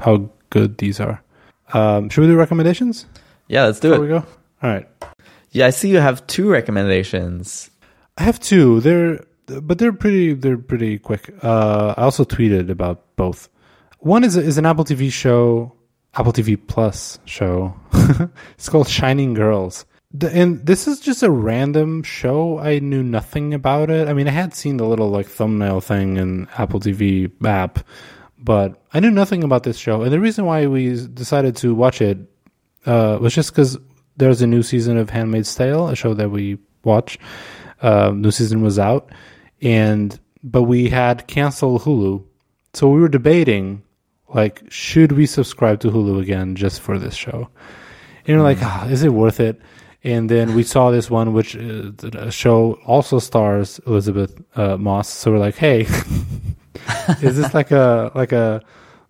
how 0.00 0.30
good 0.50 0.78
these 0.78 0.98
are. 0.98 1.22
Um, 1.72 2.08
should 2.08 2.22
we 2.22 2.26
do 2.26 2.36
recommendations 2.36 3.06
Yeah, 3.48 3.64
let's 3.64 3.80
do 3.80 3.90
before 3.90 4.02
we 4.02 4.08
go? 4.08 4.24
All 4.62 4.70
right. 4.70 4.88
Yeah, 5.50 5.66
I 5.66 5.70
see 5.70 5.90
you 5.90 5.98
have 5.98 6.26
two 6.26 6.50
recommendations. 6.50 7.70
I 8.16 8.24
have 8.24 8.40
two. 8.40 8.80
They're 8.80 9.24
but 9.46 9.78
they're 9.78 9.92
pretty 9.92 10.34
they're 10.34 10.58
pretty 10.58 10.98
quick. 10.98 11.34
Uh, 11.42 11.94
I 11.96 12.02
also 12.02 12.24
tweeted 12.24 12.70
about 12.70 13.16
both. 13.16 13.48
One 13.98 14.24
is 14.24 14.36
is 14.36 14.58
an 14.58 14.66
Apple 14.66 14.84
TV 14.84 15.12
show, 15.12 15.74
Apple 16.14 16.32
TV 16.32 16.58
Plus 16.66 17.18
show. 17.24 17.74
it's 18.54 18.68
called 18.68 18.88
Shining 18.88 19.34
Girls. 19.34 19.84
The, 20.14 20.30
and 20.30 20.66
this 20.66 20.86
is 20.86 21.00
just 21.00 21.22
a 21.22 21.30
random 21.30 22.02
show. 22.02 22.58
I 22.58 22.80
knew 22.80 23.02
nothing 23.02 23.54
about 23.54 23.88
it. 23.88 24.08
I 24.08 24.12
mean, 24.12 24.28
I 24.28 24.32
had 24.32 24.54
seen 24.54 24.76
the 24.76 24.84
little 24.84 25.08
like 25.08 25.26
thumbnail 25.26 25.80
thing 25.80 26.18
in 26.18 26.48
Apple 26.58 26.80
TV 26.80 27.32
app, 27.46 27.78
but 28.38 28.82
I 28.92 29.00
knew 29.00 29.10
nothing 29.10 29.42
about 29.42 29.62
this 29.62 29.78
show. 29.78 30.02
And 30.02 30.12
the 30.12 30.20
reason 30.20 30.44
why 30.44 30.66
we 30.66 31.06
decided 31.06 31.56
to 31.56 31.74
watch 31.74 32.02
it 32.02 32.18
uh, 32.84 33.18
was 33.20 33.34
just 33.34 33.52
because 33.52 33.78
there's 34.18 34.42
a 34.42 34.46
new 34.46 34.62
season 34.62 34.98
of 34.98 35.08
Handmaid's 35.08 35.54
Tale, 35.54 35.88
a 35.88 35.96
show 35.96 36.12
that 36.12 36.30
we 36.30 36.58
watch. 36.84 37.18
Uh, 37.82 38.12
new 38.14 38.30
season 38.30 38.62
was 38.62 38.78
out, 38.78 39.10
and 39.60 40.18
but 40.42 40.62
we 40.62 40.88
had 40.88 41.26
canceled 41.26 41.82
Hulu, 41.82 42.24
so 42.72 42.88
we 42.88 43.00
were 43.00 43.08
debating 43.08 43.82
like 44.34 44.62
should 44.68 45.12
we 45.12 45.26
subscribe 45.26 45.80
to 45.80 45.90
Hulu 45.90 46.20
again 46.20 46.56
just 46.56 46.80
for 46.80 46.98
this 46.98 47.14
show? 47.14 47.48
And 48.26 48.36
we're 48.36 48.42
like, 48.42 48.58
ah, 48.62 48.86
is 48.86 49.02
it 49.02 49.12
worth 49.12 49.40
it? 49.40 49.60
And 50.04 50.28
then 50.28 50.54
we 50.54 50.62
saw 50.62 50.90
this 50.90 51.10
one, 51.10 51.32
which 51.32 51.54
uh, 51.56 51.92
a 52.14 52.30
show 52.32 52.74
also 52.86 53.18
stars 53.18 53.80
Elisabeth 53.86 54.40
uh, 54.56 54.76
Moss. 54.76 55.08
So 55.08 55.32
we're 55.32 55.38
like, 55.38 55.56
hey, 55.56 55.80
is 57.22 57.36
this 57.36 57.54
like 57.54 57.70
a 57.70 58.10
like 58.14 58.32
a 58.32 58.62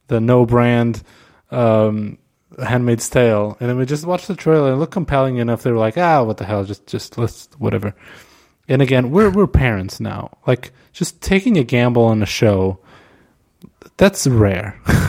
the 0.08 0.20
no 0.20 0.44
brand 0.44 1.02
um, 1.50 2.18
Handmaid's 2.62 3.08
Tale? 3.08 3.56
And 3.60 3.70
then 3.70 3.78
we 3.78 3.86
just 3.86 4.04
watched 4.04 4.28
the 4.28 4.36
trailer 4.36 4.68
and 4.68 4.76
it 4.76 4.80
looked 4.80 4.92
compelling 4.92 5.38
enough. 5.38 5.62
They 5.62 5.72
were 5.72 5.78
like, 5.78 5.96
ah, 5.96 6.22
what 6.24 6.36
the 6.36 6.44
hell? 6.44 6.64
Just 6.64 6.86
just 6.86 7.16
let's 7.16 7.48
whatever. 7.58 7.94
And 8.68 8.80
again, 8.80 9.10
we're 9.10 9.30
we're 9.30 9.46
parents 9.46 10.00
now. 10.00 10.38
Like 10.46 10.72
just 10.92 11.20
taking 11.20 11.56
a 11.58 11.64
gamble 11.64 12.04
on 12.04 12.22
a 12.22 12.26
show, 12.26 12.78
that's 13.96 14.26
rare. 14.26 14.78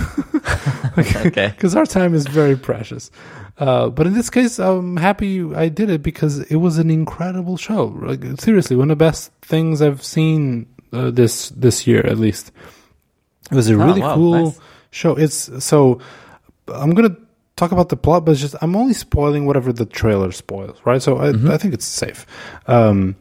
Okay. 0.96 1.48
because 1.48 1.76
our 1.76 1.86
time 1.86 2.14
is 2.14 2.28
very 2.28 2.56
precious. 2.56 3.10
Uh, 3.58 3.90
but 3.90 4.06
in 4.08 4.14
this 4.14 4.30
case, 4.30 4.60
I'm 4.60 4.98
happy 4.98 5.44
I 5.56 5.70
did 5.70 5.90
it 5.90 6.04
because 6.04 6.40
it 6.40 6.58
was 6.58 6.78
an 6.78 6.90
incredible 6.90 7.58
show. 7.58 7.86
Like 7.86 8.24
seriously, 8.40 8.76
one 8.76 8.92
of 8.92 8.98
the 8.98 9.04
best 9.04 9.32
things 9.42 9.82
I've 9.82 10.04
seen 10.04 10.68
uh, 10.92 11.12
this 11.12 11.50
this 11.50 11.88
year, 11.88 12.06
at 12.06 12.18
least. 12.18 12.52
It 13.52 13.56
was 13.56 13.70
a 13.70 13.78
really 13.78 14.02
wow, 14.02 14.16
cool 14.16 14.46
nice. 14.46 14.60
show. 14.92 15.16
It's 15.16 15.64
so 15.64 16.00
I'm 16.68 16.94
gonna 16.94 17.16
talk 17.56 17.72
about 17.72 17.90
the 17.90 17.98
plot, 17.98 18.26
but 18.26 18.32
it's 18.32 18.42
just 18.42 18.56
I'm 18.62 18.76
only 18.76 18.94
spoiling 18.94 19.46
whatever 19.46 19.72
the 19.74 19.86
trailer 19.86 20.32
spoils, 20.32 20.80
right? 20.86 21.02
So 21.02 21.18
I, 21.18 21.30
I 21.54 21.58
think 21.58 21.74
it's 21.74 21.86
safe. 21.86 22.26
Um, 22.68 23.16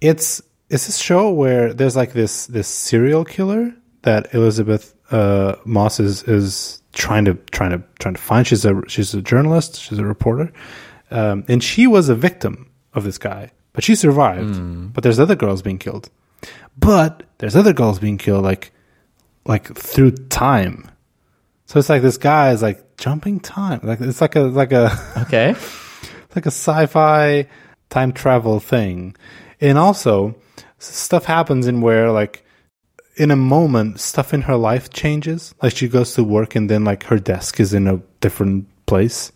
it's 0.00 0.42
it's 0.68 0.86
this 0.86 0.98
show 0.98 1.30
where 1.30 1.74
there's 1.74 1.96
like 1.96 2.12
this 2.12 2.46
this 2.46 2.68
serial 2.68 3.24
killer 3.24 3.74
that 4.02 4.32
Elisabeth 4.34 4.94
uh, 5.10 5.56
Moss 5.64 6.00
is 6.00 6.22
is 6.24 6.82
trying 6.92 7.24
to 7.26 7.34
trying 7.50 7.70
to 7.70 7.82
trying 7.98 8.14
to 8.14 8.20
find. 8.20 8.46
She's 8.46 8.64
a 8.64 8.82
she's 8.88 9.14
a 9.14 9.22
journalist. 9.22 9.80
She's 9.80 9.98
a 9.98 10.04
reporter, 10.04 10.52
um, 11.10 11.44
and 11.48 11.62
she 11.62 11.86
was 11.86 12.08
a 12.08 12.14
victim 12.14 12.70
of 12.94 13.04
this 13.04 13.18
guy, 13.18 13.50
but 13.72 13.84
she 13.84 13.94
survived. 13.94 14.92
But 14.92 15.02
there's 15.02 15.18
other 15.20 15.36
girls 15.36 15.62
being 15.62 15.78
killed. 15.78 16.10
But 16.78 17.24
there's 17.38 17.56
other 17.56 17.72
girls 17.72 17.98
being 17.98 18.16
killed 18.18 18.44
like 18.44 18.72
like 19.44 19.74
through 19.76 20.12
time. 20.12 20.90
So 21.70 21.78
it's 21.78 21.88
like 21.88 22.02
this 22.02 22.18
guy 22.18 22.50
is 22.50 22.62
like 22.62 22.96
jumping 22.96 23.38
time. 23.38 23.78
Like 23.84 24.00
it's 24.00 24.20
like 24.20 24.34
a 24.34 24.40
like 24.40 24.72
a 24.72 24.90
Okay. 25.18 25.54
like 26.34 26.44
a 26.44 26.50
sci-fi 26.50 27.46
time 27.90 28.10
travel 28.10 28.58
thing. 28.58 29.14
And 29.60 29.78
also 29.78 30.34
stuff 30.78 31.26
happens 31.26 31.68
in 31.68 31.80
where 31.80 32.10
like 32.10 32.44
in 33.14 33.30
a 33.30 33.36
moment 33.36 34.00
stuff 34.00 34.34
in 34.34 34.42
her 34.42 34.56
life 34.56 34.90
changes. 34.90 35.54
Like 35.62 35.76
she 35.76 35.86
goes 35.86 36.12
to 36.14 36.24
work 36.24 36.56
and 36.56 36.68
then 36.68 36.82
like 36.82 37.04
her 37.04 37.20
desk 37.20 37.60
is 37.60 37.72
in 37.72 37.86
a 37.86 38.02
different 38.20 38.66
place. 38.86 39.30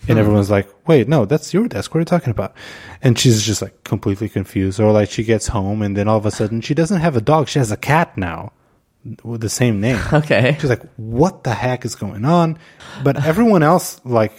And 0.00 0.10
mm-hmm. 0.10 0.18
everyone's 0.18 0.50
like, 0.50 0.68
wait, 0.86 1.08
no, 1.08 1.24
that's 1.24 1.54
your 1.54 1.66
desk. 1.66 1.94
What 1.94 2.00
are 2.00 2.02
you 2.02 2.04
talking 2.04 2.30
about? 2.30 2.54
And 3.00 3.18
she's 3.18 3.42
just 3.42 3.62
like 3.62 3.84
completely 3.84 4.28
confused. 4.28 4.80
Or 4.80 4.92
like 4.92 5.10
she 5.10 5.24
gets 5.24 5.46
home 5.46 5.80
and 5.80 5.96
then 5.96 6.08
all 6.08 6.18
of 6.18 6.26
a 6.26 6.30
sudden 6.30 6.60
she 6.60 6.74
doesn't 6.74 7.00
have 7.00 7.16
a 7.16 7.22
dog. 7.22 7.48
She 7.48 7.58
has 7.58 7.72
a 7.72 7.78
cat 7.78 8.18
now 8.18 8.52
with 9.22 9.40
the 9.40 9.48
same 9.48 9.80
name. 9.80 9.98
Okay. 10.12 10.56
She's 10.60 10.70
like, 10.70 10.82
what 10.96 11.44
the 11.44 11.54
heck 11.54 11.84
is 11.84 11.94
going 11.94 12.24
on? 12.24 12.58
But 13.02 13.24
everyone 13.24 13.62
else, 13.62 14.00
like, 14.04 14.32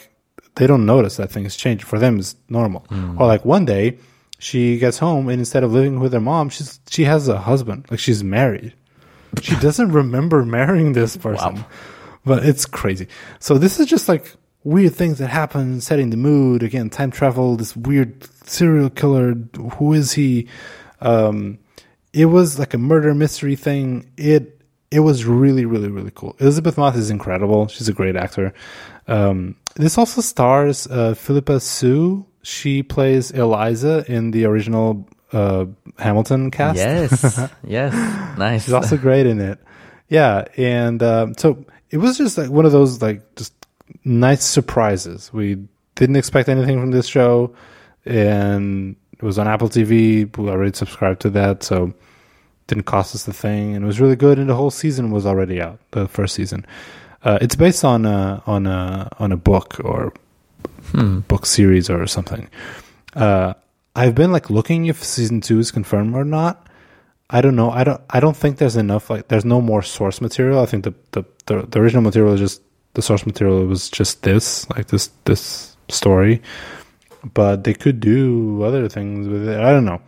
they 0.56 0.68
don't 0.68 0.86
notice 0.86 1.18
that 1.18 1.32
things 1.32 1.56
change. 1.56 1.84
For 1.84 1.98
them, 1.98 2.20
it's 2.20 2.36
normal. 2.50 2.86
Or 3.18 3.26
like 3.26 3.46
one 3.46 3.66
day, 3.66 3.98
she 4.38 4.78
gets 4.80 4.98
home 4.98 5.30
and 5.30 5.40
instead 5.40 5.64
of 5.64 5.72
living 5.72 6.00
with 6.00 6.14
her 6.14 6.20
mom, 6.20 6.50
she's 6.50 6.80
she 6.90 7.06
has 7.06 7.28
a 7.28 7.38
husband. 7.40 7.86
Like 7.90 8.00
she's 8.00 8.24
married. 8.24 8.74
She 9.42 9.56
doesn't 9.62 9.92
remember 9.92 10.44
marrying 10.44 10.94
this 10.94 11.16
person. 11.16 11.64
But 12.26 12.44
it's 12.46 12.66
crazy. 12.66 13.08
So 13.40 13.58
this 13.58 13.80
is 13.80 13.86
just 13.88 14.10
like 14.10 14.34
weird 14.64 14.94
things 14.94 15.20
that 15.20 15.28
happen, 15.30 15.80
setting 15.80 16.10
the 16.10 16.18
mood. 16.18 16.64
Again, 16.64 16.90
time 16.90 17.12
travel, 17.12 17.56
this 17.56 17.76
weird 17.76 18.28
serial 18.46 18.90
killer. 18.90 19.36
Who 19.78 19.94
is 19.94 20.12
he? 20.14 20.48
Um, 21.00 21.60
it 22.14 22.26
was 22.26 22.60
like 22.60 22.74
a 22.74 22.78
murder 22.78 23.14
mystery 23.14 23.56
thing. 23.56 24.12
It 24.18 24.62
it 24.90 25.00
was 25.02 25.26
really 25.26 25.66
really 25.66 25.90
really 25.90 26.12
cool. 26.14 26.36
Elisabeth 26.40 26.78
Moss 26.78 26.96
is 26.96 27.10
incredible. 27.10 27.68
She's 27.68 27.90
a 27.90 27.94
great 27.94 28.16
actor. 28.16 28.54
Um, 29.08 29.56
this 29.76 29.98
also 29.98 30.22
stars 30.22 30.88
uh, 30.88 31.14
Phillipa 31.16 31.60
Soo. 31.60 32.26
She 32.44 32.84
plays 32.84 33.32
Eliza 33.32 34.04
in 34.08 34.32
the 34.32 34.46
original 34.46 35.08
uh, 35.32 35.66
Hamilton 35.98 36.52
cast. 36.52 36.78
Yes. 36.78 37.40
yes. 37.64 37.94
Nice. 38.38 38.66
She's 38.66 38.74
also 38.74 38.98
great 38.98 39.26
in 39.26 39.40
it. 39.40 39.60
Yeah, 40.10 40.46
and 40.58 41.02
um, 41.02 41.36
so 41.38 41.66
it 41.90 41.98
was 41.98 42.18
just 42.18 42.38
like 42.38 42.50
one 42.50 42.66
of 42.66 42.74
those 42.74 43.02
like 43.02 43.36
just 43.36 43.54
nice 44.04 44.44
surprises. 44.44 45.32
We 45.32 45.68
didn't 45.96 46.18
expect 46.18 46.50
anything 46.50 46.80
from 46.80 46.92
this 46.92 47.08
show, 47.08 47.56
and 48.04 48.98
it 49.22 49.26
was 49.26 49.38
on 49.38 49.48
Apple 49.48 49.70
TV. 49.70 50.36
We 50.38 50.50
already 50.50 50.76
subscribed 50.76 51.22
to 51.22 51.30
that, 51.32 51.64
so 51.64 51.94
didn't 52.68 52.86
cost 52.86 53.14
us 53.14 53.28
a 53.28 53.34
thing, 53.34 53.76
and 53.76 53.84
it 53.84 53.88
was 53.88 54.00
really 54.00 54.16
good. 54.16 54.40
And 54.40 54.50
the 54.50 54.56
whole 54.56 54.72
season 54.72 55.12
was 55.12 55.26
already 55.26 55.62
out. 55.62 55.80
The 55.92 56.08
first 56.08 56.36
season. 56.36 56.66
Uh, 57.24 57.38
it's 57.42 57.56
based 57.56 57.86
on 57.86 58.06
a 58.06 58.42
on 58.48 58.66
a 58.66 59.10
on 59.20 59.32
a 59.32 59.38
book 59.38 59.80
or 59.84 60.14
book 60.94 61.46
series 61.46 61.90
or 61.90 62.08
something. 62.08 62.50
Uh, 63.14 63.54
I've 63.96 64.16
been 64.16 64.32
like 64.32 64.50
looking 64.50 64.86
if 64.86 65.04
season 65.04 65.42
two 65.42 65.60
is 65.60 65.70
confirmed 65.72 66.16
or 66.16 66.24
not. 66.24 66.68
I 67.30 67.42
don't 67.42 67.56
know. 67.56 67.70
I 67.72 67.84
don't. 67.84 68.02
I 68.10 68.20
don't 68.20 68.36
think 68.36 68.58
there's 68.58 68.76
enough. 68.76 69.10
Like, 69.10 69.28
there's 69.28 69.46
no 69.46 69.62
more 69.62 69.82
source 69.82 70.20
material. 70.20 70.62
I 70.62 70.66
think 70.66 70.84
the 70.84 70.94
the 71.12 71.24
the, 71.46 71.62
the 71.68 71.80
original 71.80 72.02
material 72.02 72.34
is 72.34 72.40
just 72.40 72.62
the 72.94 73.02
source 73.02 73.26
material 73.26 73.66
was 73.66 73.90
just 73.90 74.24
this, 74.24 74.70
like 74.72 74.88
this 74.88 75.10
this 75.26 75.78
story. 75.90 76.42
But 77.24 77.64
they 77.64 77.74
could 77.74 78.00
do 78.00 78.64
other 78.64 78.90
things 78.90 79.28
with 79.28 79.48
it. 79.48 79.60
I 79.60 79.72
don't 79.72 79.86
know. 79.86 80.02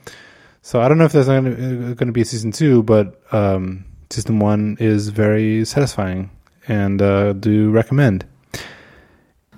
So 0.64 0.81
I 0.81 0.88
don't 0.88 0.98
know 0.98 1.06
if 1.06 1.11
there's 1.11 1.27
going 1.27 1.95
to 1.98 2.11
be 2.11 2.22
a 2.22 2.26
season 2.26 2.52
two, 2.52 2.84
but 2.84 3.22
um, 3.34 3.85
season 4.10 4.40
one 4.40 4.77
is 4.80 5.10
very 5.10 5.65
satisfying, 5.65 6.31
and 6.68 7.02
uh, 7.02 7.34
do 7.34 7.69
recommend. 7.69 8.26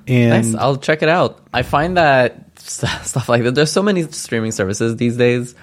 And 0.07 0.51
Nice. 0.51 0.55
I'll 0.61 0.77
check 0.77 1.01
it 1.01 1.09
out. 1.09 1.45
I 1.53 1.61
find 1.63 1.97
that 1.97 2.59
stuff 2.59 3.29
like 3.29 3.43
that. 3.43 3.55
There's 3.55 3.71
so 3.71 3.83
many 3.83 4.03
streaming 4.11 4.51
services 4.51 4.97
these 4.97 5.17
days. 5.17 5.55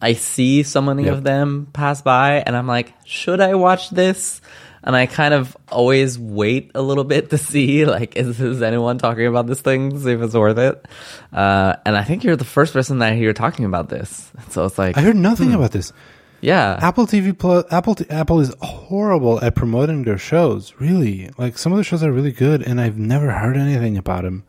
I 0.00 0.14
see 0.14 0.62
so 0.62 0.80
many 0.80 1.04
Yep. 1.04 1.12
of 1.14 1.22
them 1.24 1.68
pass 1.72 2.00
by, 2.02 2.36
and 2.46 2.56
I'm 2.56 2.66
like, 2.66 2.94
should 3.04 3.40
I 3.40 3.54
watch 3.54 3.90
this? 3.90 4.40
And 4.82 4.96
I 4.96 5.06
kind 5.06 5.34
of 5.34 5.56
always 5.70 6.18
wait 6.18 6.70
a 6.74 6.80
little 6.82 7.04
bit 7.04 7.30
to 7.30 7.38
see, 7.38 7.84
like, 7.84 8.16
is, 8.16 8.40
is 8.40 8.62
anyone 8.62 8.98
talking 8.98 9.26
about 9.26 9.46
this 9.46 9.60
thing? 9.60 9.98
See 9.98 10.12
if 10.12 10.20
it's 10.22 10.34
worth 10.34 10.58
it. 10.58 10.86
Uh, 11.32 11.76
and 11.84 11.96
I 11.96 12.04
think 12.04 12.24
you're 12.24 12.36
the 12.36 12.44
first 12.44 12.72
person 12.72 12.98
that 12.98 13.12
I 13.12 13.16
hear 13.16 13.32
talking 13.32 13.64
about 13.64 13.88
this. 13.88 14.30
So 14.50 14.64
it's 14.64 14.78
like, 14.78 14.96
I 14.96 15.02
heard 15.02 15.16
nothing 15.16 15.52
about 15.52 15.72
this. 15.72 15.92
yeah, 16.40 16.78
Apple 16.80 17.06
TV 17.06 17.36
Plus, 17.36 17.64
Apple 17.70 17.94
t- 17.94 18.06
Apple 18.08 18.40
is 18.40 18.54
horrible 18.62 19.38
at 19.44 19.54
promoting 19.54 20.04
their 20.04 20.18
shows. 20.18 20.72
Really, 20.78 21.30
like 21.36 21.58
some 21.58 21.72
of 21.72 21.78
the 21.78 21.84
shows 21.84 22.02
are 22.02 22.10
really 22.10 22.32
good, 22.32 22.62
and 22.62 22.80
I've 22.80 22.98
never 22.98 23.30
heard 23.30 23.56
anything 23.58 23.98
about 23.98 24.24
them. 24.24 24.44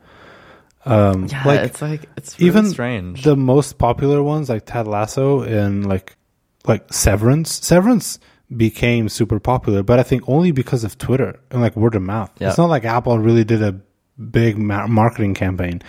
Um, 0.83 1.27
yeah. 1.27 1.43
like 1.45 1.59
it's 1.59 1.81
like 1.81 2.09
it's 2.17 2.39
really 2.39 2.47
even 2.47 2.65
strange. 2.69 3.23
the 3.23 3.35
most 3.35 3.77
popular 3.77 4.23
ones, 4.23 4.49
like 4.49 4.65
Ted 4.65 4.87
Lasso 4.87 5.41
and 5.41 5.85
like 5.87 6.15
like 6.65 6.91
Severance. 6.93 7.51
Severance 7.63 8.17
became 8.55 9.09
super 9.09 9.39
popular, 9.39 9.83
but 9.83 9.99
I 9.99 10.03
think 10.03 10.23
only 10.27 10.51
because 10.51 10.83
of 10.83 10.97
Twitter 10.97 11.39
and 11.49 11.61
like 11.61 11.75
word 11.75 11.95
of 11.95 12.01
mouth. 12.01 12.31
Yeah. 12.39 12.49
It's 12.49 12.57
not 12.57 12.69
like 12.69 12.85
Apple 12.85 13.17
really 13.19 13.43
did 13.43 13.61
a 13.61 13.79
big 14.21 14.57
ma- 14.57 14.87
marketing 14.87 15.33
campaign. 15.33 15.81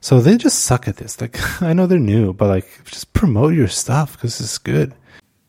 So 0.00 0.20
they 0.20 0.36
just 0.36 0.60
suck 0.60 0.88
at 0.88 0.96
this. 0.96 1.20
Like 1.20 1.62
I 1.62 1.72
know 1.72 1.86
they're 1.86 1.98
new, 1.98 2.32
but 2.32 2.48
like 2.48 2.68
just 2.84 3.12
promote 3.12 3.54
your 3.54 3.68
stuff 3.68 4.12
because 4.12 4.40
it's 4.40 4.58
good. 4.58 4.94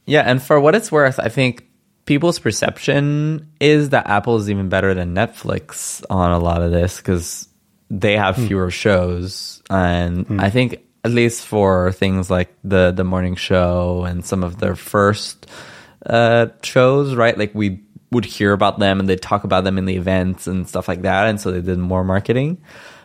Yeah, 0.05 0.21
and 0.21 0.41
for 0.41 0.59
what 0.59 0.73
it's 0.73 0.91
worth, 0.91 1.19
I 1.19 1.29
think 1.29 1.65
people's 2.05 2.39
perception 2.39 3.47
is 3.59 3.89
that 3.89 4.07
Apple 4.07 4.37
is 4.37 4.49
even 4.49 4.67
better 4.67 4.95
than 4.95 5.13
Netflix 5.13 6.03
on 6.09 6.31
a 6.31 6.39
lot 6.39 6.63
of 6.63 6.71
this 6.71 6.97
because 6.97 7.47
they 7.91 8.17
have 8.17 8.35
hmm. 8.35 8.47
fewer 8.47 8.71
shows, 8.71 9.61
and 9.69 10.25
hmm. 10.25 10.39
I 10.39 10.49
think 10.49 10.83
at 11.03 11.11
least 11.11 11.45
for 11.45 11.91
things 11.91 12.29
like 12.29 12.49
the 12.63 12.91
the 12.91 13.03
morning 13.03 13.35
show 13.35 14.03
and 14.03 14.25
some 14.25 14.43
of 14.43 14.57
their 14.57 14.75
first 14.75 15.45
uh, 16.05 16.47
shows, 16.63 17.15
right? 17.15 17.37
Like 17.37 17.53
we 17.53 17.81
would 18.11 18.25
hear 18.25 18.53
about 18.53 18.79
them 18.79 18.99
and 18.99 19.07
they'd 19.07 19.21
talk 19.21 19.43
about 19.43 19.63
them 19.63 19.77
in 19.77 19.85
the 19.85 19.95
events 19.95 20.47
and 20.47 20.67
stuff 20.67 20.87
like 20.87 21.03
that, 21.03 21.27
and 21.27 21.39
so 21.39 21.51
they 21.51 21.61
did 21.61 21.77
more 21.77 22.03
marketing. 22.03 22.61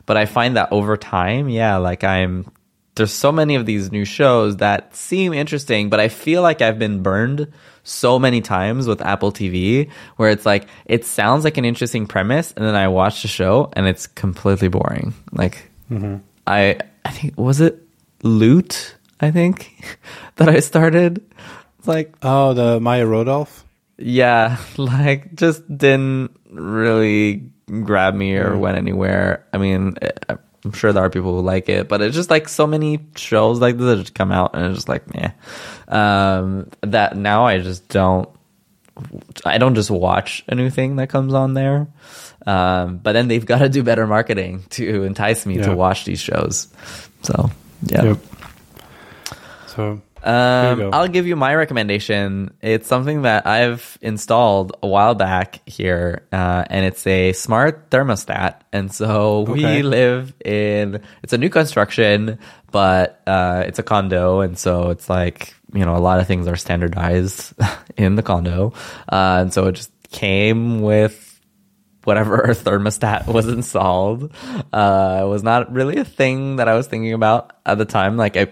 But 0.07 0.17
I 0.17 0.27
find 0.27 0.57
that 0.57 0.71
over 0.71 0.97
time, 0.97 1.49
yeah, 1.49 1.77
like 1.77 2.05
I'm 2.05 2.51
there's 2.97 3.13
so 3.13 3.33
many 3.33 3.57
of 3.57 3.67
these 3.67 3.91
new 3.91 4.05
shows 4.05 4.59
that 4.59 4.95
seem 4.95 5.33
interesting, 5.33 5.91
but 5.91 5.99
I 5.99 6.09
feel 6.09 6.43
like 6.43 6.63
I've 6.63 6.79
been 6.79 7.03
burned 7.03 7.53
so 7.83 8.19
many 8.19 8.41
times 8.41 8.87
with 8.87 9.03
Apple 9.03 9.33
TV 9.33 9.91
where 10.17 10.31
it's 10.31 10.47
like 10.47 10.69
it 10.87 11.05
sounds 11.05 11.45
like 11.45 11.59
an 11.59 11.65
interesting 11.65 12.07
premise 12.07 12.53
and 12.53 12.65
then 12.65 12.75
I 12.75 12.89
watch 12.89 13.23
the 13.23 13.29
show 13.29 13.71
and 13.75 13.87
it's 13.87 14.07
completely 14.07 14.69
boring. 14.69 15.13
Like 15.33 15.71
I 16.47 16.79
I 17.05 17.11
think 17.11 17.37
was 17.37 17.61
it 17.61 17.81
Loot, 18.23 18.97
I 19.21 19.31
think, 19.31 19.99
that 20.37 20.49
I 20.49 20.61
started. 20.61 21.23
Like 21.87 22.15
Oh, 22.23 22.55
the 22.55 22.81
Maya 22.81 23.07
Rudolph. 23.07 23.65
yeah, 23.99 24.59
like 24.77 25.35
just 25.35 25.63
didn't 25.77 26.31
really 26.51 27.51
grab 27.83 28.15
me 28.15 28.37
or 28.37 28.57
went 28.57 28.77
anywhere. 28.79 29.45
I 29.53 29.59
mean, 29.59 29.97
eh, 30.03 30.11
I'm 30.65 30.73
sure 30.73 30.93
there 30.93 31.05
are 31.05 31.11
people 31.11 31.35
who 31.35 31.41
like 31.43 31.69
it, 31.69 31.89
but 31.89 32.01
it's 32.01 32.15
just 32.15 32.31
like 32.31 32.49
so 32.49 32.67
many 32.67 33.01
shows 33.17 33.61
like 33.61 33.77
this 33.77 33.87
that 33.87 33.97
just 34.03 34.15
come 34.15 34.33
out 34.33 34.55
and 34.55 34.67
it's 34.67 34.77
just 34.77 34.89
like, 34.89 35.13
meh. 35.15 35.31
Um, 35.89 36.71
that 36.81 37.17
now 37.17 37.47
I 37.47 37.59
just 37.59 37.87
don't, 37.89 38.29
I 39.45 39.59
don't 39.59 39.75
just 39.75 39.91
watch 39.91 40.43
a 40.49 40.55
new 40.55 40.71
thing 40.71 40.97
that 40.97 41.09
comes 41.11 41.35
on 41.35 41.53
there. 41.55 41.87
Um, 42.47 42.97
but 42.99 43.13
then 43.13 43.29
they've 43.29 43.45
got 43.53 43.59
to 43.59 43.69
do 43.69 43.83
better 43.83 44.07
marketing 44.07 44.65
to 44.71 45.03
entice 45.05 45.45
me 45.45 45.57
Yeah. 45.59 45.67
to 45.67 45.77
watch 45.77 46.05
these 46.07 46.21
shows. 46.21 46.69
So, 47.23 47.51
yeah. 47.83 48.03
Yep. 48.05 48.19
So 49.67 50.01
Um. 50.25 50.91
I'll 50.93 51.09
give 51.09 51.27
you 51.27 51.37
my 51.37 51.55
recommendation. 51.55 52.55
It's 52.63 52.89
something 52.89 53.23
that 53.23 53.47
I've 53.47 53.99
installed 54.01 54.77
a 54.83 54.87
while 54.89 55.15
back 55.15 55.61
here, 55.69 56.27
uh, 56.33 56.65
and 56.71 56.85
it's 56.87 57.07
a 57.07 57.33
smart 57.33 57.91
thermostat. 57.91 58.61
And 58.73 58.93
so 58.93 59.43
we 59.43 59.65
Okay. 59.65 59.83
live 59.83 60.33
in, 60.45 61.03
it's 61.23 61.33
a 61.33 61.39
new 61.39 61.51
construction, 61.51 62.39
but 62.73 63.21
uh, 63.27 63.65
it's 63.67 63.79
a 63.79 63.83
condo. 63.83 64.41
And 64.41 64.59
so 64.59 64.91
it's 64.91 65.09
like, 65.11 65.55
you 65.73 65.85
know, 65.85 65.97
a 65.97 65.99
lot 66.01 66.21
of 66.21 66.27
things 66.27 66.49
are 66.49 66.57
standardized 66.57 67.53
in 67.97 68.17
the 68.17 68.23
condo. 68.23 68.73
Uh, 69.11 69.39
and 69.43 69.53
so 69.53 69.67
it 69.67 69.73
just 69.73 69.93
came 70.11 70.81
with 70.83 71.41
whatever 72.05 72.39
thermostat 72.49 73.27
was 73.27 73.49
installed. 73.49 74.33
Uh, 74.73 75.21
it 75.25 75.29
was 75.29 75.43
not 75.43 75.73
really 75.73 75.97
a 75.97 76.05
thing 76.05 76.57
that 76.57 76.69
I 76.69 76.75
was 76.75 76.87
thinking 76.87 77.13
about 77.15 77.53
at 77.65 77.79
the 77.79 77.85
time. 77.85 78.17
Like 78.17 78.37
I 78.37 78.47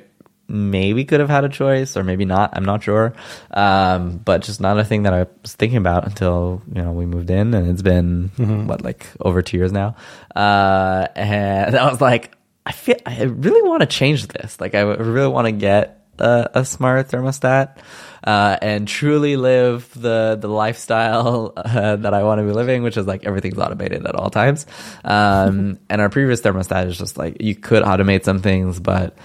maybe 0.52 1.04
could 1.04 1.20
have 1.20 1.30
had 1.30 1.44
a 1.44 1.48
choice 1.48 1.96
or 1.96 2.04
maybe 2.04 2.24
not. 2.24 2.50
I'm 2.54 2.64
not 2.64 2.82
sure. 2.82 3.14
Um, 3.50 4.18
but 4.18 4.42
just 4.42 4.60
not 4.60 4.78
a 4.78 4.84
thing 4.84 5.04
that 5.04 5.14
I 5.14 5.26
was 5.40 5.54
thinking 5.54 5.78
about 5.78 6.06
until, 6.06 6.62
you 6.72 6.82
know, 6.82 6.92
we 6.92 7.06
moved 7.06 7.30
in 7.30 7.54
and 7.54 7.70
it's 7.70 7.82
been 7.82 8.30
what, 8.66 8.82
like 8.82 9.06
over 9.20 9.42
two 9.42 9.56
years 9.56 9.72
now. 9.72 9.96
Uh, 10.36 11.08
and 11.16 11.74
I 11.76 11.90
was 11.90 12.00
like, 12.00 12.36
I 12.66 12.72
feel, 12.72 12.96
I 13.06 13.22
really 13.22 13.68
want 13.68 13.80
to 13.80 13.86
change 13.86 14.28
this. 14.28 14.60
Like 14.60 14.74
I 14.74 14.82
really 14.82 15.32
want 15.32 15.46
to 15.46 15.52
get 15.52 16.06
a, 16.18 16.50
a 16.54 16.64
smart 16.64 17.08
thermostat 17.08 17.78
uh, 18.24 18.56
and 18.62 18.86
truly 18.86 19.36
live 19.36 19.90
the 20.00 20.38
the 20.40 20.48
lifestyle 20.48 21.52
uh, 21.56 21.96
that 21.96 22.14
I 22.14 22.22
want 22.22 22.38
to 22.40 22.44
be 22.44 22.52
living, 22.52 22.82
which 22.82 22.96
is 22.96 23.06
like 23.06 23.24
everything's 23.24 23.58
automated 23.58 24.06
at 24.06 24.14
all 24.14 24.30
times. 24.30 24.66
Um, 25.04 25.78
and 25.90 26.00
our 26.00 26.08
previous 26.08 26.40
thermostat 26.40 26.86
is 26.86 26.98
just 26.98 27.16
like 27.16 27.40
you 27.40 27.56
could 27.56 27.82
automate 27.82 28.24
some 28.24 28.40
things, 28.40 28.78
but 28.78 29.16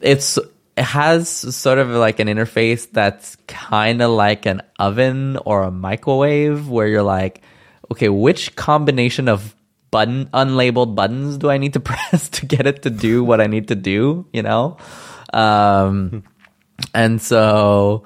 it's 0.00 0.38
it 0.78 0.84
has 0.84 1.28
sort 1.28 1.78
of 1.78 1.88
like 1.90 2.20
an 2.20 2.28
interface 2.28 2.88
that's 2.90 3.36
kind 3.48 4.00
of 4.00 4.10
like 4.10 4.46
an 4.46 4.62
oven 4.78 5.36
or 5.44 5.64
a 5.64 5.70
microwave, 5.72 6.68
where 6.68 6.86
you're 6.86 7.02
like, 7.02 7.42
okay, 7.90 8.08
which 8.08 8.54
combination 8.54 9.28
of 9.28 9.56
button 9.90 10.26
unlabeled 10.26 10.94
buttons 10.94 11.36
do 11.38 11.50
I 11.50 11.58
need 11.58 11.72
to 11.72 11.80
press 11.90 12.28
to 12.30 12.46
get 12.46 12.66
it 12.66 12.82
to 12.82 12.90
do 12.90 13.24
what 13.24 13.40
I 13.40 13.46
need 13.46 13.68
to 13.68 13.74
do, 13.74 14.26
you 14.32 14.42
know? 14.42 14.76
Um, 15.32 16.22
and 16.94 17.20
so 17.20 18.04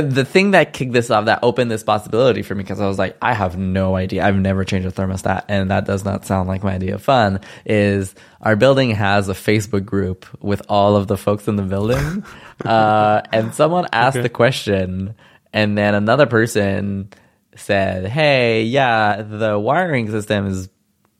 the 0.00 0.24
thing 0.24 0.52
that 0.52 0.72
kicked 0.72 0.92
this 0.92 1.10
off, 1.10 1.26
that 1.26 1.40
opened 1.42 1.70
this 1.70 1.82
possibility 1.82 2.42
for 2.42 2.54
me, 2.54 2.62
because 2.62 2.80
I 2.80 2.86
was 2.86 2.98
like, 2.98 3.16
I 3.22 3.34
have 3.34 3.56
no 3.58 3.96
idea. 3.96 4.24
I've 4.26 4.36
never 4.36 4.64
changed 4.64 4.86
a 4.86 4.90
thermostat, 4.90 5.44
and 5.48 5.70
that 5.70 5.84
does 5.84 6.04
not 6.04 6.24
sound 6.24 6.48
like 6.48 6.62
my 6.62 6.74
idea 6.74 6.94
of 6.94 7.02
fun. 7.02 7.40
Is 7.66 8.14
our 8.40 8.56
building 8.56 8.90
has 8.92 9.28
a 9.28 9.34
Facebook 9.34 9.84
group 9.84 10.26
with 10.42 10.62
all 10.68 10.96
of 10.96 11.06
the 11.06 11.16
folks 11.16 11.48
in 11.48 11.56
the 11.56 11.62
building, 11.62 12.24
uh, 12.64 13.22
and 13.32 13.54
someone 13.54 13.86
asked 13.92 14.16
Okay. 14.16 14.22
the 14.22 14.28
question, 14.30 15.14
and 15.52 15.76
then 15.76 15.94
another 15.94 16.26
person 16.26 17.10
said, 17.56 18.06
"Hey, 18.06 18.64
yeah, 18.64 19.22
the 19.22 19.58
wiring 19.58 20.10
system 20.10 20.46
is 20.46 20.68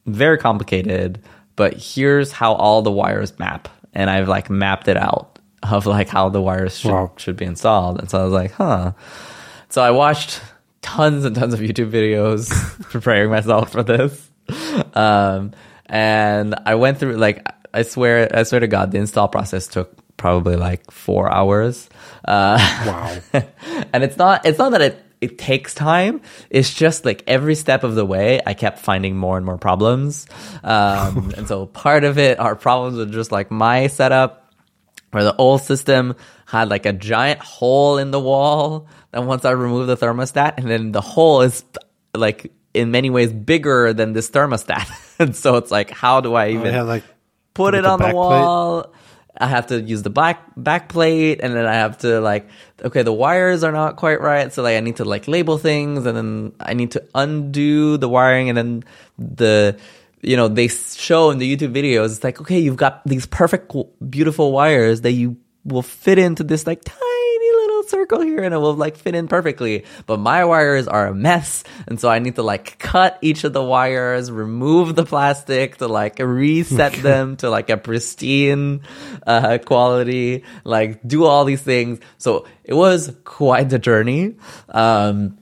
very 0.07 0.39
complicated, 0.39 1.23
but 1.57 1.75
here's 1.75 2.33
how 2.33 2.55
all 2.55 2.83
the 2.83 2.91
wires 2.93 3.39
map." 3.39 3.69
And 3.93 4.11
I've 4.11 4.27
like 4.29 4.51
mapped 4.51 4.89
it 4.89 4.97
out 4.97 5.34
of 5.71 5.87
like 5.87 6.09
how 6.09 6.29
the 6.29 6.41
wires 6.43 6.79
should, 6.79 6.91
Wow. 6.93 7.13
should 7.17 7.37
be 7.37 7.45
installed. 7.45 7.99
And 8.01 8.11
so 8.11 8.21
I 8.21 8.25
was 8.25 8.33
like, 8.33 8.53
huh. 8.53 8.93
So 9.71 9.83
I 9.83 9.91
watched 9.91 10.41
tons 10.83 11.25
and 11.25 11.35
tons 11.35 11.55
of 11.55 11.61
YouTube 11.61 11.91
videos 11.91 12.51
preparing 12.91 13.31
myself 13.31 13.73
for 13.73 13.83
this. 13.83 14.31
Um, 14.95 15.53
and 15.87 16.55
I 16.67 16.75
went 16.77 16.99
through 16.99 17.17
like 17.17 17.47
I 17.73 17.83
swear 17.83 18.29
I 18.37 18.43
swear 18.45 18.61
to 18.61 18.69
God, 18.69 18.93
the 18.93 18.99
install 18.99 19.29
process 19.29 19.67
took 19.67 19.93
probably 20.17 20.57
like 20.57 20.91
four 20.91 21.31
hours. 21.33 21.89
Uh, 22.25 22.59
Wow. 22.87 23.17
and 23.93 24.05
it's 24.05 24.17
not 24.17 24.47
it's 24.47 24.59
not 24.59 24.73
that 24.73 24.81
it 24.83 25.01
it 25.21 25.39
takes 25.39 25.73
time 25.75 26.21
it's 26.51 26.75
just 26.75 27.07
like 27.07 27.25
every 27.27 27.55
step 27.55 27.83
of 27.83 27.95
the 27.95 28.05
way 28.05 28.41
i 28.47 28.53
kept 28.53 28.79
finding 28.79 29.17
more 29.17 29.39
and 29.39 29.47
more 29.47 29.57
problems 29.57 30.27
um, 30.63 31.33
and 31.39 31.49
so 31.49 31.65
part 31.65 32.05
of 32.05 32.19
it 32.19 32.39
are 32.39 32.55
problems 32.55 32.99
with 32.99 33.11
just 33.11 33.33
like 33.33 33.51
my 33.51 33.87
setup 33.87 34.44
where 35.15 35.25
the 35.25 35.35
old 35.37 35.63
system 35.63 36.15
had 36.47 36.69
like 36.69 36.87
a 36.87 36.93
giant 36.93 37.41
hole 37.41 37.99
in 37.99 38.11
the 38.11 38.21
wall 38.21 38.87
and 39.13 39.27
once 39.27 39.45
i 39.45 39.51
removed 39.51 39.89
the 39.89 39.97
thermostat 39.97 40.55
and 40.59 40.69
then 40.69 40.93
the 40.93 41.01
hole 41.01 41.41
is 41.43 41.65
like 42.15 42.53
in 42.75 42.91
many 42.91 43.09
ways 43.11 43.33
bigger 43.33 43.93
than 43.93 44.13
this 44.13 44.31
thermostat 44.31 44.89
and 45.19 45.35
so 45.35 45.57
it's 45.57 45.71
like 45.71 45.91
how 45.91 46.21
do 46.21 46.35
i 46.35 46.47
I 46.47 46.49
even 46.51 46.73
had 46.73 46.83
like 46.83 47.05
put 47.55 47.75
it 47.75 47.83
the 47.83 47.91
on 47.91 47.99
the 47.99 48.05
back 48.05 48.13
plate? 48.13 48.17
wall. 48.17 48.93
I 49.37 49.49
have 49.49 49.67
to 49.69 49.81
use 49.81 50.03
the 50.03 50.11
back 50.11 50.43
back 50.57 50.89
plate, 50.89 51.41
and 51.43 51.55
then 51.55 51.67
I 51.67 51.75
have 51.75 51.99
to 51.99 52.21
like, 52.21 52.47
okay, 52.85 53.03
the 53.03 53.13
wires 53.13 53.65
are 53.65 53.73
not 53.73 53.97
quite 53.97 54.21
right, 54.21 54.53
so 54.53 54.63
like 54.63 54.77
I 54.77 54.81
need 54.81 54.97
to 54.97 55.05
like 55.05 55.27
label 55.27 55.59
things, 55.59 56.07
and 56.07 56.17
then 56.17 56.53
I 56.61 56.75
need 56.75 56.93
to 56.93 57.03
undo 57.17 57.97
the 57.97 58.09
wiring, 58.09 58.49
and 58.49 58.57
then 58.57 58.85
the 59.19 59.77
you 60.25 60.37
know 60.37 60.49
they 60.49 60.69
show 60.69 61.31
in 61.31 61.39
the 61.39 61.57
YouTube 61.57 61.75
videos, 61.75 62.07
it's 62.07 62.25
like 62.25 62.41
okay, 62.41 62.59
you've 62.59 62.77
got 62.77 63.05
these 63.07 63.27
perfect, 63.27 63.73
beautiful 64.11 64.53
wires 64.53 65.03
that 65.03 65.13
you 65.13 65.37
will 65.65 65.83
fit 65.83 66.19
into 66.19 66.45
this 66.45 66.67
like 66.67 66.83
tiny 66.85 67.53
little 67.57 67.83
circle 67.85 68.21
here 68.21 68.43
and 68.43 68.55
it 68.55 68.59
will 68.59 68.75
like 68.75 68.97
fit 68.97 69.15
in 69.15 69.29
perfectly. 69.29 69.85
But 70.07 70.19
my 70.19 70.45
wires 70.45 70.87
are 70.87 71.07
a 71.07 71.15
mess. 71.15 71.65
And 71.87 71.99
so 71.99 72.09
I 72.09 72.19
need 72.19 72.37
to 72.37 72.43
like 72.43 72.79
cut 72.79 73.19
each 73.23 73.45
of 73.45 73.53
the 73.53 73.63
wires, 73.63 74.31
remove 74.31 74.95
the 74.95 75.05
plastic 75.05 75.79
to 75.79 75.89
like 75.89 76.19
reset 76.19 76.93
them 76.95 77.37
to 77.39 77.51
like 77.51 77.71
a 77.71 77.77
pristine 77.77 78.83
uh, 79.27 79.59
quality, 79.65 80.45
like 80.65 81.07
do 81.07 81.25
all 81.25 81.45
these 81.45 81.63
things. 81.63 82.01
So 82.19 82.47
it 82.63 82.75
was 82.75 83.17
quite 83.25 83.71
the 83.71 83.79
journey. 83.79 84.37
Um, 84.69 85.39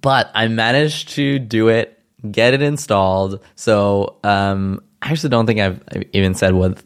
but 0.00 0.30
I 0.34 0.48
managed 0.48 1.10
to 1.10 1.38
do 1.38 1.68
it, 1.68 1.99
get 2.28 2.54
it 2.54 2.62
installed. 2.62 3.40
So 3.54 4.16
um, 4.24 4.82
I 5.02 5.10
actually 5.10 5.30
don't 5.30 5.46
think 5.46 5.60
I've 5.60 5.82
I've 5.88 6.04
even 6.12 6.34
said 6.34 6.54
what 6.54 6.82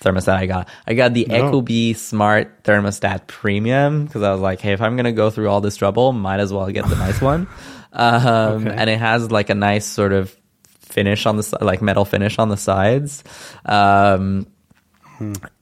thermostat 0.00 0.36
I 0.36 0.46
got. 0.46 0.68
I 0.86 0.94
got 0.94 1.14
the 1.14 1.26
No. 1.26 1.50
Ecobee 1.50 1.96
Smart 1.96 2.62
Thermostat 2.64 3.26
Premium 3.26 4.04
because 4.04 4.22
I 4.22 4.32
was 4.32 4.40
like, 4.40 4.60
hey, 4.60 4.72
if 4.72 4.80
I'm 4.80 4.96
gonna 4.96 5.12
go 5.12 5.30
through 5.30 5.48
all 5.48 5.60
this 5.60 5.76
trouble, 5.76 6.12
might 6.12 6.40
as 6.40 6.52
well 6.52 6.66
get 6.70 6.86
the 6.88 6.96
nice 6.96 7.20
one. 7.32 7.46
Um, 7.92 8.66
Okay. 8.66 8.74
And 8.76 8.90
it 8.90 8.98
has 8.98 9.30
like 9.30 9.50
a 9.50 9.54
nice 9.54 9.86
sort 9.86 10.12
of 10.12 10.36
finish 10.80 11.26
on 11.26 11.36
the 11.36 11.58
like 11.60 11.80
metal 11.82 12.04
finish 12.04 12.38
on 12.38 12.48
the 12.48 12.56
sides. 12.56 13.24
Um, 13.64 14.46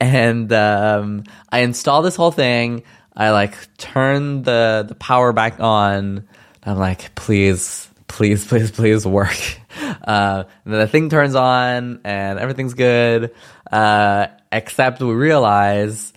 and 0.00 0.52
um, 0.52 1.24
I 1.50 1.60
installed 1.60 2.04
this 2.04 2.16
whole 2.16 2.32
thing. 2.32 2.82
I 3.14 3.30
like 3.30 3.54
turned 3.76 4.44
the 4.44 4.84
the 4.88 4.94
power 4.94 5.32
back 5.32 5.60
on. 5.60 6.26
I'm 6.64 6.78
like, 6.78 7.14
please, 7.14 7.88
please, 8.12 8.46
please, 8.46 8.70
please 8.70 9.06
work. 9.06 9.36
Uh, 10.04 10.44
and 10.64 10.74
then 10.74 10.80
the 10.80 10.88
thing 10.88 11.08
turns 11.10 11.34
on 11.34 12.00
and 12.04 12.38
everything's 12.38 12.74
good. 12.74 13.32
Uh, 13.70 14.26
except 14.50 15.00
we 15.00 15.12
realize 15.12 16.12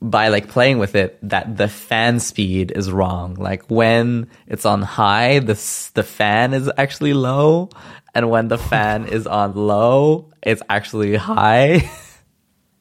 by 0.00 0.28
like 0.28 0.48
playing 0.48 0.78
with 0.78 0.94
it 0.94 1.18
that 1.28 1.56
the 1.56 1.68
fan 1.68 2.20
speed 2.20 2.70
is 2.74 2.90
wrong. 2.90 3.34
Like 3.34 3.68
when 3.68 4.28
it's 4.46 4.64
on 4.64 4.82
high, 4.82 5.38
the 5.38 5.54
the 5.94 6.02
fan 6.02 6.54
is 6.54 6.70
actually 6.76 7.14
low, 7.14 7.70
and 8.14 8.30
when 8.30 8.48
the 8.48 8.58
fan 8.58 9.06
is 9.06 9.26
on 9.26 9.54
low, 9.54 10.30
it's 10.42 10.62
actually 10.68 11.16
high. 11.16 11.90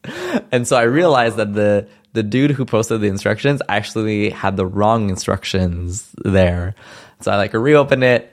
and 0.51 0.67
so 0.67 0.75
I 0.77 0.83
realized 0.83 1.37
that 1.37 1.53
the 1.53 1.87
the 2.13 2.23
dude 2.23 2.51
who 2.51 2.65
posted 2.65 3.01
the 3.01 3.07
instructions 3.07 3.61
actually 3.69 4.29
had 4.29 4.57
the 4.57 4.65
wrong 4.65 5.09
instructions 5.09 6.09
there. 6.23 6.75
So 7.21 7.31
I 7.31 7.37
like 7.37 7.53
reopened 7.53 8.03
it, 8.03 8.31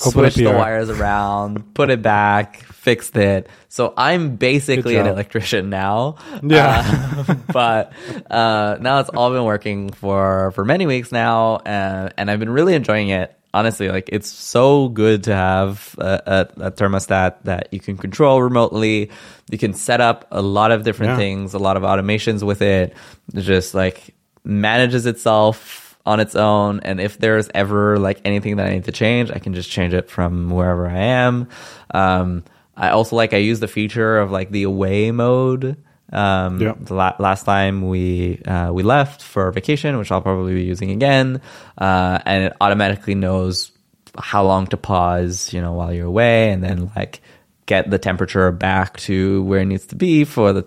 Open 0.00 0.12
switched 0.12 0.36
the 0.38 0.46
wires 0.46 0.88
around, 0.90 1.74
put 1.74 1.90
it 1.90 2.00
back, 2.02 2.62
fixed 2.64 3.16
it. 3.16 3.48
So 3.68 3.92
I'm 3.96 4.36
basically 4.36 4.96
an 4.96 5.06
electrician 5.06 5.70
now. 5.70 6.16
Yeah. 6.42 6.82
Uh, 7.28 7.34
but 7.52 7.92
uh, 8.30 8.78
now 8.80 9.00
it's 9.00 9.10
all 9.10 9.30
been 9.30 9.44
working 9.44 9.90
for 9.90 10.50
for 10.52 10.64
many 10.64 10.86
weeks 10.86 11.12
now, 11.12 11.56
uh, 11.56 12.08
and 12.16 12.30
I've 12.30 12.40
been 12.40 12.50
really 12.50 12.74
enjoying 12.74 13.10
it. 13.10 13.36
Honestly, 13.54 13.90
like 13.90 14.08
it's 14.10 14.28
so 14.30 14.88
good 14.88 15.24
to 15.24 15.34
have 15.34 15.94
a, 15.98 16.48
a, 16.56 16.68
a 16.68 16.70
thermostat 16.70 17.42
that 17.44 17.68
you 17.70 17.80
can 17.80 17.98
control 17.98 18.42
remotely. 18.42 19.10
You 19.50 19.58
can 19.58 19.74
set 19.74 20.00
up 20.00 20.26
a 20.30 20.40
lot 20.40 20.72
of 20.72 20.84
different 20.84 21.10
Yeah. 21.12 21.16
things, 21.18 21.52
a 21.52 21.58
lot 21.58 21.76
of 21.76 21.82
automations 21.82 22.42
with 22.42 22.62
it. 22.62 22.96
It 23.34 23.40
just 23.42 23.74
like 23.74 24.14
manages 24.42 25.04
itself 25.04 25.91
on 26.04 26.20
its 26.20 26.34
own. 26.34 26.80
And 26.80 27.00
if 27.00 27.18
there's 27.18 27.48
ever 27.54 27.98
like 27.98 28.20
anything 28.24 28.56
that 28.56 28.66
I 28.66 28.70
need 28.74 28.84
to 28.84 28.92
change, 28.92 29.30
I 29.30 29.38
can 29.38 29.54
just 29.54 29.70
change 29.70 29.94
it 29.94 30.10
from 30.10 30.50
wherever 30.50 30.88
I 30.88 30.96
am. 30.98 31.48
Um, 31.94 32.44
I 32.76 32.90
also 32.90 33.16
like 33.16 33.32
I 33.34 33.38
use 33.38 33.60
the 33.60 33.68
feature 33.68 34.18
of 34.18 34.30
like 34.30 34.50
the 34.50 34.64
away 34.64 35.10
mode. 35.10 35.76
Um, 36.12 36.60
Yeah. 36.60 36.74
the 36.78 36.94
la- 36.94 37.16
last 37.18 37.44
time 37.44 37.88
we 37.88 38.42
uh, 38.46 38.70
we 38.72 38.82
left 38.82 39.22
for 39.22 39.50
vacation, 39.50 39.96
which 39.98 40.10
I'll 40.12 40.20
probably 40.20 40.54
be 40.54 40.64
using 40.64 40.90
again, 40.90 41.40
uh, 41.78 42.18
and 42.26 42.44
it 42.44 42.52
automatically 42.60 43.14
knows 43.14 43.70
how 44.18 44.44
long 44.44 44.66
to 44.66 44.76
pause, 44.76 45.54
you 45.54 45.60
know, 45.62 45.72
while 45.72 45.90
you're 45.92 46.06
away, 46.06 46.50
and 46.50 46.62
then 46.62 46.90
like 46.96 47.22
get 47.64 47.88
the 47.88 47.98
temperature 47.98 48.50
back 48.52 48.98
to 48.98 49.42
where 49.44 49.60
it 49.60 49.64
needs 49.64 49.86
to 49.86 49.94
be 49.96 50.24
for 50.24 50.52
the, 50.52 50.66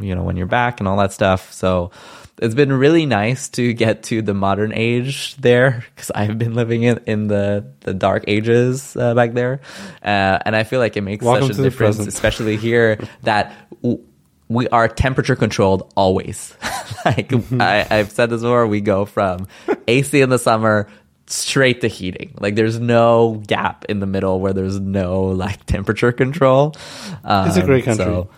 you 0.00 0.14
know, 0.14 0.22
when 0.22 0.36
you're 0.38 0.46
back 0.46 0.80
and 0.80 0.88
all 0.88 0.96
that 0.96 1.12
stuff. 1.12 1.52
So 1.52 1.90
it's 2.38 2.54
been 2.54 2.72
really 2.72 3.06
nice 3.06 3.48
to 3.50 3.72
get 3.72 4.02
to 4.04 4.20
the 4.22 4.34
modern 4.34 4.72
age 4.74 5.34
there 5.36 5.84
because 5.94 6.10
I've 6.10 6.38
been 6.38 6.54
living 6.54 6.82
in, 6.82 7.00
in 7.06 7.26
the, 7.28 7.72
the 7.80 7.94
dark 7.94 8.24
ages 8.28 8.96
uh, 8.96 9.14
back 9.14 9.32
there. 9.32 9.60
Uh, 10.02 10.38
and 10.44 10.54
I 10.54 10.64
feel 10.64 10.80
like 10.80 10.96
it 10.96 11.00
makes 11.02 11.24
Welcome 11.24 11.48
such 11.48 11.58
a 11.58 11.62
difference, 11.62 11.98
especially 11.98 12.56
here 12.56 12.98
that 13.22 13.54
w- 13.82 14.02
we 14.48 14.68
are 14.68 14.86
temperature 14.86 15.34
controlled 15.36 15.90
always. 15.96 16.54
like 17.04 17.32
I, 17.60 17.86
I've 17.90 18.10
said 18.12 18.30
this 18.30 18.42
before, 18.42 18.66
we 18.66 18.80
go 18.80 19.06
from 19.06 19.48
AC 19.88 20.20
in 20.20 20.28
the 20.28 20.38
summer 20.38 20.88
straight 21.26 21.80
to 21.80 21.88
heating. 21.88 22.34
Like 22.38 22.54
there's 22.54 22.78
no 22.78 23.42
gap 23.46 23.86
in 23.88 23.98
the 24.00 24.06
middle 24.06 24.40
where 24.40 24.52
there's 24.52 24.78
no 24.78 25.22
like 25.24 25.64
temperature 25.66 26.12
control. 26.12 26.76
Um, 27.24 27.48
It's 27.48 27.56
a 27.56 27.62
great 27.64 27.84
country. 27.84 28.04
So 28.04 28.30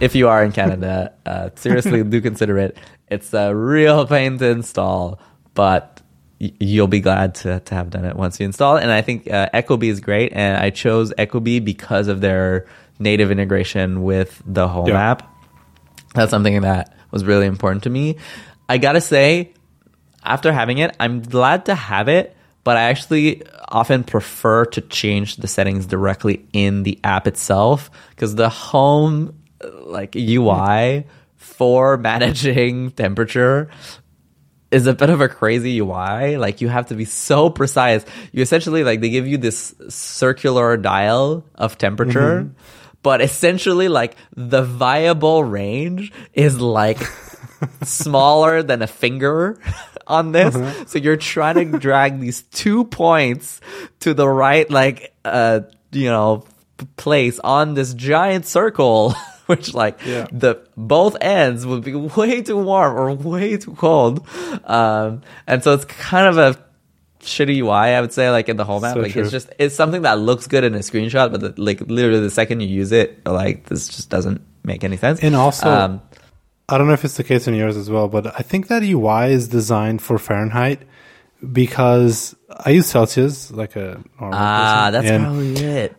if 0.00 0.14
you 0.14 0.28
are 0.28 0.44
in 0.44 0.52
Canada, 0.52 1.12
uh, 1.24 1.50
seriously 1.56 2.02
do 2.04 2.20
consider 2.20 2.58
it. 2.58 2.76
It's 3.08 3.32
a 3.34 3.54
real 3.54 4.06
pain 4.06 4.38
to 4.38 4.46
install, 4.46 5.20
but 5.54 6.00
you'll 6.38 6.88
be 6.88 7.00
glad 7.00 7.34
to, 7.36 7.60
to 7.60 7.74
have 7.74 7.90
done 7.90 8.04
it 8.04 8.16
once 8.16 8.40
you 8.40 8.46
install 8.46 8.76
it. 8.76 8.82
And 8.82 8.90
I 8.92 9.02
think 9.02 9.30
uh, 9.30 9.48
Ecobee 9.54 9.88
is 9.90 10.00
great, 10.00 10.32
and 10.32 10.56
I 10.56 10.70
chose 10.70 11.12
Ecobee 11.18 11.64
because 11.64 12.08
of 12.08 12.20
their 12.20 12.66
native 12.98 13.30
integration 13.30 14.02
with 14.02 14.42
the 14.46 14.68
Home 14.68 14.88
Yeah. 14.88 15.10
app. 15.10 15.30
That's 16.14 16.30
something 16.30 16.60
that 16.62 16.94
was 17.10 17.24
really 17.24 17.46
important 17.46 17.84
to 17.84 17.90
me. 17.90 18.16
I 18.68 18.78
gotta 18.78 19.00
say, 19.00 19.52
after 20.22 20.52
having 20.52 20.78
it, 20.78 20.94
I'm 20.98 21.22
glad 21.22 21.66
to 21.66 21.74
have 21.74 22.08
it, 22.08 22.36
but 22.62 22.76
I 22.76 22.84
actually 22.84 23.42
often 23.68 24.04
prefer 24.04 24.64
to 24.66 24.80
change 24.80 25.36
the 25.36 25.46
settings 25.48 25.86
directly 25.86 26.46
in 26.52 26.82
the 26.82 26.98
app 27.04 27.26
itself 27.26 27.90
because 28.10 28.34
the 28.36 28.48
home 28.48 29.34
like 29.82 30.14
UI 30.16 31.04
for 31.44 31.96
managing 32.10 32.90
temperature 32.92 33.70
is 34.70 34.88
a 34.88 34.94
bit 34.94 35.08
of 35.08 35.20
a 35.20 35.28
crazy 35.28 35.78
UI. 35.78 36.36
Like 36.36 36.60
you 36.60 36.68
have 36.68 36.86
to 36.86 36.94
be 36.94 37.04
so 37.04 37.48
precise. 37.48 38.04
You 38.32 38.42
essentially 38.42 38.82
like 38.82 39.00
they 39.00 39.10
give 39.10 39.26
you 39.26 39.38
this 39.38 39.74
circular 39.88 40.76
dial 40.76 41.44
of 41.54 41.78
temperature, 41.78 42.42
mm-hmm. 42.42 42.54
but 43.02 43.20
essentially 43.20 43.88
like 43.88 44.16
the 44.34 44.62
viable 44.62 45.44
range 45.44 46.12
is 46.32 46.60
like 46.60 46.98
smaller 47.82 48.62
than 48.64 48.82
a 48.82 48.88
finger 48.88 49.60
on 50.08 50.32
this. 50.32 50.56
Uh-huh. 50.56 50.84
So 50.86 50.98
you're 50.98 51.16
trying 51.16 51.72
to 51.72 51.78
drag 51.78 52.18
these 52.18 52.42
two 52.42 52.84
points 52.84 53.60
to 54.00 54.12
the 54.12 54.28
right, 54.28 54.68
like, 54.68 55.14
uh, 55.24 55.60
you 55.92 56.10
know, 56.10 56.44
place 56.96 57.38
on 57.38 57.74
this 57.74 57.94
giant 57.94 58.46
circle. 58.46 59.14
which 59.46 59.74
like 59.74 59.98
yeah. 60.06 60.26
the 60.32 60.66
both 60.76 61.16
ends 61.20 61.66
would 61.66 61.84
be 61.84 61.94
way 61.94 62.42
too 62.42 62.56
warm 62.56 62.96
or 62.96 63.14
way 63.14 63.56
too 63.56 63.74
cold. 63.74 64.26
Um, 64.64 65.22
and 65.46 65.62
so 65.62 65.74
it's 65.74 65.84
kind 65.84 66.26
of 66.26 66.38
a 66.38 66.64
shitty 67.20 67.58
UI, 67.58 67.94
I 67.94 68.00
would 68.00 68.12
say, 68.12 68.30
like 68.30 68.48
in 68.48 68.56
the 68.56 68.64
home 68.64 68.84
app. 68.84 68.94
So 68.94 69.00
like 69.00 69.12
true. 69.12 69.22
it's 69.22 69.30
just 69.30 69.50
it's 69.58 69.74
something 69.74 70.02
that 70.02 70.18
looks 70.18 70.46
good 70.46 70.64
in 70.64 70.74
a 70.74 70.78
screenshot, 70.78 71.30
but 71.32 71.40
the, 71.40 71.54
like 71.60 71.80
literally 71.80 72.20
the 72.20 72.30
second 72.30 72.60
you 72.60 72.68
use 72.68 72.92
it, 72.92 73.26
like 73.26 73.66
this 73.66 73.88
just 73.88 74.10
doesn't 74.10 74.42
make 74.62 74.84
any 74.84 74.96
sense. 74.96 75.20
And 75.20 75.34
also, 75.34 75.68
um, 75.68 76.02
I 76.68 76.78
don't 76.78 76.86
know 76.86 76.94
if 76.94 77.04
it's 77.04 77.16
the 77.16 77.24
case 77.24 77.46
in 77.46 77.54
yours 77.54 77.76
as 77.76 77.90
well, 77.90 78.08
but 78.08 78.26
I 78.26 78.42
think 78.42 78.68
that 78.68 78.82
UI 78.82 79.32
is 79.32 79.48
designed 79.48 80.00
for 80.00 80.18
Fahrenheit 80.18 80.82
because 81.52 82.34
I 82.50 82.70
use 82.70 82.86
Celsius 82.86 83.50
like 83.50 83.76
a 83.76 84.02
normal 84.18 84.38
ah, 84.38 84.90
person, 84.90 85.04
that's 85.04 85.22
probably 85.22 85.54
it. 85.54 85.96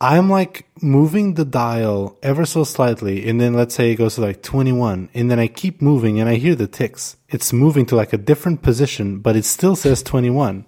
I'm 0.00 0.30
like 0.30 0.66
moving 0.80 1.34
the 1.34 1.44
dial 1.44 2.16
ever 2.22 2.46
so 2.46 2.62
slightly, 2.62 3.28
and 3.28 3.40
then 3.40 3.54
let's 3.54 3.74
say 3.74 3.90
it 3.90 3.96
goes 3.96 4.14
to 4.14 4.20
like 4.20 4.42
21, 4.42 5.08
and 5.12 5.30
then 5.30 5.40
I 5.40 5.48
keep 5.48 5.82
moving 5.82 6.20
and 6.20 6.28
I 6.28 6.36
hear 6.36 6.54
the 6.54 6.68
ticks. 6.68 7.16
It's 7.28 7.52
moving 7.52 7.84
to 7.86 7.96
like 7.96 8.12
a 8.12 8.18
different 8.18 8.62
position, 8.62 9.18
but 9.18 9.34
it 9.34 9.44
still 9.44 9.74
says 9.74 10.02
21. 10.02 10.66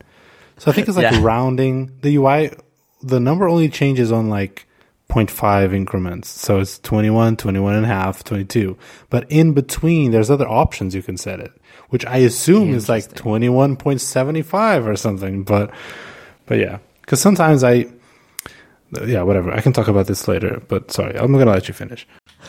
So 0.59 0.71
I 0.71 0.75
think 0.75 0.89
it's 0.89 0.97
like 0.97 1.13
yeah. 1.13 1.21
rounding 1.23 1.97
the 2.03 2.17
UI. 2.17 2.51
The 3.03 3.21
number 3.21 3.49
only 3.49 3.69
changes 3.69 4.11
on 4.11 4.29
like 4.29 4.67
0.5 5.11 5.75
increments. 5.75 6.29
So 6.29 6.61
it's 6.61 6.79
21, 6.81 7.37
21 7.37 7.75
and 7.75 7.85
a 7.85 7.89
half, 7.89 8.25
22. 8.25 8.77
But 9.11 9.31
in 9.31 9.53
between, 9.53 10.11
there's 10.11 10.31
other 10.31 10.49
options 10.49 10.95
you 10.95 11.03
can 11.03 11.17
set 11.17 11.41
it, 11.41 11.53
which 11.89 12.05
I 12.05 12.19
assume 12.19 12.75
is 12.75 12.89
like 12.89 13.05
21.75 13.15 14.87
or 14.87 14.97
something. 14.97 15.45
But, 15.45 15.73
but 16.47 16.59
yeah, 16.59 16.79
because 17.01 17.21
sometimes 17.21 17.65
I, 17.65 17.87
yeah, 19.05 19.23
whatever. 19.23 19.53
I 19.53 19.61
can 19.61 19.73
talk 19.73 19.89
about 19.89 20.07
this 20.07 20.27
later, 20.27 20.63
but 20.69 20.91
sorry, 20.91 21.17
I'm 21.17 21.33
gonna 21.33 21.51
let 21.51 21.69
you 21.69 21.75
finish. 21.75 22.07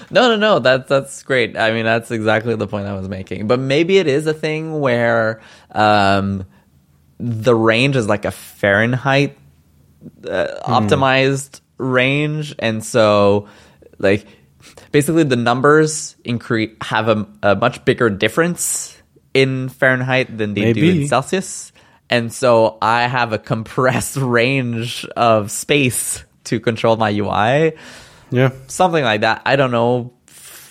No, 0.10 0.28
no, 0.28 0.36
no. 0.36 0.60
That's 0.60 0.90
that's 0.90 1.24
great. 1.24 1.58
I 1.58 1.72
mean, 1.72 1.86
that's 1.86 2.12
exactly 2.12 2.56
the 2.56 2.68
point 2.68 2.88
I 2.88 2.94
was 2.94 3.08
making. 3.08 3.48
But 3.48 3.60
maybe 3.60 3.98
it 3.98 4.08
is 4.08 4.26
a 4.28 4.34
thing 4.34 4.80
where 4.80 5.42
um, 5.72 6.46
the 7.20 7.56
range 7.56 7.96
is 7.96 8.08
like 8.08 8.26
a 8.26 8.32
Fahrenheit 8.32 9.38
uh, 10.28 10.48
hmm. 10.66 10.72
optimized 10.72 11.62
range, 11.78 12.56
and 12.58 12.84
so 12.84 13.48
like 14.00 14.26
basically 14.92 15.24
the 15.24 15.36
numbers 15.36 16.16
increase 16.24 16.76
have 16.82 17.08
a, 17.08 17.28
a 17.44 17.56
much 17.56 17.86
bigger 17.86 18.10
difference 18.10 18.98
in 19.34 19.70
Fahrenheit 19.70 20.36
than 20.36 20.54
they 20.54 20.62
maybe. 20.62 20.82
do 20.82 21.02
in 21.02 21.08
Celsius. 21.08 21.72
And 22.10 22.34
so 22.34 22.78
I 22.82 23.08
have 23.08 23.32
a 23.32 23.38
compressed 23.38 24.18
range 24.18 25.06
of 25.16 25.50
space 25.50 26.26
to 26.46 26.60
control 26.60 26.98
my 26.98 27.10
UI. 27.10 27.74
Yeah. 28.32 28.52
Something 28.68 29.04
like 29.04 29.22
that. 29.22 29.42
I 29.46 29.56
don't 29.56 29.72
know 29.72 30.14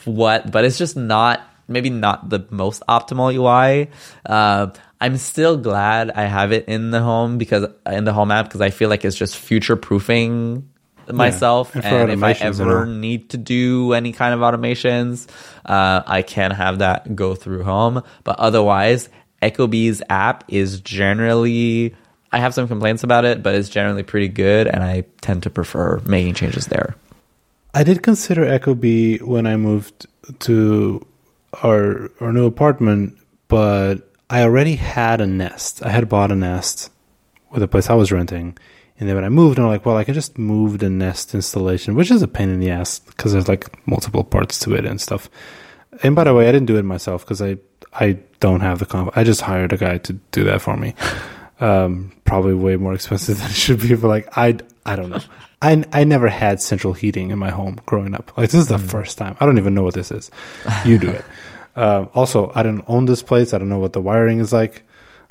what, 0.05 0.51
but 0.51 0.65
it's 0.65 0.79
just 0.79 0.97
not 0.97 1.43
maybe 1.69 1.89
not 1.89 2.29
the 2.29 2.47
most 2.51 2.83
optimal 2.89 3.33
UI. 3.33 3.91
Uh, 4.27 4.69
I'm 5.01 5.17
still 5.17 5.57
glad 5.57 6.11
I 6.11 6.25
have 6.25 6.53
it 6.53 6.67
in 6.67 6.91
the 6.91 7.01
home 7.01 7.39
because 7.39 7.67
in 7.87 8.05
the 8.05 8.13
home 8.13 8.31
app 8.31 8.47
because 8.47 8.61
I 8.61 8.71
feel 8.71 8.91
like 8.91 9.05
it's 9.05 9.17
just 9.17 9.37
future 9.37 9.77
proofing 9.77 10.69
myself. 11.11 11.73
Yeah. 11.75 11.83
And, 11.87 12.11
and 12.11 12.13
if 12.13 12.23
I 12.23 12.33
ever 12.45 12.87
need 12.87 13.31
to 13.31 13.39
do 13.39 13.93
any 13.95 14.13
kind 14.13 14.35
of 14.35 14.41
automations, 14.41 15.29
uh, 15.65 16.03
I 16.07 16.23
can 16.23 16.51
have 16.51 16.81
that 16.81 17.17
go 17.17 17.35
through 17.35 17.63
home. 17.63 18.03
But 18.25 18.39
otherwise, 18.39 19.09
Ecobee's 19.41 20.03
app 20.11 20.45
is 20.49 20.81
generally 20.81 21.95
I 22.33 22.39
have 22.39 22.55
some 22.55 22.69
complaints 22.69 23.03
about 23.03 23.25
it, 23.25 23.43
but 23.43 23.55
it's 23.55 23.69
generally 23.69 24.03
pretty 24.03 24.29
good, 24.29 24.69
and 24.69 24.83
I 24.83 25.05
tend 25.21 25.43
to 25.45 25.51
prefer 25.51 26.01
making 26.05 26.35
changes 26.35 26.67
there. 26.67 26.95
I 27.75 27.83
did 27.83 28.03
consider 28.03 28.45
Ecobee 28.45 29.23
when 29.23 29.47
I 29.47 29.57
moved 29.57 30.07
to 30.41 31.07
our 31.63 32.11
our 32.21 32.33
new 32.33 32.47
apartment, 32.47 33.19
but 33.49 34.09
I 34.29 34.43
already 34.43 34.77
had 34.77 35.21
a 35.21 35.27
Nest. 35.27 35.85
I 35.85 35.91
had 35.91 36.09
bought 36.09 36.31
a 36.31 36.37
Nest 36.37 36.91
with 37.51 37.63
a 37.63 37.69
place 37.69 37.91
I 37.91 37.95
was 37.95 38.13
renting, 38.13 38.57
and 38.99 39.09
then 39.09 39.17
when 39.17 39.25
I 39.25 39.29
moved, 39.29 39.59
I'm 39.59 39.67
like, 39.67 39.85
well, 39.85 39.97
I 39.97 40.05
can 40.05 40.15
just 40.15 40.39
move 40.39 40.79
the 40.79 40.91
Nest 40.91 41.35
installation, 41.35 41.95
which 41.95 42.11
is 42.11 42.23
a 42.23 42.29
pain 42.29 42.49
in 42.49 42.61
the 42.61 42.71
ass 42.71 43.01
because 43.01 43.33
there's 43.33 43.49
like 43.49 43.87
multiple 43.89 44.23
parts 44.23 44.59
to 44.61 44.75
it 44.75 44.85
and 44.85 45.01
stuff. 45.01 45.29
And 46.05 46.15
by 46.15 46.25
the 46.25 46.35
way, 46.35 46.49
I 46.49 46.53
didn't 46.53 46.67
do 46.67 46.77
it 46.77 46.85
myself 46.85 47.25
because 47.25 47.43
I 47.43 47.59
I 47.93 48.19
don't 48.39 48.61
have 48.61 48.79
the 48.79 48.87
comp. 48.87 49.17
I 49.17 49.25
just 49.25 49.41
hired 49.41 49.73
a 49.73 49.77
guy 49.77 49.99
to 49.99 50.13
do 50.13 50.45
that 50.45 50.63
for 50.63 50.77
me. 50.77 50.95
Um, 51.61 52.13
probably 52.25 52.55
way 52.55 52.77
more 52.77 52.95
expensive 52.95 53.39
than 53.41 53.51
it 53.51 53.55
should 53.55 53.81
be. 53.81 53.95
But 53.95 54.09
like, 54.09 54.37
I, 54.37 54.59
I 54.85 54.97
don't 54.97 55.11
know. 55.11 55.21
I, 55.63 55.85
I 55.93 56.05
never 56.05 56.29
had 56.29 56.61
central 56.63 56.95
heating 56.95 57.31
in 57.31 57.39
my 57.39 57.51
home 57.51 57.81
growing 57.85 58.15
up. 58.15 58.37
Like, 58.37 58.51
this 58.51 58.61
is 58.63 58.69
the 58.69 58.79
mm. 58.79 58.91
first 58.91 59.19
time. 59.19 59.37
I 59.41 59.47
don't 59.47 59.59
even 59.59 59.75
know 59.75 59.83
what 59.83 59.95
this 59.95 60.11
is. 60.11 60.31
You 60.85 60.99
do 60.99 61.11
it. 61.11 61.25
Uh, 61.77 62.07
also, 62.15 62.51
I 62.55 62.63
don't 62.63 62.83
own 62.89 63.05
this 63.05 63.23
place. 63.23 63.53
I 63.53 63.59
don't 63.59 63.69
know 63.69 63.79
what 63.79 63.93
the 63.93 64.01
wiring 64.01 64.39
is 64.39 64.53
like. 64.53 64.85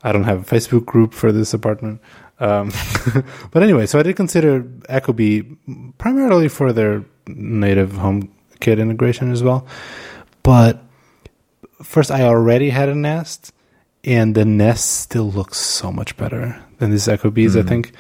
I 0.04 0.12
don't 0.12 0.24
have 0.24 0.42
a 0.42 0.56
Facebook 0.56 0.86
group 0.86 1.14
for 1.14 1.32
this 1.32 1.54
apartment. 1.54 2.02
Um, 2.40 2.72
but 3.52 3.64
anyway, 3.64 3.86
so 3.86 4.00
I 4.00 4.04
did 4.04 4.16
consider 4.16 4.64
Ecobee 4.64 5.58
primarily 5.98 6.48
for 6.48 6.72
their 6.72 7.04
native 7.28 7.94
home 7.94 8.32
kit 8.60 8.80
integration 8.80 9.32
as 9.32 9.44
well. 9.44 9.68
But 10.44 10.82
first, 11.84 12.12
I 12.12 12.22
already 12.22 12.70
had 12.70 12.88
a 12.88 12.96
Nest 12.96 13.54
and 14.04 14.36
the 14.36 14.46
Nest 14.46 15.02
still 15.02 15.30
looks 15.30 15.58
so 15.58 15.92
much 15.92 16.16
better 16.18 16.62
than 16.78 16.92
these 16.92 17.08
Ecobees. 17.08 17.52
Mm. 17.52 17.60
I 17.60 17.64
think 17.68 17.92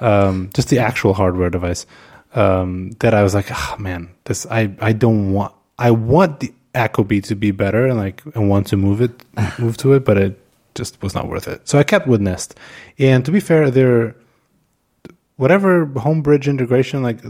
um, 0.00 0.50
just 0.54 0.68
the 0.68 0.78
actual 0.78 1.14
hardware 1.14 1.50
device 1.50 1.86
um, 2.34 2.90
that 3.00 3.14
I 3.14 3.22
was 3.22 3.34
like, 3.34 3.46
oh 3.50 3.76
man, 3.78 4.10
this 4.24 4.46
I 4.46 4.74
I 4.80 4.92
don't 4.92 5.32
want. 5.32 5.54
I 5.78 5.90
want 5.90 6.40
the 6.40 6.52
Ecobee 6.74 7.22
to 7.24 7.34
be 7.34 7.50
better 7.50 7.86
and 7.86 7.96
like 7.96 8.22
and 8.34 8.48
want 8.48 8.66
to 8.68 8.76
move 8.76 9.00
it 9.00 9.24
move 9.58 9.76
to 9.78 9.94
it, 9.94 10.04
but 10.04 10.18
it 10.18 10.40
just 10.74 11.02
was 11.02 11.14
not 11.14 11.28
worth 11.28 11.48
it. 11.48 11.66
So 11.66 11.78
I 11.78 11.82
kept 11.82 12.06
with 12.06 12.20
Nest. 12.20 12.54
And 12.98 13.24
to 13.24 13.32
be 13.32 13.40
fair, 13.40 13.70
their 13.70 14.14
whatever 15.36 15.86
Homebridge 15.86 16.46
integration 16.46 17.02
like 17.02 17.20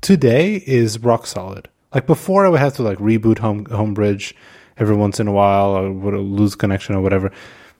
today 0.00 0.56
is 0.66 0.98
rock 0.98 1.26
solid. 1.26 1.68
Like 1.94 2.06
before, 2.06 2.44
I 2.44 2.48
would 2.48 2.60
have 2.60 2.74
to 2.76 2.82
like 2.82 2.98
reboot 2.98 3.38
home 3.38 3.66
Homebridge 3.66 4.34
every 4.76 4.96
once 4.96 5.20
in 5.20 5.28
a 5.28 5.32
while 5.32 5.70
or 5.70 5.92
would 5.92 6.14
lose 6.14 6.54
connection 6.54 6.94
or 6.94 7.00
whatever. 7.00 7.32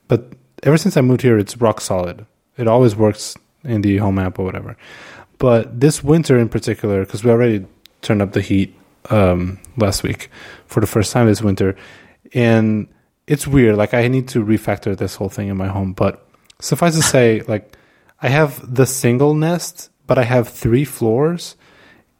But 0.07 0.33
ever 0.63 0.77
since 0.77 0.97
I 0.97 1.01
moved 1.01 1.21
here, 1.21 1.37
it's 1.37 1.57
rock 1.57 1.81
solid. 1.81 2.25
It 2.57 2.67
always 2.67 2.95
works 2.95 3.35
in 3.63 3.81
the 3.81 3.97
home 3.97 4.19
app 4.19 4.39
or 4.39 4.45
whatever. 4.45 4.77
But 5.37 5.79
this 5.79 6.03
winter 6.03 6.37
in 6.37 6.49
particular, 6.49 7.05
because 7.05 7.23
we 7.23 7.31
already 7.31 7.65
turned 8.01 8.21
up 8.21 8.31
the 8.31 8.41
heat 8.41 8.73
um, 9.09 9.59
last 9.77 10.03
week 10.03 10.29
for 10.65 10.79
the 10.79 10.87
first 10.87 11.11
time 11.11 11.27
this 11.27 11.41
winter, 11.41 11.75
and 12.33 12.87
it's 13.27 13.47
weird. 13.47 13.75
Like 13.75 13.93
I 13.93 14.07
need 14.07 14.27
to 14.29 14.43
refactor 14.43 14.97
this 14.97 15.15
whole 15.15 15.29
thing 15.29 15.49
in 15.49 15.57
my 15.57 15.67
home. 15.67 15.93
But 15.93 16.27
suffice 16.59 16.95
to 16.95 17.03
say, 17.03 17.41
like 17.41 17.77
I 18.21 18.29
have 18.29 18.73
the 18.73 18.85
single 18.85 19.33
nest, 19.35 19.89
but 20.07 20.17
I 20.17 20.23
have 20.23 20.49
three 20.49 20.85
floors, 20.85 21.55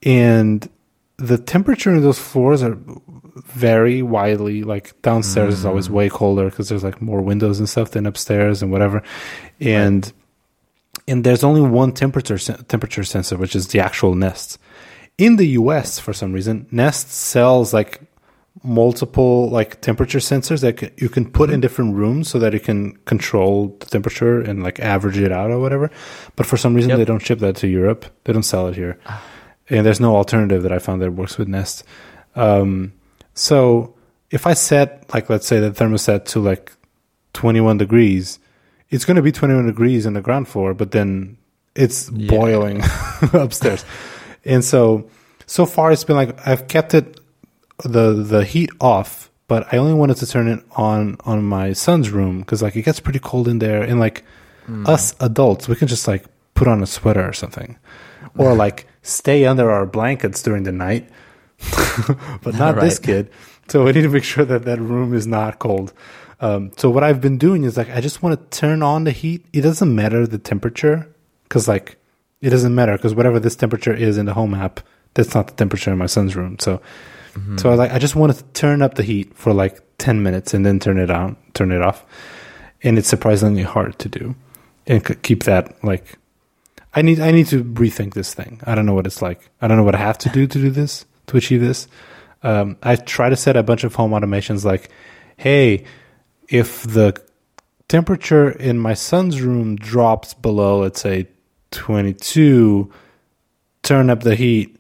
and 0.03 0.69
the 1.17 1.37
temperature 1.37 1.93
in 1.93 2.01
those 2.01 2.19
floors 2.19 2.61
are 2.61 2.77
vary 3.45 4.01
widely. 4.01 4.63
Like 4.63 4.99
downstairs 5.01 5.55
mm. 5.55 5.57
is 5.57 5.65
always 5.65 5.89
way 5.89 6.09
colder 6.09 6.49
because 6.49 6.69
there's 6.69 6.83
like 6.83 7.01
more 7.01 7.21
windows 7.21 7.59
and 7.59 7.67
stuff 7.67 7.91
than 7.91 8.05
upstairs 8.05 8.61
and 8.61 8.71
whatever. 8.71 9.03
And 9.59 10.05
right. 10.05 10.13
and 11.07 11.23
there's 11.23 11.43
only 11.43 11.61
one 11.61 11.91
temperature 11.91 12.37
temperature 12.37 13.03
sensor, 13.03 13.37
which 13.37 13.55
is 13.55 13.67
the 13.69 13.79
actual 13.79 14.15
Nest. 14.15 14.59
In 15.17 15.37
the 15.37 15.47
U.S., 15.47 15.97
for 15.97 16.13
some 16.13 16.31
reason, 16.31 16.67
Nest 16.69 17.11
sells 17.11 17.73
like 17.73 18.01
multiple 18.63 19.49
like 19.49 19.81
temperature 19.81 20.19
sensors 20.19 20.61
that 20.61 20.99
you 21.01 21.09
can 21.09 21.29
put 21.29 21.49
in 21.49 21.55
mm-hmm. 21.55 21.61
different 21.61 21.95
rooms 21.95 22.29
so 22.29 22.39
that 22.39 22.53
you 22.53 22.59
can 22.59 22.95
control 23.05 23.75
the 23.79 23.85
temperature 23.87 24.39
and 24.41 24.63
like 24.63 24.79
average 24.79 25.17
it 25.17 25.31
out 25.31 25.49
or 25.49 25.59
whatever. 25.59 25.89
But 26.35 26.45
for 26.45 26.57
some 26.57 26.75
reason, 26.75 26.89
yep. 26.89 26.99
they 26.99 27.05
don't 27.05 27.19
ship 27.19 27.39
that 27.39 27.55
to 27.57 27.67
Europe. 27.67 28.05
They 28.25 28.33
don't 28.33 28.43
sell 28.43 28.67
it 28.67 28.75
here. 28.75 28.99
And 29.69 29.85
there's 29.85 29.99
no 29.99 30.15
alternative 30.15 30.63
that 30.63 30.71
I 30.71 30.79
found 30.79 31.01
that 31.01 31.11
works 31.11 31.37
with 31.37 31.47
Nest. 31.47 31.83
Um, 32.35 32.93
so 33.33 33.95
if 34.31 34.47
I 34.47 34.53
set 34.53 35.13
like 35.13 35.29
let's 35.29 35.47
say 35.47 35.59
the 35.59 35.71
thermostat 35.71 36.25
to 36.25 36.39
like 36.39 36.71
21 37.33 37.77
degrees, 37.77 38.39
it's 38.89 39.05
going 39.05 39.15
to 39.15 39.21
be 39.21 39.31
21 39.31 39.65
degrees 39.65 40.05
in 40.05 40.13
the 40.13 40.21
ground 40.21 40.47
floor, 40.47 40.73
but 40.73 40.91
then 40.91 41.37
it's 41.75 42.09
yeah. 42.11 42.29
boiling 42.29 42.81
upstairs. 43.33 43.83
And 44.45 44.63
so 44.63 45.09
so 45.45 45.65
far 45.65 45.91
it's 45.91 46.03
been 46.03 46.15
like 46.15 46.47
I've 46.47 46.67
kept 46.67 46.93
it 46.93 47.19
the 47.83 48.13
the 48.13 48.43
heat 48.43 48.71
off 48.81 49.27
but 49.47 49.73
I 49.73 49.77
only 49.77 49.93
wanted 49.93 50.17
to 50.17 50.27
turn 50.27 50.47
it 50.47 50.63
on 50.75 51.17
on 51.21 51.43
my 51.43 51.73
son's 51.73 52.09
room 52.09 52.39
because 52.39 52.61
like 52.61 52.75
it 52.75 52.83
gets 52.83 52.99
pretty 52.99 53.19
cold 53.19 53.47
in 53.47 53.59
there, 53.59 53.81
and 53.81 53.99
like 53.99 54.23
us 54.85 55.15
adults, 55.19 55.67
we 55.67 55.75
can 55.75 55.87
just 55.87 56.07
like 56.07 56.25
put 56.53 56.67
on 56.67 56.83
a 56.83 56.85
sweater 56.85 57.25
or 57.25 57.33
something, 57.33 57.77
or 58.37 58.53
like 58.65 58.87
stay 59.07 59.45
under 59.45 59.69
our 59.71 59.85
blankets 59.85 60.41
during 60.41 60.63
the 60.63 60.71
night. 60.71 61.09
but 62.43 62.53
not 62.55 62.75
this 62.79 62.95
Right. 62.99 63.03
kid. 63.03 63.29
So 63.67 63.83
we 63.83 63.91
need 63.91 64.03
to 64.03 64.09
make 64.09 64.23
sure 64.23 64.45
that 64.45 64.63
that 64.65 64.79
room 64.79 65.13
is 65.13 65.25
not 65.27 65.59
cold. 65.59 65.91
Um, 66.39 66.71
so 66.77 66.89
what 66.89 67.03
I've 67.03 67.19
been 67.19 67.37
doing 67.37 67.63
is 67.63 67.75
like 67.77 67.89
I 67.89 67.99
just 67.99 68.21
want 68.21 68.39
to 68.39 68.57
turn 68.59 68.83
on 68.83 69.03
the 69.05 69.11
heat. 69.11 69.45
It 69.53 69.61
doesn't 69.61 69.93
matter 69.93 70.27
the 70.27 70.37
temperature 70.37 71.07
because 71.43 71.67
like 71.67 71.97
it 72.41 72.51
doesn't 72.51 72.75
matter 72.75 72.93
because 72.95 73.15
whatever 73.15 73.39
this 73.39 73.55
temperature 73.55 73.93
is 73.93 74.17
in 74.17 74.25
the 74.27 74.33
home 74.35 74.53
app, 74.53 74.79
that's 75.15 75.33
not 75.33 75.47
the 75.47 75.53
temperature 75.55 75.91
in 75.91 75.97
my 75.97 76.05
son's 76.05 76.35
room. 76.35 76.57
So 76.59 76.79
so 77.57 77.69
I 77.69 77.75
like 77.75 77.91
I 77.91 77.99
just 77.99 78.15
wanted 78.15 78.37
to 78.37 78.43
turn 78.53 78.81
up 78.81 78.95
the 78.95 79.03
heat 79.03 79.33
for 79.35 79.53
like 79.53 79.81
ten 79.99 80.23
minutes 80.23 80.53
and 80.55 80.65
then 80.65 80.79
turn 80.79 80.97
it 80.97 81.09
on, 81.11 81.35
turn 81.53 81.71
it 81.71 81.81
off, 81.83 82.03
and 82.83 82.97
it's 82.97 83.07
surprisingly 83.07 83.61
hard 83.63 83.97
to 83.99 84.09
do 84.09 84.33
and 84.87 85.05
c- 85.05 85.15
keep 85.21 85.43
that 85.43 85.83
like. 85.83 86.17
I 86.97 87.03
need 87.03 87.19
I 87.19 87.29
need 87.29 87.45
to 87.47 87.63
rethink 87.63 88.15
this 88.15 88.33
thing. 88.33 88.59
I 88.65 88.73
don't 88.73 88.87
know 88.87 88.95
what 88.95 89.05
it's 89.05 89.21
like. 89.21 89.51
I 89.61 89.67
don't 89.67 89.77
know 89.77 89.83
what 89.83 89.93
I 89.93 89.99
have 89.99 90.17
to 90.19 90.29
do 90.29 90.47
to 90.47 90.59
do 90.59 90.71
this 90.71 91.05
to 91.27 91.37
achieve 91.37 91.61
this. 91.61 91.87
Um, 92.41 92.75
I 92.81 92.95
try 92.95 93.29
to 93.29 93.35
set 93.35 93.55
a 93.55 93.61
bunch 93.61 93.83
of 93.83 93.93
home 93.93 94.11
automations 94.11 94.65
like, 94.65 94.89
hey, 95.37 95.83
if 96.49 96.81
the 96.81 97.21
temperature 97.87 98.49
in 98.49 98.79
my 98.79 98.95
son's 98.95 99.41
room 99.41 99.75
drops 99.75 100.33
below, 100.33 100.81
let's 100.81 100.99
say 100.99 101.27
22, 101.69 102.91
turn 103.83 104.09
up 104.09 104.21
the 104.21 104.35
heat. 104.35 104.79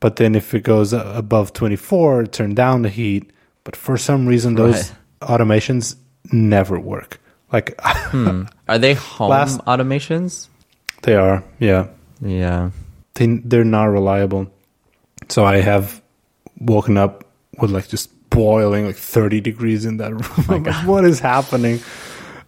But 0.00 0.16
then 0.16 0.34
if 0.34 0.54
it 0.54 0.62
goes 0.62 0.94
above 0.94 1.52
24, 1.52 2.28
turn 2.28 2.54
down 2.54 2.80
the 2.80 2.88
heat. 2.88 3.30
But 3.64 3.76
for 3.76 3.98
some 3.98 4.26
reason, 4.26 4.54
those 4.54 4.90
automations 5.20 5.96
never 6.32 6.80
work. 6.80 7.20
Like 7.52 7.78
Are 8.14 8.78
they 8.78 8.94
home 8.94 9.28
Last- 9.28 9.60
automations? 9.66 10.48
They 11.02 11.14
are, 11.16 11.42
yeah. 11.58 11.88
Yeah. 12.20 12.70
they 13.14 13.26
they're 13.44 13.64
not 13.64 13.84
reliable. 13.86 14.50
So 15.28 15.44
I 15.44 15.56
have 15.60 16.00
woken 16.58 16.96
up 16.96 17.24
with 17.58 17.70
like 17.70 17.88
just 17.88 18.10
boiling 18.30 18.86
like 18.86 18.96
30 18.96 19.40
degrees 19.40 19.84
in 19.84 19.98
that 19.98 20.12
room. 20.38 20.46
I'm 20.48 20.62
like, 20.64 20.86
what 20.86 21.04
is 21.04 21.20
happening? 21.20 21.80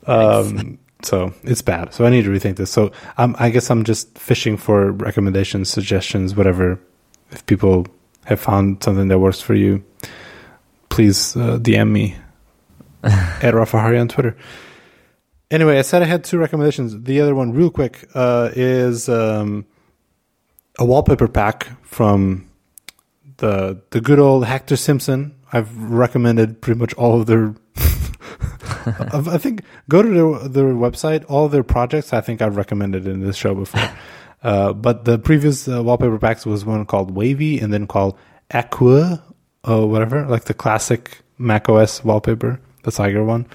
Um, 0.07 0.79
so 1.03 1.33
it's 1.45 1.63
bad. 1.63 1.95
So 1.95 2.05
I 2.05 2.11
need 2.11 2.25
to 2.25 2.31
rethink 2.31 2.57
this. 2.57 2.71
So 2.71 2.93
um, 3.17 3.35
I 3.39 3.49
guess 3.49 3.71
I'm 3.71 3.85
just 3.85 4.19
fishing 4.19 4.59
for 4.59 4.93
recommendations, 4.93 5.71
suggestions, 5.71 6.37
whatever. 6.37 6.79
If 7.31 7.47
people 7.47 7.87
have 8.27 8.39
found 8.39 8.83
something 8.83 9.09
that 9.09 9.19
works 9.19 9.41
for 9.41 9.55
you, 9.55 9.83
please 10.91 11.35
uh, 11.39 11.57
DM 11.59 11.91
me 11.91 12.17
at 13.03 13.55
Rafahari 13.55 13.99
on 13.99 14.09
Twitter. 14.09 14.37
Anyway, 15.51 15.79
I 15.79 15.83
said 15.83 16.03
I 16.03 16.07
had 16.07 16.25
two 16.25 16.39
recommendations. 16.39 17.03
The 17.03 17.21
other 17.21 17.35
one, 17.35 17.53
real 17.53 17.71
quick, 17.71 18.09
uh, 18.15 18.51
is 18.55 19.09
um, 19.09 19.67
a 20.79 20.85
wallpaper 20.85 21.29
pack 21.29 21.69
from 21.83 22.49
the 23.39 23.81
the 23.91 24.01
good 24.01 24.19
old 24.19 24.47
Hector 24.47 24.77
Simpson. 24.77 25.35
I've 25.53 25.77
recommended 25.77 26.61
pretty 26.61 26.81
much 26.81 26.95
all 26.95 27.21
of 27.21 27.27
their. 27.27 27.55
I 29.13 29.39
think 29.39 29.63
go 29.89 30.03
to 30.03 30.09
their 30.09 30.49
their 30.49 30.75
website. 30.75 31.25
All 31.29 31.49
their 31.49 31.63
projects, 31.63 32.13
I 32.13 32.21
think 32.21 32.43
I've 32.43 32.57
recommended 32.57 33.07
in 33.07 33.21
this 33.21 33.37
show 33.37 33.55
before. 33.55 33.91
Uh, 34.45 34.75
but 34.75 35.07
the 35.07 35.19
previous 35.19 35.67
uh, 35.67 35.83
wallpaper 35.83 36.19
packs 36.19 36.45
was 36.45 36.67
one 36.67 36.85
called 36.85 37.11
Wavy, 37.17 37.59
and 37.61 37.73
then 37.73 37.87
called 37.87 38.15
Aqua, 38.53 39.25
or 39.65 39.89
whatever, 39.89 40.27
like 40.27 40.45
the 40.45 40.53
classic 40.53 41.23
Mac 41.39 41.67
OS 41.67 42.05
wallpaper, 42.05 42.61
the 42.83 42.91
Tiger 42.91 43.25
one. 43.25 43.47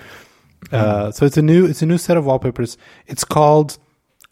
Uh, 0.72 1.12
so 1.12 1.26
it's 1.26 1.38
a 1.38 1.42
new 1.42 1.66
it's 1.66 1.82
a 1.82 1.86
new 1.86 1.98
set 1.98 2.18
of 2.18 2.26
wallpapers. 2.26 2.78
It's 3.08 3.24
called. 3.24 3.78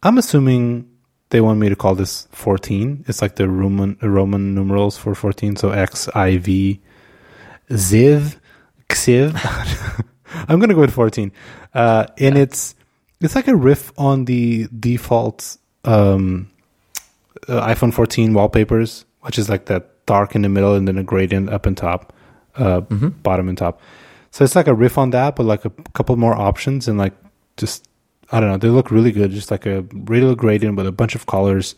I'm 0.03 0.17
assuming 0.17 0.89
they 1.29 1.41
want 1.41 1.59
me 1.59 1.69
to 1.69 1.75
call 1.75 1.95
this 1.95 2.27
14. 2.31 3.05
It's 3.07 3.21
like 3.21 3.35
the 3.35 3.49
Roman 3.49 3.97
Roman 4.01 4.55
numerals 4.55 4.97
for 4.97 5.15
14. 5.15 5.55
So 5.55 5.71
X 5.71 6.07
I 6.09 6.37
V 6.37 6.79
Ziv 7.69 8.37
Xiv. 8.89 10.05
I'm 10.47 10.59
gonna 10.59 10.73
go 10.73 10.81
with 10.81 10.93
14. 10.93 11.31
Uh, 11.73 12.05
and 12.17 12.37
it's 12.37 12.75
it's 13.19 13.35
like 13.35 13.47
a 13.47 13.55
riff 13.55 13.91
on 13.97 14.25
the 14.25 14.67
default 14.79 15.57
um, 15.85 16.49
uh, 17.47 17.65
iPhone 17.67 17.93
14 17.93 18.33
wallpapers, 18.33 19.05
which 19.21 19.39
is 19.39 19.49
like 19.49 19.65
that 19.65 20.05
dark 20.05 20.35
in 20.35 20.41
the 20.41 20.49
middle 20.49 20.73
and 20.75 20.87
then 20.87 20.97
a 20.97 21.03
gradient 21.03 21.49
up 21.49 21.65
and 21.65 21.77
top, 21.77 22.13
uh, 22.55 22.81
bottom 22.81 23.49
and 23.49 23.57
top. 23.57 23.81
So 24.31 24.43
it's 24.43 24.55
like 24.55 24.67
a 24.67 24.73
riff 24.73 24.97
on 24.97 25.11
that, 25.11 25.35
but 25.35 25.45
like 25.45 25.65
a 25.65 25.69
couple 25.93 26.15
more 26.15 26.35
options 26.35 26.87
and 26.87 26.97
like 26.97 27.13
just 27.57 27.87
I 28.31 28.39
don't 28.39 28.49
know. 28.49 28.57
They 28.57 28.69
look 28.69 28.91
really 28.91 29.11
good, 29.11 29.31
just 29.31 29.51
like 29.51 29.65
a 29.65 29.85
radial 29.93 30.35
gradient 30.35 30.75
with 30.75 30.85
a 30.85 30.91
bunch 30.91 31.15
of 31.15 31.25
colors 31.25 31.75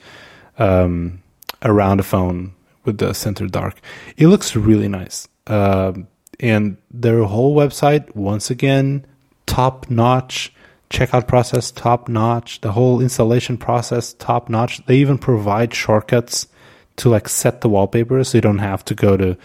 um, 0.57 1.21
around 1.61 1.97
the 1.97 2.03
phone 2.03 2.53
with 2.85 2.97
the 2.97 3.13
center 3.13 3.47
dark. 3.47 3.80
It 4.17 4.27
looks 4.27 4.55
really 4.55 4.88
nice. 4.88 5.27
Um 5.47 6.07
and 6.39 6.77
their 6.89 7.23
whole 7.26 7.55
website, 7.55 8.15
once 8.15 8.49
again, 8.49 9.05
top 9.45 9.89
notch. 9.89 10.53
Checkout 10.89 11.27
process, 11.27 11.69
top 11.69 12.07
notch. 12.07 12.61
The 12.61 12.71
whole 12.71 13.01
installation 13.01 13.57
process, 13.57 14.13
top 14.13 14.49
notch. 14.49 14.84
They 14.85 14.97
even 14.97 15.17
provide 15.17 15.73
shortcuts 15.73 16.47
to 16.95 17.09
like 17.09 17.30
set 17.30 17.61
the 17.61 17.69
wallpaper 17.69 18.23
so 18.23 18.38
you 18.38 18.41
don't 18.41 18.59
have 18.59 18.84
to 18.85 18.95
go 18.95 19.17
to 19.17 19.38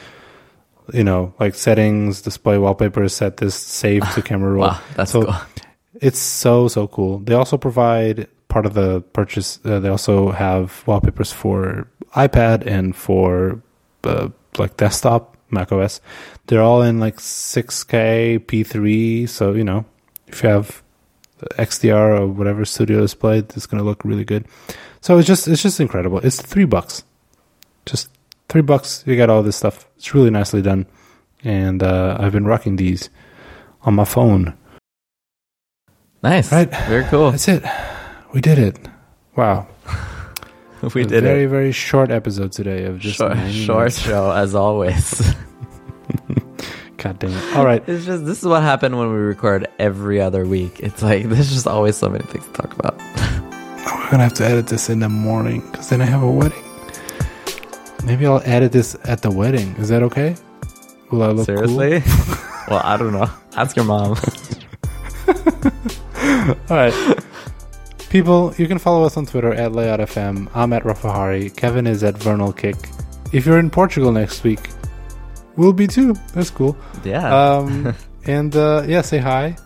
you 0.92 1.04
know 1.04 1.32
like 1.40 1.54
settings 1.54 2.20
display 2.22 2.58
wallpaper 2.58 3.08
set 3.08 3.38
this 3.38 3.54
save 3.54 4.02
to 4.14 4.22
camera 4.28 4.52
roll 4.52 4.66
Wow, 4.68 4.80
that's 4.96 5.12
so 5.12 5.24
cool. 5.24 5.34
it's 6.00 6.18
so 6.18 6.68
so 6.68 6.86
cool. 6.88 7.20
They 7.20 7.34
also 7.34 7.56
provide 7.56 8.28
part 8.48 8.66
of 8.66 8.74
the 8.74 9.00
purchase 9.12 9.58
uh, 9.64 9.80
they 9.80 9.88
also 9.88 10.30
have 10.30 10.82
wallpapers 10.86 11.32
for 11.32 11.88
ipad 12.14 12.66
and 12.66 12.94
for 12.94 13.62
uh, 14.04 14.28
like 14.58 14.76
desktop 14.76 15.36
mac 15.50 15.72
os 15.72 16.00
they're 16.46 16.62
all 16.62 16.82
in 16.82 17.00
like 17.00 17.16
6k 17.16 18.38
p3 18.40 19.28
so 19.28 19.52
you 19.52 19.64
know 19.64 19.84
if 20.28 20.42
you 20.42 20.48
have 20.48 20.82
xdr 21.58 22.20
or 22.20 22.26
whatever 22.28 22.64
studio 22.64 23.00
display 23.00 23.38
it's 23.38 23.66
going 23.66 23.78
to 23.82 23.84
look 23.84 24.04
really 24.04 24.24
good. 24.24 24.46
So 25.00 25.18
it's 25.18 25.26
just 25.28 25.46
it's 25.48 25.60
just 25.62 25.80
incredible. 25.80 26.18
It's 26.20 26.40
three 26.40 26.64
bucks. 26.64 27.02
Just 27.84 28.08
three 28.54 28.62
bucks 28.62 29.02
you 29.04 29.16
got 29.16 29.28
all 29.28 29.42
this 29.42 29.56
stuff 29.56 29.88
it's 29.96 30.14
really 30.14 30.30
nicely 30.30 30.62
done 30.62 30.86
and 31.42 31.82
uh, 31.82 32.16
i've 32.20 32.30
been 32.30 32.44
rocking 32.46 32.76
these 32.76 33.10
on 33.82 33.94
my 33.94 34.04
phone 34.04 34.54
Nice. 36.22 36.52
Right. 36.52 36.70
Very 36.86 37.02
cool. 37.06 37.32
that's 37.32 37.48
it 37.48 37.64
we 38.32 38.40
did 38.40 38.60
it 38.60 38.78
wow 39.34 39.66
we 40.94 41.02
a 41.02 41.04
did 41.04 41.10
very 41.10 41.16
it. 41.16 41.20
very 41.22 41.46
very 41.46 41.72
short 41.72 42.12
episode 42.12 42.52
today 42.52 42.84
of 42.84 43.00
just 43.00 43.16
Short, 43.18 43.36
short 43.50 43.92
show 43.92 44.30
as 44.30 44.54
always. 44.54 45.20
god 46.96 47.18
damn 47.18 47.32
it 47.32 47.56
all 47.56 47.64
right 47.66 47.82
It's 47.88 48.06
just 48.06 48.24
this 48.24 48.38
is 48.38 48.44
what 48.46 48.62
happened 48.62 48.96
when 48.96 49.08
we 49.08 49.16
record 49.18 49.66
every 49.80 50.20
other 50.20 50.46
week. 50.46 50.78
It's 50.78 51.02
like 51.02 51.24
there's 51.28 51.50
just 51.52 51.66
always 51.66 51.96
so 51.96 52.08
many 52.08 52.24
things 52.26 52.46
to 52.46 52.52
talk 52.52 52.72
about. 52.78 52.96
we're 53.84 54.10
gonna 54.12 54.22
have 54.22 54.34
to 54.34 54.44
edit 54.46 54.68
this 54.68 54.88
in 54.88 55.00
the 55.00 55.08
morning 55.08 55.60
because 55.72 55.88
then 55.88 56.00
i 56.00 56.04
have 56.04 56.22
a 56.22 56.30
wedding 56.30 56.62
maybe 58.04 58.26
i'll 58.26 58.42
edit 58.44 58.72
this 58.72 58.96
at 59.04 59.22
the 59.22 59.30
wedding 59.30 59.74
is 59.76 59.88
that 59.88 60.02
okay 60.02 60.36
will 61.10 61.22
i 61.22 61.28
look 61.28 61.46
cool? 61.46 61.56
Seriously? 61.66 62.02
well, 62.68 62.80
I 62.84 62.96
don't 62.96 63.12
know. 63.12 63.30
Ask 63.56 63.76
your 63.76 63.84
mom. 63.84 64.16
All 66.70 66.76
right. 66.76 67.18
People, 68.10 68.54
you 68.56 68.66
can 68.68 68.78
follow 68.78 69.04
us 69.04 69.16
on 69.16 69.26
Twitter 69.26 69.52
at 69.52 69.72
LayoutFM. 69.72 70.50
I'm 70.54 70.72
at 70.72 70.82
Rafahari. 70.84 71.54
Kevin 71.56 71.86
is 71.86 72.04
at 72.04 72.14
vernalkick. 72.14 72.76
If 73.32 73.46
you're 73.46 73.58
in 73.58 73.70
Portugal 73.70 74.12
next 74.12 74.44
week, 74.44 74.60
we'll 75.56 75.72
be 75.72 75.86
too. 75.86 76.14
That's 76.32 76.50
cool. 76.50 76.76
yeah. 77.04 77.56
Um, 77.56 77.94
and 78.26 78.54
uh, 78.54 78.84
yeah, 78.86 79.02
say 79.02 79.18
hi. 79.18 79.56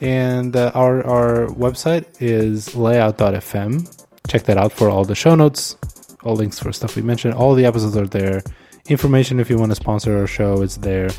And 0.00 0.56
uh, 0.56 0.70
our 0.74 1.04
our 1.06 1.46
website 1.48 2.06
is 2.20 2.74
layout.fm. 2.76 4.06
Check 4.28 4.44
that 4.44 4.56
out 4.56 4.72
for 4.72 4.88
all 4.88 5.04
the 5.04 5.14
show 5.14 5.34
notes, 5.34 5.76
all 6.28 6.36
links 6.36 6.58
for 6.58 6.72
stuff 6.72 6.94
we 6.94 7.02
mentioned. 7.02 7.34
All 7.34 7.54
the 7.54 7.64
episodes 7.64 7.96
are 7.96 8.06
there. 8.06 8.42
Information 8.88 9.40
if 9.40 9.50
you 9.50 9.58
want 9.58 9.70
to 9.72 9.76
sponsor 9.76 10.18
our 10.18 10.26
show 10.26 10.62
is 10.62 10.76
there. 10.76 11.10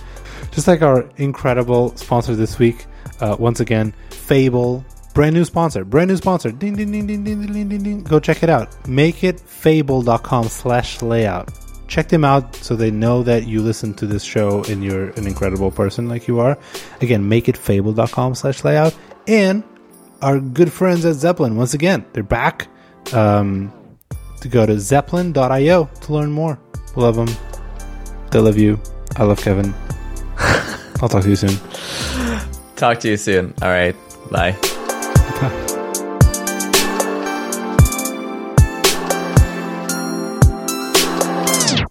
Just 0.52 0.68
like 0.68 0.82
our 0.82 1.10
incredible 1.18 1.96
sponsor 1.98 2.36
this 2.36 2.60
week, 2.60 2.86
uh, 3.20 3.36
once 3.40 3.60
again, 3.60 3.94
Fable, 4.12 4.86
brand 5.14 5.34
new 5.34 5.44
sponsor, 5.44 5.84
brand 5.84 6.10
new 6.10 6.18
sponsor. 6.18 6.52
Ding 6.52 6.76
ding 6.76 6.92
ding 6.92 7.08
ding 7.08 7.24
ding 7.24 7.42
ding 7.42 7.70
ding 7.70 7.84
ding. 7.84 8.04
Go 8.04 8.20
check 8.20 8.44
it 8.44 8.50
out. 8.50 8.72
Makeitfable.com 8.84 10.48
slash 10.48 11.02
layout. 11.02 11.52
Check 11.88 12.10
them 12.10 12.24
out 12.24 12.56
so 12.56 12.76
they 12.76 12.92
know 12.92 13.24
that 13.24 13.48
you 13.48 13.64
listen 13.64 13.96
to 13.96 14.06
this 14.06 14.24
show 14.24 14.64
and 14.66 14.84
you're 14.84 15.10
an 15.12 15.26
incredible 15.26 15.72
person 15.72 16.08
like 16.08 16.28
you 16.28 16.40
are. 16.40 16.58
Again, 17.02 17.28
makeitfable.com 17.28 18.36
slash 18.36 18.64
layout. 18.64 18.96
And 19.28 19.64
our 20.22 20.40
good 20.40 20.72
friends 20.72 21.04
at 21.06 21.16
Zeplin, 21.16 21.56
once 21.56 21.74
again, 21.74 22.06
they're 22.14 22.22
back. 22.22 22.68
Um, 23.12 23.74
to 24.42 24.48
go 24.48 24.66
to 24.66 24.74
zeplin.io 24.74 25.90
to 26.02 26.14
learn 26.14 26.32
more. 26.32 26.60
Love 26.96 27.16
them. 27.16 27.30
They 28.32 28.40
love 28.40 28.58
you. 28.58 28.80
I 29.16 29.24
love 29.24 29.42
Kevin. 29.42 29.74
I'll 31.02 31.10
talk 31.10 31.24
to 31.24 31.30
you 31.30 31.36
soon. 31.36 31.58
Talk 32.76 33.00
to 33.02 33.10
you 33.10 33.18
soon. 33.18 33.54
All 33.62 33.70
right. 33.70 33.96
Bye. 34.32 34.56